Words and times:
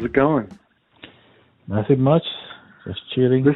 How's 0.00 0.06
it 0.06 0.14
going? 0.14 0.48
Nothing 1.68 2.00
much. 2.00 2.22
Just 2.86 3.00
chilling. 3.14 3.44
This 3.44 3.54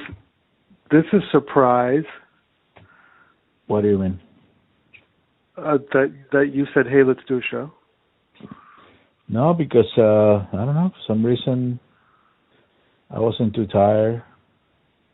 this 0.90 1.04
is 1.14 1.22
surprise 1.32 2.04
what 3.66 3.80
do 3.80 3.88
you 3.88 3.96
mean? 3.96 4.20
uh, 5.56 5.78
that 5.94 6.12
that 6.32 6.50
you 6.52 6.66
said, 6.74 6.86
"Hey, 6.86 7.02
let's 7.02 7.24
do 7.26 7.38
a 7.38 7.40
show." 7.40 7.72
No, 9.26 9.54
because 9.54 9.90
uh 9.96 10.44
I 10.52 10.66
don't 10.66 10.74
know, 10.74 10.90
for 10.90 11.14
some 11.14 11.24
reason 11.24 11.80
I 13.10 13.20
wasn't 13.20 13.54
too 13.54 13.66
tired. 13.66 14.22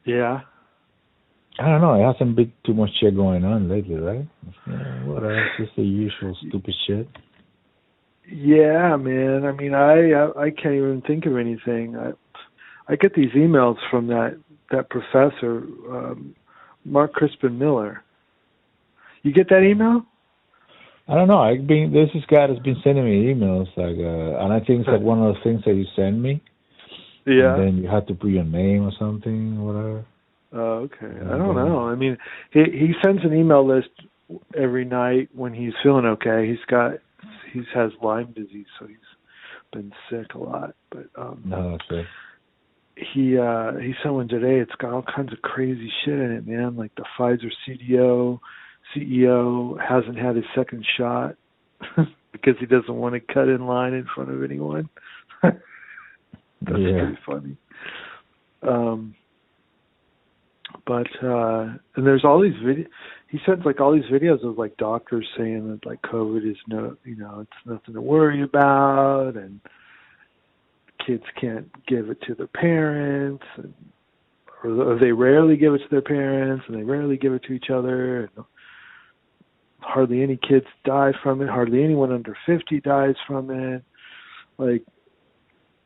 Yeah. 0.05 0.41
I 1.61 1.67
don't 1.69 1.81
know, 1.81 1.95
it 1.95 2.13
hasn't 2.13 2.35
been 2.35 2.53
too 2.67 2.75
much 2.75 2.91
shit 3.01 3.15
going 3.15 3.45
on 3.45 3.69
lately, 3.69 3.95
right? 3.95 4.27
Yeah, 4.67 5.05
whatever. 5.05 5.47
It's 5.47 5.59
just 5.59 5.77
the 5.77 5.85
usual 5.85 6.37
stupid 6.49 6.75
shit. 6.89 7.07
Yeah, 8.33 8.97
man. 8.97 9.45
I 9.45 9.53
mean, 9.53 9.75
I 9.75 10.13
I, 10.13 10.45
I 10.47 10.51
can't 10.51 10.75
even 10.75 11.03
think 11.07 11.27
of 11.27 11.37
anything. 11.37 11.97
I 11.97 12.13
I 12.89 12.97
get 12.97 13.15
these 13.15 13.31
emails 13.33 13.77
from 13.91 14.07
that 14.09 14.39
that 14.71 14.89
professor, 14.89 15.65
um, 15.91 16.35
Mark 16.85 17.13
Crispin 17.13 17.59
Miller. 17.59 18.03
You 19.23 19.33
get 19.33 19.49
that 19.49 19.63
email? 19.63 20.05
I 21.09 21.15
don't 21.15 21.29
know. 21.29 21.39
I've 21.39 21.67
been 21.67 21.93
there's 21.93 22.13
this 22.15 22.25
guy 22.31 22.47
that's 22.47 22.61
been 22.61 22.77
sending 22.85 23.05
me 23.05 23.35
emails 23.35 23.67
like 23.77 23.99
uh 23.99 24.45
and 24.45 24.53
I 24.53 24.61
think 24.61 24.81
it's 24.81 24.89
like 24.89 25.01
one 25.01 25.21
of 25.23 25.35
the 25.35 25.41
things 25.43 25.63
that 25.65 25.75
you 25.75 25.85
send 25.97 26.23
me. 26.23 26.41
Yeah. 27.27 27.55
And 27.55 27.63
then 27.63 27.83
you 27.83 27.89
have 27.89 28.07
to 28.07 28.15
put 28.15 28.31
your 28.31 28.45
name 28.45 28.85
or 28.85 28.93
something 28.99 29.59
or 29.59 29.67
whatever. 29.67 30.05
Oh, 30.53 30.73
okay. 30.85 31.07
I 31.07 31.37
don't 31.37 31.55
know. 31.55 31.89
I 31.89 31.95
mean, 31.97 32.17
he 32.53 32.63
he 32.65 32.93
sends 33.03 33.25
an 33.25 33.35
email 33.35 33.67
list 33.67 33.91
every 34.57 34.85
night 34.85 35.29
when 35.35 35.53
he's 35.53 35.73
feeling 35.83 36.07
okay. 36.07 36.49
He's 36.49 36.65
got 36.69 36.95
he's 37.53 37.65
has 37.75 37.91
Lyme 38.03 38.33
disease, 38.37 38.67
so 38.79 38.87
he's 38.87 38.97
been 39.73 39.93
sick 40.11 40.35
a 40.35 40.39
lot. 40.39 40.75
But 40.91 41.07
um 41.17 41.43
No, 41.45 41.73
that's 41.73 41.91
right. 41.91 42.07
he 42.97 43.39
uh 43.39 43.73
he 43.79 43.95
sent 44.03 44.15
one 44.15 44.29
today. 44.29 44.59
It's 44.59 44.75
got 44.79 44.93
all 44.93 45.03
kinds 45.15 45.33
of 45.33 45.41
crazy 45.43 45.91
shit 46.05 46.15
in 46.19 46.33
it, 46.33 46.47
man. 46.47 46.77
Like 46.77 46.93
the 46.97 47.05
Pfizer 47.19 47.51
CDO 47.67 48.39
CEO 48.95 49.79
hasn't 49.81 50.19
had 50.19 50.37
his 50.37 50.45
second 50.55 50.85
shot 50.97 51.37
because 52.33 52.55
he 52.59 52.67
doesn't 52.67 52.95
want 52.95 53.15
to 53.15 53.21
cut 53.35 53.49
in 53.49 53.67
line 53.67 53.93
in 53.95 54.07
front 54.15 54.31
of 54.31 54.43
anyone. 54.43 54.89
That's 55.43 55.59
Yeah. 56.79 56.99
pretty 57.05 57.19
funny. 57.27 57.57
Um 58.63 59.15
but 60.87 61.07
uh 61.23 61.75
and 61.97 62.07
there's 62.07 62.25
all 62.25 62.41
these 62.41 62.57
video 62.65 62.87
he 63.31 63.39
sends 63.47 63.65
like 63.65 63.81
all 63.81 63.93
these 63.93 64.11
videos 64.13 64.45
of 64.45 64.59
like 64.59 64.77
doctors 64.77 65.27
saying 65.39 65.71
that 65.71 65.87
like 65.89 66.03
COVID 66.03 66.49
is 66.51 66.57
no 66.67 66.97
you 67.05 67.17
know, 67.17 67.41
it's 67.41 67.67
nothing 67.67 67.95
to 67.95 68.01
worry 68.01 68.43
about 68.43 69.37
and 69.37 69.61
kids 71.07 71.23
can't 71.41 71.69
give 71.87 72.11
it 72.11 72.21
to 72.27 72.35
their 72.35 72.49
parents 72.49 73.45
and 73.57 73.73
or 74.63 74.99
they 75.01 75.13
rarely 75.13 75.57
give 75.57 75.73
it 75.73 75.79
to 75.79 75.89
their 75.91 76.03
parents 76.03 76.65
and 76.69 76.77
they 76.77 76.83
rarely 76.83 77.17
give 77.17 77.33
it 77.33 77.43
to 77.45 77.53
each 77.53 77.71
other 77.73 78.25
and 78.37 78.45
hardly 79.79 80.23
any 80.23 80.37
kids 80.37 80.67
die 80.85 81.13
from 81.23 81.41
it 81.41 81.49
hardly 81.49 81.83
anyone 81.83 82.13
under 82.13 82.37
50 82.47 82.81
dies 82.81 83.15
from 83.27 83.51
it. 83.51 83.83
Like 84.59 84.83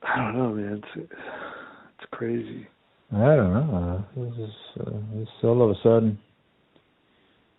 i 0.03 0.17
don't 0.17 0.37
know 0.37 0.55
man. 0.55 0.83
It's 0.97 1.11
it's 1.13 2.11
crazy. 2.11 2.67
I 3.13 3.37
don't 3.37 3.53
know. 3.53 4.05
This 4.17 4.33
is 4.33 4.55
uh, 4.81 4.99
it's 5.17 5.31
all 5.43 5.63
of 5.63 5.71
a 5.71 5.81
sudden 5.83 6.19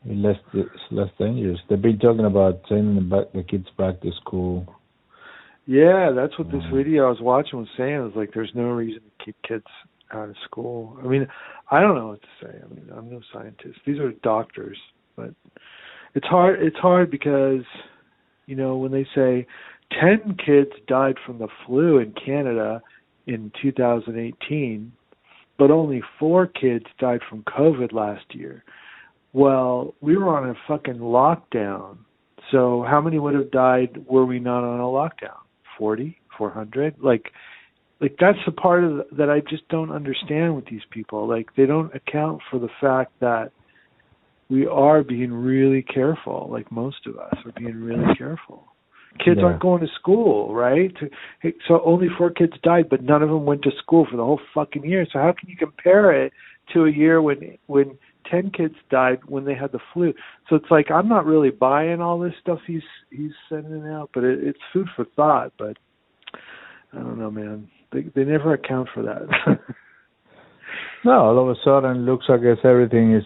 less 0.06 0.38
it's 0.54 0.70
less 0.92 1.10
dangerous. 1.20 1.60
They've 1.70 1.82
been 1.82 2.00
talking 2.00 2.26
about 2.26 2.62
sending 2.70 2.96
the, 2.96 3.02
back, 3.02 3.34
the 3.34 3.44
kids 3.44 3.68
back 3.78 4.02
to 4.02 4.12
school. 4.22 4.66
yeah 5.66 6.12
that's 6.16 6.38
what 6.38 6.52
this 6.52 6.64
video 6.74 7.08
i 7.08 7.10
was 7.10 7.22
watching 7.22 7.60
was 7.60 7.68
saying. 7.78 8.08
Is 8.08 8.16
like 8.16 8.32
there's 8.34 8.52
no 8.54 8.70
reason 8.70 9.02
to 9.02 9.26
keep 9.26 9.36
kids 9.48 9.66
out 10.12 10.30
of 10.30 10.36
school. 10.46 10.98
I 11.04 11.08
mean 11.08 11.28
i 11.72 11.80
don't 11.80 11.96
know 11.96 12.08
what 12.10 12.22
to 12.22 12.28
say. 12.42 12.54
I 12.64 12.74
mean 12.74 12.90
i'm 12.96 13.10
no 13.10 13.22
scientist. 13.34 13.80
These 13.86 14.00
are 14.00 14.12
doctors 14.24 14.78
but 15.16 15.32
it's 16.14 16.28
hard 16.28 16.62
it's 16.62 16.78
hard 16.78 17.10
because 17.10 17.64
you 18.46 18.56
know 18.56 18.78
when 18.78 18.92
they 18.92 19.08
say 19.16 19.48
10 20.00 20.38
kids 20.44 20.72
died 20.88 21.16
from 21.26 21.38
the 21.38 21.48
flu 21.66 22.00
in 22.00 22.14
Canada 22.14 22.82
in 23.28 23.52
2018 23.62 24.92
but 25.58 25.72
only 25.72 26.04
4 26.20 26.48
kids 26.48 26.86
died 27.00 27.22
from 27.30 27.44
covid 27.44 27.92
last 27.94 28.26
year 28.36 28.64
well 29.36 29.94
we 30.02 30.16
were 30.18 30.30
on 30.36 30.50
a 30.50 30.56
fucking 30.68 30.96
lockdown. 30.96 31.98
So 32.52 32.86
how 32.88 33.02
many 33.02 33.20
would 33.20 33.36
have 33.36 33.52
died 33.52 34.06
were 34.08 34.26
we 34.26 34.40
not 34.40 34.64
on 34.64 34.80
a 34.80 34.84
lockdown? 34.84 35.38
40 35.78 36.18
400 36.38 36.96
like 37.02 37.32
like 38.02 38.16
that's 38.20 38.38
the 38.46 38.52
part 38.52 38.84
of 38.84 38.98
the, 38.98 39.06
that 39.18 39.30
I 39.30 39.40
just 39.50 39.68
don't 39.70 39.92
understand 39.92 40.56
with 40.56 40.66
these 40.66 40.82
people. 40.92 41.28
Like 41.28 41.48
they 41.58 41.66
don't 41.66 41.94
account 41.96 42.42
for 42.50 42.60
the 42.60 42.70
fact 42.80 43.14
that 43.20 43.52
we 44.50 44.68
are 44.68 45.04
being 45.04 45.34
really 45.34 45.82
careful 45.82 46.48
like 46.52 46.72
most 46.72 47.08
of 47.08 47.18
us 47.18 47.34
are 47.46 47.54
being 47.58 47.82
really 47.82 48.16
careful. 48.16 48.68
Kids 49.24 49.40
Yeah. 49.40 49.48
aren't 49.48 49.62
going 49.62 49.82
to 49.82 49.88
school 50.00 50.54
right? 50.56 50.96
So 51.68 51.82
only 51.84 52.08
four 52.18 52.30
kids 52.30 52.54
died 52.64 52.88
but 52.90 53.02
none 53.02 53.22
of 53.22 53.30
them 53.30 53.46
went 53.46 53.64
to 53.64 53.72
school 53.82 54.06
for 54.10 54.16
the 54.16 54.24
whole 54.24 54.42
fucking 54.54 54.86
year. 54.86 55.06
So 55.12 55.20
how 55.20 55.34
can 55.38 55.50
you 55.50 55.58
compare 55.58 56.12
it 56.24 56.32
to 56.74 56.86
a 56.86 56.92
year 56.92 57.22
when 57.22 57.58
when 57.68 57.98
10 58.32 58.52
kids 58.52 58.76
died 58.90 59.20
when 59.28 59.46
they 59.46 59.56
had 59.56 59.72
the 59.72 59.80
flu 59.94 60.14
so 60.50 60.56
it's 60.56 60.70
like 60.72 60.90
i'm 60.92 61.08
not 61.08 61.26
really 61.26 61.50
buying 61.52 62.02
all 62.02 62.20
this 62.20 62.34
stuff 62.42 62.60
he's 62.66 62.82
he's 63.12 63.32
sending 63.50 63.88
out 63.88 64.10
but 64.14 64.24
it, 64.24 64.40
it's 64.44 64.60
food 64.74 64.88
for 64.96 65.06
thought 65.16 65.52
but 65.58 65.78
i 66.94 66.98
don't 66.98 67.20
know 67.20 67.30
man 67.32 67.68
they 67.92 68.02
they 68.16 68.24
never 68.24 68.54
account 68.54 68.88
for 68.94 69.04
that 69.04 69.60
No, 71.06 71.12
all 71.12 71.40
of 71.40 71.50
a 71.50 71.56
sudden 71.64 71.98
it 71.98 72.00
looks 72.00 72.26
like 72.28 72.42
as 72.42 72.58
everything 72.64 73.14
is 73.14 73.24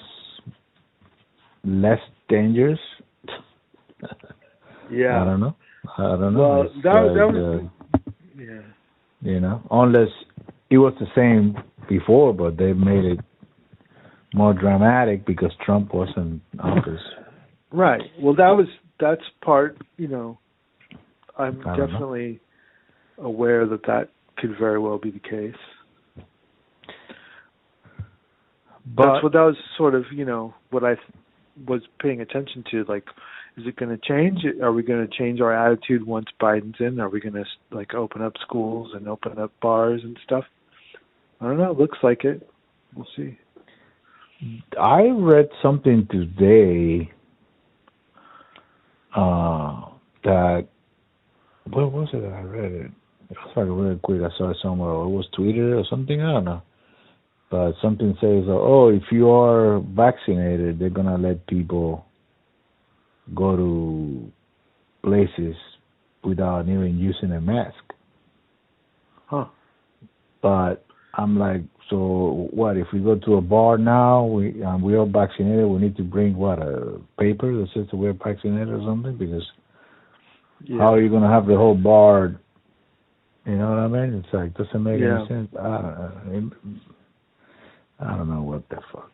less 1.64 2.00
dangerous. 2.28 2.80
yeah 4.92 5.22
I 5.22 5.26
don't 5.26 5.40
know. 5.40 5.56
I 5.98 6.02
don't 6.18 6.34
know. 6.34 6.40
Well, 6.40 6.64
that- 6.64 7.14
that 7.16 7.28
was- 7.34 7.70
uh, 7.96 8.02
yeah 8.38 8.62
you 9.22 9.40
know, 9.40 9.62
unless 9.72 10.10
it 10.70 10.78
was 10.78 10.94
the 11.00 11.08
same 11.16 11.58
before, 11.90 12.34
but 12.34 12.58
they 12.58 12.72
made 12.74 13.04
it 13.06 13.20
more 14.34 14.54
dramatic 14.54 15.26
because 15.26 15.52
Trump 15.66 15.94
was 15.94 16.10
in 16.16 16.42
office. 16.60 17.02
Right. 17.72 18.02
Well, 18.20 18.36
that 18.36 18.52
was 18.56 18.68
that's 19.00 19.22
part. 19.44 19.78
You 19.98 20.08
know, 20.08 20.40
I'm 21.38 21.62
don't 21.62 21.66
know. 21.78 21.88
definitely 21.88 22.40
aware 23.18 23.66
that 23.68 23.84
that 23.84 24.10
could 24.38 24.56
very 24.60 24.80
well 24.80 24.98
be 24.98 25.12
the 25.12 25.20
case. 25.20 25.60
But 28.96 29.14
that's 29.14 29.24
what 29.24 29.34
that 29.34 29.42
was 29.42 29.58
sort 29.78 29.94
of. 29.96 30.06
You 30.14 30.26
know, 30.26 30.54
what 30.72 30.84
I 30.84 30.96
th- 30.96 31.68
was 31.68 31.82
paying 32.02 32.22
attention 32.22 32.64
to. 32.72 32.86
Like, 32.86 33.04
is 33.58 33.66
it 33.68 33.76
going 33.76 33.96
to 33.96 34.08
change? 34.08 34.40
Are 34.64 34.72
we 34.72 34.84
going 34.84 35.06
to 35.08 35.18
change 35.18 35.42
our 35.42 35.54
attitude 35.54 36.06
once 36.06 36.28
Biden's 36.42 36.78
in? 36.80 37.00
Are 37.00 37.10
we 37.10 37.20
going 37.20 37.34
to 37.34 37.46
like 37.72 37.94
open 37.94 38.22
up 38.22 38.34
schools 38.42 38.92
and 38.94 39.08
open 39.08 39.38
up 39.38 39.52
bars 39.62 40.02
and 40.04 40.18
stuff? 40.24 40.46
I 41.42 41.46
don't 41.46 41.58
know. 41.58 41.72
It 41.72 41.78
looks 41.78 42.00
like 42.02 42.24
it. 42.24 42.50
We'll 42.96 43.08
see. 43.16 43.38
I 44.80 45.02
read 45.10 45.50
something 45.62 46.08
today 46.10 47.12
uh, 49.16 49.82
that 50.24 50.68
where 51.72 51.88
was 51.88 52.08
it? 52.14 52.24
I 52.24 52.42
read 52.42 52.72
it. 52.72 52.92
It 53.30 53.38
was 53.38 53.54
like 53.56 53.68
really 53.68 54.00
quick. 54.02 54.22
I 54.22 54.36
saw 54.38 54.52
it 54.52 54.58
somewhere. 54.62 54.92
It 54.92 55.10
was 55.10 55.28
Twitter 55.36 55.78
or 55.78 55.84
something. 55.90 56.22
I 56.22 56.34
don't 56.34 56.46
know. 56.46 56.62
But 57.52 57.74
something 57.82 58.16
says, 58.22 58.46
"Oh, 58.48 58.90
if 58.90 59.04
you 59.12 59.30
are 59.30 59.80
vaccinated, 59.80 60.80
they're 60.80 60.90
gonna 60.90 61.18
let 61.18 61.46
people 61.48 62.06
go 63.36 63.56
to 63.56 64.32
places 65.04 65.56
without 66.24 66.68
even 66.68 66.98
using 66.98 67.32
a 67.34 67.42
mask." 67.42 67.94
Huh. 69.26 69.46
But 70.42 70.86
I'm 71.20 71.38
like, 71.38 71.62
so 71.90 72.48
what? 72.52 72.78
If 72.78 72.88
we 72.94 73.00
go 73.00 73.16
to 73.16 73.36
a 73.36 73.42
bar 73.42 73.78
now, 73.78 74.24
we 74.26 74.64
um, 74.64 74.82
we 74.82 74.96
are 74.96 75.06
vaccinated, 75.06 75.66
we 75.68 75.80
need 75.80 75.98
to 75.98 76.04
bring 76.04 76.36
what 76.38 76.60
a 76.60 77.00
paper 77.20 77.52
that 77.52 77.68
says 77.74 77.88
that 77.92 77.98
we're 77.98 78.14
vaccinated 78.14 78.70
or 78.70 78.82
something 78.86 79.18
because 79.18 79.44
Yeah. 80.64 80.78
how 80.80 80.94
are 80.94 81.02
you 81.02 81.10
gonna 81.10 81.30
have 81.30 81.46
the 81.48 81.58
whole 81.58 81.76
bar? 81.76 82.40
You 83.46 83.58
know 83.58 83.70
what 83.70 83.80
I 83.80 83.88
mean? 83.88 84.14
It's 84.24 84.34
like 84.34 84.54
doesn't 84.56 84.84
make 84.84 85.00
Yeah. 85.02 85.20
any 85.20 85.28
sense. 85.28 85.50
I 85.60 85.64
don't 85.64 86.26
know. 86.28 86.52
I 88.00 88.16
don't 88.18 88.30
know 88.30 88.44
what 88.44 88.70
the 88.70 88.78
fuck. 88.94 89.12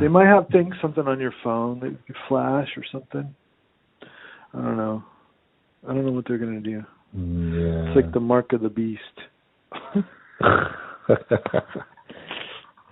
they 0.00 0.08
might 0.08 0.26
have 0.26 0.48
things 0.48 0.74
something 0.80 1.06
on 1.06 1.20
your 1.20 1.34
phone 1.44 1.80
that 1.80 1.90
you 1.90 2.14
flash 2.28 2.68
or 2.76 2.84
something. 2.90 3.34
I 4.54 4.58
don't 4.58 4.76
know. 4.76 5.02
I 5.86 5.92
don't 5.92 6.06
know 6.06 6.12
what 6.12 6.24
they're 6.26 6.38
gonna 6.38 6.60
do. 6.60 6.82
yeah. 7.12 7.88
It's 7.88 7.96
like 7.96 8.12
the 8.12 8.20
mark 8.20 8.52
of 8.52 8.60
the 8.62 8.70
beast. 8.70 9.16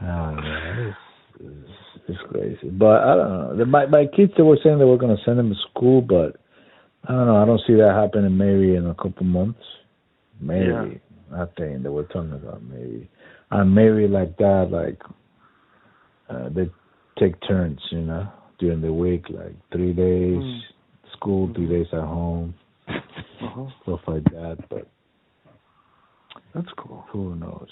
Don't. 0.00 0.38
It's, 0.44 0.96
it's, 1.40 1.70
it's 2.08 2.18
crazy. 2.30 2.70
But 2.70 3.02
I 3.02 3.14
don't 3.16 3.28
know. 3.30 3.56
The, 3.56 3.64
my 3.66 3.86
my 3.86 4.06
kids 4.06 4.32
they 4.36 4.42
were 4.42 4.58
saying 4.62 4.78
they 4.78 4.84
were 4.84 4.98
gonna 4.98 5.16
send 5.24 5.38
them 5.38 5.50
to 5.50 5.56
school, 5.70 6.00
but 6.00 6.36
I 7.08 7.12
don't 7.12 7.26
know. 7.26 7.36
I 7.36 7.46
don't 7.46 7.60
see 7.66 7.74
that 7.74 7.94
happening 7.94 8.36
maybe 8.36 8.74
in 8.76 8.86
a 8.86 8.94
couple 8.94 9.24
months. 9.24 9.60
Maybe. 10.40 10.66
Yeah. 10.66 10.84
I 11.34 11.46
think 11.58 11.82
they 11.82 11.88
were 11.88 12.04
talking 12.04 12.32
about 12.32 12.62
maybe, 12.62 13.08
and 13.50 13.74
maybe 13.74 14.06
like 14.06 14.36
that, 14.36 14.68
like 14.70 15.00
uh, 16.30 16.48
they 16.50 16.70
take 17.18 17.34
turns, 17.48 17.80
you 17.90 18.02
know, 18.02 18.28
during 18.60 18.80
the 18.80 18.92
week, 18.92 19.24
like 19.30 19.54
three 19.72 19.92
days 19.92 20.36
Mm. 20.38 20.60
school, 21.14 21.48
three 21.54 21.66
Mhm. 21.66 21.70
days 21.70 21.86
at 21.92 22.00
home, 22.04 22.54
Uh-huh. 22.88 23.66
stuff 23.82 24.00
like 24.06 24.24
that. 24.24 24.58
But 24.68 24.86
That's 26.54 26.70
cool. 26.76 27.04
who 27.10 27.34
knows? 27.34 27.70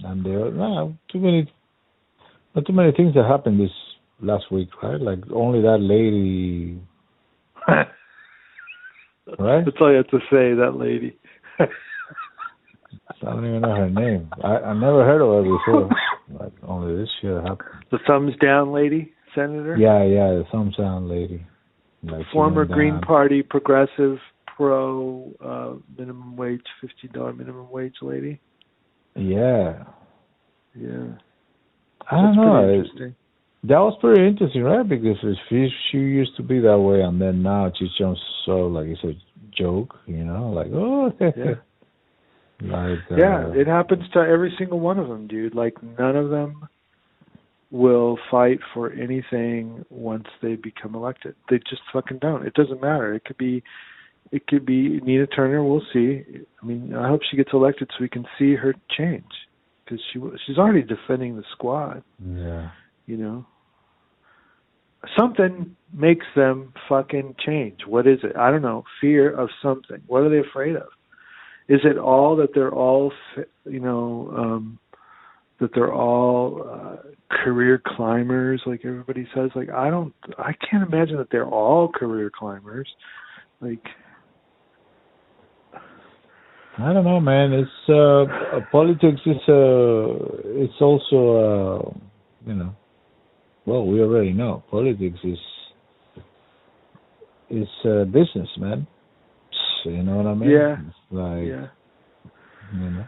And 0.00 0.24
there, 0.24 0.46
are 0.46 0.50
no, 0.50 0.96
too 1.10 1.18
many, 1.18 1.50
not 2.54 2.66
too 2.66 2.72
many 2.72 2.92
things 2.92 3.14
that 3.14 3.24
happened 3.26 3.60
this 3.60 3.70
last 4.20 4.50
week, 4.50 4.68
right? 4.82 5.00
Like 5.00 5.20
only 5.32 5.60
that 5.62 5.78
lady, 5.80 6.80
right? 7.68 9.64
That's 9.64 9.76
all 9.80 9.90
you 9.90 9.96
have 9.98 10.08
to 10.08 10.18
say, 10.30 10.54
that 10.54 10.76
lady. 10.78 11.16
I 13.22 13.30
don't 13.32 13.46
even 13.46 13.62
know 13.62 13.74
her 13.74 13.90
name. 13.90 14.30
I 14.42 14.56
I 14.56 14.74
never 14.74 15.04
heard 15.04 15.22
of 15.22 15.44
her 15.44 15.58
before. 15.58 15.90
Like 16.40 16.52
only 16.66 16.96
this 16.96 17.10
year 17.22 17.42
happened. 17.42 17.84
the 17.90 17.98
thumbs 18.06 18.32
down 18.40 18.72
lady, 18.72 19.12
senator. 19.34 19.76
Yeah, 19.76 20.04
yeah, 20.04 20.28
the 20.38 20.44
thumbs 20.50 20.74
down 20.74 21.06
lady. 21.06 21.44
Like 22.02 22.24
Former 22.32 22.64
Green 22.64 22.94
down. 22.94 23.02
Party 23.02 23.42
progressive 23.42 24.16
pro 24.46 25.30
uh 25.44 25.74
minimum 25.98 26.34
wage 26.34 26.62
fifty 26.80 27.08
dollar 27.08 27.34
minimum 27.34 27.70
wage 27.70 27.96
lady. 28.00 28.40
Yeah, 29.16 29.84
Yeah. 30.74 31.14
I 32.10 32.16
don't 32.16 32.26
That's 32.26 32.36
know. 32.36 32.62
pretty 32.62 32.72
It, 32.72 32.76
interesting. 32.80 33.14
that 33.64 33.78
was 33.78 33.96
pretty 34.00 34.26
interesting, 34.26 34.62
right? 34.62 34.86
Because 34.88 35.16
if 35.22 35.38
she 35.48 35.68
she 35.90 35.98
used 35.98 36.36
to 36.36 36.42
be 36.42 36.60
that 36.60 36.78
way, 36.78 37.00
and 37.02 37.20
then 37.20 37.42
now 37.42 37.70
she's 37.78 37.88
just 37.96 38.20
so 38.44 38.66
like 38.66 38.86
it's 38.88 39.04
a 39.04 39.14
joke, 39.56 39.96
you 40.06 40.24
know, 40.24 40.50
like 40.50 40.68
oh, 40.74 41.12
Yeah. 41.20 41.54
like 42.60 42.98
uh, 43.10 43.16
Yeah, 43.16 43.52
it 43.54 43.66
happens 43.66 44.02
to 44.12 44.18
every 44.20 44.54
single 44.58 44.80
one 44.80 44.98
of 44.98 45.08
them, 45.08 45.26
dude. 45.26 45.54
Like 45.54 45.80
none 45.82 46.16
of 46.16 46.30
them 46.30 46.68
will 47.70 48.18
fight 48.30 48.58
for 48.72 48.92
anything 48.92 49.84
once 49.90 50.26
they 50.42 50.56
become 50.56 50.94
elected. 50.94 51.34
They 51.48 51.58
just 51.58 51.82
fucking 51.92 52.18
don't. 52.18 52.46
It 52.46 52.54
doesn't 52.54 52.80
matter. 52.80 53.14
It 53.14 53.24
could 53.24 53.38
be 53.38 53.62
it 54.32 54.46
could 54.46 54.66
be 54.66 55.00
Nina 55.00 55.26
Turner, 55.26 55.62
we'll 55.62 55.82
see. 55.92 56.24
I 56.62 56.66
mean, 56.66 56.94
I 56.94 57.08
hope 57.08 57.20
she 57.30 57.36
gets 57.36 57.50
elected 57.52 57.90
so 57.90 58.02
we 58.02 58.08
can 58.08 58.26
see 58.38 58.54
her 58.54 58.74
change 58.96 59.24
cuz 59.86 60.00
she 60.12 60.20
she's 60.46 60.58
already 60.58 60.82
defending 60.82 61.36
the 61.36 61.44
squad, 61.52 62.02
yeah, 62.24 62.70
you 63.06 63.16
know. 63.16 63.46
Something 65.18 65.76
makes 65.92 66.24
them 66.34 66.72
fucking 66.88 67.36
change. 67.38 67.80
What 67.86 68.06
is 68.06 68.20
it? 68.24 68.34
I 68.36 68.50
don't 68.50 68.62
know. 68.62 68.84
Fear 69.02 69.32
of 69.32 69.50
something. 69.60 70.00
What 70.06 70.22
are 70.22 70.30
they 70.30 70.38
afraid 70.38 70.76
of? 70.76 70.88
is 71.68 71.80
it 71.84 71.98
all 71.98 72.36
that 72.36 72.54
they're 72.54 72.74
all 72.74 73.12
you 73.64 73.80
know 73.80 74.32
um 74.36 74.78
that 75.60 75.70
they're 75.74 75.92
all 75.92 76.62
uh, 76.68 76.96
career 77.30 77.80
climbers 77.84 78.60
like 78.66 78.82
everybody 78.84 79.26
says 79.34 79.50
like 79.54 79.70
i 79.70 79.88
don't 79.88 80.12
i 80.38 80.52
can't 80.68 80.86
imagine 80.86 81.16
that 81.16 81.28
they're 81.30 81.46
all 81.48 81.88
career 81.88 82.30
climbers 82.36 82.88
like 83.60 83.84
I 86.78 86.92
don't 86.92 87.04
know, 87.04 87.20
man. 87.20 87.52
It's 87.52 87.88
uh, 87.88 88.60
politics 88.72 89.20
is 89.26 89.36
uh, 89.48 90.62
it's 90.62 90.74
also 90.80 91.18
uh, 91.86 91.90
you 92.46 92.54
know, 92.54 92.74
well, 93.64 93.86
we 93.86 94.00
already 94.00 94.32
know 94.32 94.62
politics 94.70 95.18
is 95.22 95.38
is 97.50 97.68
uh, 97.84 98.04
business, 98.04 98.48
man. 98.58 98.86
You 99.84 100.02
know 100.02 100.16
what 100.16 100.26
I 100.26 100.34
mean? 100.34 100.50
Yeah. 100.50 100.76
It's 100.88 100.96
like 101.10 101.44
yeah 101.46 101.66
you 102.72 102.90
know. 102.90 103.06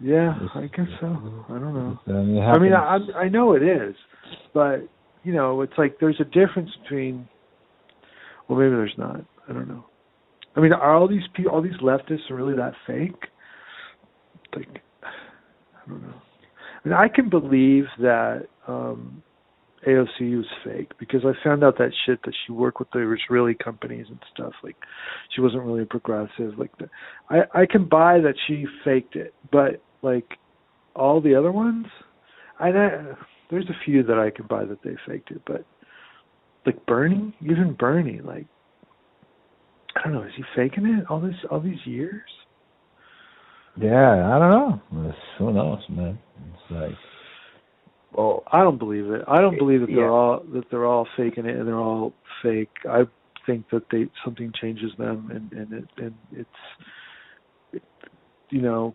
yeah 0.00 0.36
It's- 0.36 0.50
i 0.54 0.66
guess 0.74 0.86
so 1.00 1.06
i 1.50 1.58
don't 1.58 1.74
know 1.74 1.98
i 2.06 2.58
mean 2.58 2.72
i 2.72 2.98
i 3.16 3.28
know 3.28 3.54
it 3.54 3.62
is 3.64 3.96
but 4.54 4.88
you 5.24 5.32
know 5.32 5.60
it's 5.62 5.72
like 5.76 5.96
there's 6.00 6.20
a 6.20 6.24
difference 6.24 6.70
between 6.82 7.28
well 8.48 8.56
maybe 8.60 8.70
there's 8.70 8.94
not 8.96 9.16
i 9.48 9.52
don't 9.52 9.66
know 9.68 9.84
i 10.58 10.60
mean 10.60 10.72
are 10.72 10.94
all 10.94 11.08
these 11.08 11.22
people 11.34 11.52
all 11.52 11.62
these 11.62 11.72
leftists 11.82 12.28
really 12.30 12.54
that 12.54 12.74
fake 12.86 13.28
like 14.54 14.82
i 15.04 15.88
don't 15.88 16.02
know 16.02 16.14
I 16.84 16.88
mean 16.88 16.98
i 16.98 17.08
can 17.08 17.30
believe 17.30 17.84
that 17.98 18.46
um 18.66 19.22
AOC 19.86 20.36
was 20.36 20.46
fake 20.64 20.90
because 20.98 21.20
I 21.24 21.32
found 21.44 21.62
out 21.62 21.78
that 21.78 21.92
shit 22.04 22.20
that 22.24 22.34
she 22.44 22.52
worked 22.52 22.80
with 22.80 22.90
the 22.90 23.14
Israeli 23.14 23.54
companies 23.54 24.06
and 24.08 24.18
stuff. 24.34 24.52
Like 24.62 24.76
she 25.34 25.40
wasn't 25.40 25.62
really 25.62 25.82
a 25.82 25.86
progressive. 25.86 26.58
Like 26.58 26.76
the, 26.78 26.88
I 27.30 27.42
I 27.62 27.66
can 27.66 27.88
buy 27.88 28.18
that 28.20 28.34
she 28.46 28.66
faked 28.84 29.14
it, 29.14 29.34
but 29.52 29.80
like 30.02 30.38
all 30.96 31.20
the 31.20 31.34
other 31.34 31.52
ones, 31.52 31.86
I 32.58 32.70
know 32.70 33.16
there's 33.50 33.68
a 33.68 33.84
few 33.84 34.02
that 34.02 34.18
I 34.18 34.30
can 34.30 34.46
buy 34.46 34.64
that 34.64 34.82
they 34.82 34.96
faked 35.06 35.30
it, 35.30 35.42
but 35.46 35.64
like 36.66 36.84
Bernie, 36.86 37.34
even 37.42 37.76
Bernie, 37.78 38.20
like 38.20 38.46
I 39.96 40.02
don't 40.04 40.12
know, 40.12 40.22
is 40.22 40.32
he 40.36 40.44
faking 40.54 40.86
it 40.86 41.04
all 41.10 41.20
this 41.20 41.34
all 41.50 41.60
these 41.60 41.84
years? 41.84 42.22
yeah, 43.80 44.34
I 44.34 44.38
don't 44.40 44.50
know. 44.50 44.80
It's, 45.08 45.18
who 45.38 45.52
knows, 45.52 45.78
man? 45.88 46.18
It's 46.52 46.70
like 46.72 46.98
Well, 48.12 48.42
I 48.52 48.62
don't 48.62 48.78
believe 48.78 49.06
it. 49.10 49.22
I 49.28 49.40
don't 49.40 49.56
believe 49.58 49.80
that 49.80 49.86
they're 49.86 50.06
Yeah. 50.06 50.10
all 50.10 50.42
that 50.52 50.64
they're 50.70 50.86
all 50.86 51.06
faking 51.16 51.46
it 51.46 51.56
and 51.56 51.66
they're 51.68 51.78
all 51.78 52.12
fake. 52.42 52.70
I 52.88 53.04
think 53.46 53.70
that 53.70 53.84
they 53.90 54.08
something 54.24 54.52
changes 54.60 54.92
them 54.98 55.30
and 55.32 55.52
and 55.52 55.72
it 55.72 55.88
and 55.96 56.14
it's 56.32 56.50
it, 57.72 57.82
you 58.50 58.60
know 58.62 58.94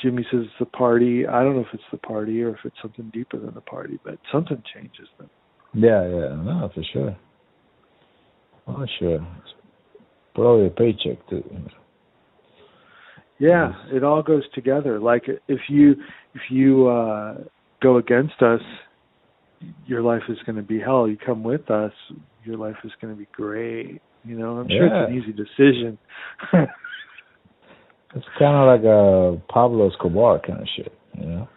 Jimmy 0.00 0.24
says 0.30 0.42
it's 0.44 0.52
the 0.60 0.66
party. 0.66 1.26
I 1.26 1.42
don't 1.42 1.56
know 1.56 1.62
if 1.62 1.72
it's 1.74 1.82
the 1.90 1.98
party 1.98 2.40
or 2.42 2.50
if 2.50 2.58
it's 2.64 2.76
something 2.80 3.10
deeper 3.12 3.36
than 3.38 3.52
the 3.54 3.60
party, 3.60 3.98
but 4.04 4.16
something 4.30 4.62
changes 4.72 5.08
them. 5.18 5.28
yeah, 5.74 6.02
yeah, 6.06 6.36
no, 6.36 6.70
for 6.72 6.84
sure. 6.92 7.16
Oh, 8.68 8.86
sure. 9.00 9.18
Probably 10.34 10.66
a 10.66 10.70
paycheck 10.70 11.28
too. 11.28 11.42
You 11.50 11.58
know. 11.58 11.68
Yeah, 13.38 13.72
it 13.92 14.04
all 14.04 14.22
goes 14.22 14.44
together. 14.54 15.00
Like 15.00 15.24
if 15.48 15.60
you 15.68 15.92
if 16.34 16.42
you 16.50 16.88
uh 16.88 17.34
go 17.82 17.98
against 17.98 18.40
us, 18.40 18.60
your 19.86 20.02
life 20.02 20.22
is 20.28 20.38
going 20.46 20.56
to 20.56 20.62
be 20.62 20.78
hell. 20.78 21.08
You 21.08 21.16
come 21.16 21.42
with 21.42 21.70
us, 21.70 21.92
your 22.44 22.56
life 22.56 22.76
is 22.84 22.92
going 23.00 23.12
to 23.12 23.18
be 23.18 23.28
great. 23.32 24.00
You 24.24 24.38
know, 24.38 24.58
I'm 24.58 24.68
sure 24.68 24.86
it's 24.86 25.10
an 25.10 25.18
easy 25.18 25.32
decision. 25.32 25.98
It's 28.14 28.26
kind 28.38 28.54
of 28.54 28.66
like 28.66 28.84
a 28.84 29.40
Pablo 29.52 29.90
Escobar 29.90 30.40
kind 30.46 30.60
of 30.60 30.68
shit, 30.76 30.92
you 31.18 31.26
know. 31.26 31.48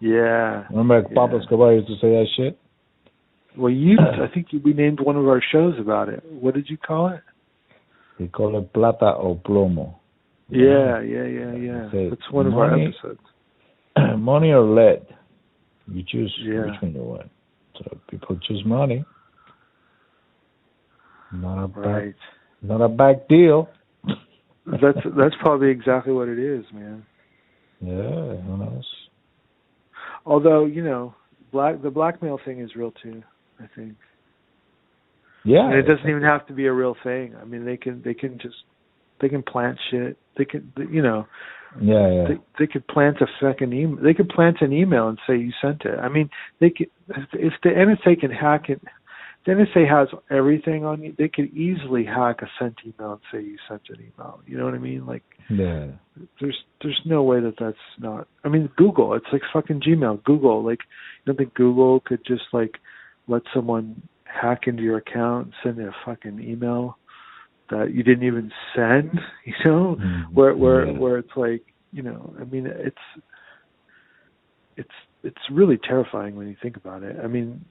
yeah. 0.00 0.64
Remember 0.70 1.02
Pablo 1.14 1.40
Escobar 1.40 1.72
used 1.72 1.86
to 1.86 1.94
say 1.94 2.08
that 2.08 2.26
shit? 2.36 2.58
Well, 3.56 3.70
you 3.70 3.96
I 4.22 4.32
think 4.32 4.48
we 4.64 4.72
named 4.72 4.98
one 5.00 5.16
of 5.16 5.26
our 5.28 5.40
shows 5.52 5.74
about 5.78 6.08
it. 6.08 6.24
What 6.28 6.54
did 6.54 6.68
you 6.68 6.76
call 6.76 7.08
it? 7.08 7.20
He 8.18 8.28
call 8.28 8.56
it 8.58 8.72
plata 8.72 9.14
o 9.16 9.34
plomo. 9.44 9.96
Yeah, 10.48 11.00
yeah, 11.00 11.24
yeah, 11.24 11.52
yeah. 11.54 11.90
Say 11.90 12.10
That's 12.10 12.30
one 12.30 12.46
of 12.46 12.54
our 12.54 12.70
money- 12.70 12.86
episodes. 12.96 13.20
money 14.18 14.50
or 14.52 14.62
lead. 14.62 15.06
You 15.92 16.02
choose 16.06 16.34
Yeah. 16.40 16.66
which 16.66 16.80
one 16.82 16.92
you 16.94 17.02
want. 17.02 17.30
So 17.78 17.98
people 18.08 18.38
choose 18.46 18.62
money. 18.64 19.04
Not 21.32 21.64
a 21.64 21.68
bad, 21.68 21.86
Right. 21.86 22.14
not 22.62 22.80
a 22.80 22.88
bad 22.88 23.26
deal. 23.28 23.68
That's 24.66 24.98
that's 25.16 25.34
probably 25.40 25.68
exactly 25.70 26.12
what 26.12 26.28
it 26.28 26.38
is, 26.38 26.64
man. 26.72 27.04
Yeah, 27.80 28.36
who 28.36 28.56
knows? 28.56 28.88
Although, 30.24 30.64
you 30.64 30.82
know, 30.82 31.14
black 31.52 31.82
the 31.82 31.90
blackmail 31.90 32.38
thing 32.44 32.60
is 32.60 32.74
real 32.76 32.92
too, 33.02 33.22
I 33.60 33.66
think. 33.76 33.94
Yeah, 35.44 35.66
and 35.66 35.74
it 35.74 35.82
doesn't 35.82 36.08
even 36.08 36.22
have 36.22 36.46
to 36.46 36.54
be 36.54 36.66
a 36.66 36.72
real 36.72 36.96
thing. 37.02 37.34
I 37.40 37.44
mean, 37.44 37.64
they 37.64 37.76
can 37.76 38.02
they 38.02 38.14
can 38.14 38.38
just 38.38 38.56
they 39.20 39.28
can 39.28 39.42
plant 39.42 39.78
shit. 39.90 40.16
They 40.36 40.44
can 40.44 40.72
you 40.90 41.02
know 41.02 41.26
Yeah, 41.80 42.10
yeah. 42.10 42.24
they 42.28 42.34
they 42.60 42.66
could 42.66 42.86
plant 42.88 43.18
a 43.20 43.26
fucking 43.40 43.72
email. 43.72 44.02
They 44.02 44.14
could 44.14 44.28
plant 44.28 44.58
an 44.62 44.72
email 44.72 45.08
and 45.08 45.18
say 45.26 45.36
you 45.36 45.52
sent 45.60 45.82
it. 45.82 45.98
I 45.98 46.08
mean, 46.08 46.30
they 46.60 46.70
could 46.70 46.88
if 47.08 47.52
the 47.62 47.70
NSA 47.70 48.20
can 48.20 48.30
hack 48.30 48.68
it. 48.68 48.80
The 49.44 49.52
NSA 49.52 49.86
has 49.90 50.08
everything 50.30 50.86
on 50.86 51.02
you. 51.02 51.14
They 51.18 51.28
could 51.28 51.54
easily 51.54 52.06
hack 52.06 52.40
a 52.40 52.46
sent 52.58 52.76
email 52.86 53.12
and 53.12 53.20
say 53.30 53.46
you 53.46 53.58
sent 53.68 53.82
an 53.90 53.96
email. 53.96 54.40
You 54.46 54.56
know 54.56 54.64
what 54.64 54.72
I 54.72 54.78
mean? 54.78 55.04
Like 55.04 55.22
yeah. 55.50 55.88
there's 56.40 56.56
there's 56.80 57.00
no 57.04 57.22
way 57.22 57.40
that 57.40 57.56
that's 57.60 57.76
not. 57.98 58.26
I 58.44 58.48
mean, 58.48 58.70
Google. 58.78 59.12
It's 59.12 59.26
like 59.30 59.42
fucking 59.52 59.82
Gmail. 59.82 60.24
Google. 60.24 60.64
Like 60.64 60.78
you 60.80 61.26
don't 61.26 61.36
think 61.36 61.52
Google 61.52 62.00
could 62.00 62.24
just 62.24 62.44
like 62.54 62.76
let 63.28 63.42
someone 63.52 64.00
hack 64.40 64.62
into 64.66 64.82
your 64.82 64.98
account 64.98 65.46
and 65.46 65.54
send 65.62 65.76
you 65.78 65.88
a 65.88 65.94
fucking 66.04 66.40
email 66.40 66.98
that 67.70 67.92
you 67.94 68.02
didn't 68.02 68.24
even 68.26 68.50
send? 68.74 69.10
You 69.44 69.54
know, 69.64 69.96
Mm, 70.00 70.32
where 70.34 70.54
where 70.56 70.86
yeah. 70.86 70.98
where 70.98 71.18
it's 71.18 71.36
like 71.36 71.62
you 71.92 72.02
know. 72.02 72.34
I 72.40 72.44
mean, 72.44 72.66
it's 72.66 72.96
it's 74.76 74.88
it's 75.22 75.38
really 75.50 75.78
terrifying 75.78 76.34
when 76.36 76.48
you 76.48 76.56
think 76.62 76.76
about 76.76 77.02
it. 77.02 77.16
I 77.22 77.26
mean, 77.26 77.64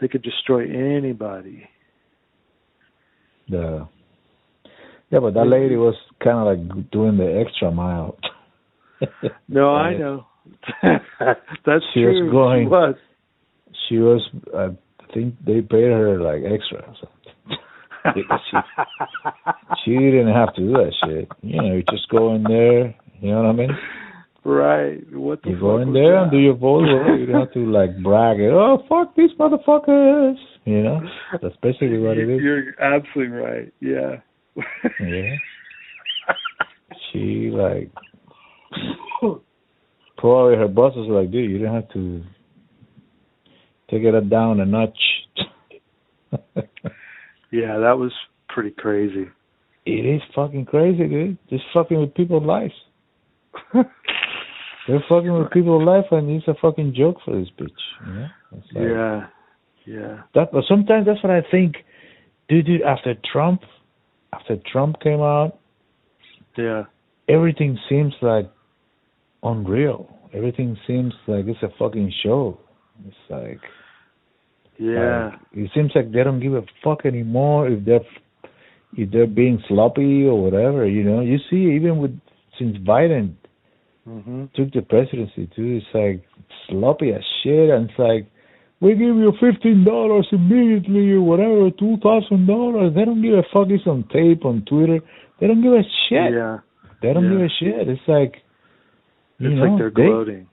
they 0.00 0.08
could 0.08 0.22
destroy 0.22 0.64
anybody. 0.64 1.68
Yeah. 3.46 3.86
Yeah, 5.10 5.20
but 5.20 5.32
that 5.34 5.46
lady 5.46 5.76
was 5.76 5.94
kind 6.22 6.38
of 6.38 6.46
like 6.46 6.90
doing 6.90 7.16
the 7.16 7.42
extra 7.44 7.70
mile. 7.70 8.18
no, 9.48 9.70
I 9.74 9.96
know. 9.96 10.26
That's 10.82 11.84
she 11.94 12.00
true. 12.02 12.24
was 12.24 12.30
going. 12.30 12.64
She 12.66 12.68
was. 12.68 12.94
She 13.88 13.96
was. 13.98 14.28
I 14.54 14.76
think 15.12 15.34
they 15.44 15.60
paid 15.60 15.90
her 15.90 16.20
like 16.20 16.42
extra. 16.44 16.94
So. 17.00 17.08
she, 18.14 18.56
she 19.84 19.90
didn't 19.92 20.32
have 20.34 20.54
to 20.54 20.60
do 20.60 20.72
that 20.72 20.92
shit. 21.04 21.28
You 21.42 21.62
know, 21.62 21.74
you 21.74 21.82
just 21.90 22.08
go 22.08 22.34
in 22.34 22.42
there. 22.44 22.94
You 23.20 23.32
know 23.32 23.42
what 23.42 23.46
I 23.46 23.52
mean? 23.52 23.70
Right. 24.44 25.12
What 25.12 25.42
the 25.42 25.50
you 25.50 25.60
go 25.60 25.78
in 25.78 25.92
there 25.92 26.14
that? 26.14 26.22
and 26.22 26.30
do 26.30 26.38
your 26.38 26.54
voice. 26.54 26.86
You 27.18 27.26
don't 27.26 27.40
have 27.40 27.52
to 27.52 27.70
like 27.70 28.02
brag 28.02 28.40
it. 28.40 28.50
Oh 28.52 28.82
fuck 28.88 29.14
these 29.16 29.30
motherfuckers. 29.38 30.36
You 30.64 30.82
know, 30.82 31.00
that's 31.42 31.56
basically 31.62 31.98
what 31.98 32.16
it 32.18 32.30
is. 32.30 32.40
You're 32.40 32.80
absolutely 32.80 33.36
right. 33.36 33.72
Yeah. 33.80 34.16
Yeah. 35.00 35.34
She 37.12 37.50
like 37.52 37.90
probably 40.18 40.56
her 40.56 40.68
boss 40.68 40.94
was 40.94 41.08
like, 41.08 41.30
dude, 41.30 41.50
you 41.50 41.58
don't 41.58 41.74
have 41.74 41.88
to 41.90 42.22
take 43.90 44.02
it 44.02 44.30
down 44.30 44.60
a 44.60 44.66
notch. 44.66 44.98
yeah, 47.50 47.78
that 47.78 47.96
was 47.98 48.12
pretty 48.48 48.70
crazy. 48.70 49.26
It 49.86 50.04
is 50.04 50.20
fucking 50.34 50.66
crazy, 50.66 51.08
dude. 51.08 51.38
Just 51.48 51.64
fucking 51.72 51.98
with 51.98 52.14
people's 52.14 52.44
lives. 52.44 52.74
They're 53.72 55.04
fucking 55.08 55.32
with 55.32 55.50
people's 55.50 55.84
life, 55.86 56.06
and 56.10 56.30
it's 56.30 56.48
a 56.48 56.54
fucking 56.60 56.94
joke 56.96 57.16
for 57.24 57.38
this 57.38 57.48
bitch. 57.58 57.70
You 58.06 58.12
know? 58.14 58.26
Like, 58.52 58.62
yeah. 58.74 59.26
Yeah. 59.86 60.22
That, 60.34 60.52
but 60.52 60.64
sometimes 60.68 61.06
that's 61.06 61.22
what 61.22 61.30
I 61.32 61.40
think, 61.50 61.76
dude. 62.48 62.66
Dude, 62.66 62.82
after 62.82 63.14
Trump, 63.32 63.62
after 64.32 64.56
Trump 64.70 65.00
came 65.00 65.20
out, 65.20 65.58
Yeah. 66.56 66.84
everything 67.28 67.78
seems 67.88 68.14
like 68.20 68.50
unreal. 69.42 70.14
Everything 70.34 70.76
seems 70.86 71.14
like 71.26 71.46
it's 71.46 71.62
a 71.62 71.70
fucking 71.78 72.12
show. 72.22 72.58
It's 73.06 73.16
like, 73.30 73.60
Yeah. 74.78 75.30
like, 75.30 75.40
it 75.52 75.70
seems 75.74 75.92
like 75.94 76.10
they 76.12 76.22
don't 76.24 76.40
give 76.40 76.54
a 76.54 76.64
fuck 76.82 77.04
anymore 77.06 77.68
if 77.68 77.84
they're 77.84 78.00
if 78.96 79.10
they're 79.10 79.26
being 79.26 79.62
sloppy 79.68 80.24
or 80.24 80.42
whatever. 80.42 80.86
You 80.86 81.04
know, 81.04 81.20
you 81.20 81.38
see 81.50 81.74
even 81.76 81.98
with 81.98 82.18
since 82.58 82.76
Biden 82.78 83.34
mhm. 84.08 84.52
took 84.54 84.72
the 84.72 84.82
presidency 84.82 85.46
too, 85.54 85.80
it's 85.82 85.86
like 85.94 86.22
sloppy 86.68 87.12
as 87.12 87.24
shit, 87.42 87.70
and 87.70 87.90
it's 87.90 87.98
like. 87.98 88.26
We 88.80 88.92
give 88.92 89.16
you 89.16 89.32
fifteen 89.40 89.82
dollars 89.84 90.28
immediately 90.30 91.10
or 91.10 91.20
whatever, 91.22 91.68
two 91.68 91.96
thousand 92.00 92.46
dollars. 92.46 92.94
They 92.94 93.04
don't 93.04 93.20
give 93.20 93.34
a 93.34 93.42
fuck. 93.52 93.66
It's 93.70 93.84
on 93.88 94.04
tape 94.12 94.44
on 94.44 94.62
Twitter. 94.70 95.00
They 95.40 95.48
don't 95.48 95.62
give 95.62 95.72
a 95.72 95.82
shit. 96.08 96.32
Yeah. 96.32 96.58
They 97.02 97.12
don't 97.12 97.24
Yeah. 97.24 97.30
give 97.30 97.40
a 97.40 97.48
shit. 97.58 97.88
It's 97.88 98.06
like 98.06 98.34
you 99.40 99.50
It's 99.50 99.58
know, 99.58 99.64
like 99.74 99.94
they're 99.96 100.24
they- 100.24 100.46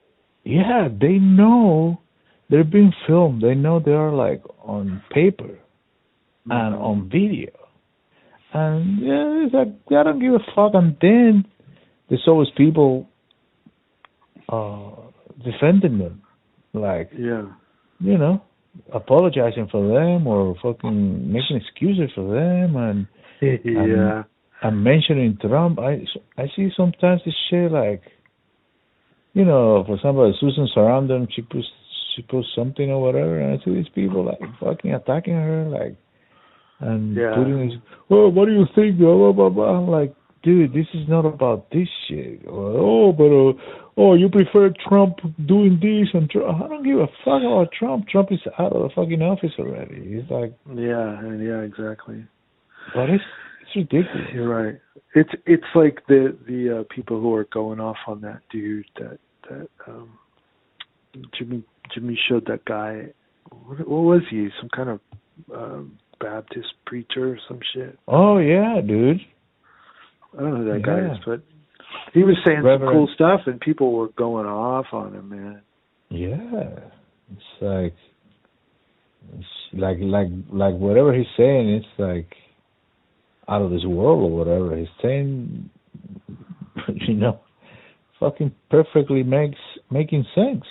yeah, 0.44 0.88
they 0.90 1.20
know 1.20 2.00
they're 2.50 2.64
being 2.64 2.94
filmed. 3.08 3.42
They 3.42 3.56
know 3.56 3.80
they 3.80 3.92
are 3.92 4.12
like 4.12 4.42
on 4.64 5.02
paper 5.12 5.58
and 6.50 6.76
Mhm. 6.76 6.82
on 6.82 7.10
video. 7.10 7.52
And 8.54 9.00
yeah, 9.00 9.44
it's 9.46 9.54
like 9.54 9.70
I 9.92 10.04
don't 10.04 10.20
give 10.20 10.34
a 10.34 10.40
fuck. 10.56 10.74
And 10.76 10.96
then 11.02 11.46
there's 12.08 12.28
always 12.28 12.50
people 12.52 13.08
uh 14.50 14.92
defending 15.44 15.98
them, 15.98 16.22
like 16.74 17.10
Yeah. 17.18 17.46
you 18.00 18.18
know, 18.18 18.42
apologizing 18.94 19.68
for 19.68 19.88
them 19.88 20.28
or 20.28 20.56
fucking 20.62 21.32
making 21.32 21.58
excuses 21.58 22.12
for 22.14 22.26
them 22.34 22.76
and 22.76 23.08
yeah. 23.42 24.24
and 24.62 24.84
mentioning 24.84 25.38
Trump. 25.42 25.80
I 25.80 26.06
I 26.38 26.48
see 26.56 26.70
sometimes 26.78 27.22
this 27.26 27.36
shit 27.50 27.72
like, 27.72 28.04
you 29.34 29.46
know, 29.46 29.84
for 29.86 29.96
example, 29.96 30.32
Susan 30.40 30.68
Sarandon, 30.76 31.28
she 31.34 31.42
puts 31.42 31.68
she 32.16 32.22
posts 32.24 32.52
something 32.56 32.90
or 32.90 33.02
whatever, 33.02 33.40
and 33.40 33.60
I 33.60 33.64
see 33.64 33.74
these 33.74 33.90
people 33.94 34.24
like 34.26 34.40
fucking 34.60 34.94
attacking 34.94 35.34
her, 35.36 35.66
like, 35.70 35.96
and 36.80 37.16
Yeah. 37.16 37.36
putting 37.36 37.70
this, 37.70 37.78
well, 38.10 38.32
what 38.32 38.46
do 38.46 38.54
you 38.54 38.66
think? 38.76 38.98
Blah 38.98 39.16
blah 39.16 39.32
blah 39.34 39.50
blah. 39.50 39.78
I'm 39.78 39.88
like, 39.90 40.14
dude, 40.44 40.74
this 40.74 40.88
is 40.94 41.08
not 41.08 41.26
about 41.26 41.70
this 41.72 41.88
shit. 42.08 42.42
Or, 42.48 42.78
oh, 42.78 43.12
but 43.12 43.32
uh, 43.32 43.54
oh, 43.98 44.14
you 44.14 44.30
prefer 44.30 44.72
Trump 44.88 45.16
doing 45.48 45.80
this 45.82 46.10
and 46.14 46.30
Trump. 46.30 46.62
I 46.64 46.68
don't 46.68 46.84
give 46.84 47.00
a 47.00 47.08
fuck 47.24 47.42
about 47.42 47.72
Trump. 47.78 48.08
Trump 48.08 48.32
is 48.32 48.40
out 48.60 48.74
of 48.74 48.84
the 48.84 48.90
fucking 48.96 49.22
office 49.22 49.54
already. 49.58 50.16
He's 50.16 50.30
like, 50.30 50.54
Yeah, 50.76 51.20
and 51.20 51.44
yeah, 51.44 51.62
exactly. 51.62 52.26
but 52.94 53.10
it's 53.10 53.24
it's 53.62 53.76
ridiculous. 53.76 54.30
You're 54.34 54.48
right. 54.50 54.76
It's 55.16 55.32
it's 55.46 55.72
like 55.74 56.02
the 56.08 56.38
the 56.48 56.82
uh, 56.82 56.84
people 56.94 57.20
who 57.20 57.34
are 57.34 57.46
going 57.46 57.80
off 57.80 57.98
on 58.08 58.22
that 58.22 58.42
dude 58.52 58.86
that 59.00 59.18
that 59.50 59.70
um 59.88 60.10
Jimmy 61.38 61.64
Jimmy 61.94 62.20
showed 62.30 62.46
that 62.48 62.66
guy. 62.66 63.08
What, 63.50 63.80
what 63.88 64.02
was 64.02 64.22
he? 64.30 64.50
Some 64.60 64.70
kind 64.70 64.90
of 64.90 65.00
um, 65.54 65.98
Baptist 66.20 66.74
preacher 66.86 67.34
or 67.34 67.40
some 67.48 67.60
shit. 67.74 67.98
Oh 68.08 68.38
yeah, 68.38 68.82
dude. 68.86 69.20
I 70.38 70.42
don't 70.42 70.52
know 70.52 70.58
who 70.58 70.74
that 70.74 70.86
guy 70.86 71.14
is, 71.14 71.20
but 71.26 71.42
he 72.14 72.24
was 72.24 72.38
saying 72.46 72.62
some 72.64 72.88
cool 72.88 73.10
stuff, 73.14 73.42
and 73.46 73.60
people 73.60 73.94
were 73.94 74.10
going 74.18 74.46
off 74.46 74.88
on 74.92 75.14
him, 75.14 75.30
man. 75.30 75.62
Yeah, 76.10 76.80
it's 77.32 77.62
like 77.62 77.96
it's 79.38 79.46
like 79.74 79.98
like 80.02 80.28
like 80.52 80.76
whatever 80.76 81.14
he's 81.14 81.26
saying, 81.38 81.70
it's 81.70 81.86
like 81.98 82.34
out 83.48 83.62
of 83.62 83.72
this 83.72 83.86
world 83.86 84.32
or 84.32 84.38
whatever 84.38 84.78
he's 84.78 84.88
saying. 85.02 85.70
You 86.88 87.16
know, 87.16 87.40
fucking 88.20 88.54
perfectly 88.70 89.24
makes 89.24 89.58
making 89.90 90.26
sense. 90.36 90.64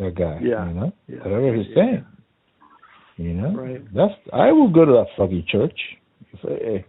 That 0.00 0.14
guy, 0.16 0.38
Yeah, 0.42 0.66
you 0.68 0.74
know, 0.74 0.92
yeah, 1.08 1.18
whatever 1.18 1.54
he's 1.54 1.66
yeah. 1.68 1.74
saying. 1.74 2.06
You 3.16 3.34
know, 3.34 3.50
Right. 3.54 3.94
that's 3.94 4.14
I 4.32 4.50
will 4.50 4.68
go 4.70 4.84
to 4.86 4.92
that 4.92 5.06
fucking 5.16 5.44
church. 5.46 5.78
If 6.32 6.40
I, 6.44 6.84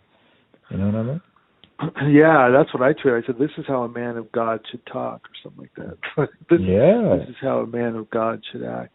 you 0.74 0.78
know 0.78 0.86
what 0.88 0.96
I 0.96 1.04
mean? 1.04 1.22
yeah, 2.16 2.50
that's 2.50 2.74
what 2.74 2.84
I 2.84 2.94
tweeted. 2.94 3.24
I 3.24 3.26
said, 3.28 3.38
"This 3.38 3.52
is 3.58 3.66
how 3.68 3.84
a 3.84 3.90
man 3.90 4.16
of 4.16 4.32
God 4.32 4.62
should 4.70 4.86
talk," 4.86 5.22
or 5.28 5.32
something 5.44 5.68
like 5.76 5.76
that. 5.76 6.30
this, 6.50 6.60
Yeah, 6.62 7.18
this 7.20 7.30
is 7.30 7.36
how 7.42 7.60
a 7.60 7.68
man 7.68 7.96
of 7.96 8.10
God 8.12 8.42
should 8.52 8.64
act. 8.64 8.94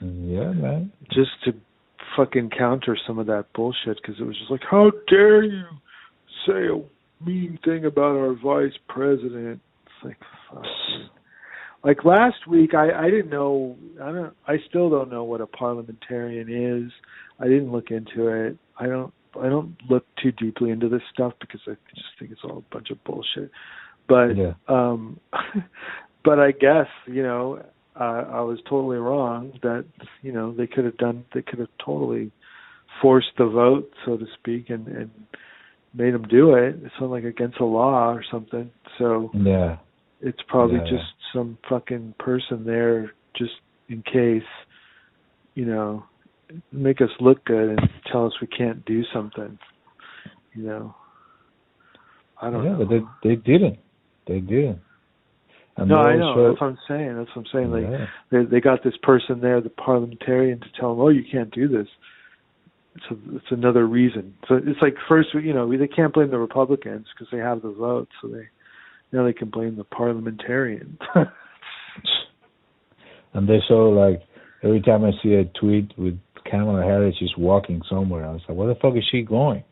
yeah, 0.00 0.52
man. 0.52 0.90
just 1.10 1.30
to 1.44 1.52
fucking 2.16 2.50
counter 2.56 2.96
some 3.06 3.18
of 3.18 3.26
that 3.26 3.46
bullshit 3.54 3.96
because 4.00 4.18
it 4.20 4.24
was 4.24 4.36
just 4.38 4.50
like, 4.50 4.62
how 4.70 4.90
dare 5.08 5.42
you 5.44 5.64
say 6.46 6.66
a 6.68 6.80
mean 7.24 7.58
thing 7.64 7.84
about 7.84 8.16
our 8.16 8.34
vice 8.34 8.76
president? 8.88 9.60
It's 9.86 10.04
like, 10.04 10.18
fuck. 10.50 10.64
Like 11.84 12.04
last 12.04 12.46
week, 12.48 12.74
I 12.74 12.92
I 12.92 13.10
didn't 13.10 13.30
know. 13.30 13.76
I 14.00 14.12
don't. 14.12 14.36
I 14.46 14.56
still 14.68 14.88
don't 14.88 15.10
know 15.10 15.24
what 15.24 15.40
a 15.40 15.46
parliamentarian 15.46 16.48
is. 16.84 16.92
I 17.40 17.44
didn't 17.44 17.72
look 17.72 17.90
into 17.90 18.28
it. 18.28 18.56
I 18.78 18.86
don't. 18.86 19.12
I 19.40 19.48
don't 19.48 19.76
look 19.88 20.04
too 20.22 20.32
deeply 20.32 20.70
into 20.70 20.88
this 20.88 21.02
stuff 21.12 21.32
because 21.40 21.60
I 21.66 21.72
just 21.94 22.06
think 22.18 22.30
it's 22.30 22.42
all 22.44 22.58
a 22.58 22.74
bunch 22.74 22.90
of 22.90 23.02
bullshit. 23.04 23.50
But 24.08 24.36
Yeah. 24.36 24.52
um 24.68 25.18
but 26.24 26.38
I 26.38 26.52
guess, 26.52 26.86
you 27.06 27.22
know, 27.22 27.62
uh, 27.98 28.24
I 28.30 28.40
was 28.40 28.58
totally 28.68 28.98
wrong 28.98 29.52
that, 29.62 29.84
you 30.22 30.32
know, 30.32 30.52
they 30.52 30.66
could 30.66 30.84
have 30.84 30.98
done 30.98 31.24
they 31.34 31.42
could 31.42 31.58
have 31.58 31.70
totally 31.84 32.30
forced 33.00 33.32
the 33.38 33.46
vote, 33.46 33.90
so 34.04 34.16
to 34.16 34.26
speak, 34.38 34.70
and 34.70 34.86
and 34.86 35.10
made 35.94 36.14
them 36.14 36.24
do 36.28 36.54
it. 36.54 36.76
It's 36.82 36.94
not 37.00 37.10
like 37.10 37.24
against 37.24 37.58
the 37.58 37.64
law 37.64 38.12
or 38.12 38.22
something. 38.30 38.70
So 38.98 39.30
Yeah. 39.34 39.78
It's 40.22 40.38
probably 40.48 40.76
Yeah, 40.76 40.84
yeah. 40.84 40.90
just 40.90 41.12
some 41.32 41.58
fucking 41.68 42.14
person 42.18 42.64
there 42.64 43.12
just 43.36 43.52
in 43.88 44.02
case, 44.02 44.48
you 45.54 45.66
know, 45.66 46.04
make 46.70 47.00
us 47.00 47.10
look 47.20 47.44
good 47.44 47.70
and 47.70 47.80
tell 48.10 48.26
us 48.26 48.32
we 48.40 48.46
can't 48.46 48.84
do 48.84 49.02
something. 49.12 49.58
You 50.54 50.62
know. 50.64 50.94
I 52.40 52.50
don't 52.50 52.64
yeah, 52.64 52.72
know. 52.72 52.78
but 52.78 52.88
they 52.88 53.28
they 53.28 53.36
didn't. 53.36 53.78
They 54.26 54.40
didn't. 54.40 54.80
And 55.76 55.88
no, 55.88 55.96
I 55.96 56.16
know. 56.16 56.48
That's 56.48 56.60
what 56.60 56.66
I'm 56.68 56.78
saying. 56.86 57.16
That's 57.16 57.30
what 57.34 57.46
I'm 57.46 57.52
saying. 57.52 57.70
Like 57.70 57.84
yeah. 57.90 58.06
they 58.30 58.44
they 58.44 58.60
got 58.60 58.84
this 58.84 58.94
person 59.02 59.40
there, 59.40 59.60
the 59.60 59.70
parliamentarian, 59.70 60.60
to 60.60 60.66
tell 60.78 60.94
them, 60.94 61.00
"Oh, 61.00 61.08
you 61.08 61.24
can't 61.30 61.50
do 61.50 61.68
this." 61.68 61.88
So 63.08 63.16
it's 63.32 63.46
another 63.50 63.86
reason. 63.86 64.34
So 64.48 64.56
it's 64.56 64.82
like 64.82 64.94
first, 65.08 65.28
you 65.32 65.54
know, 65.54 65.70
they 65.76 65.88
can't 65.88 66.12
blame 66.12 66.30
the 66.30 66.38
Republicans 66.38 67.06
because 67.14 67.30
they 67.32 67.38
have 67.38 67.62
the 67.62 67.72
vote, 67.72 68.08
so 68.20 68.28
they 68.28 68.48
now 69.12 69.24
they 69.24 69.32
can 69.32 69.50
blame 69.50 69.76
the 69.76 69.84
parliamentarian. 69.84 70.98
And 73.34 73.48
they 73.48 73.60
saw 73.66 73.88
like 73.88 74.22
every 74.62 74.80
time 74.82 75.04
I 75.04 75.10
see 75.22 75.34
a 75.34 75.44
tweet 75.58 75.92
with 75.96 76.18
Kamala 76.50 76.82
Harris 76.82 77.16
just 77.18 77.38
walking 77.38 77.80
somewhere, 77.88 78.26
I 78.26 78.32
was 78.32 78.42
like, 78.48 78.56
where 78.58 78.68
the 78.68 78.74
fuck 78.74 78.94
is 78.96 79.04
she 79.10 79.22
going? 79.22 79.64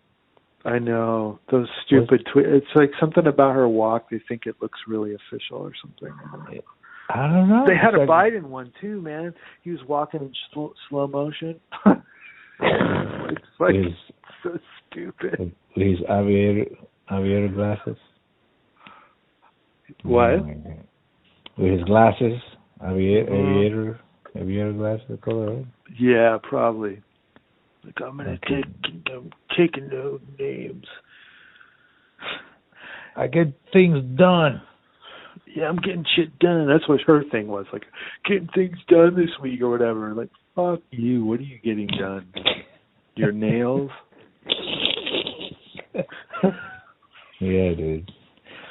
I 0.64 0.78
know 0.78 1.38
those 1.50 1.68
stupid 1.86 2.26
tweets. 2.34 2.46
It's 2.56 2.66
like 2.74 2.90
something 2.98 3.26
about 3.26 3.54
her 3.54 3.68
walk. 3.68 4.08
They 4.10 4.20
think 4.28 4.42
it 4.46 4.56
looks 4.60 4.78
really 4.86 5.14
official 5.14 5.58
or 5.58 5.72
something. 5.82 6.08
I 6.26 6.36
don't 6.36 6.54
know. 6.54 6.60
I 7.10 7.26
don't 7.28 7.48
know. 7.48 7.64
They 7.66 7.76
had 7.76 7.94
It's 7.94 8.02
a 8.02 8.06
like- 8.06 8.32
Biden 8.32 8.44
one 8.44 8.72
too, 8.80 9.00
man. 9.02 9.34
He 9.62 9.70
was 9.70 9.80
walking 9.86 10.20
in 10.20 10.32
slow, 10.52 10.72
slow 10.88 11.06
motion. 11.06 11.60
it's 12.60 13.44
like 13.58 13.74
His, 13.74 13.86
so 14.42 14.58
stupid. 14.90 15.52
his 15.74 15.98
aviator 16.08 16.66
aviator 17.10 17.48
glasses. 17.48 17.96
What? 20.02 20.38
God. 20.38 20.84
With 21.56 21.72
his 21.72 21.84
glasses, 21.84 22.40
aviator, 22.82 23.30
Mhm. 23.30 23.40
aviator, 23.40 24.00
aviator 24.36 24.72
glasses, 24.72 25.20
color, 25.20 25.54
right? 25.56 25.66
Yeah, 25.98 26.38
probably. 26.42 27.02
Like 27.84 28.00
I'm 28.00 28.16
gonna 28.16 28.32
Okay. 28.32 28.62
take, 28.62 29.10
I'm 29.12 29.30
taking 29.56 29.88
no 29.88 30.20
names. 30.38 30.86
I 33.16 33.26
get 33.26 33.52
things 33.72 34.02
done. 34.16 34.62
Yeah, 35.46 35.68
I'm 35.68 35.76
getting 35.76 36.04
shit 36.14 36.38
done. 36.38 36.66
That's 36.68 36.86
what 36.88 37.00
her 37.02 37.24
thing 37.24 37.48
was, 37.48 37.66
like 37.72 37.86
getting 38.24 38.48
things 38.48 38.78
done 38.88 39.16
this 39.16 39.30
week 39.40 39.60
or 39.62 39.70
whatever. 39.70 40.14
Like, 40.14 40.30
fuck 40.54 40.80
you. 40.90 41.24
What 41.24 41.40
are 41.40 41.44
you 41.44 41.58
getting 41.58 41.88
done? 41.88 42.32
Your 43.16 43.32
nails? 43.32 43.90
yeah, 47.40 47.74
dude. 47.74 48.10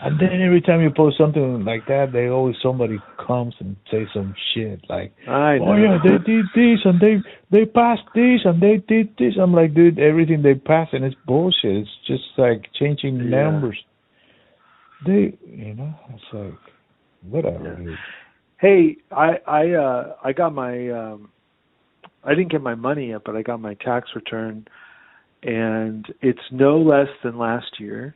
And 0.02 0.18
then 0.20 0.42
every 0.42 0.62
time 0.62 0.82
you 0.82 0.92
post 0.92 1.18
something 1.18 1.66
like 1.66 1.86
that, 1.88 2.12
they 2.14 2.28
always 2.28 2.56
somebody 2.64 3.04
comes 3.26 3.54
and 3.60 3.76
say 3.92 4.08
some 4.14 4.34
shit 4.54 4.80
like, 4.90 5.14
I 5.28 5.58
know. 5.58 5.74
"Oh 5.74 5.76
yeah, 5.76 5.98
they 6.02 6.18
did 6.24 6.46
this 6.56 6.80
and 6.86 7.00
they 7.02 7.22
they 7.52 7.66
passed 7.66 8.08
this 8.16 8.42
and 8.46 8.62
they 8.62 8.78
did 8.88 9.10
this." 9.18 9.34
I'm 9.40 9.54
like, 9.54 9.74
dude, 9.74 10.00
everything 10.00 10.42
they 10.42 10.56
pass 10.56 10.88
and 10.94 11.04
it's 11.04 11.16
bullshit. 11.26 11.84
It's 11.84 11.90
just 12.08 12.24
like 12.38 12.70
changing 12.80 13.18
Yeah. 13.20 13.44
numbers. 13.44 13.84
They, 15.06 15.38
you 15.46 15.74
know, 15.76 15.94
it's 16.14 16.24
like 16.34 16.74
whatever. 17.30 17.76
Yeah. 17.82 17.96
Hey, 18.58 18.98
I 19.12 19.40
I 19.46 19.72
uh 19.72 20.14
I 20.24 20.32
got 20.32 20.54
my 20.54 20.90
um 20.90 21.30
I 22.24 22.36
didn't 22.36 22.52
get 22.52 22.62
my 22.62 22.76
money 22.76 23.10
yet, 23.10 23.22
but 23.26 23.36
I 23.36 23.42
got 23.42 23.60
my 23.60 23.74
tax 23.76 24.10
return 24.16 24.66
and 25.44 26.06
it's 26.22 26.40
no 26.52 26.80
less 26.80 27.08
than 27.24 27.38
last 27.38 27.80
year. 27.80 28.16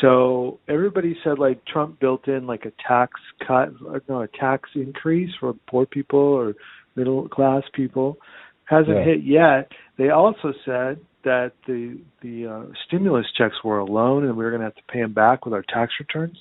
So 0.00 0.60
everybody 0.68 1.16
said 1.24 1.38
like 1.38 1.64
Trump 1.64 1.98
built 1.98 2.28
in 2.28 2.46
like 2.46 2.64
a 2.64 2.72
tax 2.86 3.12
cut 3.46 3.70
or 3.84 4.02
no, 4.08 4.22
a 4.22 4.28
tax 4.28 4.70
increase 4.74 5.30
for 5.40 5.54
poor 5.68 5.86
people 5.86 6.18
or 6.20 6.54
middle 6.94 7.28
class 7.28 7.62
people. 7.74 8.18
Hasn't 8.64 8.96
Yeah. 8.96 9.04
hit 9.04 9.22
yet. 9.22 9.72
They 9.96 10.10
also 10.10 10.52
said 10.64 11.00
that 11.24 11.52
the 11.66 11.98
the 12.22 12.46
uh, 12.46 12.62
stimulus 12.86 13.26
checks 13.36 13.56
were 13.64 13.78
a 13.78 13.84
loan 13.84 14.24
and 14.24 14.36
we 14.36 14.44
were 14.44 14.50
going 14.50 14.60
to 14.60 14.66
have 14.66 14.76
to 14.76 14.92
pay 14.92 15.00
them 15.00 15.12
back 15.14 15.44
with 15.44 15.54
our 15.54 15.64
tax 15.68 15.92
returns. 15.98 16.38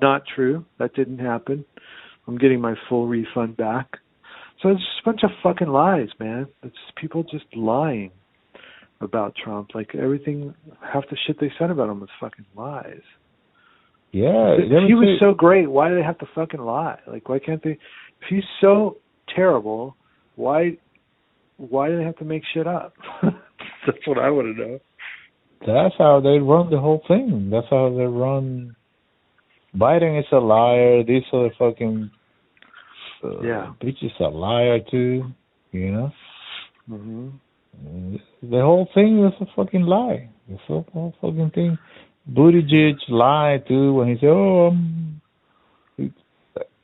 Not 0.00 0.22
true. 0.34 0.64
That 0.78 0.94
didn't 0.94 1.18
happen. 1.18 1.64
I'm 2.26 2.36
getting 2.36 2.60
my 2.60 2.74
full 2.88 3.06
refund 3.08 3.56
back. 3.56 3.86
So 4.60 4.68
it's 4.70 4.80
just 4.80 5.00
a 5.02 5.04
bunch 5.04 5.20
of 5.22 5.30
fucking 5.42 5.68
lies, 5.68 6.08
man. 6.18 6.48
It's 6.62 6.76
people 7.00 7.22
just 7.22 7.46
lying 7.56 8.10
about 9.00 9.34
Trump. 9.42 9.70
Like 9.74 9.94
everything, 9.94 10.54
half 10.80 11.04
the 11.10 11.16
shit 11.26 11.38
they 11.40 11.52
said 11.58 11.70
about 11.70 11.88
him 11.90 12.00
was 12.00 12.08
fucking 12.20 12.46
lies. 12.56 13.00
Yeah, 14.12 14.54
If 14.58 14.88
he 14.88 14.94
was 14.94 15.18
so 15.20 15.34
great. 15.34 15.70
Why 15.70 15.90
do 15.90 15.94
they 15.94 16.02
have 16.02 16.18
to 16.18 16.26
fucking 16.34 16.60
lie? 16.60 16.98
Like, 17.06 17.28
why 17.28 17.38
can't 17.38 17.62
they? 17.62 17.72
If 17.72 18.28
he's 18.30 18.44
so 18.60 18.96
terrible, 19.34 19.96
why? 20.36 20.78
Why 21.58 21.88
do 21.88 21.98
they 21.98 22.04
have 22.04 22.16
to 22.16 22.24
make 22.24 22.42
shit 22.54 22.66
up? 22.66 22.94
That's 23.22 24.06
what 24.06 24.18
I 24.18 24.30
want 24.30 24.56
to 24.56 24.62
know. 24.66 24.78
That's 25.66 25.94
how 25.98 26.20
they 26.20 26.38
run 26.38 26.70
the 26.70 26.78
whole 26.80 27.02
thing. 27.06 27.50
That's 27.50 27.66
how 27.68 27.90
they 27.90 28.04
run. 28.04 28.74
Biden 29.76 30.18
is 30.18 30.26
a 30.32 30.36
liar. 30.38 31.02
This 31.04 31.24
other 31.32 31.50
fucking 31.58 32.10
uh, 33.24 33.40
Yeah. 33.42 33.72
bitch 33.82 34.02
is 34.02 34.12
a 34.20 34.24
liar 34.28 34.78
too. 34.90 35.24
You 35.72 35.92
know, 35.92 36.12
hmm 36.88 37.28
the 38.42 38.60
whole 38.60 38.88
thing 38.94 39.24
is 39.24 39.32
a 39.40 39.46
fucking 39.56 39.82
lie. 39.82 40.28
The 40.48 40.56
whole, 40.66 41.14
fucking 41.20 41.50
thing. 41.54 41.78
Buttigieg 42.30 42.96
lied 43.08 43.66
too 43.66 43.94
when 43.94 44.08
he 44.08 44.14
said, 44.20 44.28
"Oh, 44.28 44.68
um, 44.68 45.20
he, 45.96 46.12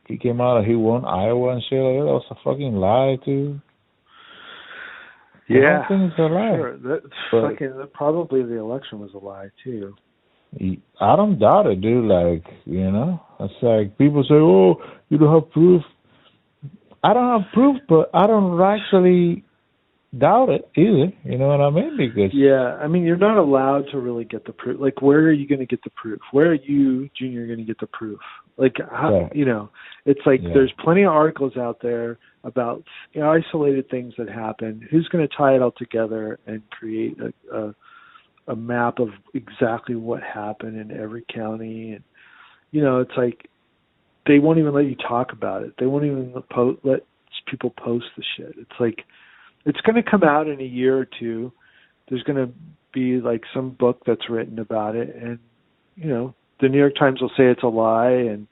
he 0.08 0.16
came 0.18 0.40
out 0.40 0.58
and 0.58 0.66
he 0.66 0.74
won 0.74 1.04
Iowa 1.04 1.50
and 1.52 1.62
shit 1.68 1.78
like 1.80 1.98
that." 1.98 2.04
That 2.04 2.12
was 2.12 2.24
a 2.30 2.34
fucking 2.44 2.74
lie 2.76 3.16
too. 3.24 3.60
The 5.48 5.54
Yeah, 5.56 5.82
whole 5.84 5.98
thing 5.98 6.06
is 6.06 6.12
a 6.18 6.22
lie. 6.22 6.56
sure. 6.56 6.76
That, 6.78 7.02
But- 7.30 7.50
fucking 7.50 7.88
probably 7.92 8.42
the 8.42 8.58
election 8.58 9.00
was 9.00 9.12
a 9.14 9.18
lie 9.18 9.50
too. 9.62 9.94
I 11.00 11.16
don't 11.16 11.38
doubt 11.38 11.66
it, 11.66 11.80
dude. 11.80 12.04
Like, 12.04 12.44
you 12.64 12.90
know, 12.90 13.20
it's 13.40 13.52
like 13.62 13.98
people 13.98 14.22
say, 14.22 14.34
"Oh, 14.34 14.80
you 15.08 15.18
don't 15.18 15.32
have 15.34 15.50
proof." 15.50 15.82
I 17.02 17.12
don't 17.12 17.40
have 17.42 17.52
proof, 17.52 17.76
but 17.88 18.08
I 18.14 18.26
don't 18.26 18.58
actually 18.62 19.43
doubt 20.18 20.48
it 20.50 20.68
either. 20.76 21.12
You 21.24 21.38
know 21.38 21.48
what 21.48 21.60
I 21.60 21.70
mean? 21.70 21.96
Because 21.96 22.30
Yeah, 22.32 22.76
I 22.80 22.86
mean, 22.86 23.04
you're 23.04 23.16
not 23.16 23.38
allowed 23.38 23.86
to 23.92 23.98
really 23.98 24.24
get 24.24 24.44
the 24.44 24.52
proof. 24.52 24.80
Like, 24.80 25.02
where 25.02 25.20
are 25.20 25.32
you 25.32 25.46
going 25.46 25.60
to 25.60 25.66
get 25.66 25.82
the 25.84 25.90
proof? 25.90 26.20
Where 26.32 26.50
are 26.50 26.54
you, 26.54 27.08
Junior, 27.18 27.46
going 27.46 27.58
to 27.58 27.64
get 27.64 27.78
the 27.80 27.86
proof? 27.88 28.20
Like, 28.56 28.76
how, 28.90 29.14
Yeah. 29.14 29.28
you 29.34 29.44
know, 29.44 29.70
it's 30.04 30.20
like 30.26 30.40
Yeah. 30.42 30.54
there's 30.54 30.72
plenty 30.78 31.02
of 31.02 31.12
articles 31.12 31.56
out 31.56 31.80
there 31.80 32.18
about 32.44 32.84
you 33.12 33.20
know, 33.20 33.30
isolated 33.30 33.88
things 33.88 34.14
that 34.18 34.28
happen. 34.28 34.86
Who's 34.90 35.08
going 35.08 35.26
to 35.26 35.34
tie 35.36 35.54
it 35.54 35.62
all 35.62 35.72
together 35.72 36.38
and 36.46 36.62
create 36.70 37.16
a, 37.20 37.56
a 37.56 37.74
a 38.46 38.54
map 38.54 38.98
of 38.98 39.08
exactly 39.32 39.94
what 39.96 40.22
happened 40.22 40.78
in 40.78 40.90
every 40.96 41.24
county? 41.34 41.92
And 41.92 42.04
you 42.72 42.82
know, 42.82 43.00
it's 43.00 43.16
like 43.16 43.48
they 44.26 44.38
won't 44.38 44.58
even 44.58 44.74
let 44.74 44.84
you 44.84 44.96
talk 44.96 45.32
about 45.32 45.62
it. 45.62 45.72
They 45.78 45.86
won't 45.86 46.04
even 46.04 46.34
po- 46.50 46.78
let 46.84 47.00
people 47.46 47.70
post 47.70 48.06
the 48.16 48.22
shit. 48.36 48.54
It's 48.58 48.78
like 48.80 49.04
it's 49.64 49.80
going 49.80 50.02
to 50.02 50.08
come 50.08 50.22
out 50.22 50.48
in 50.48 50.60
a 50.60 50.64
year 50.64 50.98
or 50.98 51.06
two. 51.06 51.52
There's 52.08 52.22
going 52.22 52.46
to 52.46 52.52
be 52.92 53.20
like 53.20 53.42
some 53.52 53.70
book 53.70 54.02
that's 54.06 54.28
written 54.28 54.58
about 54.58 54.94
it, 54.96 55.14
and 55.14 55.38
you 55.96 56.08
know, 56.08 56.34
the 56.60 56.68
New 56.68 56.78
York 56.78 56.94
Times 56.98 57.20
will 57.20 57.30
say 57.30 57.44
it's 57.46 57.62
a 57.62 57.68
lie, 57.68 58.10
and 58.10 58.46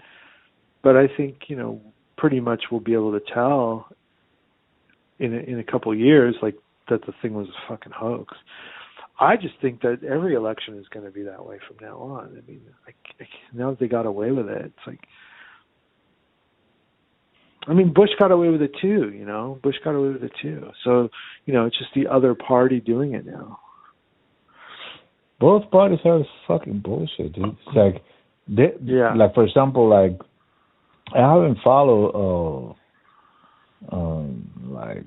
but 0.83 0.97
I 0.97 1.09
think 1.17 1.45
you 1.49 1.57
know 1.57 1.81
pretty 2.17 2.41
much 2.41 2.65
we'll 2.71 2.81
be 2.81 2.95
able 2.95 3.13
to 3.13 3.25
tell 3.33 3.89
in 5.19 5.35
a, 5.35 5.39
in 5.39 5.59
a 5.59 5.65
couple 5.65 5.93
of 5.93 5.99
years 5.99 6.37
like 6.43 6.57
that 6.89 7.05
the 7.07 7.13
thing 7.21 7.35
was 7.35 7.49
a 7.49 7.69
fucking 7.69 7.93
hoax. 7.95 8.37
I 9.21 9.37
just 9.37 9.55
think 9.61 9.83
that 9.83 10.03
every 10.03 10.35
election 10.35 10.79
is 10.79 10.87
going 10.89 11.07
to 11.07 11.13
be 11.13 11.23
that 11.23 11.47
way 11.47 11.59
from 11.67 11.77
now 11.87 11.99
on. 11.99 12.37
I 12.43 12.51
mean, 12.51 12.63
I, 12.87 12.91
I, 13.23 13.27
now 13.55 13.71
that 13.71 13.79
they 13.79 13.87
got 13.87 14.07
away 14.07 14.33
with 14.33 14.49
it, 14.49 14.65
it's 14.65 14.87
like 14.87 15.01
I 17.69 17.75
mean, 17.75 17.93
Bush 17.93 18.11
got 18.19 18.33
away 18.33 18.49
with 18.49 18.63
it 18.63 18.73
too. 18.81 19.11
You 19.15 19.25
know, 19.25 19.59
Bush 19.63 19.77
got 19.85 19.95
away 19.95 20.09
with 20.11 20.25
it 20.25 20.33
too. 20.43 20.71
So, 20.85 21.09
you 21.47 21.55
know, 21.55 21.67
it's 21.67 21.79
just 21.79 21.91
the 21.95 22.07
other 22.09 22.35
party 22.35 22.81
doing 22.81 23.15
it 23.15 23.25
now. 23.27 23.59
both 25.41 25.69
parties 25.73 25.99
are 26.05 26.21
fucking 26.47 26.79
bullshit, 26.85 27.33
dude. 27.33 27.45
It's 27.67 27.77
like, 27.77 28.03
they, 28.47 28.75
Yeah. 28.85 29.13
like 29.15 29.35
for 29.35 29.45
example, 29.45 29.89
like 29.89 30.17
I 31.15 31.19
haven't 31.35 31.59
followed, 31.65 32.77
uh, 33.91 33.95
um, 33.97 34.49
like 34.71 35.07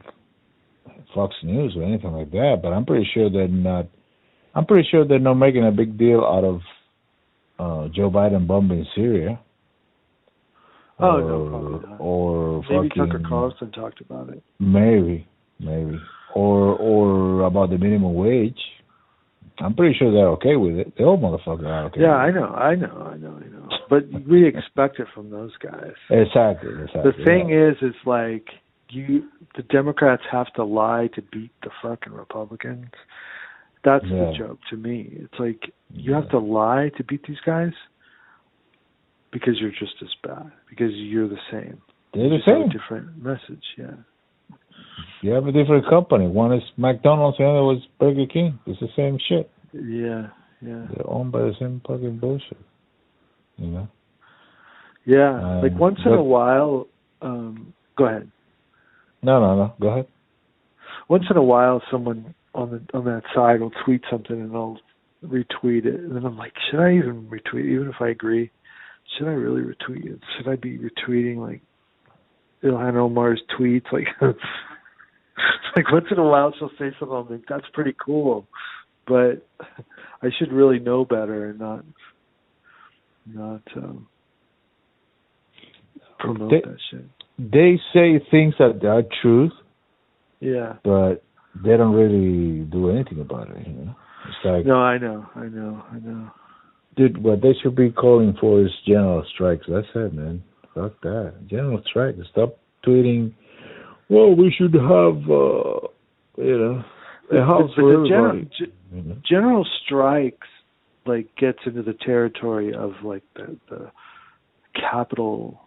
Fox 1.14 1.34
News 1.44 1.76
or 1.78 1.84
anything 1.84 2.12
like 2.12 2.32
that, 2.32 2.60
but 2.62 2.74
I'm 2.74 2.86
pretty 2.86 3.08
sure 3.14 3.30
they're 3.30 3.48
not. 3.48 3.88
I'm 4.54 4.66
pretty 4.66 4.88
sure 4.90 5.06
they're 5.06 5.20
not 5.20 5.36
making 5.36 5.66
a 5.66 5.72
big 5.72 5.98
deal 5.98 6.22
out 6.22 6.44
of 6.44 6.62
uh 7.58 7.88
Joe 7.94 8.10
Biden 8.10 8.46
bombing 8.48 8.86
Syria. 8.96 9.40
Oh, 11.00 11.06
or, 11.06 11.22
no, 11.22 11.46
uh, 11.46 11.50
probably 11.50 11.90
not. 11.90 12.00
Or 12.00 12.62
Maybe 12.70 12.90
fucking 12.90 13.06
Tucker 13.06 13.24
Carlson 13.28 13.72
talked 13.72 14.02
about 14.02 14.30
it. 14.30 14.42
maybe, 14.60 15.28
maybe, 15.60 16.00
or 16.34 16.76
or 16.76 17.42
about 17.42 17.70
the 17.70 17.78
minimum 17.78 18.14
wage. 18.14 18.60
I'm 19.60 19.74
pretty 19.74 19.96
sure 19.98 20.12
they're 20.12 20.30
okay 20.32 20.58
with 20.58 20.76
it. 20.76 20.98
The 20.98 21.04
old 21.04 21.22
motherfuckers 21.22 21.66
are 21.66 21.86
okay. 21.86 22.02
Yeah, 22.02 22.16
I 22.16 22.30
know, 22.30 22.48
I 22.48 22.76
know, 22.76 23.10
I 23.10 23.16
know, 23.16 23.40
I 23.42 23.48
know. 23.48 23.70
But 23.90 24.04
we 24.28 24.46
expect 24.46 25.00
it 25.00 25.08
from 25.14 25.30
those 25.30 25.52
guys. 25.64 25.94
Exactly. 26.10 26.72
Exactly. 26.72 27.12
The 27.12 27.24
thing 27.24 27.50
yeah. 27.50 27.70
is, 27.70 27.78
is 27.82 27.96
like 28.06 28.48
you, 28.90 29.30
the 29.56 29.64
Democrats 29.64 30.24
have 30.30 30.52
to 30.56 30.66
lie 30.66 31.10
to 31.16 31.22
beat 31.22 31.52
the 31.64 31.70
fucking 31.82 32.12
Republicans. 32.12 32.88
That's 33.86 34.04
the 34.04 34.34
joke 34.38 34.58
to 34.72 34.78
me. 34.78 35.14
It's 35.14 35.40
like 35.40 35.72
you 35.94 36.14
have 36.14 36.30
to 36.32 36.40
lie 36.40 36.90
to 36.98 37.04
beat 37.04 37.22
these 37.28 37.40
guys 37.46 37.72
because 39.36 39.56
you're 39.60 39.72
just 39.72 39.96
as 40.02 40.08
bad 40.24 40.50
because 40.70 40.92
you're 40.94 41.28
the 41.28 41.36
same. 41.52 41.82
They're 42.14 42.30
the 42.30 42.38
Just 42.38 42.48
have 42.48 42.58
a 42.58 42.62
same. 42.62 42.70
different 42.70 43.22
message. 43.22 43.64
Yeah. 43.78 43.96
You 45.22 45.32
have 45.32 45.46
a 45.46 45.52
different 45.52 45.86
company. 45.90 46.28
One 46.28 46.54
is 46.54 46.64
McDonald's, 46.78 47.38
the 47.38 47.44
other 47.44 47.64
was 47.64 47.82
Burger 48.00 48.26
King. 48.32 48.58
It's 48.66 48.80
the 48.80 48.88
same 48.96 49.18
shit. 49.28 49.52
Yeah. 49.74 50.28
Yeah. 50.62 50.86
They're 50.96 51.10
owned 51.10 51.34
by 51.34 51.40
the 51.42 51.54
same 51.60 51.82
fucking 51.86 52.20
bullshit. 52.20 52.58
You 53.58 53.68
know? 53.68 53.88
Yeah. 55.06 55.60
like 55.62 55.74
Um, 55.74 55.80
once 55.80 56.00
in 56.06 56.14
a 56.14 56.24
while. 56.24 56.88
Um, 57.22 57.74
go 57.98 58.06
ahead. 58.06 58.32
No, 59.22 59.40
no, 59.42 59.56
no. 59.58 59.74
Go 59.82 59.88
ahead. 59.90 60.08
once 61.10 61.26
in 61.30 61.36
a 61.38 61.44
while 61.44 61.82
someone 61.92 62.34
on 62.54 62.72
the 62.72 62.98
on 62.98 63.04
that 63.06 63.24
side 63.36 63.60
will 63.60 63.72
tweet 63.84 64.02
something 64.10 64.40
and 64.40 64.56
I'll 64.56 64.80
retweet 65.26 65.86
it 65.86 66.00
and 66.00 66.16
then 66.16 66.24
I'm 66.26 66.38
like, 66.38 66.54
should 66.70 66.80
I 66.80 66.94
even 66.96 67.28
retweet 67.28 67.66
even 67.66 67.90
if 67.90 67.96
I 68.00 68.10
agree? 68.10 68.52
Should 69.18 69.28
I 69.28 69.32
really 69.32 69.62
retweet 69.62 70.06
it? 70.06 70.20
Should 70.38 70.48
I 70.48 70.56
be 70.56 70.78
retweeting 70.78 71.38
like 71.38 71.62
Ilhan 72.64 72.96
Omar's 72.96 73.42
tweets? 73.58 73.92
Like 73.92 74.08
like 75.76 75.92
once 75.92 76.06
in 76.12 76.18
a 76.20 76.24
while 76.24 76.54
she'll 76.58 76.70
say 76.80 76.96
something 77.00 77.16
I'm 77.18 77.30
like, 77.30 77.44
that's 77.48 77.66
pretty 77.74 77.96
cool. 78.04 78.48
But 79.08 79.48
I 80.22 80.30
should 80.38 80.52
really 80.52 80.80
know 80.80 81.06
better 81.06 81.50
and 81.50 81.60
not 81.60 81.86
not 83.28 83.62
um, 83.76 84.08
promote 86.20 86.52
They- 86.52 86.62
that 86.70 86.78
shit. 86.92 87.06
They 87.38 87.78
say 87.94 88.20
things 88.32 88.54
that 88.60 88.82
are 88.86 89.04
truth, 89.22 89.52
Yeah. 90.40 90.76
but 90.86 91.22
they 91.54 91.76
don't 91.76 91.94
really 91.94 92.64
do 92.64 92.90
anything 92.92 93.20
about 93.20 93.50
it. 93.50 93.68
You 93.68 93.74
know, 93.74 93.96
it's 94.28 94.46
like, 94.46 94.66
No, 94.66 94.78
I 94.78 94.98
know, 94.98 95.26
I 95.36 95.48
know, 95.48 95.84
I 95.92 96.00
know. 96.00 96.32
Dude, 96.96 97.22
what 97.24 97.42
they 97.42 97.54
should 97.62 97.76
be 97.76 97.92
calling 97.92 98.36
for 98.40 98.62
is 98.62 98.72
general 98.88 99.26
strikes. 99.34 99.66
That's 99.70 99.88
it, 99.96 100.14
man. 100.14 100.44
Fuck 100.74 101.00
that. 101.02 101.34
General 101.48 101.82
strike. 101.90 102.16
Stop 102.32 102.58
tweeting. 102.86 103.34
Well, 104.10 104.36
we 104.36 104.54
should 104.58 104.74
have, 104.74 105.30
uh, 105.30 105.88
you 106.38 106.58
know, 106.58 106.84
a 107.32 107.46
house 107.46 107.72
but 107.76 107.82
for 107.82 108.02
the 108.02 108.08
general, 108.08 108.30
everybody. 108.30 108.50
ge- 108.58 108.74
you 108.94 109.02
know? 109.02 109.16
general 109.28 109.68
strikes 109.86 110.48
like 111.06 111.28
gets 111.38 111.60
into 111.66 111.82
the 111.82 111.94
territory 112.06 112.74
of 112.74 112.92
like 113.04 113.24
the 113.36 113.58
the 113.70 113.92
capital 114.74 115.62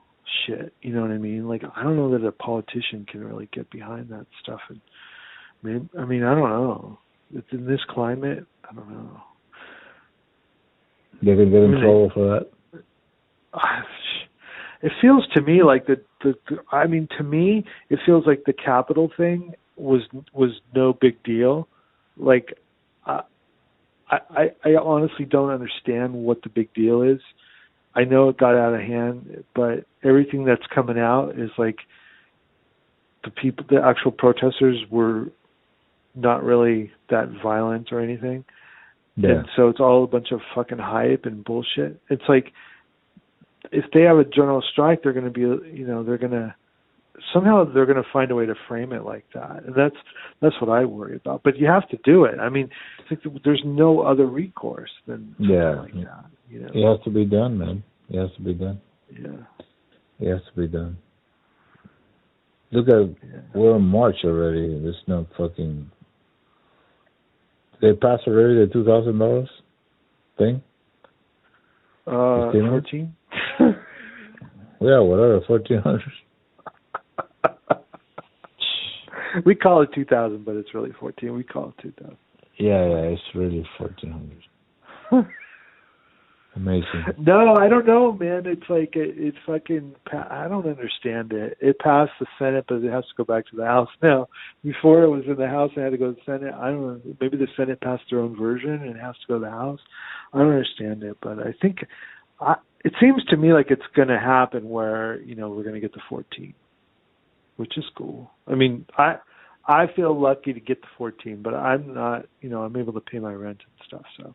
shit. 0.46 0.72
You 0.82 0.92
know 0.92 1.02
what 1.02 1.10
I 1.10 1.18
mean? 1.18 1.48
Like 1.48 1.62
I 1.76 1.82
don't 1.82 1.96
know 1.96 2.16
that 2.16 2.26
a 2.26 2.32
politician 2.32 3.06
can 3.10 3.24
really 3.24 3.48
get 3.52 3.70
behind 3.70 4.10
that 4.10 4.26
stuff. 4.42 4.60
And 4.68 4.80
I 5.62 5.66
mean, 5.66 5.90
I 5.98 6.04
mean, 6.04 6.22
I 6.22 6.34
don't 6.34 6.50
know. 6.50 6.98
It's 7.34 7.48
in 7.52 7.66
this 7.66 7.80
climate. 7.90 8.46
I 8.70 8.74
don't 8.74 8.90
know. 8.90 9.20
They 11.22 11.34
could 11.34 11.50
get 11.50 11.62
in 11.62 11.74
I 11.76 11.80
trouble 11.80 12.10
for 12.14 12.44
that. 12.72 12.82
It 14.80 14.92
feels 15.00 15.26
to 15.34 15.42
me 15.42 15.64
like 15.64 15.88
the, 15.88 16.00
the 16.22 16.34
the 16.48 16.58
I 16.70 16.86
mean 16.86 17.08
to 17.18 17.24
me 17.24 17.64
it 17.90 17.98
feels 18.06 18.24
like 18.28 18.44
the 18.46 18.52
capital 18.52 19.10
thing 19.16 19.54
was 19.76 20.02
was 20.32 20.50
no 20.72 20.92
big 20.92 21.20
deal. 21.24 21.66
Like 22.16 22.56
I 23.04 23.22
I 24.10 24.50
I 24.64 24.76
honestly 24.80 25.24
don't 25.24 25.50
understand 25.50 26.14
what 26.14 26.42
the 26.42 26.48
big 26.48 26.72
deal 26.74 27.02
is. 27.02 27.20
I 27.94 28.04
know 28.04 28.28
it 28.28 28.38
got 28.38 28.54
out 28.54 28.74
of 28.74 28.80
hand, 28.80 29.44
but 29.54 29.84
everything 30.04 30.44
that's 30.44 30.66
coming 30.72 30.98
out 30.98 31.30
is 31.36 31.50
like 31.58 31.78
the 33.24 33.30
people 33.30 33.66
the 33.68 33.82
actual 33.82 34.12
protesters 34.12 34.78
were 34.90 35.26
not 36.14 36.44
really 36.44 36.92
that 37.10 37.28
violent 37.42 37.92
or 37.92 38.00
anything. 38.00 38.44
Yeah. 39.18 39.30
And 39.40 39.48
so 39.56 39.68
it's 39.68 39.80
all 39.80 40.04
a 40.04 40.06
bunch 40.06 40.28
of 40.30 40.40
fucking 40.54 40.78
hype 40.78 41.24
and 41.24 41.44
bullshit. 41.44 42.00
It's 42.08 42.22
like 42.28 42.52
if 43.72 43.84
they 43.92 44.02
have 44.02 44.18
a 44.18 44.24
general 44.24 44.62
strike, 44.72 45.02
they're 45.02 45.12
going 45.12 45.24
to 45.24 45.30
be, 45.30 45.40
you 45.40 45.86
know, 45.86 46.04
they're 46.04 46.18
going 46.18 46.32
to 46.32 46.54
somehow 47.32 47.64
they're 47.64 47.84
going 47.86 48.02
to 48.02 48.08
find 48.12 48.30
a 48.30 48.34
way 48.34 48.46
to 48.46 48.54
frame 48.68 48.92
it 48.92 49.04
like 49.04 49.24
that, 49.34 49.64
and 49.66 49.74
that's 49.74 49.96
that's 50.40 50.54
what 50.60 50.70
I 50.70 50.84
worry 50.84 51.16
about. 51.16 51.42
But 51.42 51.56
you 51.58 51.66
have 51.66 51.88
to 51.88 51.98
do 52.04 52.24
it. 52.24 52.38
I 52.38 52.48
mean, 52.48 52.70
think 53.08 53.20
there's 53.44 53.62
no 53.64 54.02
other 54.02 54.26
recourse 54.26 54.90
than 55.06 55.34
something 55.38 55.54
Yeah. 55.56 55.80
like 55.80 55.94
that. 55.94 56.24
You 56.48 56.60
know, 56.60 56.68
It 56.72 56.96
has 56.96 57.04
to 57.04 57.10
be 57.10 57.24
done, 57.24 57.58
man. 57.58 57.82
It 58.08 58.18
has 58.20 58.30
to 58.36 58.42
be 58.42 58.54
done. 58.54 58.80
yeah, 59.12 59.28
It 60.20 60.30
has 60.30 60.40
to 60.54 60.60
be 60.60 60.68
done. 60.68 60.96
Look 62.70 62.88
at 62.88 63.08
yeah. 63.28 63.40
we're 63.54 63.76
in 63.76 63.82
March 63.82 64.16
already. 64.24 64.80
There's 64.80 65.02
no 65.06 65.26
fucking. 65.36 65.90
They 67.80 67.92
passed 67.92 68.24
already 68.26 68.66
the 68.66 68.72
two 68.72 68.84
thousand 68.84 69.18
dollars 69.18 69.48
thing. 70.36 70.62
Uh, 72.06 72.50
fourteen. 72.52 73.14
Yeah, 74.80 75.00
whatever, 75.00 75.40
fourteen 75.46 75.78
hundred. 75.78 76.02
we 79.44 79.56
call 79.56 79.82
it 79.82 79.88
two 79.92 80.04
thousand, 80.04 80.44
but 80.44 80.54
it's 80.54 80.72
really 80.72 80.92
fourteen. 81.00 81.34
We 81.34 81.42
call 81.42 81.70
it 81.70 81.74
two 81.82 81.92
thousand. 82.00 82.16
Yeah, 82.58 82.86
yeah, 82.86 83.10
it's 83.10 83.20
really 83.34 83.66
fourteen 83.76 84.38
hundred. 85.10 85.26
Amazing. 86.58 87.04
No, 87.18 87.54
I 87.54 87.68
don't 87.68 87.86
know, 87.86 88.12
man. 88.12 88.42
It's 88.46 88.68
like 88.68 88.96
it, 88.96 89.14
it's 89.16 89.36
fucking. 89.46 89.94
I 90.12 90.48
don't 90.48 90.66
understand 90.66 91.32
it. 91.32 91.56
It 91.60 91.78
passed 91.78 92.10
the 92.18 92.26
Senate, 92.36 92.64
but 92.66 92.82
it 92.82 92.90
has 92.90 93.04
to 93.04 93.14
go 93.16 93.22
back 93.24 93.46
to 93.50 93.56
the 93.56 93.64
House 93.64 93.88
now. 94.02 94.26
Before 94.64 95.04
it 95.04 95.08
was 95.08 95.22
in 95.28 95.36
the 95.36 95.46
House, 95.46 95.70
and 95.76 95.84
had 95.84 95.90
to 95.90 95.98
go 95.98 96.12
to 96.12 96.16
the 96.16 96.20
Senate. 96.26 96.52
I 96.52 96.70
don't 96.70 96.82
know. 96.82 97.00
Maybe 97.20 97.36
the 97.36 97.46
Senate 97.56 97.80
passed 97.80 98.02
their 98.10 98.18
own 98.18 98.36
version, 98.36 98.72
and 98.72 98.96
it 98.96 99.00
has 99.00 99.14
to 99.14 99.26
go 99.28 99.34
to 99.34 99.44
the 99.44 99.50
House. 99.50 99.78
I 100.32 100.38
don't 100.38 100.48
understand 100.48 101.04
it, 101.04 101.16
but 101.22 101.38
I 101.38 101.54
think 101.62 101.78
I, 102.40 102.56
it 102.84 102.92
seems 103.00 103.24
to 103.26 103.36
me 103.36 103.52
like 103.52 103.70
it's 103.70 103.82
going 103.94 104.08
to 104.08 104.18
happen 104.18 104.68
where 104.68 105.20
you 105.20 105.36
know 105.36 105.50
we're 105.50 105.62
going 105.62 105.76
to 105.76 105.80
get 105.80 105.94
the 105.94 106.02
14, 106.08 106.54
which 107.56 107.78
is 107.78 107.84
cool. 107.96 108.32
I 108.48 108.56
mean, 108.56 108.84
I 108.96 109.18
I 109.64 109.86
feel 109.94 110.20
lucky 110.20 110.52
to 110.54 110.60
get 110.60 110.80
the 110.80 110.88
14, 110.98 111.40
but 111.40 111.54
I'm 111.54 111.94
not. 111.94 112.26
You 112.40 112.48
know, 112.48 112.62
I'm 112.62 112.76
able 112.76 112.94
to 112.94 113.00
pay 113.00 113.20
my 113.20 113.32
rent 113.32 113.60
and 113.64 113.86
stuff, 113.86 114.06
so 114.16 114.34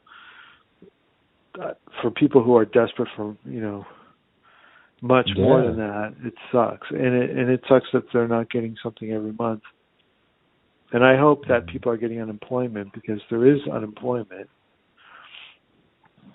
for 2.01 2.11
people 2.11 2.43
who 2.43 2.55
are 2.55 2.65
desperate 2.65 3.09
for 3.15 3.35
you 3.45 3.61
know 3.61 3.85
much 5.01 5.29
more 5.35 5.61
than 5.61 5.77
that, 5.77 6.15
it 6.23 6.33
sucks, 6.51 6.87
and 6.89 7.13
it 7.13 7.29
and 7.29 7.49
it 7.49 7.61
sucks 7.67 7.87
that 7.93 8.03
they're 8.13 8.27
not 8.27 8.49
getting 8.49 8.75
something 8.81 9.11
every 9.11 9.33
month. 9.33 9.61
And 10.93 11.03
I 11.03 11.17
hope 11.17 11.47
that 11.47 11.63
Mhm. 11.63 11.67
people 11.67 11.91
are 11.91 11.97
getting 11.97 12.21
unemployment 12.21 12.93
because 12.93 13.19
there 13.29 13.45
is 13.45 13.67
unemployment. 13.67 14.49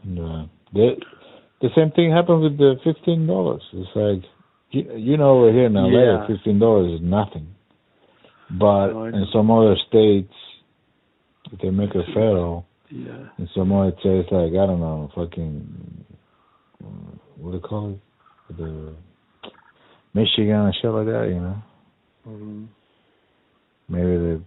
Yeah. 0.04 0.44
The 0.72 0.96
the 1.60 1.70
same 1.74 1.90
thing 1.92 2.10
happened 2.10 2.42
with 2.42 2.58
the 2.58 2.78
fifteen 2.84 3.26
dollars. 3.26 3.62
It's 3.72 3.96
like 3.96 4.22
you, 4.70 4.82
you 4.96 5.16
know 5.16 5.38
over 5.38 5.52
here 5.52 5.66
in 5.66 5.76
LA, 5.76 5.88
Yeah. 5.88 6.26
fifteen 6.26 6.58
dollars 6.58 6.92
is 6.92 7.00
nothing. 7.00 7.54
But 8.50 8.92
No, 8.92 9.04
in 9.04 9.26
some 9.32 9.50
other 9.50 9.76
states, 9.76 10.32
if 11.52 11.58
they 11.60 11.70
make 11.70 11.94
it 11.94 12.06
federal, 12.06 12.66
Yeah, 12.90 13.28
some 13.54 13.72
other 13.72 13.92
states, 14.00 14.28
like 14.30 14.52
I 14.52 14.66
don't 14.66 14.80
know, 14.80 15.10
fucking 15.14 16.04
what 17.36 17.50
do 17.50 17.56
you 17.56 17.62
call 17.62 17.90
it, 17.90 18.56
the 18.56 18.94
Michigan 20.14 20.54
and 20.54 20.74
shit 20.80 20.90
like 20.90 21.06
that. 21.06 21.26
You 21.28 21.40
know, 21.40 21.56
hmm 22.24 22.64
maybe 23.88 24.06
the 24.06 24.42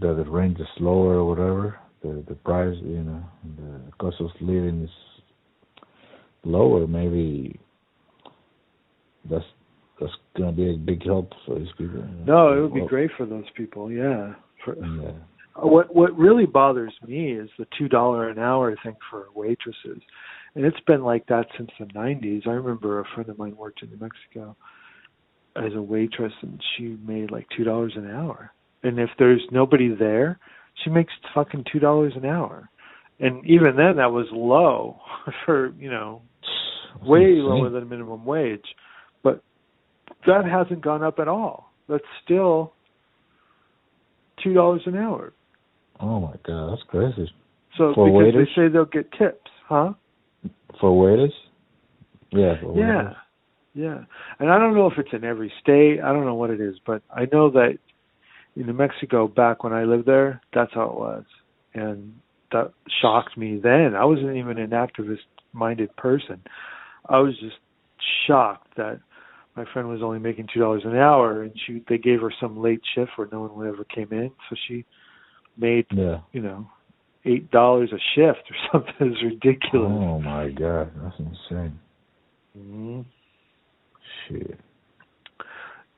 the, 0.00 0.14
the 0.24 0.30
range 0.30 0.58
is 0.60 0.66
lower 0.80 1.14
or 1.16 1.24
whatever. 1.28 1.78
The 2.02 2.24
the 2.28 2.34
price, 2.34 2.76
you 2.82 3.02
know, 3.02 3.22
the 3.56 3.92
cost 3.98 4.16
of 4.20 4.30
living 4.40 4.84
is 4.84 4.90
lower. 6.44 6.86
Maybe 6.86 7.58
that's 9.30 9.44
that's 10.00 10.12
gonna 10.36 10.52
be 10.52 10.74
a 10.74 10.76
big 10.76 11.04
help 11.04 11.30
for 11.46 11.58
these 11.58 11.68
people. 11.76 11.96
you 11.96 12.24
know. 12.26 12.48
no, 12.52 12.58
it 12.58 12.60
would 12.62 12.74
be 12.74 12.80
Well, 12.80 12.88
great 12.88 13.10
for 13.16 13.26
those 13.26 13.46
people. 13.56 13.90
Yeah. 13.90 14.34
For, 14.64 14.76
Yeah. 14.76 15.12
What 15.62 15.94
what 15.94 16.16
really 16.16 16.46
bothers 16.46 16.92
me 17.06 17.32
is 17.32 17.48
the 17.58 17.66
two 17.78 17.88
dollar 17.88 18.28
an 18.28 18.38
hour 18.38 18.74
thing 18.82 18.96
for 19.10 19.26
waitresses, 19.34 20.02
and 20.54 20.64
it's 20.64 20.80
been 20.86 21.02
like 21.02 21.26
that 21.26 21.46
since 21.56 21.70
the 21.78 21.86
'90s. 21.86 22.46
I 22.46 22.50
remember 22.52 23.00
a 23.00 23.04
friend 23.14 23.28
of 23.28 23.38
mine 23.38 23.56
worked 23.56 23.82
in 23.82 23.90
New 23.90 23.98
Mexico 23.98 24.56
as 25.56 25.72
a 25.74 25.82
waitress, 25.82 26.32
and 26.42 26.62
she 26.76 26.96
made 27.04 27.30
like 27.30 27.46
two 27.56 27.64
dollars 27.64 27.94
an 27.96 28.10
hour. 28.10 28.52
And 28.82 28.98
if 28.98 29.10
there's 29.18 29.42
nobody 29.50 29.94
there, 29.94 30.38
she 30.84 30.90
makes 30.90 31.12
fucking 31.34 31.64
two 31.72 31.80
dollars 31.80 32.12
an 32.16 32.24
hour. 32.24 32.70
And 33.20 33.44
even 33.44 33.74
then, 33.76 33.96
that 33.96 34.12
was 34.12 34.26
low 34.32 35.00
for 35.44 35.72
you 35.78 35.90
know 35.90 36.22
way 37.02 37.22
insane. 37.22 37.44
lower 37.44 37.70
than 37.70 37.88
minimum 37.88 38.24
wage. 38.24 38.64
But 39.22 39.42
that 40.26 40.44
hasn't 40.44 40.82
gone 40.82 41.02
up 41.02 41.18
at 41.18 41.28
all. 41.28 41.72
That's 41.88 42.04
still 42.24 42.74
two 44.42 44.54
dollars 44.54 44.82
an 44.86 44.96
hour. 44.96 45.32
Oh 46.00 46.20
my 46.20 46.34
god, 46.46 46.72
that's 46.72 46.82
crazy. 46.88 47.30
So 47.76 47.92
For 47.94 48.06
because 48.06 48.24
waiters? 48.24 48.48
they 48.56 48.62
say 48.62 48.68
they'll 48.68 48.84
get 48.84 49.10
tips, 49.12 49.50
huh? 49.68 49.92
For 50.80 50.96
waiters? 50.96 51.32
Yeah, 52.30 52.54
for 52.60 52.76
Yeah. 52.76 53.12
Yeah. 53.74 54.04
And 54.40 54.50
I 54.50 54.58
don't 54.58 54.74
know 54.74 54.86
if 54.86 54.98
it's 54.98 55.12
in 55.12 55.24
every 55.24 55.52
state. 55.60 56.00
I 56.02 56.12
don't 56.12 56.24
know 56.24 56.34
what 56.34 56.50
it 56.50 56.60
is, 56.60 56.76
but 56.84 57.02
I 57.14 57.26
know 57.32 57.50
that 57.50 57.78
in 58.56 58.66
New 58.66 58.72
Mexico 58.72 59.28
back 59.28 59.62
when 59.62 59.72
I 59.72 59.84
lived 59.84 60.06
there, 60.06 60.40
that's 60.52 60.72
how 60.74 60.90
it 60.90 60.94
was. 60.94 61.24
And 61.74 62.14
that 62.50 62.72
shocked 63.00 63.36
me 63.36 63.60
then. 63.62 63.94
I 63.94 64.04
wasn't 64.04 64.36
even 64.36 64.58
an 64.58 64.70
activist 64.70 65.18
minded 65.52 65.94
person. 65.96 66.42
I 67.08 67.18
was 67.20 67.38
just 67.38 67.56
shocked 68.26 68.76
that 68.76 69.00
my 69.56 69.64
friend 69.72 69.88
was 69.88 70.02
only 70.02 70.18
making 70.18 70.48
two 70.52 70.60
dollars 70.60 70.82
an 70.84 70.96
hour 70.96 71.42
and 71.42 71.52
she 71.66 71.82
they 71.88 71.98
gave 71.98 72.20
her 72.20 72.32
some 72.40 72.60
late 72.60 72.80
shift 72.94 73.12
where 73.16 73.28
no 73.30 73.42
one 73.42 73.66
ever 73.66 73.84
came 73.84 74.08
in. 74.12 74.30
So 74.48 74.56
she 74.66 74.84
made, 75.58 75.86
Yeah. 75.90 76.20
you 76.32 76.40
know, 76.40 76.66
eight 77.24 77.50
dollars 77.50 77.90
a 77.92 77.98
shift 78.14 78.42
or 78.50 78.56
something. 78.72 79.12
is 79.12 79.22
ridiculous. 79.22 79.90
Oh 79.92 80.18
my 80.20 80.50
god, 80.50 80.90
that's 81.02 81.18
insane. 81.18 81.78
hmm 82.56 83.00
Shit. 84.28 84.58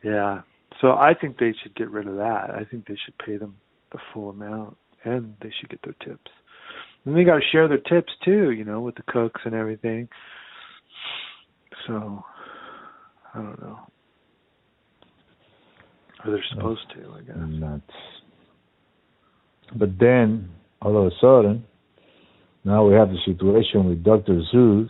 Yeah. 0.02 0.42
So 0.80 0.92
I 0.92 1.12
think 1.14 1.38
they 1.38 1.54
should 1.62 1.74
get 1.74 1.90
rid 1.90 2.06
of 2.08 2.16
that. 2.16 2.50
I 2.50 2.64
think 2.70 2.86
they 2.86 2.96
should 3.04 3.16
pay 3.18 3.36
them 3.36 3.56
the 3.92 3.98
full 4.14 4.30
amount 4.30 4.76
and 5.04 5.34
they 5.42 5.52
should 5.58 5.68
get 5.68 5.80
their 5.84 5.94
tips. 6.04 6.30
And 7.04 7.16
they 7.16 7.24
got 7.24 7.36
to 7.36 7.42
share 7.52 7.68
their 7.68 7.78
tips 7.78 8.12
too, 8.24 8.50
you 8.50 8.64
know, 8.64 8.80
with 8.80 8.94
the 8.94 9.02
cooks 9.02 9.40
and 9.44 9.54
everything. 9.54 10.08
So 11.86 12.24
I 13.34 13.38
don't 13.38 13.60
know. 13.60 13.78
Or 16.24 16.30
they're 16.32 16.44
supposed 16.54 16.82
to, 16.94 17.14
I 17.16 17.20
guess. 17.22 17.36
Nuts. 17.38 17.82
But 19.76 19.98
then, 19.98 20.50
all 20.82 20.96
of 20.96 21.06
a 21.06 21.10
sudden, 21.20 21.64
now 22.64 22.86
we 22.86 22.94
have 22.94 23.08
the 23.08 23.18
situation 23.24 23.88
with 23.88 24.02
Dr. 24.04 24.42
Seuss 24.52 24.88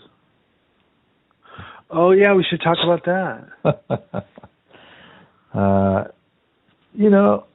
Oh 1.92 2.12
yeah, 2.12 2.34
we 2.34 2.44
should 2.48 2.60
talk 2.62 2.78
about 2.84 3.04
that. 3.64 4.24
uh, 5.58 6.04
you 6.94 7.10
know, 7.10 7.46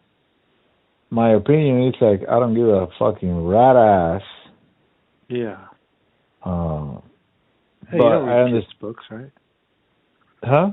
my 1.09 1.33
opinion 1.33 1.87
is 1.87 1.95
like 2.01 2.21
I 2.29 2.39
don't 2.39 2.53
give 2.53 2.67
a 2.67 2.87
fucking 2.99 3.45
rat 3.47 3.75
ass. 3.75 4.21
Yeah. 5.29 5.65
Uh, 6.43 6.99
Hey, 7.87 7.99
but 7.99 8.03
you 8.05 8.09
don't 8.09 8.29
I 8.29 8.33
read 8.33 8.45
understand. 8.45 8.63
kids' 8.63 8.79
books, 8.81 9.03
right? 9.11 9.31
Huh? 10.43 10.71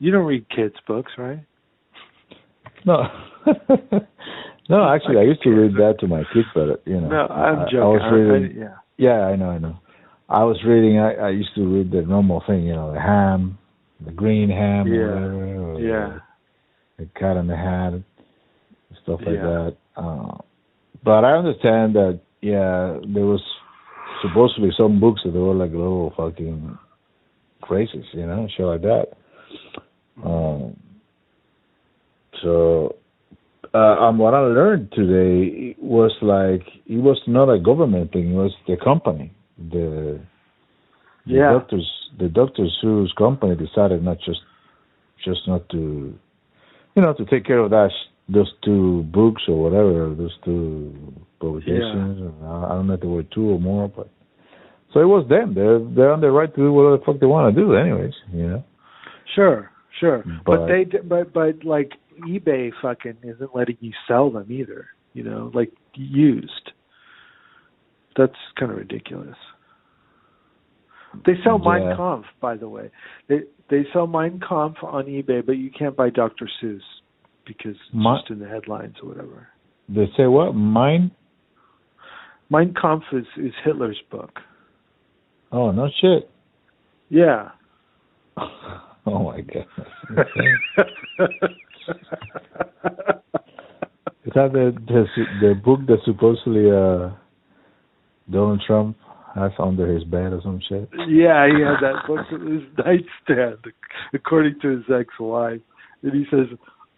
You 0.00 0.10
don't 0.10 0.24
read 0.26 0.46
kids' 0.50 0.74
books, 0.84 1.12
right? 1.16 1.38
No. 2.84 3.04
no, 4.68 4.88
actually, 4.88 5.18
I 5.18 5.22
used 5.22 5.42
to 5.42 5.50
read 5.50 5.74
that 5.74 5.96
to 6.00 6.06
my 6.06 6.22
kids, 6.32 6.46
but 6.54 6.82
you 6.86 7.00
know, 7.00 7.08
No, 7.08 7.26
I'm 7.28 7.66
joking. 7.70 7.80
I 7.80 7.86
was 7.86 8.00
I- 8.02 8.06
I- 8.08 8.10
reading. 8.12 8.56
yeah. 8.58 8.74
Yeah, 8.96 9.26
I 9.26 9.36
know, 9.36 9.50
I 9.50 9.58
know. 9.58 9.76
I 10.28 10.44
was 10.44 10.62
reading. 10.64 10.98
I, 10.98 11.14
I 11.14 11.28
used 11.30 11.54
to 11.56 11.66
read 11.66 11.90
the 11.90 12.02
normal 12.02 12.42
thing, 12.46 12.62
you 12.64 12.72
know, 12.72 12.92
the 12.92 13.00
ham, 13.00 13.58
the 14.04 14.12
green 14.12 14.48
ham, 14.48 14.86
Yeah. 14.86 15.00
or 15.00 15.36
whatever, 15.36 15.80
Yeah. 15.80 16.18
the 16.98 17.06
cat 17.18 17.36
in 17.36 17.46
the 17.48 17.56
hat, 17.56 17.94
stuff 19.02 19.20
like 19.26 19.34
Yeah. 19.34 19.42
that. 19.42 19.76
Uh, 19.96 20.36
but 21.04 21.24
I 21.24 21.32
understand 21.32 21.94
that. 21.96 22.20
Yeah, 22.40 23.00
there 23.06 23.24
was 23.26 23.42
supposedly 24.22 24.70
some 24.76 25.00
books 25.00 25.22
that 25.24 25.32
were 25.32 25.54
like 25.54 25.70
little 25.72 26.10
fucking 26.16 26.78
crazies, 27.62 28.04
you 28.12 28.26
know, 28.26 28.46
shit 28.54 28.66
like 28.66 28.82
that. 28.82 29.06
Um, 30.24 30.76
so, 32.42 32.96
uh, 33.74 33.96
um, 34.04 34.18
what 34.18 34.34
I 34.34 34.40
learned 34.40 34.92
today 34.92 35.74
was 35.80 36.12
like 36.22 36.62
it 36.86 36.98
was 36.98 37.20
not 37.26 37.48
a 37.50 37.58
government 37.58 38.12
thing; 38.12 38.30
it 38.32 38.34
was 38.34 38.52
the 38.68 38.76
company, 38.76 39.32
the 39.58 40.20
the 41.26 41.34
Yeah. 41.34 41.52
doctors, 41.52 41.90
the 42.18 42.28
doctors 42.28 42.78
whose 42.82 43.12
company 43.18 43.56
decided 43.56 44.02
not 44.04 44.18
just 44.20 44.40
just 45.24 45.48
not 45.48 45.68
to, 45.70 46.14
you 46.94 47.02
know, 47.02 47.14
to 47.14 47.24
take 47.24 47.44
care 47.46 47.58
of 47.58 47.70
that 47.70 47.90
those 48.28 48.52
two 48.62 49.02
books 49.04 49.42
or 49.48 49.60
whatever, 49.62 50.14
those 50.14 50.36
two 50.44 50.92
publications. 51.40 52.32
I 52.42 52.64
I 52.66 52.68
don't 52.76 52.86
know 52.86 52.94
if 52.94 53.00
there 53.00 53.10
were 53.10 53.22
two 53.24 53.50
or 53.50 53.60
more, 53.60 53.88
but 53.88 54.08
so 54.92 55.00
it 55.00 55.06
was 55.06 55.26
them. 55.28 55.54
They're 55.54 55.78
they're 55.80 56.12
on 56.12 56.20
the 56.20 56.30
right 56.30 56.52
to 56.54 56.60
do 56.60 56.72
whatever 56.72 56.96
the 56.98 57.04
fuck 57.04 57.18
they 57.20 57.26
want 57.26 57.54
to 57.54 57.60
do, 57.60 57.74
anyways. 57.74 58.14
You 58.32 58.46
know. 58.48 58.64
Sure, 59.34 59.70
sure. 59.98 60.22
But, 60.46 60.58
But- 60.58 60.66
they, 60.68 60.84
but 60.84 61.32
but 61.32 61.64
like 61.64 61.92
eBay 62.26 62.70
fucking 62.82 63.16
isn't 63.22 63.54
letting 63.54 63.78
you 63.80 63.92
sell 64.08 64.30
them 64.30 64.50
either. 64.50 64.86
You 65.12 65.24
know, 65.24 65.50
like 65.54 65.72
used. 65.94 66.72
That's 68.16 68.32
kind 68.58 68.70
of 68.70 68.78
ridiculous. 68.78 69.36
They 71.26 71.34
sell 71.44 71.58
Mein 71.58 71.96
Kampf, 71.96 72.26
by 72.40 72.56
the 72.56 72.68
way. 72.68 72.90
They 73.28 73.40
they 73.70 73.84
sell 73.92 74.06
Mein 74.06 74.40
Kampf 74.46 74.78
on 74.82 75.06
eBay, 75.06 75.44
but 75.44 75.52
you 75.52 75.70
can't 75.70 75.96
buy 75.96 76.10
Dr. 76.10 76.48
Seuss 76.60 76.80
because 77.46 77.72
it's 77.72 77.94
Mi- 77.94 78.16
just 78.18 78.30
in 78.30 78.38
the 78.40 78.48
headlines 78.48 78.96
or 79.02 79.10
whatever. 79.10 79.48
They 79.88 80.06
say 80.16 80.26
what? 80.26 80.54
Mine? 80.54 81.10
Mein 82.50 82.74
Kampf 82.80 83.04
is 83.12 83.26
is 83.36 83.52
Hitler's 83.64 84.00
book. 84.10 84.40
Oh 85.52 85.70
no 85.70 85.88
shit. 86.00 86.28
Yeah. 87.08 87.50
oh 88.36 89.22
my 89.24 89.40
god. 89.40 90.26
Is 94.24 94.32
that 94.34 94.52
the 94.52 94.74
the 94.86 95.04
the 95.40 95.54
book 95.54 95.80
that 95.86 95.98
supposedly 96.04 96.70
uh 96.70 97.10
Donald 98.30 98.62
Trump 98.66 98.96
has 99.34 99.52
under 99.58 99.92
his 99.92 100.04
bed 100.04 100.32
or 100.32 100.40
some 100.42 100.60
shit? 100.68 100.88
Yeah, 101.08 101.46
he 101.46 101.62
had 101.62 101.80
that 101.82 102.06
book 102.06 102.20
on 102.32 102.52
his 102.52 102.62
nightstand, 102.78 103.58
according 104.14 104.60
to 104.62 104.68
his 104.68 104.84
ex-wife, 104.88 105.60
and 106.02 106.12
he 106.12 106.24
says, 106.30 106.46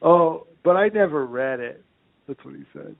"Oh, 0.03 0.47
but 0.63 0.77
I 0.77 0.89
never 0.89 1.27
read 1.27 1.61
it." 1.61 1.83
That's 2.29 2.45
what 2.45 2.55
he 2.55 2.65
said. 2.73 2.95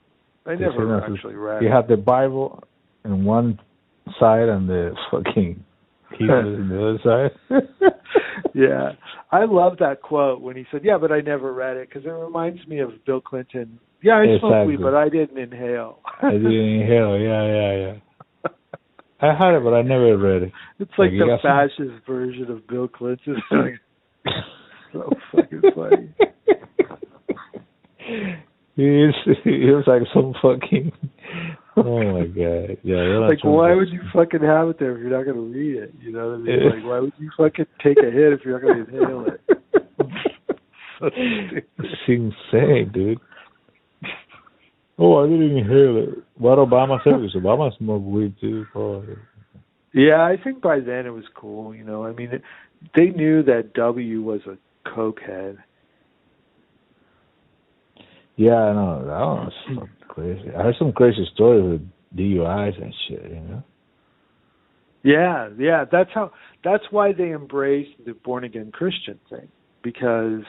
I 0.45 0.55
never 0.55 1.01
actually 1.03 1.35
read 1.35 1.61
He 1.61 1.67
had 1.67 1.87
the 1.87 1.97
Bible 1.97 2.63
in 3.03 3.25
one 3.25 3.59
side 4.19 4.47
and 4.47 4.67
the 4.69 4.95
fucking 5.11 5.63
Hebrews 6.17 6.59
in 6.59 6.69
the 6.69 6.87
other 6.87 6.99
side. 7.49 7.91
yeah, 8.53 8.91
I 9.31 9.45
love 9.45 9.77
that 9.79 10.01
quote 10.01 10.41
when 10.41 10.55
he 10.55 10.65
said, 10.71 10.81
"Yeah, 10.83 10.97
but 10.97 11.11
I 11.11 11.21
never 11.21 11.53
read 11.53 11.77
it," 11.77 11.89
because 11.89 12.05
it 12.05 12.09
reminds 12.09 12.65
me 12.67 12.79
of 12.79 12.91
Bill 13.05 13.21
Clinton. 13.21 13.79
Yeah, 14.01 14.13
I 14.19 14.25
smoked 14.39 14.67
weed, 14.67 14.75
Exactly. 14.75 14.77
but 14.77 14.95
I 14.95 15.09
didn't 15.09 15.37
inhale. 15.37 15.99
I 16.21 16.31
didn't 16.31 16.51
inhale. 16.53 17.17
Yeah, 17.19 17.45
yeah, 17.45 17.75
yeah. 17.77 17.95
I 19.19 19.33
had 19.33 19.55
it, 19.55 19.63
but 19.63 19.73
I 19.73 19.81
never 19.81 20.15
read 20.17 20.43
it. 20.43 20.51
It's 20.79 20.91
like 20.97 21.09
Like, 21.11 21.19
the 21.19 21.25
got 21.25 21.41
some- 21.41 21.49
fascist 21.89 22.05
version 22.05 22.51
of 22.51 22.67
Bill 22.67 22.87
Clinton. 22.87 23.41
so 24.93 25.09
fucking 25.35 25.61
funny. 25.75 26.09
he. 28.75 29.11
He 29.43 29.71
was 29.71 29.83
like 29.87 30.03
some 30.13 30.33
fucking. 30.41 30.91
Oh 31.77 32.13
my 32.13 32.25
god! 32.25 32.77
Yeah, 32.83 33.19
like 33.27 33.43
why 33.43 33.75
would 33.75 33.89
you 33.89 34.01
fucking 34.11 34.41
have 34.41 34.69
it 34.69 34.79
there 34.79 34.95
if 34.95 34.99
you're 34.99 35.11
not 35.11 35.25
gonna 35.25 35.45
read 35.45 35.77
it? 35.77 35.93
You 35.99 36.11
know 36.11 36.29
what 36.29 36.35
I 36.35 36.37
mean? 36.37 36.69
Like 36.71 36.83
why 36.83 36.99
would 36.99 37.13
you 37.19 37.29
fucking 37.37 37.65
take 37.83 37.97
a 37.99 38.09
hit 38.09 38.33
if 38.33 38.41
you're 38.43 38.59
not 38.59 38.67
gonna 38.67 38.83
inhale 38.83 39.25
it? 39.27 39.41
Stupid. 40.97 41.65
Insane, 42.07 42.91
dude. 42.91 43.19
Oh, 44.97 45.23
I 45.23 45.27
didn't 45.27 45.57
inhale 45.57 45.97
it. 45.97 46.09
What 46.37 46.57
Obama 46.57 46.97
said 47.03 47.21
was 47.21 47.35
Obama 47.35 47.75
smoked 47.77 48.05
weed 48.05 48.35
too. 48.41 48.65
Oh. 48.73 49.03
yeah, 49.93 50.23
I 50.23 50.37
think 50.43 50.61
by 50.61 50.79
then 50.79 51.05
it 51.05 51.13
was 51.13 51.25
cool. 51.35 51.75
You 51.75 51.83
know, 51.83 52.03
I 52.03 52.13
mean, 52.13 52.31
it, 52.31 52.41
they 52.95 53.09
knew 53.09 53.43
that 53.43 53.73
W 53.75 54.23
was 54.23 54.41
a 54.47 54.57
cokehead. 54.89 55.57
Yeah, 58.35 58.55
I 58.55 58.73
know. 58.73 58.99
That 59.05 59.77
was 59.77 59.87
crazy. 60.17 60.49
I 60.57 60.63
heard 60.63 60.75
some 60.79 60.91
crazy 60.91 61.27
stories 61.33 61.63
with 61.63 62.19
DUIs 62.19 62.81
and 62.81 62.93
shit. 63.07 63.23
You 63.23 63.41
know. 63.41 63.63
Yeah, 65.03 65.49
yeah, 65.57 65.85
that's 65.89 66.09
how. 66.13 66.31
That's 66.63 66.83
why 66.89 67.13
they 67.13 67.31
embraced 67.31 67.91
the 68.05 68.13
born 68.13 68.43
again 68.43 68.71
Christian 68.71 69.19
thing 69.29 69.47
because 69.83 70.43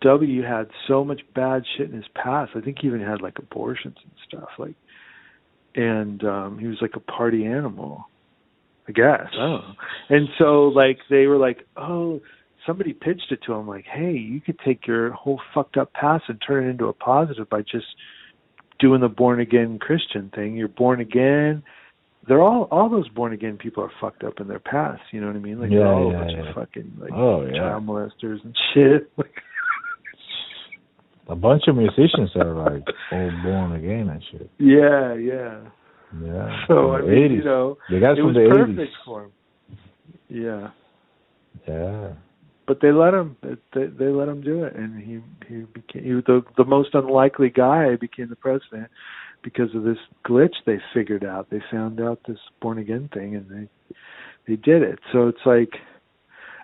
W 0.00 0.42
had 0.42 0.68
so 0.86 1.04
much 1.04 1.20
bad 1.34 1.62
shit 1.76 1.90
in 1.90 1.96
his 1.96 2.08
past. 2.14 2.52
I 2.54 2.60
think 2.60 2.78
he 2.80 2.86
even 2.86 3.00
had 3.00 3.20
like 3.20 3.38
abortions 3.38 3.96
and 4.02 4.12
stuff. 4.26 4.48
Like, 4.58 4.74
and 5.74 6.24
um 6.24 6.58
he 6.58 6.66
was 6.66 6.78
like 6.80 6.96
a 6.96 7.00
party 7.00 7.44
animal. 7.44 8.04
I 8.88 8.92
guess 8.92 9.26
know. 9.34 9.60
And 10.08 10.28
so 10.38 10.68
like 10.68 10.98
they 11.10 11.26
were 11.26 11.36
like, 11.36 11.66
oh, 11.76 12.20
somebody 12.66 12.94
pitched 12.94 13.30
it 13.30 13.40
to 13.46 13.52
him 13.52 13.68
like, 13.68 13.84
hey, 13.84 14.12
you 14.12 14.40
could 14.40 14.58
take 14.64 14.86
your 14.86 15.12
whole 15.12 15.40
fucked 15.54 15.76
up 15.76 15.92
past 15.92 16.24
and 16.28 16.40
turn 16.44 16.66
it 16.66 16.70
into 16.70 16.86
a 16.86 16.94
positive 16.94 17.50
by 17.50 17.60
just 17.60 17.86
doing 18.78 19.00
the 19.00 19.08
born 19.08 19.40
again 19.40 19.78
Christian 19.78 20.30
thing. 20.34 20.56
You're 20.56 20.68
born 20.68 21.00
again 21.00 21.62
they're 22.26 22.42
all 22.42 22.68
all 22.70 22.90
those 22.90 23.08
born 23.08 23.32
again 23.32 23.56
people 23.56 23.82
are 23.82 23.90
fucked 24.02 24.22
up 24.22 24.38
in 24.38 24.48
their 24.48 24.58
past. 24.58 25.00
You 25.12 25.20
know 25.22 25.28
what 25.28 25.36
I 25.36 25.38
mean? 25.38 25.60
Like 25.60 25.70
Yeah, 25.70 25.78
they're 25.78 25.86
all 25.88 26.10
yeah, 26.12 26.16
a 26.16 26.20
bunch 26.20 26.32
yeah. 26.36 26.48
of 26.50 26.54
fucking 26.54 26.92
like 27.00 27.12
Oh 27.14 27.48
child 27.50 27.86
molesters 27.86 28.44
and 28.44 28.54
shit. 28.74 29.10
Like, 29.16 29.32
A 31.30 31.36
bunch 31.36 31.62
of 31.68 31.76
musicians 31.76 32.30
are 32.36 32.52
like 32.54 32.86
all 33.12 33.30
born 33.42 33.72
again 33.72 34.08
and 34.08 34.22
shit. 34.30 34.50
yeah, 34.58 35.14
yeah. 35.14 35.60
Yeah. 36.22 36.64
So 36.68 36.92
I 36.94 37.00
mean, 37.02 37.10
80s. 37.10 37.36
you 37.36 37.44
know, 37.44 37.76
the 37.90 38.00
guys 38.00 38.16
it 38.16 38.20
from 38.20 38.26
was 38.28 38.34
the 38.36 38.48
perfect 38.50 38.78
80s. 38.78 39.04
for 39.04 39.24
him. 39.24 39.32
Yeah, 40.30 40.68
Yeah. 41.66 42.12
But 42.68 42.80
they 42.82 42.92
let 42.92 43.14
him. 43.14 43.36
They 43.42 43.86
they 43.86 44.08
let 44.08 44.28
him 44.28 44.42
do 44.42 44.62
it, 44.62 44.76
and 44.76 45.02
he 45.02 45.20
he 45.48 45.62
became 45.62 46.04
he 46.04 46.10
the 46.10 46.42
the 46.58 46.66
most 46.66 46.90
unlikely 46.92 47.48
guy 47.48 47.96
became 47.96 48.28
the 48.28 48.36
president 48.36 48.90
because 49.42 49.74
of 49.74 49.84
this 49.84 49.96
glitch 50.26 50.54
they 50.66 50.78
figured 50.92 51.24
out. 51.24 51.48
They 51.50 51.62
found 51.72 51.98
out 51.98 52.20
this 52.28 52.38
born 52.60 52.78
again 52.78 53.08
thing, 53.12 53.34
and 53.34 53.48
they 53.48 53.96
they 54.46 54.56
did 54.56 54.82
it. 54.82 54.98
So 55.12 55.28
it's 55.28 55.46
like, 55.46 55.80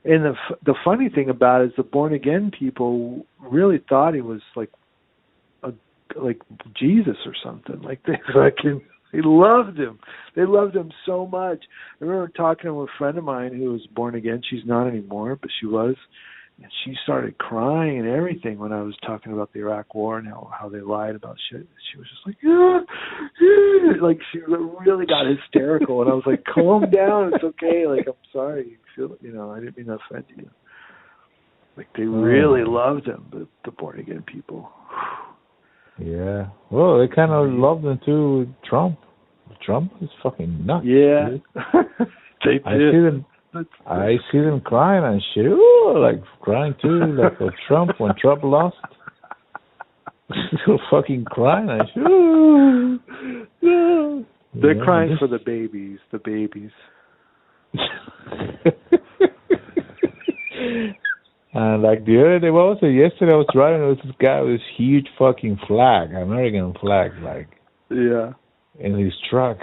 and 0.05 0.27
the 0.27 0.35
the 0.65 0.75
funny 0.85 1.09
thing 1.09 1.31
about 1.31 1.63
it 1.63 1.69
is 1.69 1.77
the 1.79 1.83
born 1.83 2.13
again 2.13 2.53
people 2.57 3.25
really 3.41 3.83
thought 3.89 4.15
he 4.15 4.21
was 4.21 4.43
like 4.55 4.71
a 5.63 5.73
like 6.17 6.43
Jesus 6.79 7.17
or 7.25 7.33
something. 7.43 7.81
Like 7.81 8.03
they 8.07 8.21
fucking 8.35 8.83
they 9.15 9.21
loved 9.23 9.79
him. 9.79 10.01
They 10.35 10.45
loved 10.45 10.75
him 10.75 10.91
so 11.07 11.27
much. 11.27 11.63
I 12.01 12.05
remember 12.05 12.29
talking 12.37 12.65
to 12.65 12.81
a 12.81 12.87
friend 12.99 13.17
of 13.17 13.25
mine 13.25 13.55
who 13.55 13.73
was 13.73 13.87
born 13.95 14.17
again. 14.17 14.43
She's 14.51 14.67
not 14.67 14.89
anymore, 14.89 15.39
but 15.41 15.51
she 15.61 15.67
was. 15.67 15.95
And 16.63 16.71
she 16.85 16.95
started 17.03 17.39
crying 17.39 17.99
and 17.99 18.09
everything 18.09 18.59
when 18.59 18.73
I 18.73 18.83
was 18.83 18.95
talking 19.05 19.33
about 19.33 19.53
the 19.53 19.61
Iraq 19.61 19.95
War 19.95 20.19
and 20.19 20.27
how 20.29 20.51
how 20.57 20.69
they 20.69 20.81
lied 20.81 21.17
about 21.17 21.37
shit. 21.51 21.67
She 21.91 21.99
was 21.99 22.07
just 22.09 22.27
like, 22.27 22.37
yeah, 22.43 22.81
yeah. 23.41 24.03
like 24.03 24.21
she 24.31 24.39
really 24.39 25.07
got 25.07 25.27
hysterical, 25.27 26.03
and 26.03 26.11
I 26.11 26.15
was 26.15 26.23
like, 26.27 26.45
calm 26.45 26.91
down, 26.91 27.33
it's 27.35 27.43
okay. 27.43 27.87
Like 27.89 28.07
I'm 28.07 28.15
sorry, 28.33 28.69
you 28.69 28.77
feel, 28.95 29.17
you 29.21 29.33
know, 29.33 29.51
I 29.51 29.59
didn't 29.59 29.77
mean 29.77 29.87
to 29.87 29.99
offend 30.09 30.27
you. 30.37 30.49
Like 31.77 31.89
they 31.97 32.03
mm. 32.03 32.23
really 32.23 32.63
loved 32.65 33.07
him, 33.07 33.27
the 33.33 33.49
the 33.65 33.73
born 33.73 33.99
again 33.99 34.23
people. 34.23 34.71
Yeah. 35.99 36.47
Well, 36.71 36.99
they 36.99 37.09
kind 37.15 37.31
of 37.33 37.51
loved 37.53 37.85
him 37.85 38.01
too 38.05 38.53
Trump. 38.65 38.99
Trump 39.65 39.93
is 40.03 40.09
fucking 40.23 40.67
nuts. 40.67 40.85
Yeah, 40.87 41.29
they 42.45 42.61
I 42.67 42.73
see 42.77 43.01
them. 43.01 43.25
I 43.87 44.17
see 44.33 44.39
them 44.41 44.61
crying 44.61 45.05
and 45.05 45.23
shit. 45.33 45.47
Ooh, 45.47 45.95
like 45.97 46.23
crying 46.43 46.75
too, 46.83 47.17
like 47.17 47.39
for 47.39 47.53
Trump 47.69 47.93
when 47.99 48.13
Trump 48.21 48.43
lost. 48.43 48.77
Still 50.63 50.81
fucking 50.91 51.25
crying 51.27 51.69
and 51.71 51.83
shit. 51.95 52.03
Ooh, 52.03 52.99
no. 53.63 54.25
They're 54.55 54.77
Yeah, 54.77 54.85
crying 54.85 55.09
just- 55.11 55.21
for 55.21 55.29
the 55.29 55.39
babies, 55.45 55.99
the 56.13 56.19
babies. 56.19 56.71
And 61.55 61.83
like 61.83 62.05
the 62.05 62.19
other 62.21 62.39
day, 62.41 62.51
what 62.51 62.67
was 62.67 62.79
it? 62.83 62.89
Yesterday, 62.95 63.33
I 63.33 63.37
was 63.37 63.47
driving. 63.53 63.89
with 63.89 63.99
this 64.03 64.13
guy 64.21 64.41
with 64.41 64.55
this 64.55 64.67
huge 64.77 65.07
fucking 65.19 65.59
flag, 65.69 66.11
American 66.13 66.75
flag, 66.81 67.13
like 67.23 67.49
Yeah. 67.91 68.33
in 68.79 68.99
his 68.99 69.13
truck. 69.31 69.59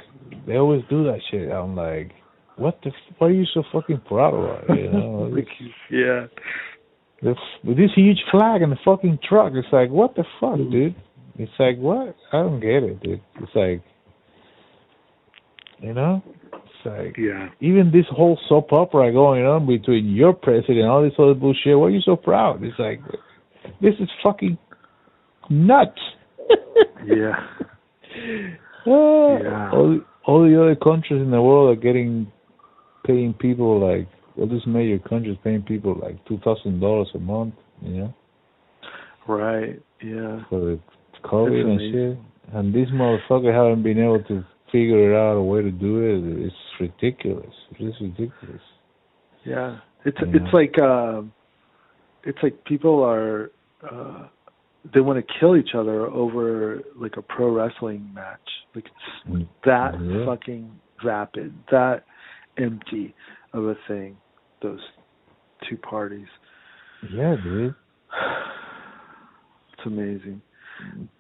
They 0.48 0.56
always 0.56 0.84
do 0.90 1.04
that 1.06 1.20
shit. 1.30 1.52
I'm 1.52 1.76
like, 1.76 2.12
what 2.56 2.80
the? 2.84 2.90
F- 2.90 3.16
what 3.18 3.28
are 3.28 3.34
you 3.34 3.46
so 3.54 3.64
fucking 3.74 4.02
proud 4.08 4.34
of? 4.34 4.78
You 4.78 4.90
know, 4.92 5.30
Like, 5.36 5.48
yeah. 5.90 6.28
the, 7.22 7.36
with 7.64 7.78
this 7.78 7.92
huge 7.96 8.24
flag 8.32 8.62
in 8.62 8.70
the 8.70 8.78
fucking 8.86 9.20
truck. 9.28 9.52
It's 9.56 9.68
like, 9.74 9.90
what 9.90 10.16
the 10.16 10.24
fuck, 10.40 10.60
mm. 10.60 10.72
dude? 10.72 10.96
It's 11.38 11.52
like, 11.60 11.78
what? 11.78 12.16
I 12.32 12.38
don't 12.44 12.60
get 12.60 12.84
it, 12.84 13.02
dude. 13.02 13.22
It's 13.42 13.52
like, 13.56 13.82
you 15.80 15.94
know, 15.94 16.22
like 16.86 17.18
Yeah. 17.18 17.50
even 17.60 17.92
this 17.92 18.06
whole 18.10 18.38
soap 18.50 18.72
opera 18.74 19.12
going 19.12 19.46
on 19.46 19.66
between 19.66 20.16
your 20.16 20.34
president 20.34 20.80
and 20.80 20.88
all 20.90 21.02
this 21.04 21.14
other 21.20 21.34
bullshit. 21.34 21.78
Why 21.78 21.88
are 21.88 21.90
you 21.90 22.02
so 22.02 22.16
proud? 22.16 22.64
It's 22.64 22.78
like, 22.80 23.00
this 23.82 23.94
is 24.00 24.10
fucking 24.24 24.58
nuts. 25.50 26.00
Yeah. 27.06 27.36
Ah, 28.88 29.38
Yeah. 29.42 29.70
All, 29.74 30.00
all 30.26 30.44
the 30.50 30.60
other 30.60 30.76
countries 30.76 31.22
in 31.22 31.30
the 31.32 31.42
world 31.42 31.78
are 31.78 31.80
getting 31.80 32.32
paying 33.06 33.34
people 33.34 33.80
like 33.80 34.08
all 34.38 34.48
these 34.48 34.66
major 34.66 34.98
countries 35.00 35.38
paying 35.44 35.62
people 35.62 35.98
like 36.02 36.24
two 36.26 36.40
thousand 36.44 36.80
dollars 36.80 37.10
a 37.16 37.20
month, 37.20 37.54
you 37.82 37.92
know, 38.02 38.14
Right. 39.28 39.80
Yeah. 40.04 40.44
for 40.50 40.60
the 40.60 40.80
COVID 41.24 41.62
and 41.64 41.80
shit. 41.94 42.18
And 42.56 42.74
these 42.74 42.88
motherfuckers 42.88 43.54
haven't 43.54 43.84
been 43.84 44.00
able 44.00 44.24
to 44.24 44.44
figure 44.72 45.16
out 45.16 45.38
a 45.38 45.42
way 45.42 45.62
to 45.62 45.72
do 45.72 46.00
it. 46.02 46.46
It's 46.48 46.56
ridiculous. 46.80 47.54
It's 47.80 48.02
ridiculous. 48.02 48.62
Yeah. 49.46 49.80
It's 50.06 50.18
Yeah. 50.22 50.28
it's 50.34 50.54
like 50.54 50.80
um 50.82 51.34
it's 52.24 52.38
like 52.44 52.64
people 52.66 53.04
are 53.04 53.52
uh 53.90 54.28
they 54.94 55.00
want 55.02 55.26
to 55.26 55.34
kill 55.40 55.56
each 55.56 55.76
other 55.76 56.08
over 56.08 56.82
like 56.96 57.18
a 57.18 57.22
pro 57.22 57.52
wrestling 57.54 58.10
match. 58.14 58.40
Like 58.74 58.86
it's 58.86 59.30
Mm. 59.30 59.48
that 59.66 60.00
Yeah. 60.00 60.26
fucking 60.26 60.80
vapid, 61.04 61.54
that 61.72 62.04
empty 62.58 63.14
of 63.54 63.66
a 63.66 63.76
thing. 63.88 64.18
Those 64.62 64.82
two 65.68 65.78
parties. 65.78 66.28
Yeah, 67.12 67.36
dude. 67.44 67.76
It's 69.74 69.86
amazing. 69.88 70.42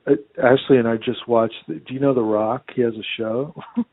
Uh, 0.08 0.13
Ashley 0.41 0.78
and 0.78 0.88
I 0.88 0.97
just 0.97 1.28
watched. 1.28 1.56
The, 1.67 1.76
Do 1.76 1.93
you 1.93 2.00
know 2.00 2.13
The 2.13 2.21
Rock? 2.21 2.63
He 2.76 2.82
has 2.82 2.93
a 2.93 3.06
show. 3.17 3.54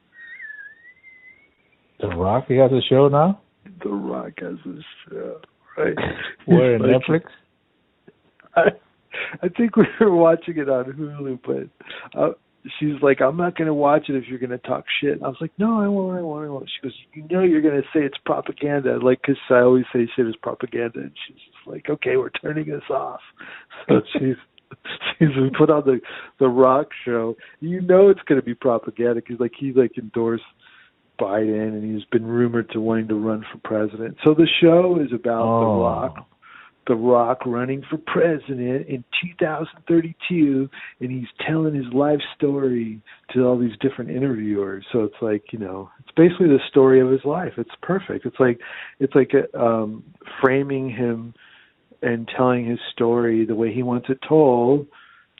The 2.00 2.08
Rock, 2.08 2.44
he 2.46 2.54
has 2.56 2.70
a 2.70 2.80
show 2.88 3.08
now. 3.08 3.40
the 3.82 3.88
Rock 3.90 4.32
has 4.38 4.54
a 4.66 4.78
show, 5.10 5.40
right? 5.76 5.96
Where 6.46 6.76
in 6.76 6.82
like- 6.82 7.02
Netflix? 7.02 7.22
I, 8.54 8.62
I 9.42 9.48
think 9.48 9.74
we 9.76 9.84
were 10.00 10.14
watching 10.14 10.58
it 10.58 10.68
on 10.68 10.84
Hulu, 10.84 11.40
but 11.44 12.18
uh, 12.20 12.32
she's 12.78 13.00
like, 13.02 13.20
"I'm 13.20 13.36
not 13.36 13.56
going 13.56 13.66
to 13.66 13.74
watch 13.74 14.08
it 14.08 14.14
if 14.14 14.24
you're 14.28 14.38
going 14.38 14.50
to 14.50 14.58
talk 14.58 14.84
shit." 15.00 15.12
And 15.14 15.24
I 15.24 15.28
was 15.28 15.38
like, 15.40 15.50
"No, 15.58 15.80
I 15.80 15.88
won't. 15.88 16.16
I 16.18 16.22
won't. 16.22 16.46
I 16.46 16.50
won't." 16.50 16.68
She 16.70 16.86
goes, 16.86 16.94
"You 17.14 17.24
know, 17.30 17.42
you're 17.42 17.62
going 17.62 17.80
to 17.82 17.88
say 17.92 18.04
it's 18.04 18.18
propaganda, 18.24 18.98
like 19.04 19.20
'cause 19.22 19.36
I 19.50 19.60
always 19.60 19.84
say 19.92 20.08
shit 20.14 20.26
is 20.28 20.36
propaganda." 20.36 21.00
And 21.00 21.12
she's 21.26 21.36
just 21.36 21.66
like, 21.66 21.90
"Okay, 21.90 22.16
we're 22.16 22.30
turning 22.30 22.66
this 22.66 22.88
off." 22.90 23.20
So 23.88 24.00
she's 24.12 24.36
we 25.20 25.50
put 25.56 25.70
on 25.70 25.84
the 25.84 26.00
the 26.38 26.48
Rock 26.48 26.88
show. 27.04 27.36
You 27.60 27.80
know, 27.80 28.08
it's 28.08 28.20
going 28.26 28.40
to 28.40 28.44
be 28.44 28.54
propaganda 28.54 29.16
because 29.16 29.40
like 29.40 29.52
he 29.58 29.72
like 29.72 29.98
endorsed 29.98 30.42
Biden 31.20 31.68
and 31.68 31.94
he's 31.96 32.04
been 32.10 32.26
rumored 32.26 32.70
to 32.70 32.80
wanting 32.80 33.08
to 33.08 33.14
run 33.14 33.44
for 33.52 33.58
president. 33.58 34.16
So 34.24 34.34
the 34.34 34.48
show 34.60 34.98
is 35.00 35.12
about 35.12 35.42
Oh. 35.42 35.60
the 35.60 35.82
Rock 35.82 36.26
the 36.88 36.94
Rock 36.94 37.44
running 37.44 37.82
for 37.88 37.98
president 37.98 38.88
in 38.88 39.04
2032, 39.36 40.68
and 41.00 41.10
he's 41.10 41.28
telling 41.46 41.74
his 41.74 41.92
life 41.92 42.20
story 42.34 43.00
to 43.34 43.44
all 43.44 43.58
these 43.58 43.76
different 43.80 44.10
interviewers. 44.10 44.84
So 44.90 45.04
it's 45.04 45.14
like 45.20 45.52
you 45.52 45.58
know, 45.58 45.90
it's 46.00 46.10
basically 46.16 46.48
the 46.48 46.60
story 46.68 47.00
of 47.00 47.10
his 47.10 47.24
life. 47.24 47.52
It's 47.58 47.70
perfect. 47.82 48.24
It's 48.24 48.40
like 48.40 48.58
it's 48.98 49.14
like 49.14 49.32
a, 49.34 49.60
um, 49.60 50.02
framing 50.40 50.88
him 50.88 51.34
and 52.02 52.28
telling 52.36 52.64
his 52.66 52.78
story 52.92 53.44
the 53.44 53.54
way 53.54 53.72
he 53.72 53.82
wants 53.82 54.06
it 54.08 54.18
told 54.28 54.86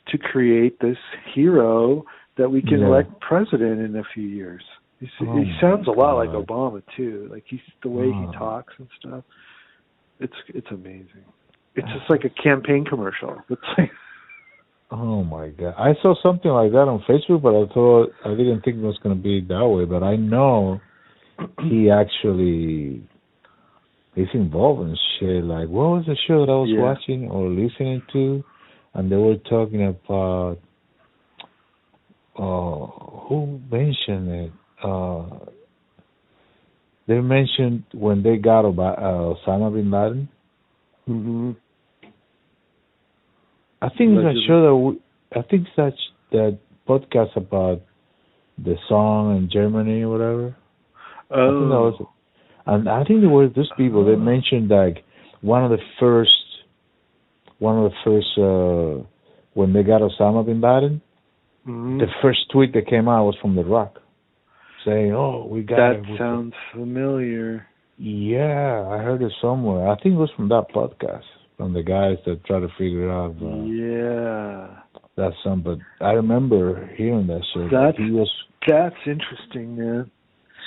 to 0.07 0.17
create 0.17 0.79
this 0.79 0.97
hero 1.33 2.03
that 2.37 2.49
we 2.49 2.61
can 2.61 2.79
Yeah. 2.79 2.87
elect 2.87 3.19
president 3.21 3.79
in 3.81 3.95
a 3.95 4.03
few 4.13 4.27
years. 4.27 4.63
He's, 4.99 5.09
Oh 5.21 5.37
he 5.37 5.51
sounds 5.61 5.87
a 5.87 5.91
lot 5.91 6.15
like 6.15 6.29
Obama 6.29 6.81
too. 6.97 7.27
Like 7.31 7.43
he's 7.47 7.59
the 7.83 7.89
way 7.89 8.05
Oh. 8.13 8.31
he 8.31 8.37
talks 8.37 8.73
and 8.77 8.87
stuff. 8.99 9.23
It's 10.19 10.33
it's 10.49 10.67
amazing. 10.71 11.25
It's 11.75 11.87
just 11.97 12.09
like 12.09 12.25
a 12.25 12.29
campaign 12.41 12.83
commercial. 12.85 13.37
It's 13.49 13.61
like 13.77 13.91
Oh 14.91 15.23
my 15.23 15.49
god! 15.49 15.75
I 15.77 15.93
saw 16.01 16.15
something 16.23 16.49
like 16.49 16.71
that 16.71 16.87
on 16.89 17.03
Facebook, 17.07 17.43
but 17.43 17.53
I 17.55 17.71
thought 17.73 18.11
I 18.25 18.29
didn't 18.31 18.61
think 18.61 18.77
it 18.77 18.81
was 18.81 18.97
going 19.03 19.15
to 19.15 19.21
be 19.21 19.39
that 19.41 19.67
way. 19.67 19.85
But 19.85 20.01
I 20.01 20.15
know 20.15 20.81
he 21.61 21.91
actually 21.91 23.03
is 24.21 24.27
involved 24.33 24.81
in 24.89 24.95
shit. 25.19 25.43
Like 25.43 25.67
what 25.69 25.89
was 25.95 26.05
the 26.05 26.17
show 26.27 26.45
that 26.45 26.51
I 26.51 26.59
was 26.63 26.69
Yeah. 26.69 26.81
watching 26.81 27.29
or 27.29 27.49
listening 27.49 28.01
to, 28.13 28.43
and 28.93 29.11
they 29.11 29.15
were 29.15 29.37
talking 29.55 29.83
about 29.87 30.57
uh 32.37 32.85
who 33.27 33.59
mentioned 33.71 34.27
it? 34.43 34.51
Uh 34.83 35.23
They 37.07 37.21
mentioned 37.21 37.83
when 38.05 38.21
they 38.21 38.37
got 38.37 38.65
Oba- 38.65 38.99
uh, 39.07 39.33
Osama 39.33 39.73
bin 39.73 39.89
Laden. 39.89 40.29
mm-hmm. 41.09 41.51
I 43.81 43.89
think 43.97 44.09
it's 44.17 44.37
a 44.37 44.47
show 44.47 44.59
that 44.67 44.75
we, 44.75 44.99
I 45.39 45.41
think 45.49 45.67
such 45.75 45.97
that 46.31 46.59
podcast 46.87 47.35
about 47.35 47.81
the 48.63 48.75
song 48.87 49.37
in 49.37 49.49
Germany 49.51 50.03
or 50.03 50.09
whatever. 50.13 50.47
I 51.31 51.47
think 51.47 51.69
that 51.71 51.81
oh, 51.81 51.89
was, 51.89 52.07
and 52.65 52.87
I 52.89 53.03
think 53.03 53.21
there 53.21 53.29
were 53.29 53.47
those 53.47 53.71
people 53.77 54.05
that 54.05 54.13
Oh. 54.15 54.29
mentioned 54.33 54.69
like 54.69 55.03
one 55.41 55.63
of 55.63 55.71
the 55.71 55.79
first, 55.99 56.31
one 57.59 57.77
of 57.83 57.91
the 57.91 57.97
first 58.03 58.37
uh 58.37 59.05
when 59.53 59.73
they 59.73 59.83
got 59.83 60.01
Osama 60.01 60.45
bin 60.45 60.61
Laden. 60.61 61.01
mhm. 61.67 61.99
The 61.99 62.07
first 62.21 62.49
tweet 62.51 62.73
that 62.73 62.87
came 62.87 63.07
out 63.09 63.25
was 63.25 63.35
from 63.41 63.55
The 63.55 63.63
Rock, 63.65 64.01
saying, 64.85 65.13
"Oh, 65.13 65.45
we 65.49 65.61
got 65.63 65.77
that 65.77 66.09
it. 66.09 66.17
Sounds 66.17 66.53
familiar. 66.71 67.65
Yeah, 67.97 68.87
I 68.89 68.97
heard 68.99 69.21
it 69.21 69.33
somewhere. 69.41 69.87
I 69.89 69.95
think 69.95 70.15
it 70.15 70.17
was 70.17 70.31
from 70.31 70.47
that 70.49 70.69
podcast 70.73 71.25
from 71.57 71.73
the 71.73 71.83
guys 71.83 72.17
that 72.25 72.45
try 72.45 72.59
to 72.61 72.69
figure 72.77 73.03
it 73.07 73.11
out. 73.11 73.35
Uh, 73.41 73.63
yeah, 73.65 74.67
That's 75.17 75.35
song, 75.43 75.59
but 75.65 75.79
I 75.99 76.13
remember 76.13 76.87
hearing 76.95 77.27
that 77.27 77.43
shit. 77.53 77.69
That's- 77.71 77.97
he 77.97 78.11
was 78.11 78.31
that's 78.65 78.95
interesting, 79.05 79.75
man. 79.75 80.09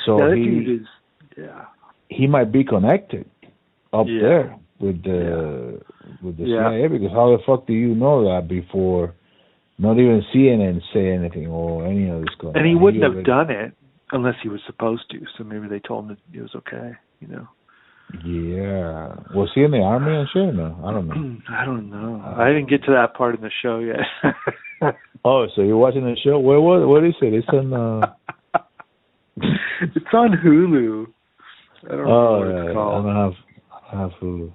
so 0.05 0.19
that 0.19 0.37
he 0.37 0.75
is, 0.77 0.87
yeah, 1.39 1.65
he 2.17 2.27
might 2.27 2.51
be 2.53 2.65
connected 2.65 3.25
up 3.93 4.07
Yeah. 4.09 4.21
there 4.23 4.57
with 4.81 5.03
the 5.03 5.81
with 6.23 6.37
the 6.37 6.45
Yeah. 6.45 6.71
CIA 6.71 6.89
because 6.89 7.13
how 7.13 7.37
the 7.37 7.43
fuck 7.47 7.67
do 7.67 7.73
you 7.73 7.95
know 7.95 8.25
that 8.25 8.49
before 8.49 9.15
not 9.79 9.99
even 9.99 10.23
CNN 10.33 10.81
say 10.93 11.11
anything 11.13 11.47
or 11.49 11.87
any 11.87 12.09
of 12.09 12.21
this 12.25 12.35
going 12.39 12.57
and 12.57 12.67
he 12.67 12.75
wouldn't 12.75 13.03
have 13.03 13.13
already- 13.15 13.25
done 13.37 13.51
it 13.51 13.73
unless 14.13 14.37
he 14.43 14.49
was 14.49 14.61
supposed 14.67 15.09
to. 15.11 15.19
So 15.37 15.45
maybe 15.45 15.67
they 15.69 15.81
told 15.81 16.05
him 16.05 16.09
that 16.17 16.39
it 16.39 16.43
was 16.43 16.55
okay. 16.57 16.93
You 17.21 17.29
know, 17.29 17.49
Yeah, 18.25 19.15
was 19.35 19.51
he 19.55 19.63
in 19.65 19.71
the 19.71 19.81
army 19.81 20.15
and 20.15 20.29
shit? 20.29 20.55
No, 20.55 20.77
I 20.85 20.93
don't 20.93 21.09
know. 21.09 21.41
I 21.49 21.65
don't 21.65 21.89
know. 21.91 22.23
I 22.37 22.49
didn't 22.49 22.69
get 22.69 22.85
to 22.85 22.93
that 22.93 23.15
part 23.15 23.35
in 23.37 23.41
the 23.41 23.51
show 23.63 23.79
yet. 23.79 24.01
Oh, 25.25 25.47
so 25.55 25.63
you're 25.63 25.77
watching 25.77 26.03
the 26.05 26.17
show? 26.17 26.41
Where 26.41 26.61
was? 26.61 26.85
What 26.85 27.05
is 27.05 27.15
it? 27.23 27.33
It's 27.33 27.47
on. 27.51 27.73
Uh, 27.73 28.13
it's 29.81 30.13
on 30.13 30.33
Hulu. 30.45 31.07
I 31.85 31.97
don't 31.97 32.07
know 32.07 32.13
oh, 32.13 32.39
what 32.39 32.49
yeah, 32.49 32.55
it's 32.55 32.65
yeah, 32.65 32.71
I 32.71 32.75
called. 32.75 33.05
don't 33.05 33.17
have. 33.17 33.33
I 33.71 33.97
don't 33.97 34.11
have 34.11 34.21
Hulu. 34.21 34.53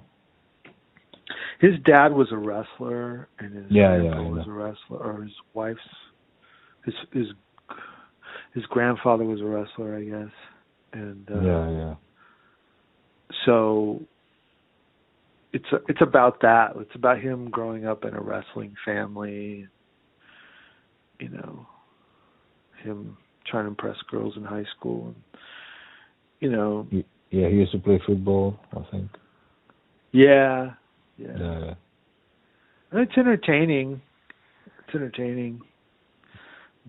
His 1.60 1.72
dad 1.84 2.12
was 2.12 2.28
a 2.30 2.36
wrestler, 2.36 3.28
and 3.38 3.54
his 3.54 3.66
Yeah, 3.70 4.00
yeah, 4.00 4.10
I 4.14 4.20
was 4.20 4.46
a 4.46 4.50
wrestler, 4.50 4.98
or 4.98 5.22
his 5.22 5.32
wife's 5.54 5.80
his 6.84 6.94
his 7.12 7.26
his 8.54 8.64
grandfather 8.66 9.24
was 9.24 9.40
a 9.40 9.44
wrestler, 9.44 9.96
I 9.96 10.04
guess, 10.04 10.34
and 10.92 11.28
uh, 11.30 11.40
yeah, 11.40 11.70
yeah. 11.70 11.94
so 13.44 14.00
it's 15.52 15.66
it's 15.88 16.00
about 16.00 16.40
that. 16.42 16.72
It's 16.76 16.94
about 16.94 17.20
him 17.20 17.50
growing 17.50 17.86
up 17.86 18.04
in 18.04 18.14
a 18.14 18.20
wrestling 18.20 18.74
family. 18.84 19.66
You 21.18 21.28
know, 21.30 21.66
him 22.82 23.16
trying 23.46 23.64
to 23.64 23.68
impress 23.70 23.96
girls 24.10 24.34
in 24.36 24.44
high 24.44 24.66
school, 24.78 25.06
and 25.06 25.40
you 26.40 26.50
know, 26.50 26.86
Yeah, 27.30 27.48
he 27.48 27.56
used 27.56 27.72
to 27.72 27.78
play 27.78 28.00
football. 28.06 28.58
I 28.72 28.82
think. 28.90 29.10
Yeah, 30.12 30.72
yeah. 31.16 31.38
Yeah. 31.38 31.74
It's 32.92 33.12
entertaining. 33.16 34.00
It's 34.66 34.94
entertaining. 34.94 35.60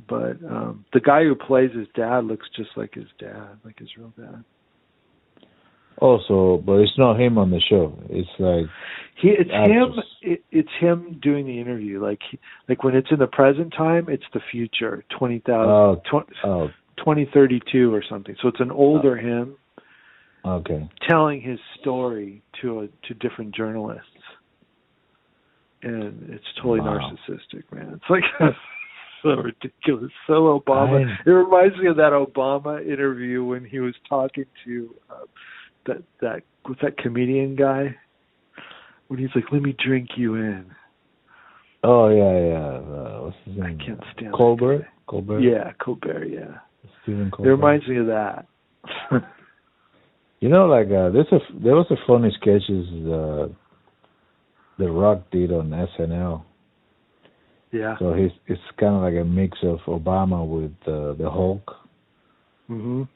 But 0.07 0.37
um 0.49 0.85
the 0.93 1.01
guy 1.01 1.23
who 1.23 1.35
plays 1.35 1.71
his 1.75 1.87
dad 1.95 2.23
looks 2.25 2.47
just 2.55 2.69
like 2.77 2.93
his 2.93 3.07
dad, 3.19 3.59
like 3.65 3.77
his 3.79 3.89
real 3.97 4.13
dad. 4.17 4.43
Also, 5.97 6.63
but 6.65 6.75
it's 6.75 6.97
not 6.97 7.19
him 7.19 7.37
on 7.37 7.51
the 7.51 7.59
show. 7.69 7.99
It's 8.09 8.29
like 8.39 8.65
He 9.21 9.29
it's 9.37 9.49
him 9.51 9.93
it, 10.21 10.43
it's 10.51 10.69
him 10.79 11.19
doing 11.21 11.45
the 11.45 11.59
interview. 11.59 12.01
Like 12.01 12.19
he, 12.31 12.39
like 12.69 12.85
when 12.85 12.95
it's 12.95 13.09
in 13.11 13.19
the 13.19 13.27
present 13.27 13.73
time, 13.77 14.05
it's 14.07 14.23
the 14.33 14.39
future, 14.49 15.03
twenty 15.17 15.39
thousand 15.45 15.69
Oh. 15.69 16.01
tw- 16.09 16.45
oh, 16.45 16.69
twenty 17.03 17.29
thirty 17.33 17.59
two 17.69 17.93
or 17.93 18.01
something. 18.09 18.37
So 18.41 18.47
it's 18.47 18.61
an 18.61 18.71
older 18.71 19.17
him 19.17 19.57
okay. 20.55 20.89
telling 21.07 21.41
his 21.41 21.59
story 21.81 22.41
to 22.61 22.81
a 22.81 22.87
to 23.07 23.13
different 23.15 23.53
journalists. 23.55 24.05
And 25.81 26.29
it's 26.29 26.43
totally 26.57 26.81
Wow. 26.81 26.99
narcissistic, 27.29 27.63
man. 27.71 27.93
It's 27.95 28.09
like 28.09 28.23
so 29.23 29.29
ridiculous. 29.29 30.11
So 30.27 30.59
Obama. 30.59 31.05
I- 31.07 31.17
It 31.25 31.31
reminds 31.31 31.77
me 31.77 31.87
of 31.87 31.95
that 31.97 32.11
Obama 32.13 32.85
interview 32.85 33.43
when 33.43 33.63
he 33.63 33.79
was 33.79 33.95
talking 34.07 34.45
to 34.65 34.95
uh, 35.09 35.25
that 35.85 36.03
that 36.21 36.41
what's 36.65 36.81
that 36.81 36.97
comedian 36.97 37.55
guy 37.55 37.95
when 39.07 39.19
he's 39.19 39.29
like, 39.35 39.45
"Let 39.51 39.61
me 39.61 39.73
drink 39.83 40.09
you 40.17 40.35
in." 40.35 40.65
Oh 41.83 42.09
yeah, 42.09 42.39
yeah. 42.39 42.67
Uh, 42.77 43.21
what's 43.23 43.37
his 43.45 43.55
name? 43.55 43.79
I 43.81 43.85
can't 43.85 44.03
stand 44.13 44.33
that 44.33 44.37
Colbert. 44.37 44.85
Colbert. 45.07 45.39
Yeah, 45.39 45.71
Colbert. 45.81 46.25
Yeah, 46.25 46.57
Stephen 47.03 47.31
Colbert. 47.31 47.49
it 47.49 47.55
reminds 47.55 47.87
me 47.87 47.97
of 47.99 48.07
that. 48.07 48.45
You 50.39 50.49
know, 50.49 50.67
like 50.67 50.87
uh, 50.87 51.09
there's 51.09 51.31
a 51.31 51.39
there 51.61 51.75
was 51.75 51.87
a 51.91 51.97
funny 52.07 52.31
sketches 52.39 52.87
uh, 53.05 53.47
the 54.77 54.89
Rock 54.89 55.23
did 55.31 55.51
on 55.51 55.69
SNL. 55.69 56.43
yeah. 57.71 57.97
So 57.99 58.13
he's 58.13 58.31
it's 58.47 58.61
kind 58.79 58.95
of 58.95 59.01
like 59.01 59.15
a 59.21 59.25
mix 59.25 59.57
of 59.63 59.79
Obama 59.87 60.47
with 60.47 60.71
uh, 60.87 61.13
the 61.21 61.29
Hulk. 61.29 61.75
Mhm. 62.69 63.07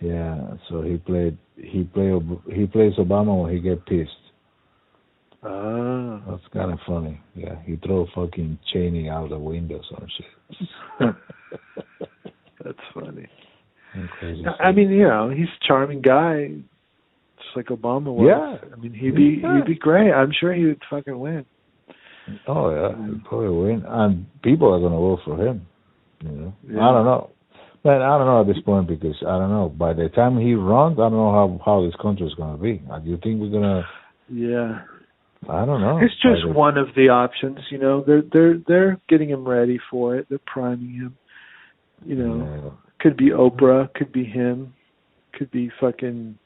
Yeah. 0.00 0.54
So 0.68 0.82
he 0.82 0.98
played 0.98 1.38
he 1.56 1.84
play 1.84 2.10
Ob- 2.12 2.44
he 2.52 2.66
plays 2.66 2.92
Obama 2.98 3.42
when 3.42 3.54
he 3.54 3.60
get 3.60 3.86
pissed. 3.86 4.10
Ah. 5.42 6.20
That's 6.28 6.46
kind 6.52 6.72
of 6.72 6.78
funny. 6.86 7.18
Yeah. 7.34 7.56
He 7.64 7.76
throw 7.76 8.06
fucking 8.14 8.58
Cheney 8.72 9.08
out 9.08 9.30
the 9.30 9.38
window 9.38 9.80
or 9.92 10.06
shit. 10.16 10.66
That's 12.64 12.78
funny. 12.92 13.26
I 14.60 14.72
mean, 14.72 14.90
you 14.90 15.06
know, 15.08 15.30
he's 15.30 15.46
a 15.48 15.66
charming 15.66 16.00
guy, 16.02 16.48
just 17.36 17.56
like 17.56 17.66
Obama 17.66 18.12
was. 18.12 18.26
Yeah. 18.28 18.68
I 18.72 18.76
mean, 18.80 18.92
he'd 18.92 19.14
be 19.14 19.40
Yeah. 19.42 19.56
he'd 19.56 19.66
be 19.66 19.74
great. 19.74 20.12
I'm 20.12 20.32
sure 20.32 20.52
he 20.52 20.66
would 20.66 20.82
fucking 20.90 21.18
win. 21.18 21.44
Oh 22.48 22.70
yeah, 22.70 23.06
he'd 23.06 23.24
probably 23.24 23.48
win, 23.48 23.84
and 23.86 24.26
people 24.42 24.72
are 24.74 24.80
gonna 24.80 24.96
vote 24.96 25.20
for 25.24 25.36
him. 25.36 25.62
You 26.24 26.30
know, 26.30 26.52
Yeah. 26.68 26.88
I 26.88 26.92
don't 26.92 27.04
know, 27.04 27.30
man. 27.84 28.02
I 28.02 28.18
don't 28.18 28.26
know 28.26 28.40
at 28.40 28.46
this 28.48 28.60
point 28.64 28.88
because 28.88 29.16
I 29.22 29.38
don't 29.38 29.50
know. 29.50 29.68
By 29.68 29.92
the 29.92 30.08
time 30.08 30.36
he 30.38 30.54
runs, 30.54 30.98
I 30.98 31.02
don't 31.02 31.12
know 31.12 31.32
how 31.32 31.60
how 31.64 31.82
this 31.86 31.94
country 31.96 32.26
is 32.26 32.34
gonna 32.34 32.58
be. 32.58 32.82
Uh, 32.90 32.98
Do 32.98 33.10
you 33.10 33.16
think 33.18 33.40
we're 33.40 33.50
gonna? 33.50 33.86
Yeah. 34.28 34.80
I 35.48 35.64
don't 35.64 35.80
know. 35.80 35.98
It's 35.98 36.14
just 36.20 36.42
the- 36.42 36.52
one 36.52 36.76
of 36.78 36.88
the 36.96 37.10
options, 37.10 37.58
you 37.70 37.78
know. 37.78 38.00
They're 38.00 38.22
they're 38.22 38.54
they're 38.66 38.98
getting 39.08 39.28
him 39.30 39.46
ready 39.46 39.78
for 39.90 40.16
it. 40.16 40.26
They're 40.28 40.40
priming 40.46 40.90
him. 40.90 41.14
You 42.04 42.16
know, 42.16 42.34
Yeah. 42.36 42.70
Could 43.00 43.16
be 43.16 43.30
Oprah, 43.30 43.92
could 43.94 44.12
be 44.12 44.24
him, 44.24 44.74
could 45.34 45.50
be 45.50 45.70
fucking 45.80 46.38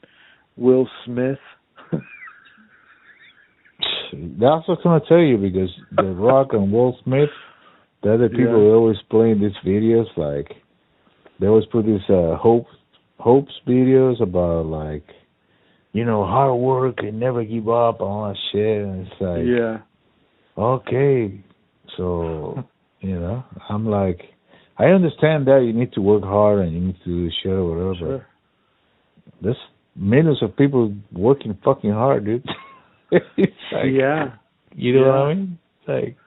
Will 0.57 0.87
Smith. 1.05 1.39
That's 4.13 4.67
what 4.67 4.79
I'm 4.79 4.83
gonna 4.83 5.01
tell 5.07 5.19
you 5.19 5.37
because 5.37 5.69
The 5.95 6.03
Rock 6.03 6.49
and 6.51 6.71
Will 6.71 6.97
Smith, 7.03 7.29
they're 8.03 8.17
the 8.17 8.29
people 8.29 8.45
Yeah. 8.45 8.51
who 8.51 8.73
always 8.73 8.97
play 9.09 9.31
in 9.31 9.39
these 9.39 9.55
videos. 9.65 10.05
Like 10.17 10.51
they 11.39 11.47
always 11.47 11.65
put 11.71 11.85
these 11.85 12.07
uh, 12.09 12.35
hope 12.35 12.67
hopes 13.17 13.53
videos 13.67 14.21
about 14.21 14.65
like, 14.65 15.05
you 15.93 16.03
know, 16.05 16.25
hard 16.25 16.59
work 16.59 16.95
and 16.99 17.19
never 17.19 17.43
give 17.43 17.69
up 17.69 18.01
and 18.01 18.09
all 18.09 18.27
that 18.27 18.37
shit. 18.51 18.83
And 18.85 19.07
it's 19.07 19.21
like, 19.21 19.45
yeah. 19.45 19.77
okay, 20.57 21.43
so 21.97 22.63
you 22.99 23.19
know, 23.19 23.43
I'm 23.69 23.87
like, 23.87 24.21
I 24.81 24.85
understand 24.85 25.45
that 25.45 25.61
you 25.63 25.73
need 25.73 25.93
to 25.93 26.01
work 26.01 26.23
hard 26.23 26.65
and 26.65 26.73
you 26.73 26.79
need 26.79 26.97
to 27.03 27.05
do 27.05 27.29
shit 27.43 27.51
or 27.51 27.65
whatever. 27.65 27.95
Sure. 27.99 28.27
There's 29.39 29.57
millions 29.95 30.41
of 30.41 30.57
people 30.57 30.95
working 31.11 31.55
fucking 31.63 31.91
hard, 31.91 32.25
dude. 32.25 32.43
like, 33.11 33.21
yeah, 33.91 34.33
you 34.75 34.95
know 34.95 35.07
what 35.07 35.15
I 35.15 35.33
mean? 35.35 35.59
It's 35.81 35.87
like, 35.87 36.17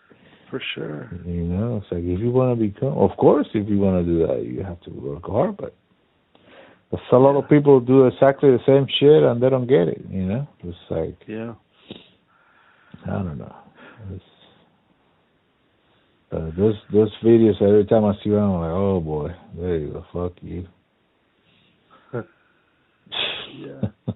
for 0.51 0.63
sure. 0.77 1.11
you 1.27 1.43
know, 1.43 1.79
it's 1.83 1.91
like 1.91 2.05
if 2.05 2.21
you 2.21 2.31
want 2.31 2.57
to 2.57 2.65
become, 2.65 2.97
of 2.97 3.11
course, 3.17 3.49
if 3.55 3.69
you 3.69 3.79
want 3.79 4.07
to 4.07 4.13
do 4.13 4.27
that, 4.27 4.45
you 4.47 4.63
have 4.63 4.81
to 4.83 4.91
work 4.91 5.25
hard. 5.25 5.57
But 5.57 5.75
there's 6.93 7.03
a 7.11 7.17
lot 7.17 7.37
of 7.37 7.49
people 7.49 7.81
do 7.81 8.07
exactly 8.07 8.51
the 8.51 8.61
same 8.65 8.87
shit 9.01 9.25
and 9.25 9.43
they 9.43 9.51
don't 9.51 9.67
get 9.67 9.89
it. 9.89 10.03
You 10.09 10.27
know, 10.27 10.49
it's 10.63 10.79
like 10.91 11.17
Yeah. 11.27 11.55
I 13.07 13.11
don't 13.11 13.39
know. 13.39 13.55
It's, 14.13 14.25
uh, 16.35 16.51
those 16.57 16.74
those 16.93 17.12
videos 17.24 17.61
every 17.62 17.85
time 17.87 18.05
I 18.05 18.12
see 18.22 18.30
one, 18.30 18.43
I'm 18.43 18.61
like, 18.61 18.70
oh 18.70 19.01
boy, 19.01 19.28
there 19.57 19.76
you 19.76 19.89
go, 19.93 20.05
fuck 20.12 20.32
you. 20.43 20.66
Yeah. 23.57 23.80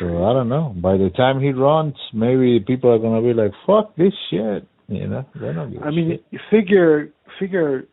so 0.00 0.24
I 0.24 0.32
don't 0.32 0.48
know. 0.48 0.74
By 0.76 0.96
the 0.96 1.10
time 1.16 1.40
he 1.40 1.50
runs, 1.50 1.94
maybe 2.14 2.60
people 2.60 2.90
are 2.90 2.98
gonna 2.98 3.20
be 3.20 3.34
like, 3.34 3.52
"Fuck 3.66 3.94
this 3.96 4.12
shit," 4.30 4.66
you 4.88 5.08
know. 5.08 5.26
They're 5.38 5.52
not. 5.52 5.68
I 5.84 5.90
mean, 5.90 6.18
you 6.30 6.38
figure 6.50 7.10
figure 7.38 7.84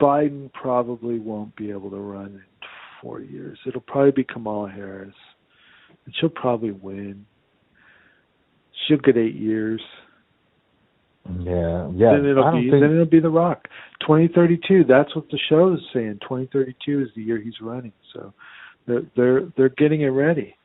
Biden 0.00 0.52
probably 0.52 1.18
won't 1.18 1.54
be 1.56 1.70
able 1.70 1.90
to 1.90 1.96
run 1.96 2.26
in 2.26 2.42
four 3.00 3.20
years. 3.20 3.58
It'll 3.66 3.80
probably 3.82 4.12
be 4.12 4.24
Kamala 4.24 4.70
Harris, 4.70 5.14
and 6.04 6.14
she'll 6.18 6.28
probably 6.28 6.72
win. 6.72 7.26
She'll 8.86 8.98
get 8.98 9.16
eight 9.16 9.36
years. 9.36 9.80
Yeah, 11.40 11.88
yeah. 11.94 12.16
then 12.16 12.26
it'll 12.26 12.52
be 12.52 12.70
think. 12.70 12.82
then 12.82 12.92
it'll 12.92 13.06
be 13.06 13.20
The 13.20 13.28
Rock. 13.28 13.68
Twenty 14.06 14.28
thirty 14.28 14.58
two. 14.66 14.84
That's 14.84 15.14
what 15.14 15.28
the 15.30 15.38
show 15.48 15.74
is 15.74 15.80
saying. 15.92 16.18
Twenty 16.26 16.48
thirty 16.52 16.74
two 16.84 17.02
is 17.02 17.08
the 17.14 17.22
year 17.22 17.40
he's 17.40 17.60
running. 17.60 17.92
So 18.12 18.32
they're 18.86 19.02
they're 19.16 19.40
they're 19.56 19.68
getting 19.68 20.02
it 20.02 20.06
ready. 20.08 20.56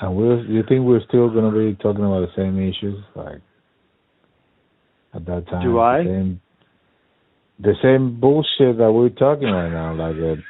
and 0.00 0.16
we're, 0.16 0.44
you 0.44 0.62
think 0.68 0.84
we're 0.84 1.04
still 1.08 1.28
gonna 1.30 1.50
be 1.50 1.74
talking 1.82 2.04
about 2.04 2.20
the 2.20 2.32
same 2.36 2.58
issues 2.58 3.02
like 3.14 3.40
at 5.14 5.24
that 5.26 5.46
time? 5.48 5.64
Do 5.64 5.78
I? 5.78 5.98
The 5.98 6.04
same, 6.04 6.40
the 7.60 7.74
same 7.82 8.20
bullshit 8.20 8.78
that 8.78 8.92
we're 8.92 9.10
talking 9.10 9.48
right 9.48 9.70
now, 9.70 9.94
like 9.94 10.16
uh, 10.16 10.40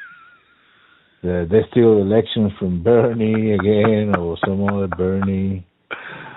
the 1.22 1.46
they 1.50 1.60
steal 1.70 1.98
elections 1.98 2.52
from 2.58 2.82
Bernie 2.82 3.52
again 3.52 4.14
or 4.18 4.36
some 4.44 4.66
other 4.68 4.88
Bernie. 4.88 5.66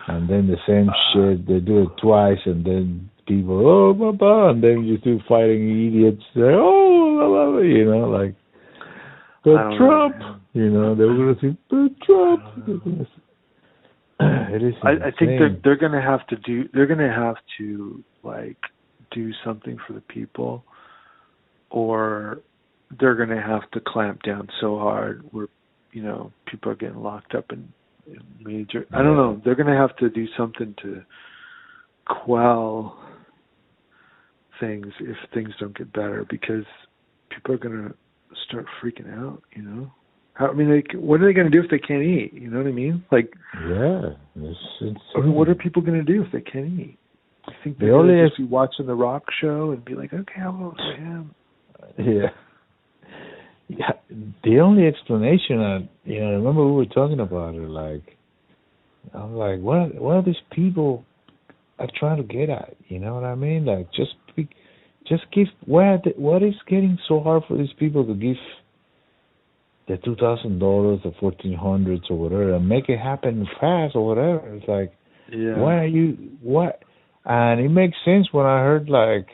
And 0.07 0.29
then 0.29 0.47
the 0.47 0.57
same 0.67 0.89
ah. 0.89 1.13
shit. 1.13 1.47
They 1.47 1.59
do 1.59 1.83
it 1.83 1.89
twice, 2.01 2.39
and 2.45 2.65
then 2.65 3.09
people, 3.27 3.67
oh, 3.67 3.93
blah, 3.93 4.11
blah, 4.11 4.49
and 4.49 4.63
then 4.63 4.83
you 4.83 4.97
two 4.97 5.19
fighting 5.27 5.87
idiots. 5.87 6.23
They're, 6.35 6.59
oh, 6.59 7.15
blah, 7.15 7.27
blah, 7.27 7.51
blah, 7.51 7.61
you 7.61 7.85
know, 7.85 8.09
like, 8.09 8.35
but 9.43 9.77
Trump, 9.77 10.17
know. 10.19 10.39
you 10.53 10.69
know, 10.69 10.95
they 10.95 11.03
were 11.03 11.15
going 11.15 11.35
to 11.35 11.41
say, 11.41 11.57
but 11.69 12.05
Trump. 12.05 12.43
They're 12.65 12.77
gonna 12.77 13.05
say- 13.05 13.23
It 14.49 14.63
is 14.63 14.73
I, 14.83 14.91
I 14.91 15.11
think 15.17 15.37
they're 15.37 15.57
they're 15.63 15.75
gonna 15.75 16.01
have 16.01 16.25
to 16.27 16.37
do 16.37 16.67
they're 16.73 16.87
gonna 16.87 17.13
have 17.13 17.35
to 17.59 18.03
like 18.23 18.57
do 19.11 19.31
something 19.45 19.77
for 19.85 19.93
the 19.93 20.01
people 20.01 20.63
or 21.69 22.39
they're 22.99 23.15
gonna 23.15 23.41
have 23.41 23.69
to 23.71 23.79
clamp 23.85 24.23
down 24.23 24.47
so 24.59 24.79
hard 24.79 25.23
where 25.31 25.47
you 25.91 26.01
know 26.01 26.31
people 26.47 26.71
are 26.71 26.75
getting 26.75 27.03
locked 27.03 27.35
up 27.35 27.51
in 27.51 27.71
major 28.39 28.85
I 28.93 29.01
don't 29.01 29.17
know 29.17 29.41
they're 29.43 29.55
gonna 29.55 29.77
have 29.77 29.95
to 29.97 30.09
do 30.09 30.25
something 30.37 30.75
to 30.83 31.01
quell 32.05 32.97
things 34.59 34.87
if 34.99 35.17
things 35.33 35.49
don't 35.59 35.77
get 35.77 35.91
better 35.93 36.25
because 36.29 36.65
people 37.29 37.53
are 37.53 37.57
gonna 37.57 37.93
start 38.47 38.65
freaking 38.81 39.13
out 39.17 39.41
you 39.55 39.61
know 39.63 39.91
how, 40.33 40.47
I 40.47 40.53
mean 40.53 40.73
like 40.73 40.87
what 40.95 41.21
are 41.21 41.25
they 41.25 41.33
gonna 41.33 41.49
do 41.49 41.61
if 41.61 41.69
they 41.69 41.79
can't 41.79 42.03
eat 42.03 42.33
you 42.33 42.49
know 42.49 42.57
what 42.57 42.67
I 42.67 42.71
mean 42.71 43.03
like 43.11 43.33
Yeah, 43.67 44.11
it's. 44.35 44.59
I 45.15 45.19
mean, 45.21 45.33
what 45.33 45.49
are 45.49 45.55
people 45.55 45.81
going 45.81 45.97
to 45.97 46.03
do 46.03 46.23
if 46.23 46.31
they 46.31 46.41
can't 46.41 46.79
eat? 46.79 46.97
I 47.47 47.51
think 47.63 47.79
they're 47.79 47.95
only 47.95 48.13
going 48.13 48.23
to 48.23 48.27
just 48.29 48.37
be 48.37 48.45
watching 48.45 48.85
the 48.85 48.93
Rock 48.93 49.23
show 49.41 49.71
and 49.71 49.83
be 49.83 49.95
like, 49.95 50.13
okay, 50.13 50.41
I'll 50.41 50.51
vote 50.51 50.75
for 50.77 51.01
him. 51.01 51.35
Yeah. 51.97 52.29
Yeah. 53.69 53.91
The 54.43 54.59
only 54.59 54.87
explanation, 54.87 55.59
I, 55.59 55.89
you 56.05 56.19
know, 56.21 56.27
I 56.27 56.31
remember 56.33 56.65
we 56.65 56.71
were 56.73 56.85
talking 56.85 57.19
about 57.19 57.55
it. 57.55 57.67
Like, 57.69 58.17
I'm 59.13 59.35
like, 59.35 59.59
what? 59.59 59.95
What 59.95 60.15
are 60.15 60.21
these 60.23 60.35
people 60.51 61.05
are 61.79 61.87
trying 61.99 62.17
to 62.17 62.23
get 62.23 62.49
at? 62.49 62.75
You 62.87 62.99
know 62.99 63.15
what 63.15 63.23
I 63.23 63.35
mean? 63.35 63.65
Like, 63.65 63.91
just, 63.93 64.11
be, 64.35 64.47
just 65.07 65.23
give. 65.33 65.47
What? 65.65 66.17
What 66.17 66.43
is 66.43 66.55
getting 66.67 66.97
so 67.07 67.19
hard 67.19 67.43
for 67.47 67.57
these 67.57 67.73
people 67.77 68.05
to 68.05 68.13
give 68.13 68.37
the 69.87 69.97
two 69.97 70.15
thousand 70.15 70.59
dollars, 70.59 70.99
the 71.03 71.11
fourteen 71.19 71.53
hundreds 71.53 72.03
or 72.09 72.17
whatever, 72.17 72.53
and 72.53 72.67
make 72.67 72.89
it 72.89 72.99
happen 72.99 73.45
fast 73.59 73.95
or 73.95 74.05
whatever. 74.05 74.55
It's 74.55 74.67
like, 74.67 74.93
Yeah. 75.31 75.57
why 75.57 75.75
are 75.75 75.87
you 75.87 76.17
what? 76.41 76.83
And 77.25 77.59
it 77.59 77.69
makes 77.69 77.97
sense 78.05 78.27
when 78.31 78.45
I 78.45 78.59
heard 78.59 78.89
like 78.89 79.27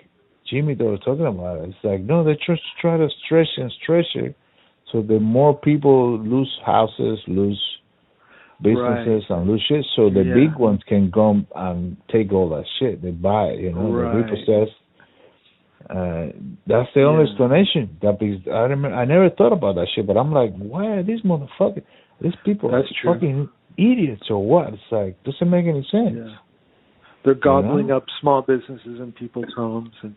Jimmy 0.54 0.76
they 0.76 0.86
were 0.86 0.98
talking 0.98 1.26
about 1.26 1.58
it. 1.62 1.70
It's 1.70 1.84
like 1.84 2.02
no, 2.02 2.24
they 2.24 2.34
just 2.46 2.62
try 2.80 2.98
to 2.98 3.08
stretch 3.26 3.48
and 3.58 3.72
stretch 3.82 4.06
it, 4.16 4.36
so 4.92 5.02
the 5.02 5.20
more 5.20 5.58
people 5.58 6.20
lose 6.20 6.52
houses, 6.66 7.20
lose 7.28 7.62
businesses, 8.62 9.24
and 9.30 9.50
lose 9.50 9.64
shit, 9.68 9.86
so 9.96 10.10
the 10.10 10.24
Yeah. 10.24 10.34
big 10.36 10.56
ones 10.58 10.82
can 10.88 11.10
go 11.10 11.42
and 11.56 11.98
take 12.10 12.32
all 12.32 12.50
that 12.50 12.66
shit. 12.80 13.02
They 13.02 13.12
buy 13.12 13.46
it, 13.48 13.60
you 13.60 13.72
know, 13.74 13.90
Right. 13.92 14.14
they 14.14 14.22
repossess. 14.22 14.70
Uh, 15.90 16.28
that's 16.66 16.90
the 16.94 17.04
only 17.04 17.24
Yeah. 17.26 17.30
explanation. 17.30 17.90
That 18.02 18.20
because 18.20 18.48
I 18.48 18.62
remember 18.62 18.96
I 18.96 19.06
never 19.06 19.30
thought 19.30 19.52
about 19.52 19.76
that 19.76 19.90
shit, 19.90 20.08
but 20.08 20.16
I'm 20.18 20.32
like, 20.32 20.54
why 20.56 20.86
are 20.88 21.04
these 21.04 21.22
motherfuckers? 21.22 21.84
These 22.22 22.36
people 22.46 22.70
That's 22.70 22.90
are 22.90 22.94
true. 22.94 23.14
fucking 23.14 23.50
idiots 23.78 24.30
or 24.30 24.42
what? 24.46 24.74
It's 24.74 24.92
like 24.92 25.22
doesn't 25.24 25.50
make 25.50 25.66
any 25.66 25.84
sense. 25.84 26.16
Yeah. 26.16 26.36
They're 27.24 27.34
gobbling 27.36 27.88
know? 27.88 27.98
up 27.98 28.06
small 28.22 28.42
businesses 28.44 29.00
and 29.00 29.14
people's 29.16 29.54
homes 29.56 29.94
and 30.04 30.16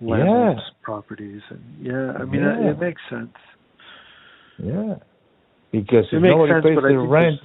landlords' 0.00 0.60
properties, 0.82 1.42
and 1.50 1.62
yeah, 1.80 2.12
I 2.18 2.24
mean 2.24 2.42
Yeah. 2.42 2.70
it 2.70 2.78
makes 2.78 3.02
sense. 3.08 3.36
Yeah, 4.58 4.96
because 5.72 6.06
It 6.12 6.16
if 6.16 6.22
nobody 6.22 6.52
sense, 6.52 6.64
pays 6.64 6.82
the 6.82 6.98
rent, 6.98 7.40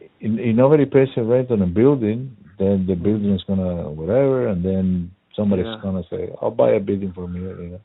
if 0.00 0.10
if 0.20 0.56
nobody 0.56 0.84
pays 0.86 1.08
the 1.14 1.22
rent 1.22 1.50
on 1.50 1.62
a 1.62 1.66
building, 1.66 2.36
then 2.58 2.86
the 2.86 2.94
mm-hmm. 2.94 3.04
building 3.04 3.34
is 3.34 3.42
gonna 3.44 3.90
whatever, 3.90 4.48
and 4.48 4.64
then 4.64 5.10
somebody's 5.34 5.66
Yeah. 5.66 5.80
gonna 5.82 6.04
say, 6.10 6.30
"I'll 6.40 6.50
buy 6.50 6.72
a 6.72 6.80
building 6.80 7.12
from 7.12 7.34
you." 7.34 7.48
You 7.48 7.68
know. 7.72 7.80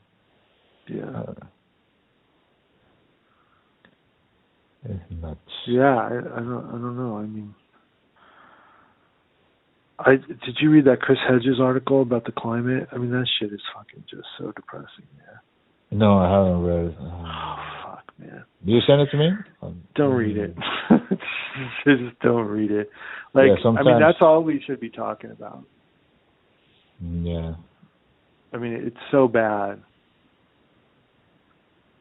Yeah. 0.88 1.46
It's 4.84 5.10
nuts. 5.10 5.40
Yeah, 5.66 5.96
I, 5.96 6.06
I 6.06 6.40
don't. 6.40 6.66
I 6.68 6.72
don't 6.72 6.96
know. 6.96 7.16
I 7.18 7.26
mean, 7.26 7.54
I 9.98 10.16
did 10.16 10.56
you 10.60 10.70
read 10.70 10.84
that 10.84 11.00
Chris 11.00 11.18
Hedges 11.26 11.58
article 11.60 12.02
about 12.02 12.24
the 12.24 12.32
climate? 12.32 12.88
I 12.92 12.98
mean, 12.98 13.10
that 13.10 13.26
shit 13.38 13.52
is 13.52 13.60
fucking 13.74 14.04
just 14.10 14.26
so 14.38 14.52
depressing. 14.52 15.06
Yeah. 15.16 15.98
No, 15.98 16.18
I 16.18 16.30
haven't 16.30 16.62
read 16.62 16.86
it. 16.86 16.96
Oh 17.00 17.56
fuck, 17.84 18.12
man. 18.18 18.44
Do 18.64 18.72
you 18.72 18.80
send 18.86 19.00
it 19.00 19.08
to 19.12 19.16
me? 19.16 19.30
Don't 19.94 20.12
read 20.12 20.36
it. 20.36 20.54
just 21.84 22.18
don't 22.20 22.46
read 22.46 22.70
it. 22.70 22.90
Like, 23.34 23.46
Yeah, 23.62 23.70
I 23.70 23.82
mean, 23.82 24.00
that's 24.00 24.18
all 24.20 24.42
we 24.42 24.62
should 24.66 24.80
be 24.80 24.90
talking 24.90 25.30
about. 25.30 25.64
Yeah. 27.02 27.54
I 28.52 28.58
mean, 28.58 28.72
it's 28.72 28.96
so 29.10 29.28
bad. 29.28 29.82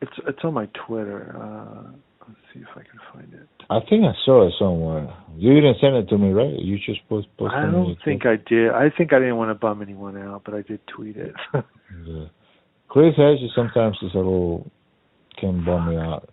It's 0.02 0.12
it's 0.28 0.40
on 0.44 0.54
my 0.54 0.68
Twitter. 0.88 1.36
Uh, 1.38 1.92
let's 2.28 2.40
see 2.54 2.60
if 2.62 2.68
I 2.76 2.82
can 2.82 3.00
find 3.14 3.34
it. 3.34 3.48
I 3.70 3.80
think 3.90 4.04
I 4.06 4.14
saw 4.26 4.48
it 4.48 4.54
somewhere. 4.60 5.08
You 5.38 5.54
didn't 5.56 5.78
send 5.82 5.96
it 5.96 6.08
to 6.10 6.18
me, 6.18 6.32
right? 6.32 6.54
You 6.60 6.78
just 6.78 7.08
post 7.10 7.28
post 7.38 7.54
I 7.56 7.64
don't 7.72 7.98
think 8.06 8.26
I 8.26 8.36
did. 8.38 8.70
I 8.72 8.90
think 8.96 9.14
I 9.14 9.20
didn't 9.20 9.38
want 9.38 9.50
to 9.52 9.56
bum 9.56 9.82
anyone 9.82 10.18
out, 10.18 10.44
but 10.46 10.54
I 10.54 10.62
did 10.62 10.80
tweet 10.88 11.18
it. 11.18 11.34
Yeah. 12.06 12.26
Chris 12.90 13.14
Hedges 13.16 13.52
sometimes 13.56 13.98
is 14.02 14.14
a 14.14 14.18
little 14.18 14.70
can 15.40 15.64
bum 15.64 15.90
me 15.90 15.98
out. 15.98 16.30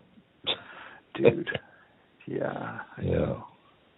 Dude. 1.14 1.48
Yeah, 2.26 2.80
I 2.96 3.02
Yeah. 3.02 3.10
know. 3.16 3.44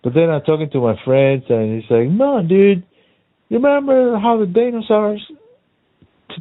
But 0.03 0.15
then 0.15 0.31
I'm 0.31 0.41
talking 0.43 0.71
to 0.71 0.81
my 0.81 0.95
friends 1.05 1.45
and 1.51 1.81
he's 1.81 1.91
like, 1.91 2.09
No, 2.09 2.43
dude, 2.43 2.83
you 3.51 3.59
remember 3.59 4.19
how 4.19 4.39
the 4.39 4.47
dinosaurs 4.47 5.21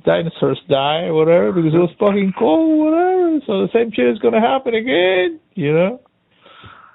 dinosaurs 0.04 0.60
die 0.70 1.04
or 1.04 1.14
whatever 1.14 1.52
because 1.52 1.74
it 1.74 1.78
was 1.78 1.94
fucking 2.00 2.34
cold 2.38 2.70
or 2.70 2.92
whatever, 2.92 3.40
so 3.46 3.62
the 3.62 3.70
same 3.74 3.92
shit 3.94 4.08
is 4.08 4.20
gonna 4.20 4.42
happen 4.42 4.74
again, 4.76 5.40
you 5.54 5.74
know? 5.74 6.02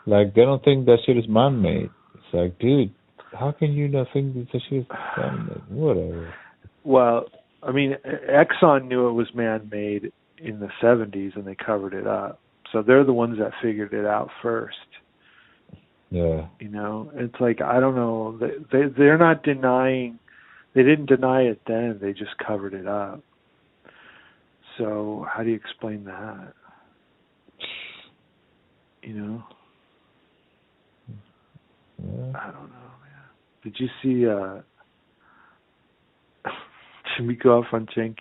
Like 0.07 0.35
they 0.35 0.43
don't 0.43 0.65
think 0.65 0.87
that 0.87 0.99
shit 1.05 1.17
is 1.17 1.29
man 1.29 1.61
made. 1.61 1.91
It's 2.15 2.35
like, 2.35 2.59
dude, 2.59 2.93
how 3.39 3.53
can 3.53 3.73
you 3.73 3.89
not 3.89 4.09
think 4.13 4.35
that 4.35 4.61
shit 4.69 4.81
is 4.81 4.87
man 5.17 5.47
made? 5.49 5.77
Whatever. 5.77 6.35
Well, 6.85 7.27
I 7.63 7.73
mean, 7.73 7.97
Exxon 8.31 8.87
knew 8.87 9.09
it 9.09 9.13
was 9.13 9.27
man-made 9.35 10.13
in 10.39 10.61
the 10.61 10.69
70s 10.83 11.37
and 11.37 11.47
they 11.47 11.55
covered 11.55 11.93
it 11.93 12.07
up. 12.07 12.41
So 12.73 12.83
they're 12.83 13.05
the 13.05 13.13
ones 13.13 13.39
that 13.39 13.53
figured 13.63 13.93
it 13.93 14.07
out 14.07 14.31
first. 14.43 14.77
Yeah. 16.11 16.47
You 16.61 16.69
know, 16.69 17.11
it's 17.15 17.35
like 17.41 17.61
I 17.61 17.81
don't 17.81 17.95
know. 17.95 18.39
They, 18.41 18.53
they 18.73 18.85
they're 18.97 19.19
not 19.19 19.43
denying. 19.43 20.19
They 20.79 20.85
didn't 20.85 21.07
deny 21.07 21.41
it 21.43 21.61
then. 21.67 21.99
They 22.01 22.13
just 22.13 22.39
covered 22.39 22.73
it 22.73 22.87
up. 22.87 23.21
So 24.77 25.27
how 25.29 25.43
do 25.43 25.51
you 25.51 25.57
explain 25.57 26.05
that? 26.05 26.53
You 29.03 29.15
know, 29.15 29.43
Yeah. 32.01 32.31
I 32.33 32.53
don't 32.53 32.71
know, 32.71 32.93
man. 33.03 33.25
Did 33.65 33.75
you 33.81 33.89
see? 34.01 34.29
uh 34.29 34.61
go 37.43 37.59
off 37.59 37.67
on 37.73 37.89
Cenk? 37.97 38.19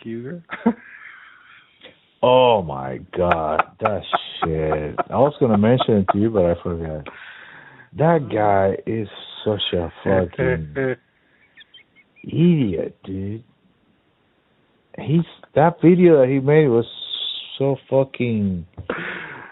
Oh 2.24 2.64
my 2.64 2.98
god, 3.16 3.62
that 3.82 4.02
shit. 4.44 4.96
I 5.12 5.18
was 5.18 5.36
gonna 5.40 5.60
mention 5.60 5.98
it 5.98 6.08
to 6.12 6.18
you, 6.18 6.32
but 6.32 6.46
I 6.46 6.56
forgot. 6.64 7.08
That 7.96 8.30
guy 8.34 8.78
is 8.92 9.08
such 9.46 9.62
a 9.74 9.94
fucking 10.04 10.98
idiot, 12.28 12.98
dude. 13.04 13.44
He's 14.98 15.26
that 15.56 15.82
video 15.82 16.22
that 16.22 16.30
he 16.30 16.40
made 16.40 16.68
was 16.68 16.86
so 17.58 17.78
fucking. 17.90 18.66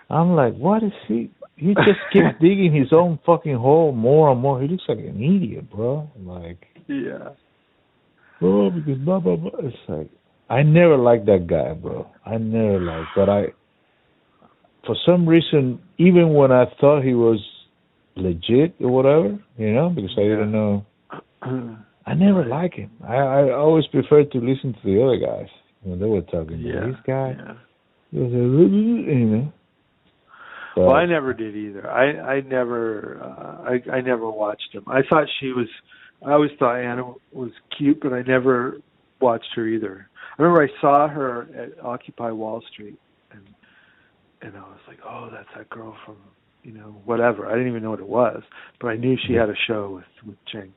I'm 0.10 0.36
like, 0.36 0.56
what 0.56 0.84
is 0.84 0.92
he? 1.08 1.32
He 1.56 1.74
just 1.74 2.00
keeps 2.14 2.26
digging 2.42 2.74
his 2.74 2.92
own 2.92 3.20
fucking 3.26 3.56
hole 3.56 3.92
more 3.92 4.32
and 4.32 4.42
more. 4.42 4.62
He 4.62 4.68
looks 4.68 4.84
like 4.88 5.00
an 5.00 5.22
idiot, 5.22 5.70
bro. 5.72 6.10
Like, 6.20 6.66
yeah. 6.88 7.30
oh, 8.42 8.70
because 8.70 8.98
blah 9.00 9.20
blah 9.20 9.36
blah. 9.36 9.60
It's 9.60 9.78
like 9.88 10.10
I 10.50 10.64
never 10.64 10.98
liked 10.98 11.26
that 11.26 11.48
guy, 11.48 11.74
bro. 11.74 12.08
I 12.26 12.38
never 12.38 12.80
liked, 12.80 13.10
but 13.16 13.30
I, 13.30 13.46
for 14.86 14.96
some 15.06 15.28
reason, 15.28 15.80
even 15.98 16.34
when 16.34 16.52
I 16.52 16.66
thought 16.80 17.04
he 17.04 17.14
was 17.16 17.40
legit 18.16 18.76
or 18.80 18.90
whatever, 18.90 19.40
you 19.58 19.74
know, 19.74 19.90
because 19.90 20.14
I 20.18 20.22
didn't 20.22 20.52
know, 20.52 20.86
I 22.06 22.14
never 22.14 22.46
liked 22.46 22.76
him. 22.76 22.92
I 23.08 23.16
I 23.16 23.52
always 23.54 23.86
preferred 23.88 24.32
to 24.32 24.38
listen 24.40 24.74
to 24.74 24.80
the 24.84 25.02
other 25.04 25.18
guys 25.18 25.50
when 25.84 26.00
they 26.00 26.06
were 26.06 26.22
talking. 26.22 26.60
Yeah. 26.60 26.88
this 26.88 26.96
guy, 27.06 27.36
Yeah. 27.38 28.22
was 28.22 28.32
a, 28.34 28.38
you 28.38 29.26
know. 29.26 29.54
But, 30.76 30.82
Well, 30.88 30.94
I 30.96 31.06
never 31.06 31.34
did 31.34 31.56
either. 31.56 31.90
I 31.90 32.36
I 32.36 32.42
never 32.42 33.20
uh, 33.24 33.72
I 33.72 33.98
I 33.98 34.02
never 34.02 34.30
watched 34.30 34.70
him. 34.74 34.84
I 34.88 35.02
thought 35.10 35.28
she 35.40 35.48
was. 35.54 35.68
I 36.26 36.32
always 36.34 36.52
thought 36.60 36.76
Anna 36.80 37.14
was 37.34 37.52
cute, 37.78 38.00
but 38.02 38.14
I 38.14 38.22
never 38.24 38.78
watched 39.22 39.50
her 39.56 39.68
either. 39.68 40.08
I 40.38 40.42
remember 40.42 40.64
I 40.64 40.82
saw 40.82 41.08
her 41.08 41.48
at 41.58 41.84
Occupy 41.84 42.32
Wall 42.32 42.62
Street, 42.72 43.00
and 43.32 43.42
and 44.42 44.56
I 44.58 44.62
was 44.62 44.80
like, 44.88 45.00
oh, 45.08 45.30
that's 45.32 45.48
that 45.56 45.70
girl 45.70 45.96
from 46.06 46.18
you 46.64 46.74
know 46.74 46.96
whatever. 47.06 47.48
I 47.48 47.54
didn't 47.54 47.70
even 47.70 47.84
know 47.84 47.92
what 47.92 48.00
it 48.00 48.08
was, 48.08 48.44
but 48.82 48.88
I 48.90 48.96
knew 48.98 49.18
she 49.28 49.34
had 49.34 49.50
a 49.50 49.56
show 49.68 49.92
with 49.96 50.28
with 50.28 50.38
Cenk, 50.54 50.72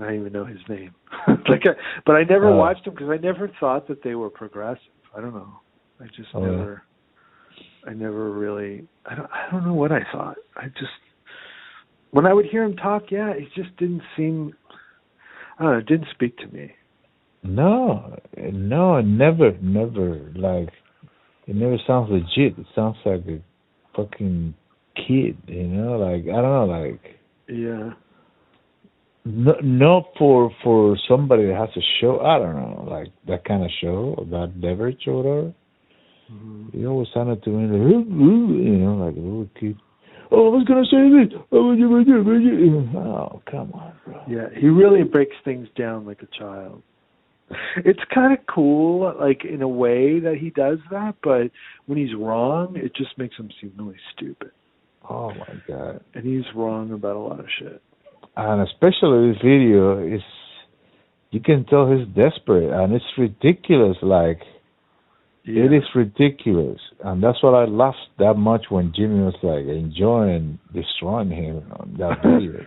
and 0.00 0.04
I 0.04 0.12
didn't 0.12 0.20
even 0.28 0.32
know 0.32 0.44
his 0.44 0.60
name. 0.68 0.94
like, 1.48 1.62
I, 1.66 1.70
but 2.06 2.12
I 2.14 2.22
never 2.24 2.48
Oh. 2.48 2.56
watched 2.56 2.86
him 2.86 2.94
because 2.94 3.10
I 3.10 3.16
never 3.16 3.50
thought 3.58 3.88
that 3.88 4.02
they 4.04 4.14
were 4.14 4.30
progressive. 4.30 4.82
I 5.16 5.20
don't 5.20 5.34
know. 5.34 5.60
I 6.00 6.04
just 6.06 6.28
Oh, 6.34 6.44
yeah. 6.44 6.50
never. 6.52 6.82
I 7.86 7.92
never 7.94 8.30
really. 8.30 8.86
I 9.06 9.14
don't. 9.14 9.28
I 9.32 9.50
don't 9.50 9.64
know 9.66 9.74
what 9.74 9.90
I 9.92 10.00
thought. 10.12 10.36
I 10.56 10.66
just 10.68 10.92
when 12.10 12.26
I 12.26 12.32
would 12.32 12.46
hear 12.46 12.62
him 12.62 12.76
talk, 12.76 13.04
yeah, 13.10 13.30
it 13.30 13.48
just 13.56 13.74
didn't 13.76 14.02
seem. 14.16 14.54
I 15.58 15.62
don't 15.64 15.72
know. 15.72 15.78
It 15.78 15.86
didn't 15.86 16.08
speak 16.14 16.36
to 16.38 16.46
me. 16.48 16.72
No, 17.42 18.16
no, 18.36 19.00
never, 19.00 19.52
never. 19.60 20.30
Like, 20.34 20.70
it 21.46 21.54
never 21.56 21.78
sounds 21.86 22.10
legit. 22.10 22.58
It 22.58 22.66
sounds 22.74 22.96
like 23.04 23.24
a 23.26 23.40
fucking 23.96 24.54
kid, 24.96 25.36
you 25.46 25.64
know. 25.68 25.98
Like 25.98 26.22
I 26.24 26.40
don't 26.42 26.42
know, 26.42 26.66
like 26.66 27.00
Yeah. 27.48 27.90
No, 29.28 29.54
not 29.62 30.04
for 30.18 30.50
for 30.62 30.96
somebody 31.08 31.46
that 31.46 31.56
has 31.56 31.68
a 31.76 31.84
show. 32.00 32.20
I 32.20 32.38
don't 32.38 32.56
know, 32.56 32.86
like 32.88 33.08
that 33.26 33.44
kind 33.44 33.62
of 33.62 33.70
show, 33.80 34.14
or 34.16 34.24
that 34.26 34.60
beverage 34.60 35.06
or 35.06 35.16
whatever. 35.16 35.52
Mhm. 36.32 36.74
He 36.74 36.86
always 36.86 37.08
sounded 37.12 37.42
to 37.42 37.50
me 37.50 37.66
like, 37.66 37.80
"Ooh, 37.92 38.22
ooh," 38.24 38.54
you 38.54 38.76
know, 38.78 38.96
like 38.96 39.16
a 39.16 39.20
little 39.20 39.48
kid. 39.58 39.76
Oh, 40.30 40.52
I 40.52 40.56
was 40.56 40.64
gonna 40.64 40.84
say 40.86 41.08
this. 41.08 41.40
Oh, 41.52 41.72
you- 41.72 41.98
you- 42.00 42.38
you- 42.38 42.58
you- 42.64 42.98
oh, 42.98 43.40
come 43.46 43.70
on, 43.72 43.92
bro. 44.04 44.20
Yeah, 44.28 44.48
he 44.54 44.68
really 44.68 45.02
breaks 45.02 45.36
things 45.44 45.68
down 45.70 46.04
like 46.04 46.22
a 46.22 46.26
child. 46.26 46.82
It's 47.76 48.04
kind 48.12 48.34
of 48.34 48.44
cool, 48.46 49.14
like 49.18 49.46
in 49.46 49.62
a 49.62 49.68
way 49.68 50.18
that 50.20 50.36
he 50.36 50.50
does 50.50 50.80
that, 50.90 51.14
but 51.22 51.50
when 51.86 51.96
he's 51.96 52.14
wrong, 52.14 52.76
it 52.76 52.92
just 52.94 53.16
makes 53.16 53.36
him 53.38 53.50
seem 53.58 53.72
really 53.78 53.96
stupid. 54.12 54.50
Oh 55.08 55.30
my 55.30 55.54
god. 55.66 56.00
And 56.14 56.24
he's 56.26 56.44
wrong 56.54 56.92
about 56.92 57.16
a 57.16 57.18
lot 57.18 57.40
of 57.40 57.46
shit. 57.58 57.80
And 58.38 58.62
especially 58.68 59.32
this 59.32 59.42
video 59.42 59.98
is 60.16 60.22
you 61.30 61.40
can 61.40 61.64
tell 61.66 61.84
he's 61.92 62.06
desperate 62.14 62.70
and 62.72 62.94
it's 62.94 63.04
ridiculous 63.18 63.98
like 64.02 64.40
Yeah. 65.44 65.64
It 65.64 65.72
is 65.80 65.86
ridiculous, 65.94 66.80
and 67.06 67.22
that's 67.24 67.40
what 67.42 67.54
I 67.62 67.64
laughed 67.64 68.08
that 68.18 68.36
much 68.36 68.64
when 68.74 68.92
Jimmy 68.96 69.20
was 69.30 69.38
like 69.42 69.64
enjoying 69.84 70.58
destroying 70.74 71.30
him 71.42 71.56
on 71.80 71.86
that 72.00 72.16
video. 72.32 72.66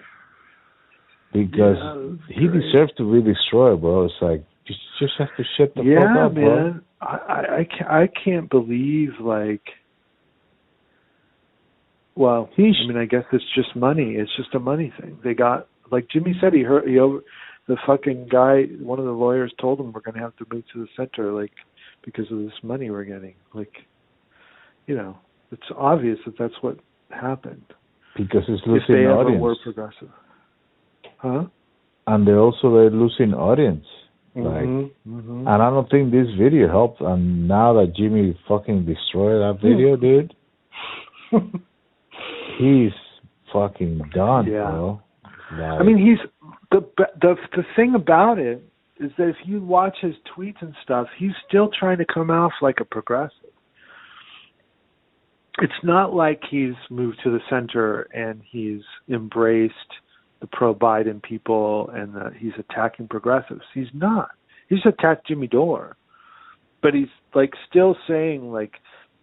because 1.34 1.78
Yeah, 1.78 2.36
he 2.39 2.47
great. 2.47 2.61
deserves 2.61 2.93
to 2.97 3.03
be 3.13 3.19
destroyed, 3.34 3.82
bro. 3.82 4.05
It's 4.05 4.22
like 4.22 4.41
you 4.65 4.76
just 4.99 5.13
have 5.19 5.30
to 5.38 5.43
shut 5.57 5.69
the 5.76 5.84
fuck 5.84 6.17
up, 6.26 6.34
bro. 6.34 6.43
man. 6.72 6.82
I, 7.01 7.15
I 7.38 7.39
I 7.61 8.01
I 8.03 8.07
can't 8.24 8.49
believe 8.49 9.11
like. 9.19 9.65
Well, 12.16 12.49
He's 12.55 12.76
I 12.84 12.88
mean, 12.88 12.97
I 12.97 13.05
guess 13.05 13.24
it's 13.32 13.43
just 13.55 13.76
money. 13.76 14.16
It's 14.18 14.32
just 14.36 14.53
a 14.53 14.59
money 14.59 14.91
thing. 14.99 15.18
They 15.24 15.34
got 15.34 15.68
like 15.91 16.07
Jimmy 16.12 16.36
said. 16.41 16.53
He 16.53 16.62
heard 16.64 16.88
he 16.88 16.99
over 16.99 17.20
the 17.68 17.78
fucking 17.88 18.28
guy. 18.30 18.64
One 18.80 18.99
of 18.99 19.05
the 19.05 19.12
lawyers 19.12 19.53
told 19.59 19.80
him 19.80 19.93
we're 19.93 20.01
going 20.01 20.16
to 20.16 20.22
have 20.22 20.36
to 20.38 20.45
move 20.53 20.64
to 20.74 20.80
the 20.82 20.88
center, 20.97 21.32
like 21.32 21.51
because 22.03 22.26
of 22.32 22.39
this 22.39 22.53
money 22.64 22.89
we're 22.89 23.03
getting. 23.05 23.36
Like, 23.53 23.72
you 24.88 24.95
know, 24.95 25.18
it's 25.51 25.64
obvious 25.78 26.18
that 26.26 26.36
that's 26.38 26.53
what 26.62 26.78
happened. 27.09 27.64
because 28.18 28.43
it's 28.47 28.62
if 28.66 28.68
losing 28.68 28.95
they 28.95 29.03
ever 29.05 29.14
audience, 29.22 29.41
were 29.41 29.55
progressive, 29.64 30.09
huh? 31.18 31.43
and 32.07 32.28
they're 32.28 32.39
also 32.39 32.74
they're 32.74 32.89
losing 32.89 33.34
audience. 33.34 33.86
Like, 34.34 34.64
mm-hmm. 34.64 35.16
Mm-hmm. 35.18 35.39
and 35.47 35.62
I 35.62 35.70
don't 35.70 35.89
think 35.89 36.12
this 36.12 36.28
video 36.39 36.70
helped. 36.70 37.01
And 37.01 37.47
now 37.49 37.74
that 37.74 37.93
Jimmy 37.95 38.38
fucking 38.47 38.86
destroyed 38.86 39.41
that 39.41 39.59
Hmm. 39.62 39.68
video, 39.68 39.95
dude, 39.97 40.34
he's 42.58 42.91
fucking 43.54 44.02
done, 44.14 44.47
Yeah. 44.47 44.70
bro. 44.70 45.02
Like, 45.52 45.82
I 45.82 45.84
mean, 45.84 45.97
he's 45.97 46.20
the 46.72 46.82
the 47.22 47.36
the 47.56 47.64
thing 47.76 47.95
about 47.95 48.39
it 48.39 48.64
is 48.99 49.12
that 49.18 49.28
if 49.28 49.36
you 49.45 49.62
watch 49.62 49.97
his 50.02 50.16
tweets 50.36 50.62
and 50.62 50.74
stuff, 50.84 51.08
he's 51.18 51.34
still 51.47 51.70
trying 51.78 51.97
to 51.97 52.06
come 52.06 52.30
off 52.30 52.54
like 52.62 52.80
a 52.80 52.86
progressive. 52.86 53.49
It's 55.60 55.74
not 55.84 56.14
like 56.14 56.41
he's 56.49 56.76
moved 56.89 57.20
to 57.24 57.32
the 57.32 57.41
center 57.49 58.04
and 58.14 58.41
he's 58.49 58.82
embraced 59.10 59.74
the 60.39 60.47
pro 60.47 60.74
Biden 60.74 61.22
people 61.22 61.89
and 61.93 62.16
that 62.16 62.34
he's 62.38 62.54
attacking 62.58 63.08
progressives. 63.10 63.62
He's 63.74 63.89
not. 63.93 64.30
He's 64.70 64.80
attacked 64.86 65.28
Jimmy 65.28 65.47
Dore, 65.47 65.97
but 66.82 66.93
he's 66.93 67.10
like 67.36 67.54
still 67.70 67.95
saying 68.08 68.52
like 68.52 68.74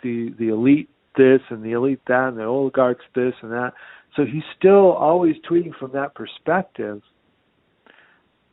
the 0.02 0.34
the 0.38 0.48
elite 0.48 0.90
this 1.18 1.40
and 1.50 1.62
the 1.62 1.72
elite 1.72 2.00
that 2.08 2.28
and 2.28 2.38
the 2.38 2.44
oligarchs 2.44 3.04
this 3.14 3.34
and 3.42 3.52
that. 3.52 3.72
So 4.16 4.24
he's 4.24 4.42
still 4.58 4.92
always 4.92 5.36
tweeting 5.48 5.76
from 5.78 5.92
that 5.92 6.14
perspective. 6.14 7.02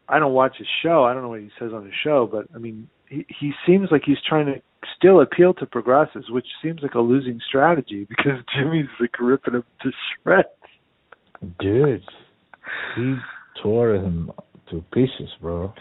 I 0.10 0.20
don't 0.20 0.34
watch 0.34 0.58
his 0.58 0.68
show. 0.84 1.04
I 1.06 1.14
don't 1.14 1.24
know 1.24 1.30
what 1.30 1.40
he 1.40 1.50
says 1.58 1.72
on 1.74 1.86
his 1.86 1.94
show, 2.04 2.28
but 2.30 2.46
I 2.54 2.58
mean, 2.60 2.90
he 3.10 3.26
he 3.40 3.52
seems 3.66 3.88
like 3.92 4.02
he's 4.06 4.18
trying 4.28 4.46
to 4.48 4.62
still 4.98 5.22
appeal 5.22 5.54
to 5.56 5.66
progressives, 5.66 6.30
which 6.30 6.46
seems 6.62 6.82
like 6.84 6.94
a 6.96 7.00
losing 7.00 7.40
strategy 7.48 8.06
because 8.10 8.40
Jimmy's 8.56 8.86
like 9.00 9.18
ripping 9.20 9.56
him 9.56 9.64
to 9.84 9.92
shreds. 10.24 10.48
dude, 11.60 12.04
he 12.96 13.16
tore 13.64 13.96
him 13.96 14.32
to 14.70 14.84
pieces, 14.94 15.30
bro. 15.42 15.74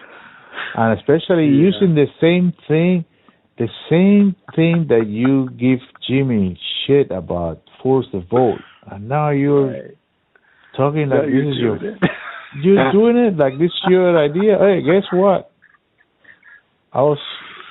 And 0.77 0.99
especially 0.99 1.47
Yeah. 1.47 1.69
using 1.71 1.95
the 1.95 2.07
same 2.21 2.53
thing, 2.69 3.05
the 3.59 3.69
same 3.91 4.35
thing 4.57 4.87
that 4.89 5.07
you 5.07 5.51
give 5.51 5.81
Jimmy 6.09 6.59
shit 6.87 7.11
about, 7.11 7.63
force 7.83 8.07
the 8.13 8.21
vote, 8.31 8.61
and 8.91 9.09
now 9.09 9.31
you're 9.31 9.71
Right. 9.71 9.97
talking 10.77 11.09
like 11.09 11.29
you're 11.29 11.45
this 11.45 11.55
is 11.55 11.61
your 11.61 11.79
doing 11.79 11.95
it. 12.03 12.11
you're 12.63 12.93
doing 12.99 13.17
it 13.17 13.37
like 13.37 13.59
this 13.59 13.71
is 13.71 13.83
your 13.89 14.19
idea. 14.19 14.59
Hey, 14.59 14.83
guess 14.83 15.05
what? 15.13 15.51
I 16.93 17.03
was 17.03 17.19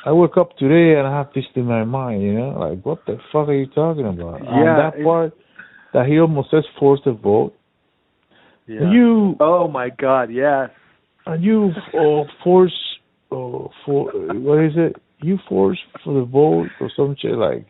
I 0.05 0.11
woke 0.11 0.35
up 0.37 0.57
today 0.57 0.97
and 0.99 1.07
I 1.07 1.17
have 1.17 1.29
this 1.33 1.45
in 1.55 1.65
my 1.65 1.83
mind, 1.85 2.21
you 2.23 2.33
know, 2.33 2.49
like 2.59 2.85
what 2.85 3.05
the 3.05 3.17
fuck 3.31 3.47
are 3.47 3.53
you 3.53 3.67
talking 3.67 4.05
about? 4.05 4.41
Yeah, 4.43 4.49
and 4.49 4.67
that 4.79 4.93
it- 4.99 5.03
part 5.05 5.33
that 5.93 6.07
he 6.07 6.19
almost 6.19 6.51
says 6.51 6.65
force 6.79 6.99
the 7.05 7.13
vote. 7.13 7.53
Yeah. 8.67 8.89
You 8.91 9.35
Oh 9.39 9.67
my 9.67 9.89
God! 9.89 10.31
Yes. 10.31 10.69
and 11.25 11.43
you 11.43 11.71
uh, 11.93 12.23
force 12.43 12.73
uh, 13.31 13.67
for 13.85 14.11
what 14.13 14.63
is 14.63 14.73
it? 14.75 14.95
You 15.21 15.37
force 15.49 15.77
for 16.03 16.13
the 16.13 16.25
vote 16.25 16.67
or 16.81 16.89
some 16.95 17.15
shit 17.21 17.31
like. 17.37 17.65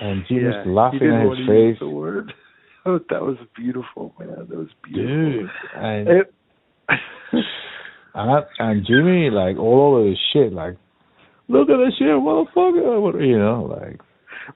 And 0.00 0.24
Jimmy's 0.28 0.54
yeah. 0.54 0.62
laughing 0.66 1.00
he 1.00 1.06
didn't 1.06 1.14
at 1.14 1.20
his 1.20 1.28
want 1.28 1.38
to 1.46 1.52
use 1.52 1.74
face. 1.74 1.80
The 1.80 1.88
word. 1.88 2.32
Oh, 2.86 3.00
that 3.10 3.20
was 3.20 3.36
beautiful, 3.54 4.14
man. 4.18 4.30
That 4.30 4.48
was 4.48 4.68
beautiful. 4.82 5.42
Dude, 5.42 5.50
and 5.76 6.08
It, 6.08 6.32
and, 8.14 8.46
and 8.58 8.86
Jimmy 8.86 9.28
like 9.30 9.58
all 9.58 9.96
over 9.96 10.08
his 10.08 10.16
shit, 10.32 10.54
like, 10.54 10.76
look 11.48 11.68
at 11.68 11.76
this 11.76 11.94
shit, 11.98 12.06
motherfucker, 12.06 13.26
you 13.26 13.38
know, 13.38 13.64
like 13.68 14.00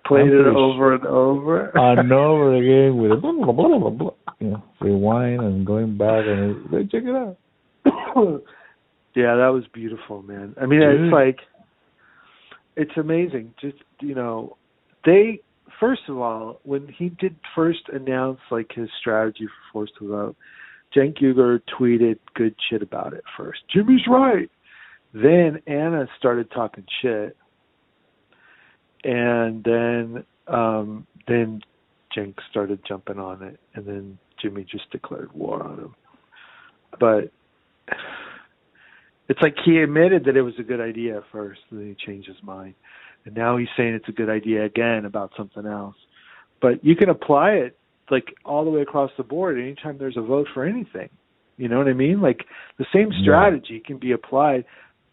played 0.07 0.29
it 0.29 0.47
over 0.47 0.95
and 0.95 1.05
over. 1.05 1.73
and 1.75 2.13
over 2.13 2.55
again 2.57 2.97
with 2.97 3.13
a 3.13 3.17
blah 3.17 3.33
blah 3.33 3.53
blah 3.53 3.79
blah 3.79 3.91
blah, 3.91 4.11
you 4.39 4.51
know, 4.51 4.63
rewind 4.81 5.43
and 5.43 5.67
going 5.67 5.99
back 5.99 6.25
and 6.27 6.71
hey, 6.71 6.89
check 6.91 7.03
it 7.05 7.15
out. 7.15 7.37
yeah, 9.15 9.37
that 9.37 9.53
was 9.53 9.65
beautiful, 9.73 10.23
man. 10.23 10.55
I 10.61 10.67
mean, 10.67 10.81
Dude. 10.81 11.01
it's 11.01 11.13
like 11.13 11.39
it's 12.77 12.97
amazing. 12.97 13.55
Just 13.61 13.77
you 14.01 14.15
know, 14.15 14.57
they 15.05 15.41
first 15.83 16.03
of 16.09 16.17
all, 16.19 16.61
when 16.63 16.87
he 16.87 17.09
did 17.09 17.35
first 17.57 17.81
announce 17.93 18.39
like 18.51 18.71
his 18.73 18.89
strategy 19.01 19.47
for 19.47 19.73
Force 19.73 19.91
to 19.99 20.09
Vote, 20.09 20.37
Cenk 20.95 21.21
Uygur 21.21 21.61
tweeted 21.79 22.19
good 22.35 22.55
shit 22.71 22.83
about 22.83 23.13
it 23.13 23.25
first. 23.37 23.61
Jimmy's 23.73 24.07
right. 24.09 24.51
Then 25.13 25.61
Anna 25.67 26.07
started 26.19 26.51
talking 26.53 26.85
shit, 27.03 27.37
and 29.05 29.65
then 29.65 30.25
um 30.47 31.07
then 31.27 31.61
Cenk 32.17 32.35
started 32.51 32.81
jumping 32.87 33.19
on 33.19 33.43
it, 33.43 33.59
and 33.75 33.87
then 33.87 34.19
Jimmy 34.41 34.65
just 34.71 34.91
declared 34.91 35.33
war 35.33 35.63
on 35.63 35.79
him. 35.79 35.95
But 36.99 37.33
it's 39.29 39.41
like 39.41 39.57
he 39.65 39.79
admitted 39.79 40.25
that 40.27 40.37
it 40.37 40.43
was 40.43 40.55
a 40.59 40.63
good 40.63 40.81
idea 40.81 41.19
at 41.19 41.25
first, 41.33 41.61
and 41.71 41.81
then 41.81 41.89
he 41.89 42.07
changed 42.07 42.29
his 42.29 42.43
mind, 42.43 42.75
and 43.25 43.35
now 43.35 43.57
he's 43.57 43.69
saying 43.77 43.95
it's 43.95 44.09
a 44.09 44.13
good 44.13 44.29
idea 44.31 44.65
again 44.65 45.05
about 45.05 45.33
something 45.37 45.67
else. 45.67 45.97
But 46.61 46.85
you 46.85 46.97
can 46.97 47.09
apply 47.09 47.53
it 47.53 47.79
like 48.11 48.35
all 48.45 48.65
the 48.65 48.71
way 48.71 48.83
across 48.83 49.11
the 49.17 49.23
board 49.23 49.59
anytime 49.59 49.99
there's 49.99 50.17
a 50.17 50.23
vote 50.23 50.47
for 50.53 50.65
anything. 50.65 51.09
You 51.57 51.69
know 51.69 51.79
what 51.79 51.89
I 51.89 51.93
mean? 51.93 52.21
Like 52.21 52.45
the 52.79 52.87
same 52.93 53.11
Yeah. 53.13 53.23
strategy 53.23 53.81
can 53.81 53.99
be 53.99 54.13
applied. 54.13 54.65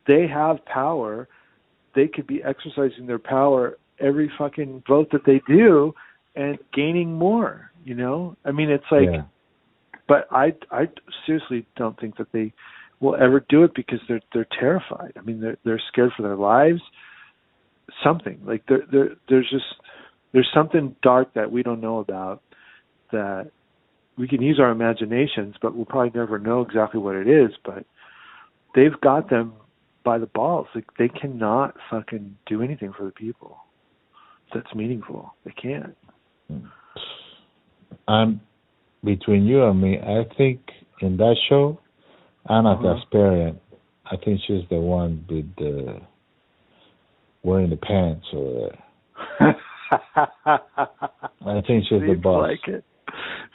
They 0.06 0.28
have 0.28 0.64
power. 0.66 1.28
They 1.94 2.08
could 2.08 2.28
be 2.28 2.44
exercising 2.44 3.06
their 3.06 3.20
power 3.20 3.78
every 4.00 4.30
fucking 4.38 4.84
vote 4.88 5.12
that 5.12 5.26
they 5.26 5.42
do 5.48 5.94
and 6.36 6.58
gaining 6.74 7.14
more, 7.14 7.72
you 7.84 7.96
know? 7.96 8.36
I 8.46 8.52
mean 8.52 8.70
it's 8.70 8.92
like 8.92 9.10
yeah. 9.12 9.24
but 10.08 10.28
I 10.32 10.54
I 10.72 10.88
seriously 11.26 11.66
don't 11.76 12.00
think 12.00 12.18
that 12.18 12.32
they 12.32 12.54
will 13.00 13.16
ever 13.16 13.40
do 13.50 13.64
it 13.64 13.74
because 13.76 14.00
they're 14.08 14.22
they're 14.34 14.48
terrified. 14.60 15.14
I 15.18 15.22
mean 15.22 15.40
they're 15.40 15.58
they're 15.64 15.82
scared 15.92 16.12
for 16.16 16.24
their 16.24 16.36
lives. 16.36 16.82
Something 18.04 18.40
like 18.46 18.64
there 18.68 18.84
there 18.92 19.10
there's 19.28 19.50
just 19.50 19.66
there's 20.34 20.50
something 20.54 20.96
dark 21.02 21.34
that 21.34 21.52
we 21.52 21.64
don't 21.64 21.82
know 21.82 22.00
about 22.00 22.42
that 23.12 23.52
we 24.18 24.28
can 24.28 24.42
use 24.42 24.60
our 24.60 24.72
imaginations, 24.72 25.56
but 25.62 25.76
we'll 25.76 25.86
probably 25.86 26.12
never 26.14 26.38
know 26.38 26.62
exactly 26.62 27.00
what 27.00 27.16
it 27.16 27.28
is. 27.28 27.52
But 27.64 27.86
they've 28.76 29.00
got 29.02 29.30
them 29.30 29.54
by 30.04 30.18
the 30.18 30.28
balls. 30.28 30.68
Like 30.76 30.86
they 30.98 31.08
cannot 31.08 31.76
fucking 31.90 32.38
do 32.46 32.62
anything 32.62 32.94
for 32.96 33.06
the 33.06 33.12
people 33.12 33.58
that's 34.54 34.74
meaningful. 34.76 35.34
They 35.46 35.52
can't. 35.52 35.96
Hmm. 36.48 36.66
And 38.08 38.40
between 39.04 39.46
you 39.46 39.64
and 39.64 39.82
me, 39.82 40.00
I 40.00 40.24
think 40.38 40.60
in 41.02 41.18
that 41.18 41.36
show, 41.48 41.80
Anna. 42.50 42.74
Uh-huh. 42.74 42.96
Kasparian, 43.14 43.60
I 44.06 44.18
think 44.18 44.42
she's 44.46 44.64
the 44.70 44.80
one 44.80 45.26
with 45.30 45.56
the 45.58 46.02
wearing 47.44 47.70
the 47.70 47.78
pants 47.78 48.26
or 48.34 48.72
I 49.42 49.54
think 51.66 51.86
she's 51.90 52.00
the 52.02 52.08
Seems 52.14 52.22
boss. 52.24 52.50
like 52.50 52.68
it. 52.68 52.84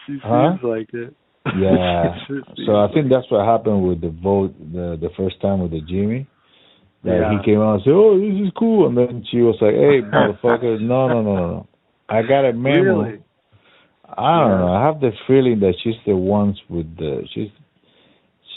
She 0.06 0.18
Huh? 0.22 0.52
seems 0.58 0.62
like 0.64 0.94
it. 0.94 1.14
Yeah. 1.58 2.16
So 2.66 2.76
I 2.76 2.88
think 2.92 3.10
that's 3.10 3.30
what 3.30 3.44
happened 3.44 3.86
with 3.86 4.00
the 4.00 4.08
vote 4.08 4.54
the 4.72 4.96
the 5.00 5.10
first 5.16 5.40
time 5.42 5.60
with 5.60 5.72
the 5.72 5.80
Jimmy. 5.82 6.26
That 7.04 7.18
Yeah. 7.20 7.38
he 7.38 7.44
came 7.44 7.60
out 7.60 7.74
and 7.74 7.82
said, 7.84 7.92
"Oh, 7.92 8.18
this 8.18 8.46
is 8.46 8.50
cool," 8.58 8.86
and 8.88 8.96
then 8.96 9.24
she 9.30 9.42
was 9.42 9.56
like, 9.60 9.74
"Hey, 9.74 10.00
motherfucker, 10.02 10.80
no, 10.80 11.06
no, 11.08 11.20
no, 11.22 11.34
no, 11.34 11.66
I 12.08 12.22
got 12.22 12.46
a 12.46 12.52
memo." 12.54 13.02
Really? 13.02 13.18
I 14.16 14.40
don't 14.40 14.50
Yeah. 14.52 14.58
know. 14.58 14.72
I 14.72 14.82
have 14.86 15.00
the 15.00 15.12
feeling 15.26 15.60
that 15.60 15.74
she's 15.82 15.96
the 16.06 16.16
ones 16.16 16.58
with 16.70 16.96
the 16.96 17.26
she's 17.32 17.50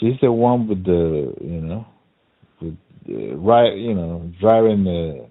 she's 0.00 0.18
the 0.22 0.32
one 0.32 0.66
with 0.66 0.82
the 0.84 1.34
you 1.42 1.60
know 1.60 1.84
the, 3.08 3.34
right 3.36 3.74
you 3.76 3.94
know 3.94 4.30
driving 4.40 4.84
the 4.84 5.26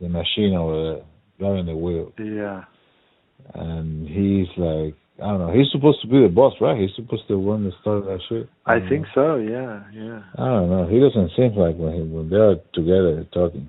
the 0.00 0.08
machine 0.08 0.54
or 0.54 1.04
driving 1.38 1.66
the 1.66 1.76
wheel, 1.76 2.12
Yeah. 2.18 2.64
and 3.54 4.06
he's 4.08 4.48
like 4.56 4.94
I 5.22 5.28
don't 5.28 5.38
know. 5.38 5.52
He's 5.52 5.70
supposed 5.70 6.00
to 6.02 6.08
be 6.08 6.20
the 6.22 6.28
boss, 6.28 6.54
right? 6.60 6.76
He's 6.76 6.90
supposed 6.96 7.28
to 7.28 7.38
one 7.38 7.62
that 7.64 7.72
started 7.80 8.06
that 8.06 8.18
shit. 8.28 8.48
I 8.66 8.80
don't 8.80 8.88
think 8.88 9.02
know. 9.02 9.12
so. 9.14 9.36
Yeah. 9.36 9.84
Yeah. 9.92 10.22
I 10.36 10.44
don't 10.46 10.68
know. 10.68 10.88
He 10.90 10.98
doesn't 10.98 11.30
seem 11.36 11.54
like 11.56 11.76
when 11.76 11.92
he, 11.94 12.00
when 12.02 12.28
they're 12.28 12.56
together 12.74 13.24
talking. 13.32 13.68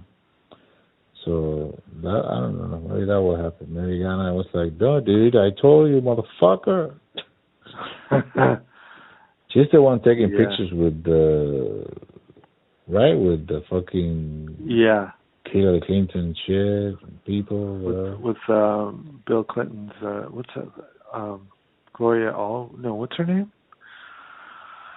So 1.24 1.80
that 2.02 2.24
I 2.26 2.40
don't 2.40 2.58
know. 2.58 2.80
Maybe 2.90 3.06
that 3.06 3.22
will 3.22 3.38
happen. 3.38 3.68
Maybe 3.74 4.00
Ghana 4.00 4.34
was 4.34 4.48
like, 4.54 4.74
"No, 4.80 5.00
dude, 5.00 5.36
I 5.36 5.50
told 5.62 5.90
you, 5.92 6.02
motherfucker." 6.02 6.96
She's 9.50 9.68
the 9.72 9.82
one 9.82 10.02
taking 10.02 10.30
Yeah. 10.32 10.38
pictures 10.48 10.72
with 10.74 11.04
the 11.04 11.86
right 12.88 13.14
with 13.16 13.48
the 13.48 13.62
fucking 13.70 14.58
yeah, 14.64 15.12
Hillary 15.46 15.82
Clinton 15.86 16.36
shit 16.46 16.56
and 17.08 17.24
people. 17.26 17.80
with 17.80 18.20
with 18.20 18.50
um, 18.50 19.22
Bill 19.28 19.44
Clinton's 19.44 19.92
uh, 20.04 20.24
what's 20.30 20.50
that? 20.56 20.70
Um, 21.14 21.48
Gloria 21.94 22.32
All 22.34 22.72
no, 22.78 22.96
what's 22.96 23.16
her 23.18 23.26
name? 23.26 23.52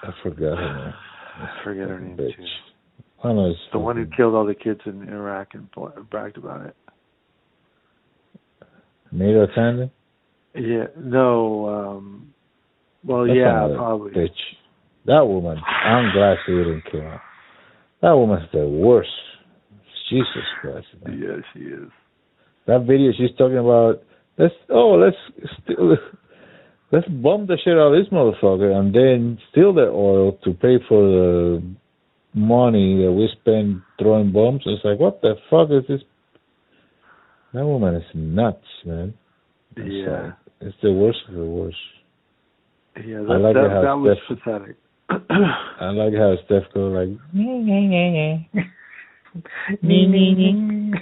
I 0.02 0.10
forgot 0.22 0.58
her 0.58 0.84
name. 0.84 0.94
I 1.38 1.64
forget 1.64 1.88
her 1.88 2.00
name 2.00 2.16
Bitch. 2.16 2.36
too. 2.36 2.44
I 3.24 3.32
know 3.32 3.50
it's 3.50 3.58
The 3.72 3.78
one 3.78 3.96
who 3.96 4.06
killed 4.16 4.34
all 4.34 4.46
the 4.46 4.54
kids 4.54 4.80
in 4.86 5.08
Iraq 5.08 5.48
and 5.54 5.68
bragged 6.10 6.36
about 6.36 6.66
it. 6.66 6.76
Neera 9.14 9.46
Tanden? 9.56 9.90
Yeah, 10.54 10.86
no. 10.96 11.68
um 11.68 12.34
Well, 13.04 13.26
That's 13.26 13.36
yeah, 13.36 13.68
probably. 13.76 14.12
Bitch. 14.12 14.28
That 15.06 15.26
woman, 15.26 15.56
I'm 15.84 16.12
glad 16.12 16.36
she 16.44 16.52
didn't 16.52 16.82
kill 16.90 17.00
her. 17.00 17.20
That 18.02 18.12
woman's 18.12 18.48
the 18.52 18.66
worst. 18.66 19.10
Jesus 20.10 20.26
Christ. 20.60 20.86
man. 21.04 21.18
Yeah, 21.20 21.36
she 21.52 21.60
is. 21.68 21.90
That 22.66 22.80
video 22.86 23.12
she's 23.16 23.36
talking 23.36 23.58
about, 23.58 24.02
let's, 24.38 24.54
oh, 24.70 24.92
let's, 24.94 25.16
steal, 25.62 25.96
let's 26.92 27.08
bomb 27.08 27.46
the 27.46 27.58
shit 27.62 27.74
out 27.74 27.92
of 27.92 27.98
this 28.02 28.12
motherfucker 28.12 28.72
and 28.78 28.94
then 28.94 29.38
steal 29.50 29.72
the 29.74 29.88
oil 29.88 30.32
to 30.44 30.52
pay 30.54 30.76
for 30.88 31.02
the 31.02 31.62
money 32.34 33.02
that 33.04 33.12
we 33.12 33.28
spend 33.40 33.82
throwing 33.98 34.32
bombs. 34.32 34.62
It's 34.66 34.84
like, 34.84 34.98
what 35.00 35.20
the 35.22 35.34
fuck 35.50 35.68
is 35.70 35.84
this? 35.88 36.00
That 37.54 37.64
woman 37.64 37.94
is 37.96 38.04
nuts, 38.14 38.64
man. 38.84 39.14
It's 39.76 39.88
Yeah, 39.90 40.22
like- 40.22 40.32
it's 40.60 40.76
the 40.82 40.92
worst 40.92 41.18
of 41.28 41.34
the 41.34 41.44
worst. 41.44 41.76
yeah. 42.96 43.20
I 43.20 43.22
That 43.24 43.38
like 43.38 43.54
that, 43.54 43.80
that 43.82 43.92
was 43.94 44.18
Steph- 44.26 44.38
pathetic. 44.44 44.76
I 45.10 45.90
like 45.90 46.12
how 46.14 46.34
Steph 46.44 46.72
goes 46.74 46.92
like, 46.94 47.08
"Nee, 47.32 47.58
nee, 47.58 47.86
nee, 47.86 48.10
nee." 48.10 48.62
Nee, 49.82 50.06
nee, 50.06 50.34
nee. 50.34 50.92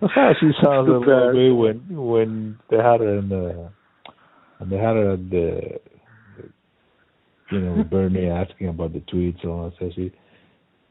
That's 0.00 0.12
how 0.14 0.32
she 0.40 0.50
sounds 0.62 0.88
a 0.88 0.92
little 0.92 1.32
bit 1.32 1.56
when 1.56 1.96
when 1.96 2.58
they 2.70 2.76
had 2.76 3.00
her 3.00 3.18
in 3.18 3.28
the 3.28 3.70
when 4.58 4.70
they 4.70 4.76
had 4.76 4.96
her 4.96 5.12
at 5.12 5.30
the, 5.30 5.78
the 6.38 6.48
you 7.52 7.60
know 7.60 7.84
Bernie 7.90 8.28
asking 8.28 8.68
about 8.68 8.92
the 8.92 9.00
tweets 9.00 9.42
and 9.42 9.52
all 9.52 9.70
that. 9.70 9.76
So 9.78 9.90
she, 9.94 10.12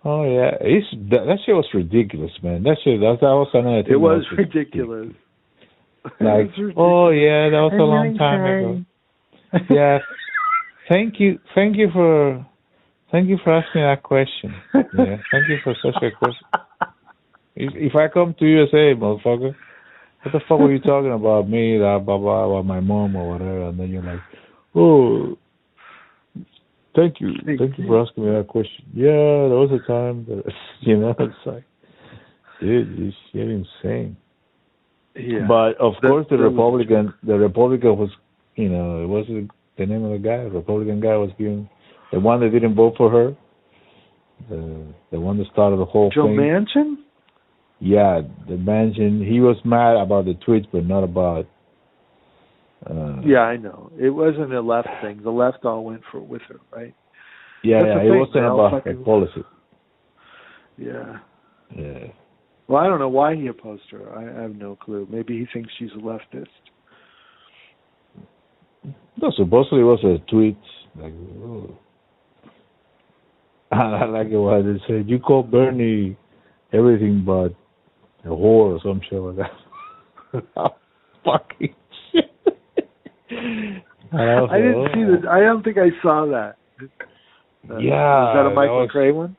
oh 0.05 0.23
yeah, 0.23 0.51
it's 0.61 0.87
that, 1.09 1.25
that 1.25 1.39
shit 1.45 1.55
was 1.55 1.67
ridiculous, 1.73 2.31
man. 2.43 2.63
That 2.63 2.77
shit 2.83 2.99
that, 2.99 3.17
that 3.21 3.27
was 3.27 3.49
another 3.53 3.83
thing. 3.83 3.93
it 3.93 3.99
was 3.99 4.25
that 4.31 4.37
ridiculous. 4.37 5.13
Like, 6.19 6.51
oh 6.77 7.09
yeah, 7.09 7.49
that 7.49 7.61
was 7.61 7.73
a 7.73 7.83
long 7.83 8.15
time 8.17 8.45
ago. 8.45 8.85
yeah. 9.69 9.99
Thank 10.87 11.19
you. 11.19 11.39
Thank 11.55 11.77
you 11.77 11.89
for. 11.93 12.45
Thank 13.11 13.27
you 13.27 13.37
for 13.43 13.53
asking 13.53 13.81
that 13.81 14.03
question. 14.03 14.53
Yeah. 14.73 15.17
Thank 15.31 15.49
you 15.49 15.57
for 15.63 15.75
such 15.81 15.95
a 16.03 16.11
question. 16.15 16.47
If, 17.55 17.73
if 17.75 17.95
I 17.95 18.07
come 18.07 18.35
to 18.37 18.45
USA, 18.45 18.93
motherfucker, 18.93 19.55
what 20.21 20.31
the 20.31 20.39
fuck 20.47 20.59
were 20.59 20.71
you 20.71 20.79
talking 20.79 21.11
about 21.11 21.49
me, 21.49 21.77
that 21.77 22.03
blah 22.05 22.17
blah, 22.17 22.45
about 22.45 22.65
my 22.65 22.79
mom 22.79 23.15
or 23.15 23.31
whatever, 23.31 23.69
and 23.69 23.79
then 23.79 23.89
you're 23.89 24.03
like, 24.03 24.19
oh, 24.75 25.37
thank 26.95 27.19
you, 27.19 27.33
Thank 27.45 27.59
thank 27.59 27.77
you 27.77 27.87
for 27.87 28.01
asking 28.01 28.25
me 28.25 28.31
that 28.31 28.47
question. 28.47 28.85
Yeah, 28.93 29.49
there 29.49 29.59
was 29.59 29.71
a 29.71 29.87
time 29.87 30.25
that 30.25 30.43
you 30.81 30.97
know, 30.97 31.15
it's 31.19 31.33
like, 31.45 31.63
dude, 32.61 32.97
you 32.97 33.11
you're 33.31 33.51
insane. 33.51 34.17
Yeah. 35.15 35.47
But 35.47 35.77
of 35.79 35.93
course, 36.01 36.25
the 36.29 36.37
Republican, 36.37 37.13
the 37.23 37.37
Republican 37.37 37.97
was, 37.97 38.09
you 38.55 38.69
know, 38.69 39.03
it 39.03 39.07
was 39.07 39.25
the 39.77 39.85
name 39.85 40.03
of 40.05 40.11
the 40.11 40.17
guy. 40.17 40.43
The 40.43 40.51
Republican 40.51 40.99
guy 40.99 41.15
was 41.15 41.31
giving 41.37 41.69
the 42.11 42.19
one 42.19 42.39
that 42.41 42.51
didn't 42.51 42.75
vote 42.75 42.95
for 42.97 43.09
her, 43.09 43.35
the 44.49 44.93
the 45.11 45.19
one 45.19 45.37
that 45.37 45.47
started 45.51 45.77
the 45.79 45.85
whole 45.85 46.09
Joe 46.09 46.27
thing. 46.27 46.35
Joe 46.35 46.41
Manchin? 46.41 46.95
Yeah, 47.79 48.21
the 48.47 48.57
mansion. 48.57 49.25
He 49.25 49.39
was 49.39 49.55
mad 49.63 49.95
about 49.95 50.25
the 50.25 50.33
tweets, 50.33 50.67
but 50.71 50.85
not 50.85 51.03
about. 51.03 51.47
Uh, 52.85 53.21
Yeah, 53.25 53.39
I 53.39 53.57
know. 53.57 53.91
It 53.97 54.09
wasn't 54.09 54.53
a 54.53 54.61
left 54.61 54.89
thing. 55.01 55.21
The 55.23 55.31
left 55.31 55.63
all 55.63 55.83
went 55.85 56.01
for 56.11 56.19
with 56.19 56.41
her, 56.49 56.59
right? 56.71 56.93
yeah, 57.63 57.83
That's 57.83 57.95
yeah. 57.95 58.13
It 58.13 58.19
wasn't 58.19 58.45
about 58.45 58.85
her 58.85 58.93
policy. 58.95 59.43
Yeah. 60.77 61.19
Yeah. 61.75 62.07
Well, 62.69 62.83
I 62.83 62.85
don't 62.85 62.99
know 62.99 63.09
why 63.09 63.35
he 63.35 63.47
opposed 63.47 63.81
her. 63.89 64.15
I, 64.15 64.39
I 64.39 64.43
have 64.43 64.55
no 64.55 64.75
clue. 64.75 65.07
Maybe 65.09 65.39
he 65.39 65.47
thinks 65.51 65.73
she's 65.79 65.89
a 65.95 66.01
leftist. 66.01 66.45
No, 69.19 69.31
supposedly 69.35 69.79
it 69.79 69.83
was 69.83 70.03
a 70.03 70.19
tweet. 70.29 70.57
Like, 70.95 71.13
oh. 71.43 71.75
I 73.71 74.05
like 74.05 74.27
it 74.27 74.37
when 74.37 74.73
they 74.73 74.79
said 74.87 75.09
you 75.09 75.19
call 75.19 75.41
Bernie 75.43 76.15
everything 76.71 77.23
but 77.25 77.55
a 78.23 78.33
whore 78.33 78.77
or 78.77 78.79
some 78.83 79.01
shit 79.09 79.19
like 79.19 79.37
that. 79.37 80.41
Fucking 81.25 81.75
shit. 82.11 82.31
I, 84.11 84.45
I 84.45 84.57
didn't 84.57 84.87
see 84.93 85.05
oh. 85.05 85.21
that. 85.21 85.27
I 85.29 85.39
don't 85.39 85.63
think 85.63 85.77
I 85.77 85.89
saw 86.03 86.27
that. 86.27 86.57
Uh, 87.69 87.77
Yeah, 87.77 88.29
Is 88.29 88.35
that 88.35 88.49
a 88.51 88.53
Michael 88.53 88.81
was- 88.81 88.91
Cray 88.91 89.11
one? 89.11 89.35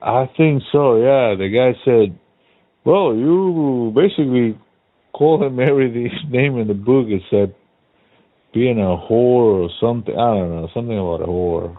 I 0.00 0.28
think 0.36 0.62
so. 0.72 0.96
Yeah, 0.96 1.36
the 1.38 1.48
guy 1.48 1.78
said, 1.84 2.18
"Well, 2.84 3.14
you 3.14 3.92
basically 3.94 4.58
call 5.12 5.44
him 5.44 5.60
every 5.60 5.90
name 6.28 6.58
in 6.58 6.68
the 6.68 6.74
book 6.74 7.06
except 7.08 7.58
being 8.52 8.78
a 8.78 8.96
whore 8.96 9.64
or 9.64 9.70
something. 9.80 10.14
I 10.14 10.34
don't 10.34 10.50
know, 10.50 10.68
something 10.74 10.98
about 10.98 11.22
a 11.22 11.26
whore." 11.26 11.76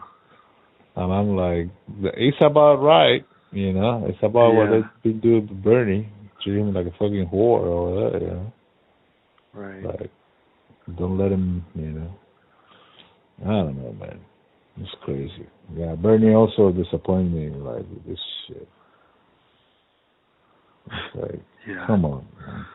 And 0.95 1.11
I'm 1.11 1.35
like, 1.35 1.69
"It's 2.15 2.37
about 2.41 2.81
right, 2.81 3.25
you 3.51 3.73
know. 3.73 4.05
It's 4.07 4.21
about 4.21 4.53
what 4.53 4.69
they've 4.69 5.03
been 5.03 5.19
doing 5.19 5.47
to 5.47 5.53
Bernie, 5.53 6.09
treat 6.43 6.59
him 6.59 6.73
like 6.73 6.85
a 6.85 6.91
fucking 6.91 7.29
whore 7.33 7.65
or 7.65 8.11
that, 8.11 8.21
you 8.21 8.27
know. 8.27 8.53
Right. 9.53 9.83
Like, 9.83 10.11
don't 10.97 11.17
let 11.17 11.31
him, 11.31 11.65
you 11.75 11.91
know. 11.91 12.11
I 13.41 13.49
don't 13.49 13.77
know, 13.77 13.93
man. 13.93 14.19
It's 14.77 14.91
crazy. 15.03 15.47
Yeah, 15.75 15.95
Bernie 15.95 16.33
also 16.33 16.71
disappointed 16.71 17.31
me 17.31 17.49
like 17.49 17.85
with 17.89 18.05
this 18.07 18.19
shit. 18.47 18.67
Like, 21.15 21.41
Yeah. 21.67 21.85
come 21.87 22.05
on, 22.05 22.25
man. 22.39 22.65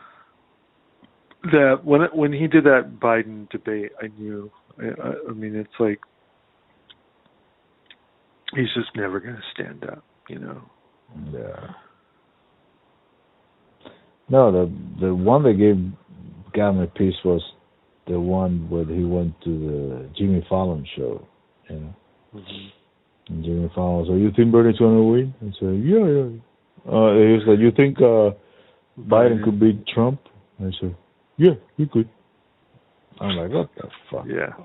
That 1.52 1.84
when 1.84 2.02
it- 2.02 2.14
when 2.14 2.32
he 2.32 2.46
did 2.48 2.64
that 2.64 2.98
Biden 3.00 3.48
debate, 3.50 3.92
I 4.02 4.08
knew. 4.18 4.50
I, 4.80 4.86
I, 4.86 5.14
I 5.30 5.32
mean, 5.32 5.54
it's 5.54 5.78
like 5.78 6.00
he's 8.54 8.72
just 8.74 8.94
never 8.96 9.20
going 9.20 9.36
to 9.36 9.42
stand 9.54 9.84
up. 9.84 10.02
You 10.28 10.38
know. 10.40 10.62
Yeah. 11.32 11.70
No, 14.28 14.52
the 14.52 14.72
the 15.00 15.14
one 15.14 15.42
that 15.44 15.54
gave 15.54 15.76
got 16.54 16.72
me 16.72 16.86
peace 16.96 17.14
was 17.24 17.42
the 18.06 18.18
one 18.18 18.68
where 18.68 18.84
he 18.84 19.04
went 19.04 19.40
to 19.42 19.50
the 19.50 20.10
Jimmy 20.18 20.44
Fallon 20.48 20.84
show. 20.96 21.26
You 21.70 21.76
know, 21.76 21.94
mm-hmm. 22.34 23.32
and 23.34 23.44
Jimmy 23.44 23.70
Fallon 23.74 24.06
was 24.06 24.20
"You 24.20 24.30
think 24.34 24.52
Bernie's 24.52 24.78
gonna 24.78 25.02
win?" 25.02 25.34
I 25.40 25.52
said, 25.58 25.82
"Yeah, 25.84 26.06
yeah." 26.06 26.28
Uh, 26.86 27.12
he 27.14 27.32
was 27.34 27.42
like, 27.46 27.58
"You 27.58 27.70
think 27.70 27.98
uh, 27.98 28.30
Biden 28.98 29.42
could 29.44 29.60
beat 29.60 29.86
Trump?" 29.86 30.20
I 30.60 30.70
said, 30.80 30.96
"Yeah, 31.36 31.54
he 31.76 31.86
could." 31.86 32.08
I'm 33.20 33.36
like, 33.36 33.50
"What 33.50 33.70
the 33.76 33.88
fuck?" 34.10 34.26
Yeah. 34.26 34.64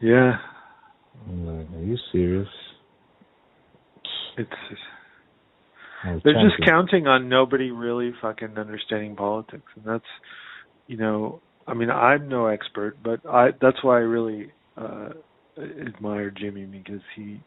Yeah. 0.00 0.38
I'm 1.28 1.46
like, 1.46 1.68
"Are 1.76 1.84
you 1.84 1.96
serious?" 2.12 2.48
It's 4.38 4.50
they're 6.24 6.34
just 6.34 6.64
counting 6.64 7.06
on 7.06 7.28
nobody 7.28 7.70
really 7.70 8.12
fucking 8.20 8.58
understanding 8.58 9.16
politics, 9.16 9.64
and 9.74 9.84
that's 9.84 10.04
you 10.86 10.96
know, 10.96 11.40
I 11.66 11.74
mean, 11.74 11.90
I'm 11.90 12.28
no 12.28 12.46
expert, 12.46 12.96
but 13.02 13.20
I 13.26 13.50
that's 13.60 13.82
why 13.82 13.96
I 13.96 14.00
really 14.00 14.52
uh 14.76 15.10
admire 15.58 16.30
Jimmy 16.30 16.66
because 16.66 17.00
he, 17.14 17.40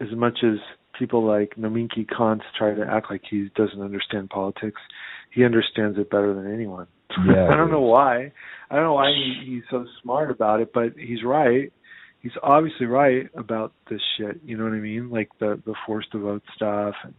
as 0.00 0.08
much 0.12 0.38
as 0.42 0.58
people 0.98 1.24
like 1.26 1.54
Nomiki 1.56 2.06
Konst 2.06 2.42
try 2.56 2.74
to 2.74 2.84
act 2.86 3.10
like 3.10 3.22
he 3.28 3.50
doesn't 3.56 3.80
understand 3.80 4.30
politics, 4.30 4.80
he 5.32 5.44
understands 5.44 5.98
it 5.98 6.10
better 6.10 6.34
than 6.34 6.52
anyone. 6.52 6.86
Yeah, 7.26 7.48
I 7.48 7.56
don't 7.56 7.70
know 7.70 7.80
why. 7.80 8.32
I 8.70 8.74
don't 8.74 8.84
know 8.84 8.94
why 8.94 9.10
he, 9.10 9.44
he's 9.46 9.62
so 9.70 9.86
smart 10.02 10.32
about 10.32 10.60
it, 10.60 10.72
but 10.74 10.94
he's 10.98 11.22
right. 11.22 11.72
He's 12.18 12.32
obviously 12.42 12.86
right 12.86 13.26
about 13.36 13.72
this 13.88 14.00
shit. 14.18 14.40
You 14.44 14.56
know 14.56 14.64
what 14.64 14.72
I 14.72 14.80
mean? 14.80 15.10
Like 15.10 15.28
the 15.38 15.60
the 15.64 15.74
forced 15.86 16.10
to 16.12 16.18
vote 16.18 16.42
stuff 16.56 16.94
and 17.04 17.14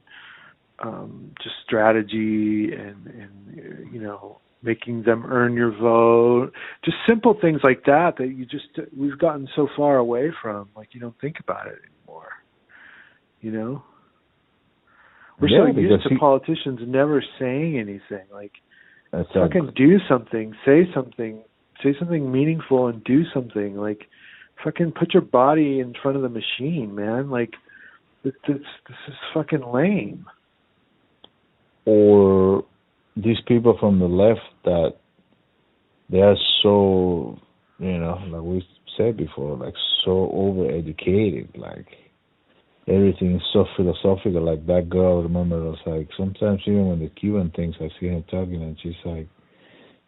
um 0.80 1.32
just 1.42 1.56
strategy 1.66 2.72
and 2.74 3.08
and 3.08 3.94
you 3.94 4.02
know 4.02 4.40
making 4.66 5.04
them 5.04 5.26
earn 5.28 5.54
your 5.54 5.72
vote, 5.72 6.52
just 6.84 6.98
simple 7.08 7.38
things 7.40 7.62
like 7.64 7.86
that 7.86 8.14
that 8.18 8.30
you 8.36 8.46
just 8.46 8.68
we've 8.98 9.18
gotten 9.18 9.48
so 9.56 9.70
far 9.78 9.98
away 9.98 10.32
from. 10.42 10.68
Like 10.76 10.90
you 10.92 11.00
don't 11.00 11.20
think 11.22 11.38
about 11.40 11.68
it. 11.68 11.80
You 13.46 13.52
know, 13.52 13.84
we're 15.40 15.50
Yeah, 15.50 15.72
so 15.72 15.80
used 15.80 16.04
to 16.04 16.10
he- 16.10 16.18
politicians 16.18 16.80
never 16.88 17.24
saying 17.40 17.78
anything. 17.78 18.26
Like 18.34 18.54
That's 19.12 19.32
fucking 19.34 19.74
do 19.76 20.00
something, 20.10 20.56
say 20.66 20.80
something, 20.96 21.44
say 21.84 21.94
something 22.00 22.32
meaningful, 22.32 22.88
and 22.88 23.04
do 23.04 23.24
something. 23.36 23.78
Like 23.78 24.02
fucking 24.64 24.94
put 25.00 25.14
your 25.14 25.22
body 25.22 25.80
in 25.80 25.94
front 26.02 26.18
of 26.18 26.24
the 26.24 26.30
machine, 26.30 26.96
man. 26.96 27.30
Like 27.30 27.54
this 28.24 28.34
this, 28.48 28.58
this 28.88 28.98
is 29.10 29.14
fucking 29.36 29.62
lame. 29.72 30.26
or 31.86 32.64
these 33.16 33.42
people 33.48 33.78
from 33.80 34.00
the 34.00 34.08
left 34.08 34.42
that 34.64 34.94
they 36.10 36.22
are 36.22 36.36
so 36.64 37.38
you 37.78 37.98
know 38.00 38.18
like 38.32 38.42
we 38.42 38.68
said 38.98 39.16
before 39.16 39.56
like 39.58 39.76
so 40.04 40.14
overeducated 40.34 41.48
like 41.58 41.86
everything 42.88 43.36
is 43.36 43.42
so 43.52 43.66
philosophical 43.76 44.44
like 44.44 44.66
that 44.68 44.90
girl 44.90 45.24
remember 45.24 45.60
was 45.62 45.78
like 45.86 46.08
sometimes 46.16 46.62
even 46.68 46.88
when 46.88 47.00
the 47.00 47.10
cuban 47.20 47.52
things 47.56 47.76
i 47.82 47.90
see 48.00 48.08
her 48.08 48.22
talking 48.30 48.62
and 48.62 48.78
she's 48.82 48.94
like 49.06 49.28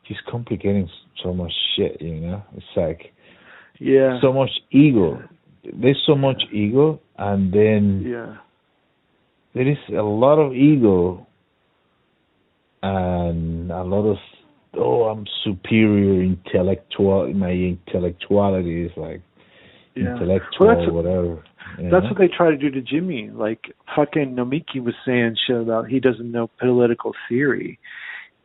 she's 0.07 0.17
complicating 0.30 0.88
so 1.23 1.34
much 1.34 1.51
shit 1.75 1.99
you 2.01 2.15
know 2.15 2.43
it's 2.55 2.65
like 2.75 3.13
Yeah. 3.80 4.19
so 4.21 4.32
much 4.32 4.51
ego 4.71 5.21
there's 5.73 6.01
so 6.05 6.15
much 6.15 6.41
ego 6.51 6.99
and 7.17 7.51
then 7.51 8.03
yeah. 8.05 8.38
there 9.53 9.67
is 9.67 9.78
a 9.89 10.01
lot 10.03 10.38
of 10.39 10.53
ego 10.53 11.25
and 12.84 13.71
a 13.71 13.84
lot 13.84 14.05
of 14.05 14.17
oh 14.78 15.03
I'm 15.05 15.25
superior 15.43 16.21
intellectual 16.21 17.34
my 17.34 17.51
intellectuality 17.51 18.86
is 18.86 18.91
like 18.95 19.21
Yeah. 19.95 20.13
intellectual 20.13 20.67
Well, 20.67 20.91
whatever 20.91 21.43
That's 21.78 22.05
what 22.05 22.17
they 22.17 22.28
try 22.28 22.49
to 22.49 22.57
do 22.57 22.69
to 22.71 22.82
Jimmy. 22.82 23.30
Like 23.30 23.73
fucking 23.95 24.36
Nomiki 24.36 24.84
was 24.84 24.95
saying 25.05 25.36
shit 25.45 25.61
about 25.61 25.88
he 25.88 25.99
doesn't 25.99 26.32
know 26.32 26.49
political 26.59 27.13
theory. 27.30 27.80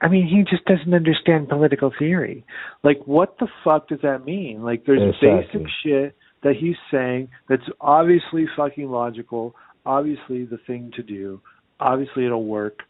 I 0.03 0.09
mean, 0.09 0.27
he 0.27 0.43
just 0.51 0.65
doesn't 0.65 0.93
understand 0.93 1.49
political 1.49 1.93
theory. 1.97 2.45
Like, 2.83 3.01
what 3.07 3.39
the 3.39 3.47
fuck 3.63 3.89
does 3.89 4.01
that 4.03 4.25
mean? 4.25 4.65
Like, 4.65 4.85
there's 4.85 5.15
Exactly. 5.15 5.61
basic 5.61 5.69
shit 5.83 6.17
that 6.43 6.57
he's 6.57 6.77
saying 6.91 7.29
that's 7.49 7.63
obviously 7.81 8.47
fucking 8.57 8.91
logical, 8.91 9.55
obviously 9.87 10.45
the 10.45 10.59
thing 10.67 10.91
to 10.97 11.05
do, 11.05 11.41
obviously 11.79 12.27
it'll 12.27 12.45
work. 12.45 12.81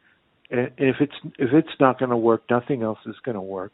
And 0.51 0.70
if 0.78 0.97
it's 1.01 1.14
if 1.38 1.53
it's 1.53 1.80
not 1.80 1.99
going 1.99 2.11
to 2.11 2.16
work, 2.16 2.45
nothing 2.51 2.82
else 2.82 2.99
is 3.07 3.16
going 3.24 3.34
to 3.34 3.43
work. 3.43 3.72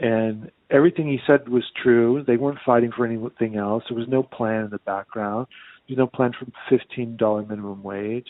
And 0.00 0.50
everything 0.70 1.08
he 1.08 1.20
said 1.26 1.48
was 1.48 1.64
true. 1.82 2.24
They 2.26 2.36
weren't 2.36 2.58
fighting 2.64 2.90
for 2.96 3.06
anything 3.06 3.56
else. 3.56 3.84
There 3.88 3.98
was 3.98 4.08
no 4.08 4.22
plan 4.22 4.64
in 4.64 4.70
the 4.70 4.78
background. 4.78 5.46
There's 5.88 5.98
know, 5.98 6.06
plan 6.06 6.32
for 6.38 6.46
fifteen 6.68 7.16
dollar 7.16 7.42
minimum 7.42 7.82
wage. 7.82 8.28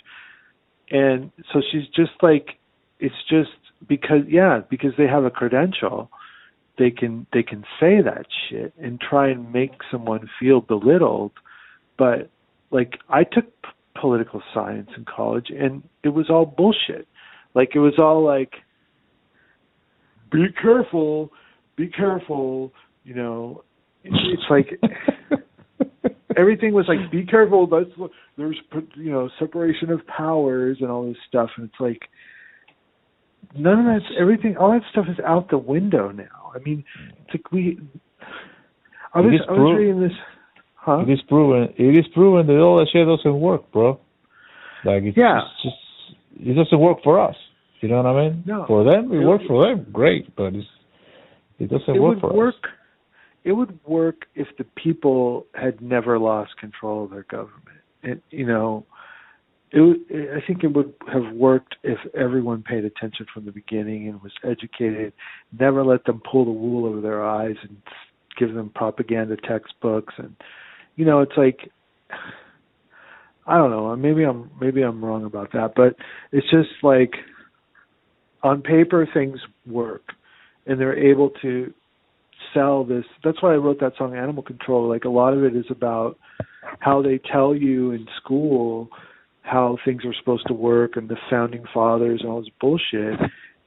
And 0.90 1.30
so 1.52 1.62
she's 1.70 1.86
just 1.94 2.12
like 2.22 2.58
it's 2.98 3.14
just 3.28 3.50
because 3.88 4.22
yeah, 4.28 4.60
because 4.68 4.92
they 4.96 5.06
have 5.06 5.24
a 5.24 5.30
credential, 5.30 6.10
they 6.78 6.90
can 6.90 7.26
they 7.32 7.42
can 7.42 7.62
say 7.80 8.00
that 8.02 8.26
shit 8.48 8.72
and 8.80 9.00
try 9.00 9.28
and 9.28 9.52
make 9.52 9.72
someone 9.90 10.28
feel 10.38 10.60
belittled. 10.60 11.32
But 11.98 12.30
like 12.70 12.98
I 13.08 13.24
took 13.24 13.46
p- 13.62 13.68
political 14.00 14.42
science 14.54 14.90
in 14.96 15.04
college 15.04 15.50
and 15.50 15.82
it 16.02 16.10
was 16.10 16.30
all 16.30 16.46
bullshit. 16.46 17.06
Like 17.54 17.70
it 17.74 17.80
was 17.80 17.94
all 17.98 18.24
like 18.24 18.54
be 20.30 20.46
careful, 20.60 21.30
be 21.76 21.88
careful, 21.88 22.72
you 23.04 23.14
know. 23.14 23.64
It's 24.04 24.42
like 24.50 24.80
everything 26.36 26.72
was 26.74 26.86
like 26.88 27.10
be 27.10 27.24
careful 27.24 27.66
that's 27.66 27.90
there's 28.36 28.58
you 28.94 29.10
know 29.10 29.28
separation 29.38 29.90
of 29.90 30.06
powers 30.06 30.78
and 30.80 30.90
all 30.90 31.06
this 31.06 31.16
stuff 31.28 31.50
and 31.56 31.66
it's 31.68 31.80
like 31.80 32.00
none 33.56 33.80
of 33.80 33.86
that's 33.86 34.12
everything 34.18 34.56
all 34.56 34.70
that 34.72 34.82
stuff 34.90 35.06
is 35.08 35.18
out 35.26 35.50
the 35.50 35.58
window 35.58 36.10
now. 36.10 36.52
I 36.54 36.58
mean 36.60 36.84
it's 37.24 37.34
like 37.34 37.52
we 37.52 37.78
i 39.14 39.20
was 39.20 39.40
i 39.48 39.52
was 39.52 39.76
reading 39.78 40.00
this 40.00 40.12
huh? 40.74 41.04
It 41.06 41.12
is 41.12 41.20
proven 41.28 41.72
it 41.76 41.96
is 41.98 42.06
proven 42.14 42.46
that 42.46 42.58
all 42.60 42.78
that 42.78 42.88
shit 42.92 43.06
doesn't 43.06 43.40
work 43.40 43.70
bro. 43.72 43.98
Like 44.84 45.02
it's 45.04 45.16
Yeah. 45.16 45.40
just, 45.62 45.76
just 46.36 46.48
it 46.48 46.54
doesn't 46.54 46.80
work 46.80 46.98
for 47.04 47.20
us. 47.20 47.36
You 47.80 47.88
know 47.88 47.96
what 48.02 48.06
I 48.06 48.28
mean? 48.28 48.42
No. 48.46 48.64
for 48.66 48.84
them 48.84 49.12
it 49.12 49.20
It- 49.20 49.26
works 49.26 49.44
for 49.46 49.64
them 49.66 49.86
great 49.92 50.34
but 50.36 50.54
it's 50.54 50.66
it 51.58 51.68
doesn't 51.70 51.94
it 51.96 52.00
work 52.00 52.14
would 52.14 52.20
for 52.20 52.32
work 52.32 52.54
us 52.64 52.70
it 53.44 53.52
would 53.52 53.78
work 53.84 54.26
if 54.34 54.48
the 54.58 54.64
people 54.64 55.46
had 55.54 55.80
never 55.80 56.18
lost 56.18 56.56
control 56.58 57.04
of 57.04 57.10
their 57.10 57.24
government. 57.24 57.78
It 58.02 58.22
you 58.30 58.46
know 58.46 58.86
it 59.70 60.36
I 60.36 60.46
think 60.46 60.64
it 60.64 60.74
would 60.74 60.92
have 61.12 61.34
worked 61.34 61.76
if 61.82 61.98
everyone 62.14 62.62
paid 62.62 62.84
attention 62.84 63.26
from 63.32 63.44
the 63.44 63.52
beginning 63.52 64.08
and 64.08 64.22
was 64.22 64.32
educated, 64.44 65.12
never 65.58 65.84
let 65.84 66.04
them 66.04 66.20
pull 66.30 66.44
the 66.44 66.50
wool 66.50 66.86
over 66.86 67.00
their 67.00 67.24
eyes 67.24 67.56
and 67.62 67.76
give 68.38 68.54
them 68.54 68.70
propaganda 68.74 69.36
textbooks. 69.36 70.14
And 70.18 70.36
you 70.96 71.04
know 71.04 71.20
it's 71.20 71.36
like 71.36 71.70
I 73.46 73.56
don't 73.56 73.70
know, 73.70 73.94
maybe 73.96 74.24
I'm 74.24 74.50
maybe 74.60 74.82
I'm 74.82 75.04
wrong 75.04 75.24
about 75.24 75.52
that, 75.52 75.72
but 75.74 75.96
it's 76.30 76.48
just 76.50 76.70
like 76.82 77.14
on 78.42 78.62
paper 78.62 79.08
things 79.12 79.38
work 79.66 80.02
and 80.66 80.80
they're 80.80 80.98
able 80.98 81.30
to 81.42 81.72
sell 82.54 82.84
this. 82.84 83.04
That's 83.24 83.42
why 83.42 83.52
I 83.52 83.56
wrote 83.56 83.80
that 83.80 83.92
song 83.96 84.16
Animal 84.16 84.42
Control. 84.42 84.88
Like 84.88 85.04
a 85.04 85.10
lot 85.10 85.34
of 85.34 85.44
it 85.44 85.56
is 85.56 85.66
about 85.70 86.18
how 86.80 87.02
they 87.02 87.18
tell 87.18 87.54
you 87.54 87.92
in 87.92 88.06
school 88.22 88.88
how 89.42 89.76
things 89.84 90.04
are 90.04 90.14
supposed 90.18 90.46
to 90.46 90.54
work 90.54 90.96
and 90.96 91.08
the 91.08 91.16
founding 91.28 91.64
fathers 91.74 92.20
and 92.22 92.30
all 92.30 92.40
this 92.40 92.50
bullshit. 92.60 93.18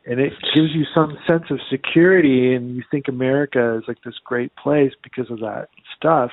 And 0.07 0.19
it 0.19 0.33
gives 0.53 0.69
you 0.73 0.86
some 0.93 1.17
sense 1.27 1.43
of 1.49 1.59
security 1.69 2.53
and 2.53 2.75
you 2.75 2.83
think 2.89 3.07
America 3.07 3.77
is 3.77 3.83
like 3.88 3.97
this 4.05 4.15
great 4.23 4.55
place 4.55 4.91
because 5.03 5.29
of 5.29 5.39
that 5.39 5.67
stuff. 5.97 6.31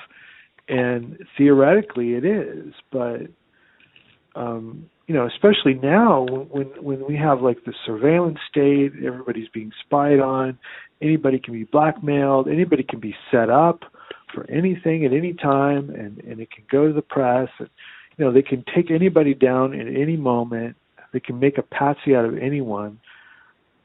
And 0.69 1.19
theoretically 1.37 2.13
it 2.13 2.25
is. 2.25 2.73
But 2.91 3.27
um 4.35 4.89
you 5.07 5.13
know 5.13 5.27
especially 5.27 5.73
now 5.75 6.25
when 6.49 6.67
when 6.81 7.05
we 7.07 7.15
have 7.15 7.41
like 7.41 7.63
the 7.65 7.73
surveillance 7.85 8.39
state 8.49 8.93
everybody's 9.05 9.49
being 9.49 9.71
spied 9.85 10.19
on 10.19 10.57
anybody 11.01 11.39
can 11.39 11.53
be 11.53 11.63
blackmailed. 11.65 12.47
Anybody 12.47 12.83
can 12.83 12.99
be 12.99 13.15
set 13.31 13.49
up 13.49 13.83
for 14.33 14.49
anything 14.49 15.05
at 15.05 15.13
any 15.13 15.33
time 15.33 15.89
and 15.89 16.19
and 16.19 16.39
it 16.39 16.51
can 16.51 16.63
go 16.71 16.87
to 16.87 16.93
the 16.93 17.01
press. 17.01 17.49
And 17.59 17.69
you 18.17 18.25
know 18.25 18.31
they 18.31 18.41
can 18.41 18.63
take 18.75 18.91
anybody 18.91 19.33
down 19.33 19.79
at 19.79 19.87
any 19.87 20.17
moment. 20.17 20.75
They 21.11 21.19
can 21.19 21.39
make 21.39 21.57
a 21.57 21.61
patsy 21.61 22.15
out 22.15 22.25
of 22.25 22.37
anyone. 22.37 22.99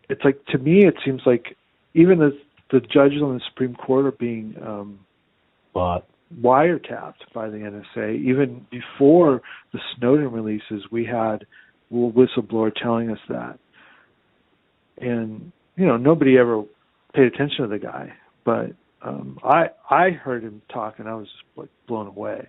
It's 0.09 0.25
like 0.25 0.45
to 0.47 0.59
me 0.59 0.87
it 0.87 0.95
seems 1.05 1.23
like 1.27 1.57
even 1.95 2.19
the 2.19 2.39
the 2.71 2.81
judges 2.81 3.23
on 3.23 3.35
the 3.35 3.41
supreme 3.49 3.75
court 3.75 4.07
are 4.07 4.13
being 4.13 4.55
um 4.65 5.01
but 5.73 6.07
wiretapped 6.43 7.33
by 7.33 7.49
the 7.49 7.57
NSA. 7.57 8.21
Even 8.21 8.67
before 8.71 9.43
the 9.73 9.81
Snowden 9.97 10.31
releases, 10.31 10.83
we 10.91 11.05
had 11.05 11.47
a 11.91 11.95
whistleblower 11.95 12.75
telling 12.75 13.11
us 13.11 13.19
that. 13.29 13.59
And 14.99 15.53
you 15.77 15.87
know, 15.87 15.97
nobody 15.97 16.37
ever 16.39 16.65
paid 17.15 17.25
attention 17.25 17.63
to 17.63 17.69
the 17.69 17.79
guy, 17.79 18.13
but 18.45 18.73
um 19.03 19.39
I 19.45 19.71
I 19.91 20.11
heard 20.11 20.43
him 20.43 20.63
talk 20.73 20.99
and 20.99 21.09
I 21.09 21.15
was 21.15 21.27
just 21.27 21.45
like 21.57 21.71
blown 21.87 22.07
away. 22.07 22.49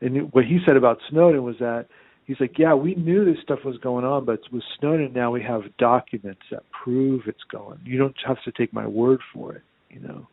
And 0.00 0.32
what 0.32 0.44
he 0.44 0.58
said 0.66 0.76
about 0.76 0.98
Snowden 1.10 1.42
was 1.42 1.56
that 1.60 1.86
he's 2.26 2.36
like, 2.40 2.58
yeah, 2.58 2.74
we 2.74 2.94
knew 2.94 3.24
this 3.24 3.42
stuff 3.42 3.60
was 3.64 3.76
going 3.78 4.04
on, 4.04 4.24
but 4.24 4.40
with 4.52 4.62
Snowden 4.78 5.12
now 5.12 5.30
we 5.30 5.42
have 5.42 5.62
documents 5.78 6.42
that 6.50 6.62
prove 6.70 7.22
it's 7.26 7.44
going. 7.50 7.80
You 7.84 7.98
don't 7.98 8.16
have 8.26 8.42
to 8.44 8.52
take 8.52 8.72
my 8.72 8.86
word 8.86 9.20
for 9.32 9.54
it, 9.54 9.62
you 9.90 10.00
know. 10.00 10.26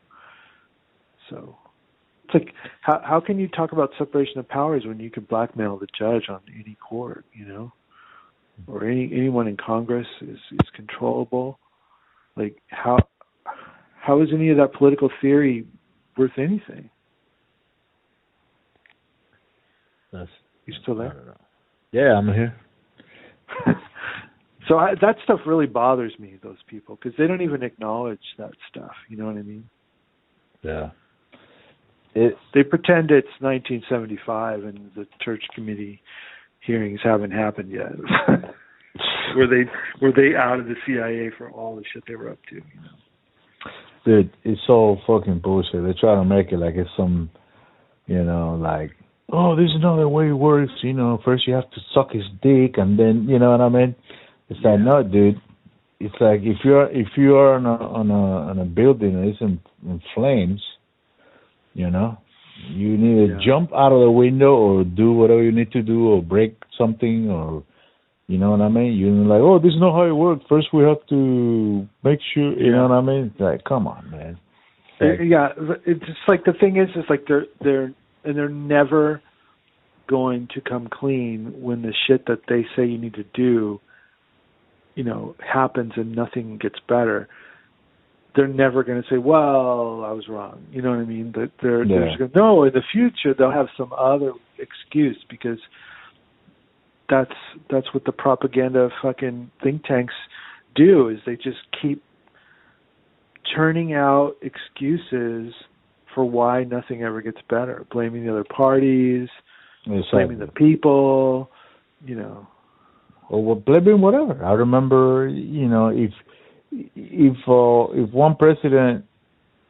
So 1.30 1.56
it's 2.24 2.34
like 2.34 2.54
how 2.80 3.00
how 3.04 3.20
can 3.20 3.38
you 3.38 3.48
talk 3.48 3.72
about 3.72 3.90
separation 3.98 4.38
of 4.38 4.48
powers 4.48 4.84
when 4.86 5.00
you 5.00 5.10
can 5.10 5.24
blackmail 5.24 5.78
the 5.78 5.86
judge 5.98 6.28
on 6.28 6.40
any 6.54 6.76
court, 6.76 7.24
you 7.32 7.46
know, 7.46 7.72
or 8.66 8.84
any 8.86 9.10
anyone 9.12 9.48
in 9.48 9.56
Congress 9.56 10.06
is 10.20 10.38
is 10.52 10.68
controllable? 10.74 11.58
Like 12.36 12.56
how 12.68 12.98
how 14.02 14.20
is 14.20 14.28
any 14.34 14.50
of 14.50 14.56
that 14.56 14.72
political 14.74 15.08
theory 15.20 15.64
worth 16.18 16.32
anything? 16.36 16.90
that's 20.12 20.28
You 20.66 20.74
still 20.82 20.96
there? 20.96 21.36
Yeah, 21.92 22.16
I'm 22.16 22.26
here. 22.26 22.54
so 24.68 24.76
I, 24.76 24.94
that 25.00 25.16
stuff 25.22 25.40
really 25.46 25.66
bothers 25.66 26.12
me. 26.18 26.34
Those 26.42 26.56
people 26.66 26.96
because 26.96 27.16
they 27.16 27.28
don't 27.28 27.42
even 27.42 27.62
acknowledge 27.62 28.20
that 28.38 28.50
stuff. 28.68 28.92
You 29.08 29.16
know 29.18 29.26
what 29.26 29.36
I 29.36 29.42
mean? 29.42 29.68
Yeah. 30.62 30.90
It 32.14 32.36
They 32.54 32.64
pretend 32.64 33.10
it's 33.10 33.28
1975 33.40 34.64
and 34.64 34.90
the 34.96 35.06
church 35.24 35.44
committee 35.54 36.02
hearings 36.60 37.00
haven't 37.04 37.30
happened 37.30 37.70
yet. 37.70 37.92
were 39.36 39.46
they 39.46 39.70
were 40.00 40.12
they 40.12 40.36
out 40.36 40.58
of 40.58 40.66
the 40.66 40.74
CIA 40.86 41.30
for 41.38 41.50
all 41.50 41.76
the 41.76 41.84
shit 41.92 42.02
they 42.08 42.16
were 42.16 42.30
up 42.30 42.38
to? 42.50 42.56
You 42.56 42.80
know. 42.82 43.01
Dude, 44.04 44.30
it's 44.44 44.60
all 44.68 44.98
fucking 45.06 45.40
bullshit. 45.40 45.82
They 45.84 45.92
try 45.98 46.14
to 46.14 46.24
make 46.24 46.52
it 46.52 46.58
like 46.58 46.74
it's 46.76 46.90
some, 46.96 47.30
you 48.06 48.22
know, 48.24 48.58
like, 48.60 48.90
oh, 49.32 49.56
there's 49.56 49.74
another 49.74 50.08
way 50.08 50.28
it 50.28 50.32
works. 50.32 50.72
You 50.82 50.92
know, 50.92 51.18
first 51.24 51.46
you 51.46 51.54
have 51.54 51.70
to 51.70 51.80
suck 51.94 52.12
his 52.12 52.24
dick, 52.42 52.74
and 52.78 52.98
then, 52.98 53.26
you 53.28 53.38
know 53.38 53.50
what 53.50 53.60
I 53.60 53.68
mean? 53.68 53.94
It's 54.48 54.60
like, 54.64 54.80
no, 54.80 55.02
dude. 55.02 55.40
It's 56.00 56.14
like 56.20 56.40
if 56.42 56.56
you're 56.64 56.90
if 56.90 57.06
you 57.16 57.36
are 57.36 57.54
on 57.54 57.64
a 57.64 57.74
on 57.76 58.10
a 58.10 58.50
on 58.50 58.58
a 58.58 58.64
building 58.64 59.14
it's 59.22 59.40
in, 59.40 59.60
in 59.88 60.02
flames, 60.16 60.60
you 61.74 61.90
know, 61.90 62.18
you 62.70 62.96
need 62.98 63.28
to 63.28 63.32
Yeah. 63.34 63.40
jump 63.46 63.72
out 63.72 63.92
of 63.92 64.00
the 64.00 64.10
window 64.10 64.52
or 64.56 64.84
do 64.84 65.12
whatever 65.12 65.40
you 65.44 65.52
need 65.52 65.70
to 65.72 65.82
do 65.82 66.08
or 66.08 66.20
break 66.20 66.56
something 66.76 67.30
or 67.30 67.62
you 68.28 68.38
know 68.38 68.50
what 68.52 68.60
I 68.60 68.68
mean? 68.68 68.92
You're 68.96 69.10
like, 69.12 69.40
oh, 69.40 69.58
this 69.58 69.72
is 69.74 69.80
not 69.80 69.94
how 69.94 70.06
it 70.06 70.12
works. 70.12 70.44
First, 70.48 70.68
we 70.72 70.84
have 70.84 71.04
to 71.08 71.86
make 72.04 72.20
sure. 72.32 72.52
You 72.58 72.72
know 72.72 72.88
what 72.88 72.94
I 72.94 73.00
mean? 73.00 73.30
It's 73.32 73.40
like, 73.40 73.64
come 73.64 73.86
on, 73.86 74.10
man. 74.10 74.38
Yeah, 75.00 75.48
it's 75.84 76.00
just 76.06 76.20
like 76.28 76.44
the 76.44 76.52
thing 76.52 76.76
is, 76.76 76.88
is 76.94 77.04
like 77.10 77.24
they're 77.26 77.46
they're 77.60 77.92
and 78.24 78.36
they're 78.36 78.48
never 78.48 79.20
going 80.06 80.48
to 80.54 80.60
come 80.60 80.88
clean 80.92 81.52
when 81.60 81.82
the 81.82 81.92
shit 82.06 82.26
that 82.26 82.40
they 82.48 82.64
say 82.76 82.86
you 82.86 82.98
need 82.98 83.14
to 83.14 83.24
do, 83.34 83.80
you 84.94 85.02
know, 85.02 85.34
happens 85.40 85.92
and 85.96 86.14
nothing 86.14 86.58
gets 86.58 86.76
better. 86.88 87.28
They're 88.36 88.46
never 88.46 88.84
going 88.84 89.02
to 89.02 89.08
say, 89.10 89.18
"Well, 89.18 90.04
I 90.04 90.12
was 90.12 90.26
wrong." 90.28 90.64
You 90.70 90.82
know 90.82 90.90
what 90.90 91.00
I 91.00 91.04
mean? 91.04 91.32
That 91.32 91.50
they're, 91.60 91.84
they're 91.86 92.04
Yeah. 92.04 92.06
just 92.06 92.18
going, 92.18 92.30
no. 92.36 92.62
In 92.64 92.72
the 92.72 92.82
future, 92.92 93.34
they'll 93.36 93.50
have 93.50 93.68
some 93.76 93.92
other 93.92 94.32
excuse 94.58 95.18
because 95.28 95.58
that's 97.12 97.34
that's 97.70 97.92
what 97.92 98.04
the 98.06 98.12
propaganda 98.12 98.88
fucking 99.02 99.50
think 99.62 99.84
tanks 99.84 100.14
do. 100.74 101.08
Is 101.10 101.18
they 101.26 101.36
just 101.36 101.58
keep 101.80 102.02
churning 103.54 103.92
out 103.92 104.32
excuses 104.40 105.52
for 106.14 106.24
why 106.24 106.64
nothing 106.64 107.02
ever 107.02 107.20
gets 107.20 107.38
better, 107.48 107.84
blaming 107.90 108.24
the 108.24 108.30
other 108.32 108.44
parties, 108.44 109.28
blaming 110.10 110.38
the 110.38 110.46
people, 110.46 111.50
you 112.04 112.14
know. 112.14 112.46
or 113.28 113.42
well, 113.44 113.54
blaming 113.56 114.00
whatever. 114.00 114.42
I 114.44 114.52
remember, 114.52 115.28
you 115.28 115.68
know, 115.68 115.88
if 115.88 116.12
if 116.96 117.36
uh, 117.46 117.92
if 118.02 118.10
one 118.12 118.36
president, 118.36 119.04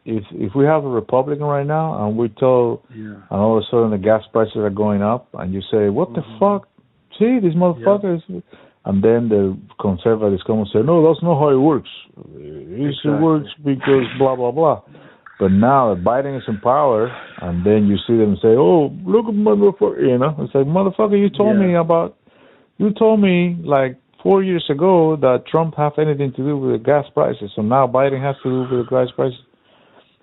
if 0.04 0.22
if 0.32 0.54
we 0.54 0.64
have 0.64 0.84
a 0.84 0.88
Republican 0.88 1.44
right 1.44 1.66
now 1.66 2.06
and 2.06 2.16
we 2.16 2.28
tell, 2.28 2.82
Yeah. 2.94 3.14
and 3.14 3.22
all 3.30 3.56
of 3.58 3.64
a 3.64 3.66
sudden 3.70 3.90
the 3.90 3.98
gas 3.98 4.22
prices 4.32 4.56
are 4.56 4.70
going 4.70 5.02
up, 5.02 5.26
and 5.34 5.52
you 5.52 5.60
say, 5.72 5.88
what 5.88 6.12
the 6.14 6.20
Mhm. 6.22 6.38
fuck? 6.38 6.68
See, 7.18 7.38
these 7.40 7.54
motherfuckers. 7.54 8.22
And 8.84 9.02
then 9.02 9.28
the 9.28 9.56
conservatives 9.80 10.42
come 10.44 10.58
and 10.58 10.68
say, 10.72 10.80
no, 10.82 11.06
that's 11.06 11.22
not 11.22 11.38
how 11.38 11.50
it 11.50 11.56
works. 11.56 11.88
It 12.34 12.88
Exactly. 12.88 13.12
works 13.12 13.48
because 13.64 14.04
blah 14.18 14.34
blah 14.34 14.50
blah. 14.50 14.82
But 15.38 15.52
now 15.52 15.94
that 15.94 16.04
Biden 16.04 16.36
is 16.36 16.42
in 16.48 16.58
power, 16.58 17.10
and 17.40 17.64
then 17.64 17.86
you 17.86 17.96
see 18.06 18.16
them 18.16 18.36
say, 18.42 18.54
"Oh, 18.54 18.90
look 19.04 19.26
at 19.26 19.34
motherfucker," 19.34 20.00
you 20.00 20.18
know, 20.18 20.34
it's 20.38 20.54
like 20.54 20.66
motherfucker, 20.66 21.18
you 21.18 21.30
told 21.30 21.56
Yeah. 21.56 21.66
me 21.66 21.74
about, 21.74 22.16
you 22.78 22.90
told 22.92 23.20
me 23.20 23.56
like 23.64 23.96
four 24.22 24.42
years 24.42 24.64
ago 24.70 25.16
that 25.16 25.46
Trump 25.46 25.74
have 25.76 25.98
anything 25.98 26.32
to 26.32 26.42
do 26.44 26.56
with 26.58 26.72
the 26.72 26.78
gas 26.78 27.06
prices, 27.14 27.50
so 27.56 27.62
now 27.62 27.86
Biden 27.86 28.20
has 28.20 28.36
to 28.42 28.48
do 28.50 28.60
with 28.76 28.86
the 28.86 28.90
gas 28.90 29.10
prices. 29.16 29.38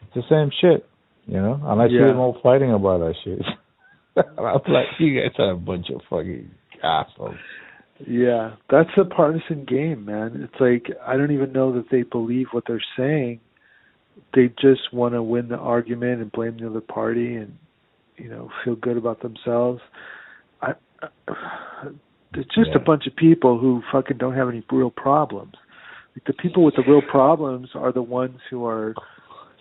It's 0.03 0.13
the 0.15 0.23
same 0.29 0.51
shit, 0.61 0.87
you 1.27 1.41
know. 1.41 1.59
And 1.65 1.81
I 1.81 1.87
see 1.87 1.97
them 1.97 2.19
all 2.19 2.37
fighting 2.41 2.71
about 2.71 2.99
that 2.99 3.15
shit. 3.23 3.41
and 4.15 4.25
I'm 4.47 4.61
like, 4.67 4.87
you 4.99 5.19
guys 5.19 5.31
are 5.39 5.51
a 5.51 5.57
bunch 5.57 5.89
of 5.89 6.01
fucking 6.09 6.49
assholes. 6.83 7.35
Yeah, 8.07 8.55
that's 8.69 8.89
a 8.97 9.03
partisan 9.03 9.65
game, 9.65 10.05
man. 10.05 10.41
It's 10.49 10.61
like 10.61 10.95
I 11.05 11.17
don't 11.17 11.31
even 11.31 11.51
know 11.51 11.73
that 11.73 11.89
they 11.91 12.03
believe 12.03 12.47
what 12.51 12.63
they're 12.67 12.83
saying. 12.97 13.41
They 14.33 14.47
just 14.61 14.93
want 14.93 15.15
to 15.15 15.23
win 15.23 15.49
the 15.49 15.57
argument 15.57 16.21
and 16.21 16.31
blame 16.31 16.57
the 16.57 16.69
other 16.69 16.81
party 16.81 17.35
and 17.35 17.57
you 18.15 18.29
know 18.29 18.49
feel 18.63 18.75
good 18.75 18.95
about 18.95 19.21
themselves. 19.21 19.81
I, 20.61 20.73
it's 22.33 22.55
just 22.55 22.75
a 22.75 22.79
bunch 22.79 23.07
of 23.07 23.15
people 23.15 23.59
who 23.59 23.81
fucking 23.91 24.17
don't 24.17 24.35
have 24.35 24.49
any 24.49 24.63
real 24.71 24.91
problems. 24.91 25.53
Like 26.15 26.25
the 26.25 26.33
people 26.41 26.63
with 26.63 26.75
the 26.75 26.83
real 26.87 27.01
problems 27.01 27.69
are 27.75 27.91
the 27.91 28.01
ones 28.01 28.39
who 28.49 28.65
are 28.65 28.93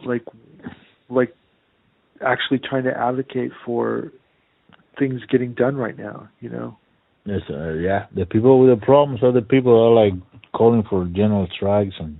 like 0.04 0.22
like 1.08 1.34
actually 2.24 2.58
trying 2.58 2.84
to 2.84 2.96
advocate 2.96 3.52
for 3.64 4.12
things 4.98 5.20
getting 5.30 5.54
done 5.54 5.76
right 5.76 5.96
now, 5.96 6.28
you 6.40 6.50
know. 6.50 6.76
Yes, 7.28 7.42
uh, 7.50 7.74
yeah. 7.74 8.06
The 8.16 8.24
people 8.24 8.58
with 8.58 8.70
the 8.70 8.84
problems 8.86 9.22
are 9.22 9.32
the 9.32 9.42
people 9.42 9.72
who 9.72 9.78
are 9.78 10.04
like 10.04 10.14
calling 10.52 10.82
for 10.88 11.04
general 11.12 11.46
strikes 11.54 11.94
and 12.00 12.18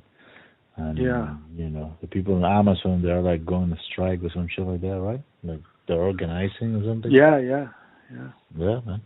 and 0.76 0.98
Yeah. 0.98 1.34
you 1.56 1.70
know 1.70 1.94
the 2.02 2.06
people 2.06 2.36
in 2.36 2.44
Amazon 2.44 3.00
they 3.02 3.09
are 3.11 3.22
like 3.22 3.46
going 3.46 3.70
to 3.70 3.76
strike 3.90 4.22
or 4.22 4.30
some 4.34 4.48
shit 4.54 4.66
like 4.66 4.82
that, 4.82 5.00
right? 5.00 5.20
Like 5.42 5.61
they're 5.86 5.96
organizing 5.96 6.74
or 6.74 6.84
something. 6.84 7.11
Yeah, 7.11 7.38
yeah, 7.38 7.68
yeah. 8.12 8.30
Yeah, 8.54 8.80
man. 8.84 9.02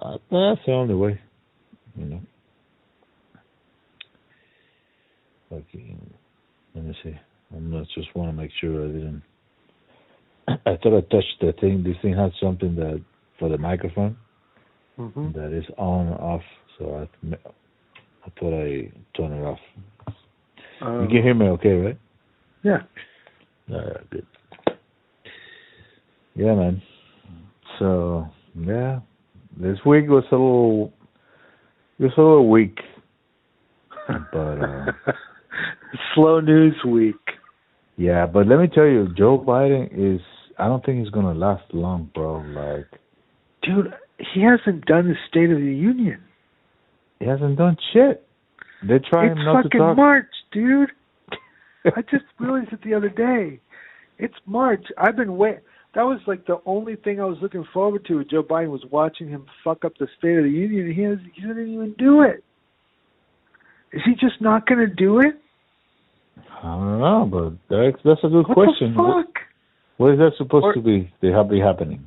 That, 0.00 0.20
that's 0.30 0.60
the 0.66 0.72
only 0.72 0.94
way, 0.94 1.20
you 1.96 2.04
know. 2.06 2.20
Okay, 5.52 5.96
let 6.74 6.84
me 6.84 6.96
see. 7.04 7.16
I'm 7.54 7.70
not 7.70 7.86
just 7.94 8.14
want 8.16 8.28
to 8.30 8.42
make 8.42 8.50
sure 8.60 8.84
I 8.84 8.88
didn't. 8.88 9.22
I 10.48 10.76
thought 10.82 10.98
I 10.98 11.00
touched 11.02 11.36
the 11.40 11.54
thing. 11.60 11.84
This 11.84 11.96
thing 12.02 12.14
has 12.14 12.32
something 12.42 12.74
that 12.74 13.00
for 13.38 13.48
the 13.48 13.58
microphone 13.58 14.16
hmm 14.96 15.30
that 15.32 15.52
is 15.52 15.64
on 15.76 16.06
and 16.08 16.16
off. 16.16 16.42
So 16.78 16.94
I, 16.94 17.34
I 17.34 18.30
thought 18.38 18.54
I 18.54 18.90
turned 19.16 19.34
it 19.34 19.44
off. 19.44 19.58
Um, 20.80 21.02
you 21.02 21.08
can 21.08 21.22
hear 21.22 21.34
me, 21.34 21.46
okay, 21.46 21.72
right? 21.72 21.98
yeah. 22.62 22.78
Yeah, 23.68 23.92
good. 24.10 24.26
Yeah, 26.34 26.54
man. 26.54 26.82
So 27.78 28.26
yeah, 28.58 29.00
this 29.58 29.78
week 29.84 30.08
was 30.08 30.24
a 30.30 30.34
little, 30.34 30.92
it 31.98 32.04
was 32.04 32.12
a 32.16 32.20
little 32.20 32.48
weak, 32.48 32.78
but 34.32 34.38
uh, 34.38 34.86
Slow 36.14 36.40
news 36.40 36.74
week. 36.86 37.16
yeah. 37.96 38.26
But 38.26 38.46
let 38.46 38.58
me 38.58 38.68
tell 38.68 38.84
you, 38.86 39.08
Joe 39.16 39.38
Biden 39.46 39.88
is. 39.92 40.20
I 40.58 40.66
don't 40.68 40.84
think 40.84 41.00
he's 41.00 41.10
gonna 41.10 41.34
last 41.34 41.64
long, 41.72 42.10
bro. 42.14 42.38
Like 42.40 42.86
Dude, 43.66 43.92
he 44.34 44.42
hasn't 44.42 44.84
done 44.86 45.08
the 45.08 45.14
State 45.28 45.50
of 45.50 45.58
the 45.58 45.64
Union. 45.64 46.20
he 47.20 47.26
hasn't 47.26 47.56
done 47.58 47.76
shit. 47.92 48.22
They're 48.86 49.00
trying 49.10 49.32
it's 49.32 49.40
not 49.44 49.62
to 49.62 49.68
talk. 49.68 49.72
It's 49.72 49.74
fucking. 49.78 49.96
March, 49.96 50.26
dude. 50.52 50.90
I 51.96 52.02
just 52.02 52.24
realized 52.38 52.72
it 52.72 52.80
the 52.84 52.94
other 52.94 53.08
day. 53.08 53.60
It's 54.18 54.34
March. 54.46 54.84
I've 54.96 55.16
been 55.16 55.36
wait. 55.36 55.58
That 55.94 56.02
was 56.02 56.20
like 56.26 56.46
the 56.46 56.58
only 56.66 56.96
thing 56.96 57.20
I 57.20 57.24
was 57.24 57.38
looking 57.40 57.64
forward 57.72 58.04
to 58.06 58.18
with 58.18 58.30
Joe 58.30 58.42
Biden 58.42 58.68
was 58.70 58.84
watching 58.90 59.28
him 59.28 59.46
fuck 59.64 59.84
up 59.84 59.92
the 59.98 60.06
State 60.18 60.36
of 60.36 60.44
the 60.44 60.50
Union. 60.50 60.92
He 60.94 61.02
has, 61.02 61.18
he 61.34 61.40
didn't 61.40 61.72
even 61.72 61.94
do 61.98 62.20
it. 62.22 62.44
Is 63.92 64.02
he 64.04 64.12
just 64.12 64.40
not 64.40 64.66
going 64.66 64.80
to 64.86 64.94
do 64.94 65.20
it? 65.20 65.34
I 66.62 66.62
don't 66.62 67.00
know, 67.00 67.28
but 67.30 67.74
that's 67.74 67.96
that's 68.04 68.20
a 68.24 68.28
good 68.28 68.46
What 68.48 68.54
question. 68.54 68.94
the 68.94 69.22
fuck? 69.24 69.34
What 69.96 70.12
is 70.12 70.18
that 70.18 70.32
supposed 70.36 70.64
Or- 70.64 70.74
to 70.74 70.80
be? 70.80 71.10
They 71.22 71.28
have 71.28 71.48
be 71.48 71.60
happening. 71.60 72.04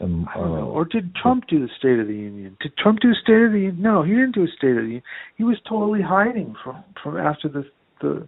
Um, 0.00 0.26
I 0.34 0.38
don't 0.38 0.52
know. 0.52 0.62
uh, 0.62 0.72
Or 0.72 0.84
did 0.84 1.14
Trump 1.14 1.46
do 1.48 1.60
the 1.60 1.68
State 1.78 1.98
of 1.98 2.06
the 2.06 2.14
Union? 2.14 2.56
Did 2.60 2.76
Trump 2.78 3.00
do 3.00 3.12
State 3.22 3.42
of 3.42 3.52
the 3.52 3.58
Union? 3.58 3.82
No, 3.82 4.02
he 4.02 4.12
didn't 4.12 4.34
do 4.34 4.44
a 4.44 4.48
State 4.56 4.70
of 4.70 4.76
the 4.76 4.82
Union. 4.82 5.02
He 5.36 5.44
was 5.44 5.56
totally 5.68 6.00
hiding 6.02 6.54
from 6.64 6.82
from 7.02 7.16
after 7.18 7.48
the 7.48 7.64
the 8.00 8.26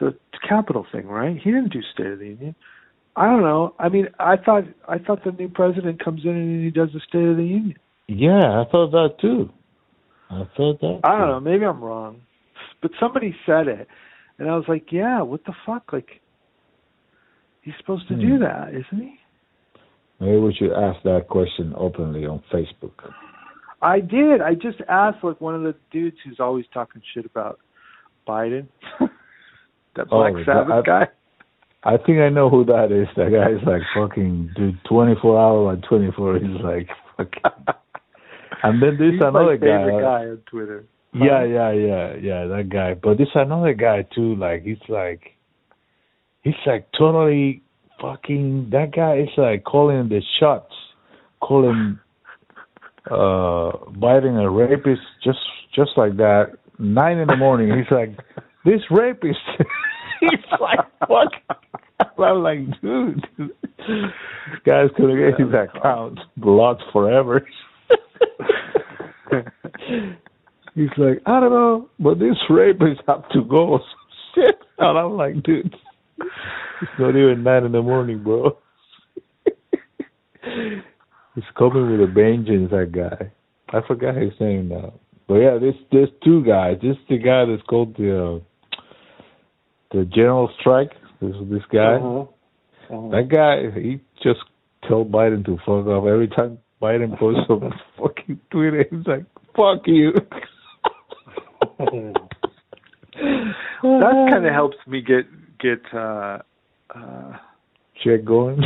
the 0.00 0.14
Capitol 0.48 0.84
thing, 0.90 1.06
right? 1.06 1.36
He 1.36 1.50
didn't 1.52 1.72
do 1.72 1.80
State 1.92 2.06
of 2.06 2.18
the 2.18 2.26
Union. 2.26 2.54
I 3.16 3.26
don't 3.26 3.42
know. 3.42 3.74
I 3.78 3.88
mean, 3.88 4.08
I 4.18 4.36
thought 4.36 4.64
I 4.88 4.98
thought 4.98 5.22
the 5.24 5.30
new 5.30 5.48
president 5.48 6.02
comes 6.02 6.24
in 6.24 6.30
and 6.30 6.64
he 6.64 6.70
does 6.70 6.88
the 6.92 7.00
State 7.08 7.24
of 7.28 7.36
the 7.36 7.44
Union. 7.46 7.76
yeah, 8.08 8.60
I 8.60 8.64
thought 8.70 8.90
that 8.90 9.14
too. 9.20 9.50
I 10.30 10.42
thought 10.56 10.80
that. 10.80 11.00
I 11.04 11.18
don't 11.18 11.28
know. 11.28 11.40
Maybe 11.40 11.64
I'm 11.64 11.80
wrong, 11.84 12.22
but 12.82 12.90
somebody 12.98 13.36
said 13.46 13.68
it, 13.68 13.86
and 14.38 14.50
I 14.50 14.56
was 14.56 14.64
like, 14.66 14.90
yeah. 14.90 15.22
What 15.22 15.44
the 15.44 15.52
fuck? 15.64 15.92
Like, 15.92 16.20
he's 17.62 17.74
supposed 17.78 18.08
to 18.08 18.16
do 18.16 18.34
Hmm. 18.38 18.42
that, 18.42 18.68
isn't 18.70 19.00
he? 19.00 19.20
Maybe 20.24 20.38
we 20.38 20.54
should 20.54 20.72
ask 20.72 21.02
that 21.04 21.28
question 21.28 21.74
openly 21.76 22.24
on 22.26 22.42
Facebook. 22.52 22.92
I 23.82 24.00
did. 24.00 24.40
I 24.40 24.54
just 24.54 24.78
asked 24.88 25.22
like 25.22 25.40
one 25.40 25.54
of 25.54 25.62
the 25.62 25.74
dudes 25.90 26.16
who's 26.24 26.40
always 26.40 26.64
talking 26.72 27.02
shit 27.12 27.26
about 27.26 27.58
Biden. 28.26 28.66
that 29.00 30.06
Oh, 30.10 30.18
Black 30.20 30.32
that- 30.34 30.44
Sabbath 30.46 30.72
I- 30.72 30.82
guy. 30.86 31.06
I 31.86 31.98
think 31.98 32.18
I 32.20 32.30
know 32.30 32.48
who 32.48 32.64
that 32.64 32.90
is. 32.90 33.08
That 33.14 33.30
guy 33.30 33.50
is 33.52 33.62
like 33.66 33.82
fucking 33.94 34.52
dude, 34.56 34.78
twenty 34.88 35.14
four 35.20 35.38
hour 35.38 35.74
by 35.76 35.86
twenty 35.86 36.10
four. 36.16 36.38
He's 36.38 36.60
like 36.62 36.88
fucking. 37.16 37.42
And 38.62 38.80
then 38.82 38.96
there's 38.98 39.12
He's 39.14 39.20
another 39.20 39.44
my 39.44 39.58
favorite 39.58 40.00
guy. 40.00 40.24
guy 40.24 40.30
on 40.30 40.38
Twitter. 40.50 40.84
Yeah, 41.12 41.44
yeah, 41.44 41.72
yeah, 41.72 42.14
yeah. 42.16 42.46
That 42.46 42.70
guy. 42.72 42.94
But 42.94 43.18
there's 43.18 43.28
another 43.34 43.74
guy 43.74 44.06
too. 44.14 44.34
Like 44.36 44.62
he's 44.62 44.78
like, 44.88 45.36
he's 46.40 46.54
like 46.66 46.86
totally 46.98 47.62
fucking. 48.04 48.68
That 48.70 48.92
guy 48.94 49.18
is 49.18 49.28
like 49.36 49.64
calling 49.64 50.08
the 50.08 50.20
shots, 50.40 50.72
calling 51.40 51.98
uh 53.10 53.72
Biden 54.00 54.42
a 54.42 54.48
rapist, 54.50 55.02
just 55.22 55.38
just 55.74 55.90
like 55.96 56.16
that. 56.16 56.52
nine 56.78 57.18
in 57.18 57.28
the 57.28 57.36
morning. 57.36 57.76
He's 57.76 57.90
like, 57.90 58.16
this 58.64 58.80
rapist. 58.90 59.38
he's 60.20 60.60
like, 60.60 60.80
what? 61.08 61.28
I'm 62.18 62.42
like, 62.42 62.80
dude, 62.80 63.26
this 63.38 63.50
guy's 64.64 64.90
gonna 64.98 65.16
get 65.16 65.38
his 65.38 65.52
account 65.52 66.18
blocked 66.36 66.82
forever. 66.92 67.46
he's 70.74 70.88
like, 70.96 71.20
I 71.26 71.40
don't 71.40 71.50
know, 71.52 71.88
but 71.98 72.18
this 72.18 72.36
rapists 72.50 73.02
have 73.06 73.28
to 73.30 73.42
go. 73.44 73.78
Shit. 74.34 74.56
And 74.78 74.98
I'm 74.98 75.12
like, 75.12 75.42
dude, 75.44 75.74
it's 76.82 76.92
not 76.98 77.10
even 77.10 77.42
nine 77.42 77.64
in 77.64 77.72
the 77.72 77.82
morning, 77.82 78.22
bro. 78.22 78.58
He's 81.34 81.44
coming 81.58 81.90
with 81.90 82.08
a 82.08 82.12
vengeance, 82.12 82.70
that 82.70 82.92
guy. 82.92 83.32
I 83.70 83.80
forgot 83.86 84.14
his 84.16 84.32
name 84.38 84.68
now. 84.68 84.94
But 85.26 85.34
yeah, 85.36 85.58
this 85.58 85.74
there's 85.90 86.10
two 86.22 86.44
guys. 86.44 86.76
This 86.82 86.92
is 86.92 87.02
the 87.08 87.18
guy 87.18 87.44
that's 87.46 87.62
called 87.68 87.96
the 87.96 88.36
uh, 88.36 88.38
the 89.92 90.04
General 90.04 90.50
Strike. 90.60 90.92
This 91.20 91.34
this 91.50 91.62
guy. 91.72 91.94
Uh-huh. 91.94 92.26
Uh-huh. 92.90 93.08
That 93.10 93.28
guy, 93.30 93.80
he 93.80 94.00
just 94.22 94.40
told 94.88 95.10
Biden 95.10 95.44
to 95.46 95.56
fuck 95.58 95.86
off 95.86 96.06
every 96.06 96.28
time 96.28 96.58
Biden 96.80 97.18
posts 97.18 97.48
on 97.48 97.72
fucking 97.98 98.40
Twitter. 98.50 98.84
He's 98.90 99.06
like, 99.06 99.24
"Fuck 99.56 99.86
you." 99.86 100.12
that 103.82 104.28
kind 104.30 104.46
of 104.46 104.52
helps 104.52 104.76
me 104.86 105.00
get 105.00 105.24
get 105.64 105.82
uh 105.94 106.38
uh 106.94 107.32
check 108.02 108.24
going. 108.24 108.60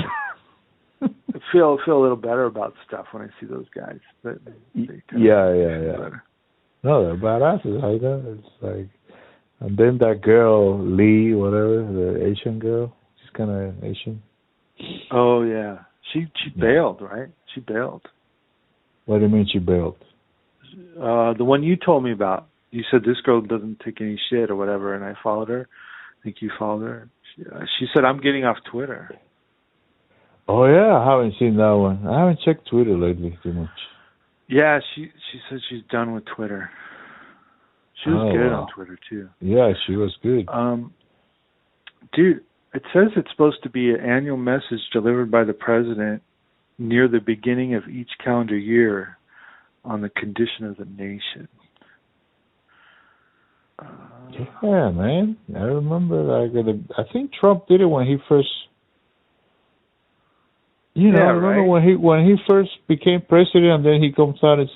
feel 1.52 1.78
feel 1.84 1.98
a 1.98 2.02
little 2.02 2.16
better 2.16 2.46
about 2.46 2.74
stuff 2.86 3.06
when 3.12 3.22
I 3.22 3.28
see 3.40 3.46
those 3.46 3.66
guys. 3.74 4.00
That 4.24 4.44
they 4.74 5.00
yeah, 5.16 5.54
yeah, 5.54 5.80
yeah. 5.86 5.92
better. 5.92 6.22
No, 6.82 7.04
they're 7.04 7.16
badasses. 7.16 7.82
I 7.82 7.98
know. 8.02 8.38
It's 8.38 8.48
like, 8.62 8.88
and 9.60 9.76
then 9.76 9.98
that 9.98 10.20
girl 10.22 10.78
Lee, 10.78 11.34
whatever, 11.34 11.82
the 11.82 12.24
Asian 12.26 12.58
girl. 12.58 12.94
She's 13.20 13.30
kind 13.36 13.50
of 13.50 13.84
Asian. 13.84 14.22
Oh 15.12 15.42
yeah, 15.42 15.78
she 16.12 16.26
she 16.42 16.50
Yeah. 16.56 16.66
bailed, 16.66 17.00
right? 17.02 17.28
She 17.54 17.60
bailed. 17.60 18.02
What 19.06 19.18
do 19.18 19.24
you 19.24 19.30
mean 19.30 19.46
she 19.52 19.58
bailed? 19.58 19.96
Uh 21.00 21.32
the 21.34 21.44
one 21.44 21.62
you 21.62 21.76
told 21.76 22.02
me 22.04 22.12
about. 22.12 22.46
You 22.70 22.82
said 22.90 23.00
this 23.00 23.20
girl 23.24 23.40
doesn't 23.40 23.80
take 23.82 24.00
any 24.02 24.20
shit 24.28 24.50
or 24.50 24.56
whatever, 24.56 24.94
and 24.94 25.02
I 25.02 25.14
followed 25.22 25.48
her. 25.48 25.66
I 26.18 26.24
think 26.24 26.36
you 26.40 26.50
followed 26.58 26.82
her. 26.82 27.08
She, 27.36 27.42
uh, 27.44 27.60
she 27.78 27.86
said, 27.94 28.04
"I'm 28.04 28.20
getting 28.20 28.44
off 28.44 28.56
Twitter." 28.70 29.10
Oh 30.48 30.64
yeah, 30.64 30.96
I 30.96 31.10
haven't 31.10 31.34
seen 31.38 31.56
that 31.56 31.72
one. 31.76 32.06
I 32.06 32.20
haven't 32.20 32.40
checked 32.44 32.68
Twitter 32.68 32.96
lately 32.96 33.38
too 33.42 33.52
much. 33.52 33.68
Yeah, 34.48 34.80
she 34.94 35.10
she 35.30 35.38
said 35.48 35.58
she's 35.68 35.82
done 35.90 36.14
with 36.14 36.24
Twitter. 36.34 36.70
She 38.02 38.10
was 38.10 38.30
Oh, 38.30 38.32
good 38.36 38.50
wow. 38.50 38.62
on 38.62 38.68
Twitter 38.74 38.98
too. 39.10 39.28
Yeah, 39.40 39.72
she 39.86 39.96
was 39.96 40.16
good. 40.22 40.48
Um, 40.48 40.94
dude, 42.14 42.42
it 42.72 42.82
says 42.92 43.08
it's 43.16 43.30
supposed 43.30 43.62
to 43.64 43.70
be 43.70 43.90
an 43.90 44.00
annual 44.00 44.36
message 44.36 44.80
delivered 44.92 45.30
by 45.30 45.44
the 45.44 45.52
president 45.52 46.22
near 46.78 47.08
the 47.08 47.20
beginning 47.20 47.74
of 47.74 47.88
each 47.88 48.10
calendar 48.22 48.56
year 48.56 49.18
on 49.84 50.00
the 50.00 50.08
condition 50.10 50.64
of 50.64 50.76
the 50.76 50.84
nation. 50.84 51.48
Yeah, 54.62 54.90
man. 54.90 55.36
I 55.54 55.60
remember 55.60 56.22
like 56.22 56.52
I 56.96 57.12
think 57.12 57.32
Trump 57.32 57.66
did 57.68 57.80
it 57.80 57.86
when 57.86 58.06
he 58.06 58.16
first 58.28 58.48
you 60.94 61.12
know, 61.12 61.18
Yeah, 61.18 61.24
I 61.26 61.30
remember 61.30 61.60
right. 61.62 61.68
when 61.68 61.82
he 61.82 61.94
when 61.96 62.24
he 62.24 62.34
first 62.48 62.70
became 62.88 63.22
president 63.28 63.66
and 63.72 63.84
then 63.86 64.02
he 64.02 64.12
comes 64.12 64.38
out 64.42 64.58
it's 64.58 64.70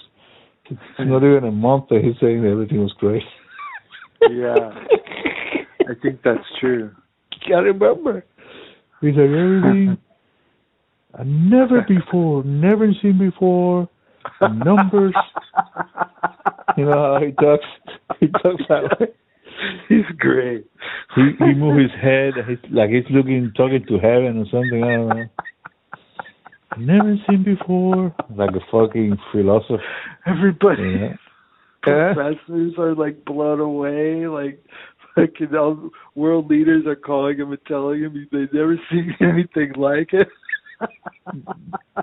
it's 0.70 0.80
not 1.00 1.18
even 1.18 1.44
a 1.44 1.50
month 1.52 1.88
that 1.90 2.02
he's 2.02 2.14
saying 2.20 2.42
that 2.42 2.50
everything 2.50 2.80
was 2.80 2.92
great. 2.98 3.22
Yeah. 4.30 4.70
I 5.80 5.94
think 6.00 6.20
that's 6.22 6.44
true. 6.60 6.92
I 7.48 7.58
remember. 7.58 8.24
He's 9.00 9.16
like 9.16 9.30
everything 9.30 9.98
I 11.18 11.24
never 11.24 11.82
before, 11.82 12.44
never 12.44 12.92
seen 13.02 13.18
before. 13.18 13.88
The 14.40 14.46
numbers 14.48 15.14
you 16.76 16.84
know 16.84 16.92
how 16.92 17.18
he 17.24 17.32
talks 17.32 17.64
he 18.20 18.28
talks 18.28 18.62
that 18.68 18.98
way. 19.00 19.08
He's 19.88 20.04
great. 20.18 20.66
He 21.14 21.22
he 21.38 21.54
moves 21.54 21.82
his 21.82 22.00
head 22.00 22.32
he's 22.48 22.58
like 22.70 22.90
he's 22.90 23.04
looking 23.10 23.52
talking 23.56 23.84
to 23.86 23.98
heaven 23.98 24.38
or 24.38 24.46
something, 24.50 24.82
I 24.82 24.96
don't 24.96 25.08
know. 25.08 25.24
Never 26.78 27.16
seen 27.28 27.44
before. 27.44 28.14
Like 28.34 28.50
a 28.50 28.60
fucking 28.70 29.16
philosopher. 29.30 29.82
Everybody, 30.26 30.82
You 30.82 30.98
know? 30.98 31.14
Yeah. 31.86 32.12
professors 32.14 32.74
are 32.78 32.94
like 32.94 33.24
blown 33.24 33.60
away. 33.60 34.26
Like 34.26 34.64
fucking 35.14 35.54
all 35.54 35.90
world 36.14 36.48
leaders 36.48 36.86
are 36.86 36.96
calling 36.96 37.38
him 37.38 37.50
and 37.50 37.64
telling 37.66 38.00
him 38.00 38.28
they've 38.32 38.52
never 38.52 38.80
seen 38.90 39.14
anything 39.20 39.72
like 39.76 40.12
it. 40.12 40.28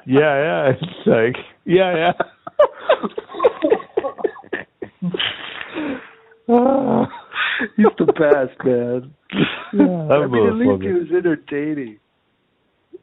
Yeah, 0.06 0.36
yeah. 0.66 0.72
It's 0.72 1.08
like 1.08 1.36
yeah, 1.66 2.12
yeah. 5.02 5.10
He's 7.76 7.86
the 7.98 8.06
best, 8.06 8.66
man. 8.66 9.14
Yeah, 9.74 9.84
I 10.16 10.28
mean, 10.28 10.48
at 10.48 10.56
least 10.56 10.82
he 10.82 10.90
was 10.90 11.08
entertaining. 11.16 12.00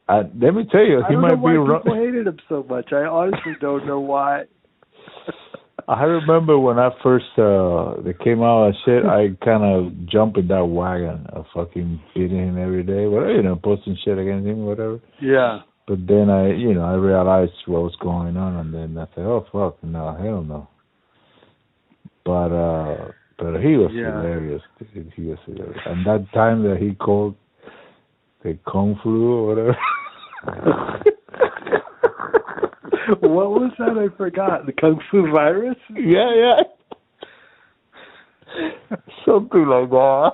Uh, 0.09 0.23
let 0.41 0.55
me 0.55 0.65
tell 0.71 0.85
you, 0.85 1.03
I 1.05 1.11
he 1.11 1.17
might 1.17 1.37
be 1.37 1.59
why 1.59 1.79
people 1.79 1.95
hated 1.95 2.27
him 2.27 2.39
so 2.49 2.65
much. 2.69 2.93
I 2.93 3.05
honestly 3.05 3.55
don't 3.61 3.87
know 3.87 4.01
why. 4.01 4.45
I 5.89 6.03
remember 6.03 6.59
when 6.59 6.79
I 6.79 6.91
first 7.03 7.27
uh 7.39 8.03
they 8.03 8.13
came 8.25 8.43
out 8.43 8.67
and 8.67 8.75
shit, 8.85 9.05
I 9.05 9.29
kind 9.45 9.63
of 9.63 10.09
jumped 10.09 10.37
in 10.37 10.49
that 10.49 10.65
wagon 10.65 11.27
of 11.33 11.45
fucking 11.55 12.01
beating 12.15 12.39
him 12.39 12.59
every 12.59 12.83
day, 12.83 13.07
whatever, 13.07 13.35
you 13.35 13.43
know, 13.43 13.57
posting 13.63 13.97
shit 14.05 14.19
against 14.19 14.49
him, 14.49 14.65
whatever. 14.65 15.01
Yeah. 15.21 15.61
But 15.87 16.07
then 16.09 16.31
I, 16.31 16.49
you 16.49 16.75
know, 16.75 16.83
I 16.83 16.95
realized 16.95 17.53
what 17.67 17.83
was 17.83 17.97
going 18.01 18.37
on, 18.37 18.57
and 18.57 18.75
then 18.75 18.99
I 18.99 19.07
said, 19.15 19.23
"Oh 19.23 19.47
fuck, 19.53 19.83
no, 19.85 20.17
hell 20.21 20.43
no." 20.43 20.69
But 22.27 22.53
uh, 22.53 23.13
but 23.39 23.61
he 23.63 23.77
was 23.77 23.93
Yeah. 23.95 24.21
hilarious. 24.21 24.63
He 24.93 25.23
was 25.23 25.39
hilarious. 25.47 25.79
And 25.87 26.05
that 26.05 26.27
time 26.35 26.63
that 26.65 26.79
he 26.79 26.95
called 26.95 27.37
the 28.43 28.59
kung 28.71 28.99
flu 29.03 29.33
or 29.33 29.47
whatever. 29.47 29.77
what 33.21 33.51
was 33.51 33.73
that? 33.79 33.97
I 33.99 34.09
forgot. 34.17 34.67
The 34.67 34.73
Kung 34.73 35.01
Fu 35.11 35.31
virus? 35.33 35.77
yeah, 35.91 36.35
yeah. 36.35 36.63
Something 39.25 39.67
like 39.67 39.91
that. 39.91 40.31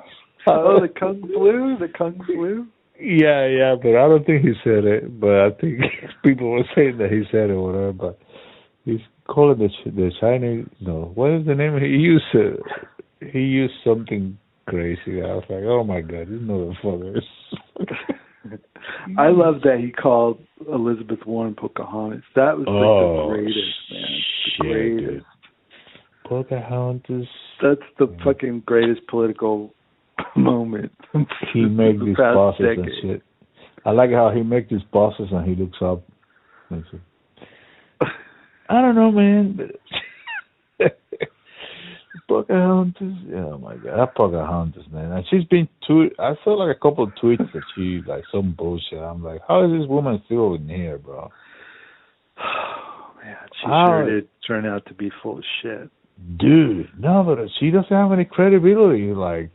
Oh, 0.47 0.81
the 0.81 0.89
Kung 0.89 1.20
Flu? 1.27 1.77
The 1.78 1.89
Kung 1.97 2.20
Flu? 2.27 2.66
Yeah, 3.01 3.47
yeah, 3.47 3.74
but 3.81 3.90
I 3.90 4.09
don't 4.09 4.24
think 4.27 4.43
he 4.43 4.52
said 4.64 4.85
it. 4.85 5.20
But 5.20 5.31
I 5.40 5.51
think 5.60 5.81
people 6.24 6.51
were 6.51 6.64
saying 6.74 6.98
that 6.98 7.10
he 7.10 7.23
said 7.31 7.51
it, 7.51 7.55
or 7.55 7.62
whatever. 7.66 7.93
But 7.93 8.19
he's 8.85 9.01
calling 9.28 9.59
the 9.59 9.69
Ch- 9.69 9.94
the 9.94 10.11
Chinese. 10.20 10.66
No, 10.81 11.12
what 11.15 11.31
is 11.32 11.47
the 11.47 11.55
name? 11.55 11.78
He 11.81 11.86
used 11.89 12.24
uh, 12.35 12.57
he 13.32 13.40
used 13.40 13.74
something 13.85 14.39
crazy. 14.66 15.23
I 15.23 15.35
was 15.35 15.44
like, 15.49 15.65
oh 15.65 15.85
my 15.85 16.01
god, 16.01 16.28
this 16.28 16.40
motherfucker. 16.40 17.20
I 19.19 19.28
love 19.28 19.62
that 19.62 19.78
he 19.81 19.90
called 19.93 20.40
Elizabeth 20.73 21.20
Warren 21.27 21.55
Pocahontas. 21.55 22.23
That 22.35 22.57
was 22.59 22.66
like 22.66 22.74
oh, 22.77 23.28
the 23.28 23.35
greatest, 23.35 23.78
man. 23.90 24.03
The 24.03 24.51
shit, 24.51 24.73
greatest. 24.73 25.12
dude. 25.12 25.24
Pocahontas. 26.28 27.27
That's 27.62 27.81
the 27.99 28.09
Yeah. 28.09 28.24
fucking 28.24 28.61
greatest 28.66 29.07
political 29.07 29.73
moment. 30.36 30.93
He 31.53 31.65
make 31.65 31.99
The 32.01 32.05
these 32.07 32.16
bosses 32.16 32.66
and 32.78 32.90
shit. 33.03 33.23
I 33.85 33.90
like 33.90 34.11
how 34.11 34.31
he 34.31 34.43
make 34.43 34.69
these 34.69 34.82
bosses 34.93 35.28
and 35.32 35.47
he 35.47 35.55
looks 35.55 35.78
up. 35.81 36.03
I 38.68 38.80
don't 38.80 38.94
know, 38.94 39.10
man. 39.10 39.59
But 40.78 40.98
Pocahontas, 42.28 43.14
oh 43.36 43.59
my 43.59 43.74
god, 43.76 43.98
that 43.98 44.14
Pocahontas, 44.16 44.84
man. 44.93 45.12
And 45.12 45.24
she's 45.30 45.44
been 45.44 45.68
tweet. 45.86 46.12
I 46.18 46.34
saw 46.44 46.51
like 46.55 46.74
a 46.76 46.80
couple 46.80 47.05
of 47.05 47.10
tweets 47.22 47.52
that 47.52 47.62
she 47.74 48.01
like 48.06 48.24
some 48.32 48.55
bullshit. 48.56 48.98
I'm 48.98 49.22
like, 49.22 49.40
how 49.47 49.64
is 49.64 49.70
this 49.80 49.89
woman 49.89 50.22
still 50.26 50.55
in 50.55 50.68
here, 50.68 50.98
bro? 50.98 51.30
Oh 52.39 53.10
man, 53.22 53.36
she 53.60 53.66
How- 53.66 53.86
sure 53.89 54.10
did 54.10 54.28
turn 54.47 54.66
out 54.66 54.86
to 54.86 54.94
be 54.94 55.10
full 55.22 55.39
of 55.39 55.44
shit. 55.62 55.90
Dude, 56.39 56.89
no, 56.98 57.22
but 57.24 57.39
she 57.59 57.70
doesn't 57.70 57.90
have 57.90 58.12
any 58.12 58.24
credibility. 58.24 59.12
Like, 59.12 59.51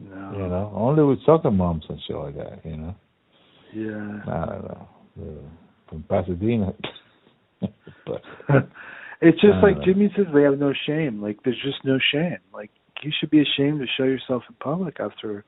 No. 0.00 0.32
you 0.32 0.46
know, 0.48 0.72
only 0.74 1.04
with 1.04 1.22
soccer 1.26 1.50
moms 1.50 1.84
and 1.88 2.00
shit 2.06 2.16
like 2.16 2.36
that. 2.36 2.60
You 2.64 2.76
know, 2.76 2.94
Yeah. 3.74 4.20
I 4.32 4.46
don't 4.46 4.64
know. 4.64 4.88
Uh, 5.20 5.48
from 5.90 6.02
Pasadena. 6.08 6.72
it's 9.20 9.40
just 9.40 9.62
like 9.62 9.78
know. 9.78 9.84
Jimmy 9.84 10.12
says, 10.16 10.26
they 10.34 10.42
have 10.42 10.58
no 10.58 10.72
shame. 10.86 11.22
Like 11.22 11.38
there's 11.44 11.60
just 11.64 11.84
no 11.84 11.98
shame. 12.12 12.38
Like 12.52 12.70
you 13.02 13.12
should 13.18 13.30
be 13.30 13.40
ashamed 13.40 13.80
to 13.80 13.86
show 13.96 14.04
yourself 14.04 14.42
in 14.48 14.54
public 14.56 14.98
after 15.00 15.44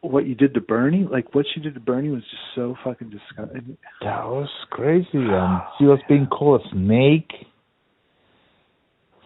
what 0.00 0.26
you 0.26 0.34
did 0.34 0.54
to 0.54 0.60
Bernie. 0.60 1.06
Like 1.10 1.34
what 1.34 1.46
she 1.54 1.60
did 1.60 1.74
to 1.74 1.80
Bernie 1.80 2.10
was 2.10 2.22
just 2.22 2.42
so 2.54 2.76
fucking 2.84 3.10
disgusting. 3.10 3.76
That 4.02 4.24
was 4.26 4.48
crazy. 4.70 5.08
And 5.14 5.60
she 5.78 5.84
was 5.84 5.98
being 6.08 6.26
called 6.26 6.62
a 6.62 6.68
snake 6.74 7.30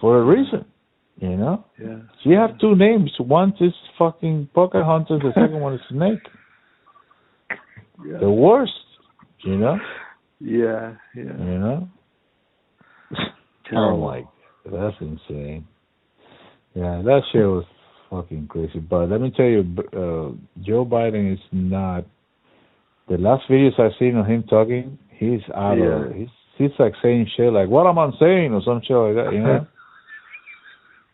for 0.00 0.20
a 0.20 0.24
reason. 0.24 0.64
You 1.20 1.36
know? 1.36 1.64
Yeah. 1.78 1.98
So 2.22 2.30
you 2.30 2.36
have 2.36 2.58
two 2.58 2.74
names. 2.74 3.12
One 3.18 3.52
is 3.60 3.74
fucking 3.98 4.48
Pocahontas, 4.54 5.20
the 5.22 5.32
second 5.34 5.60
one 5.60 5.74
is 5.74 5.80
Snake. 5.90 6.20
Yeah. 8.02 8.16
The 8.18 8.30
worst. 8.30 8.72
You 9.44 9.58
know? 9.58 9.76
Yeah. 10.40 10.94
Yeah. 11.14 11.22
You 11.22 11.58
know? 11.58 11.88
Oh 13.78 13.96
my 13.96 14.24
that's 14.64 14.96
insane. 15.00 15.66
Yeah, 16.74 17.02
that 17.04 17.22
shit 17.32 17.44
was 17.46 17.64
fucking 18.10 18.46
crazy. 18.48 18.78
But 18.78 19.08
let 19.08 19.20
me 19.20 19.30
tell 19.34 19.46
you, 19.46 19.60
uh, 19.92 20.62
Joe 20.62 20.84
Biden 20.84 21.32
is 21.32 21.38
not. 21.52 22.04
The 23.08 23.16
last 23.18 23.48
videos 23.48 23.78
I've 23.80 23.92
seen 23.98 24.16
of 24.16 24.26
him 24.26 24.44
talking, 24.44 24.98
he's 25.10 25.40
out 25.54 25.78
Yeah. 25.78 26.04
of. 26.06 26.14
He's 26.14 26.28
he's 26.58 26.70
like 26.78 26.92
saying 27.02 27.26
shit 27.36 27.52
like, 27.52 27.68
"What 27.68 27.86
am 27.86 27.98
I 27.98 28.10
saying?" 28.20 28.52
or 28.54 28.62
some 28.62 28.82
shit 28.86 28.96
like 28.96 29.14
that. 29.14 29.32
You 29.32 29.42
know? 29.42 29.66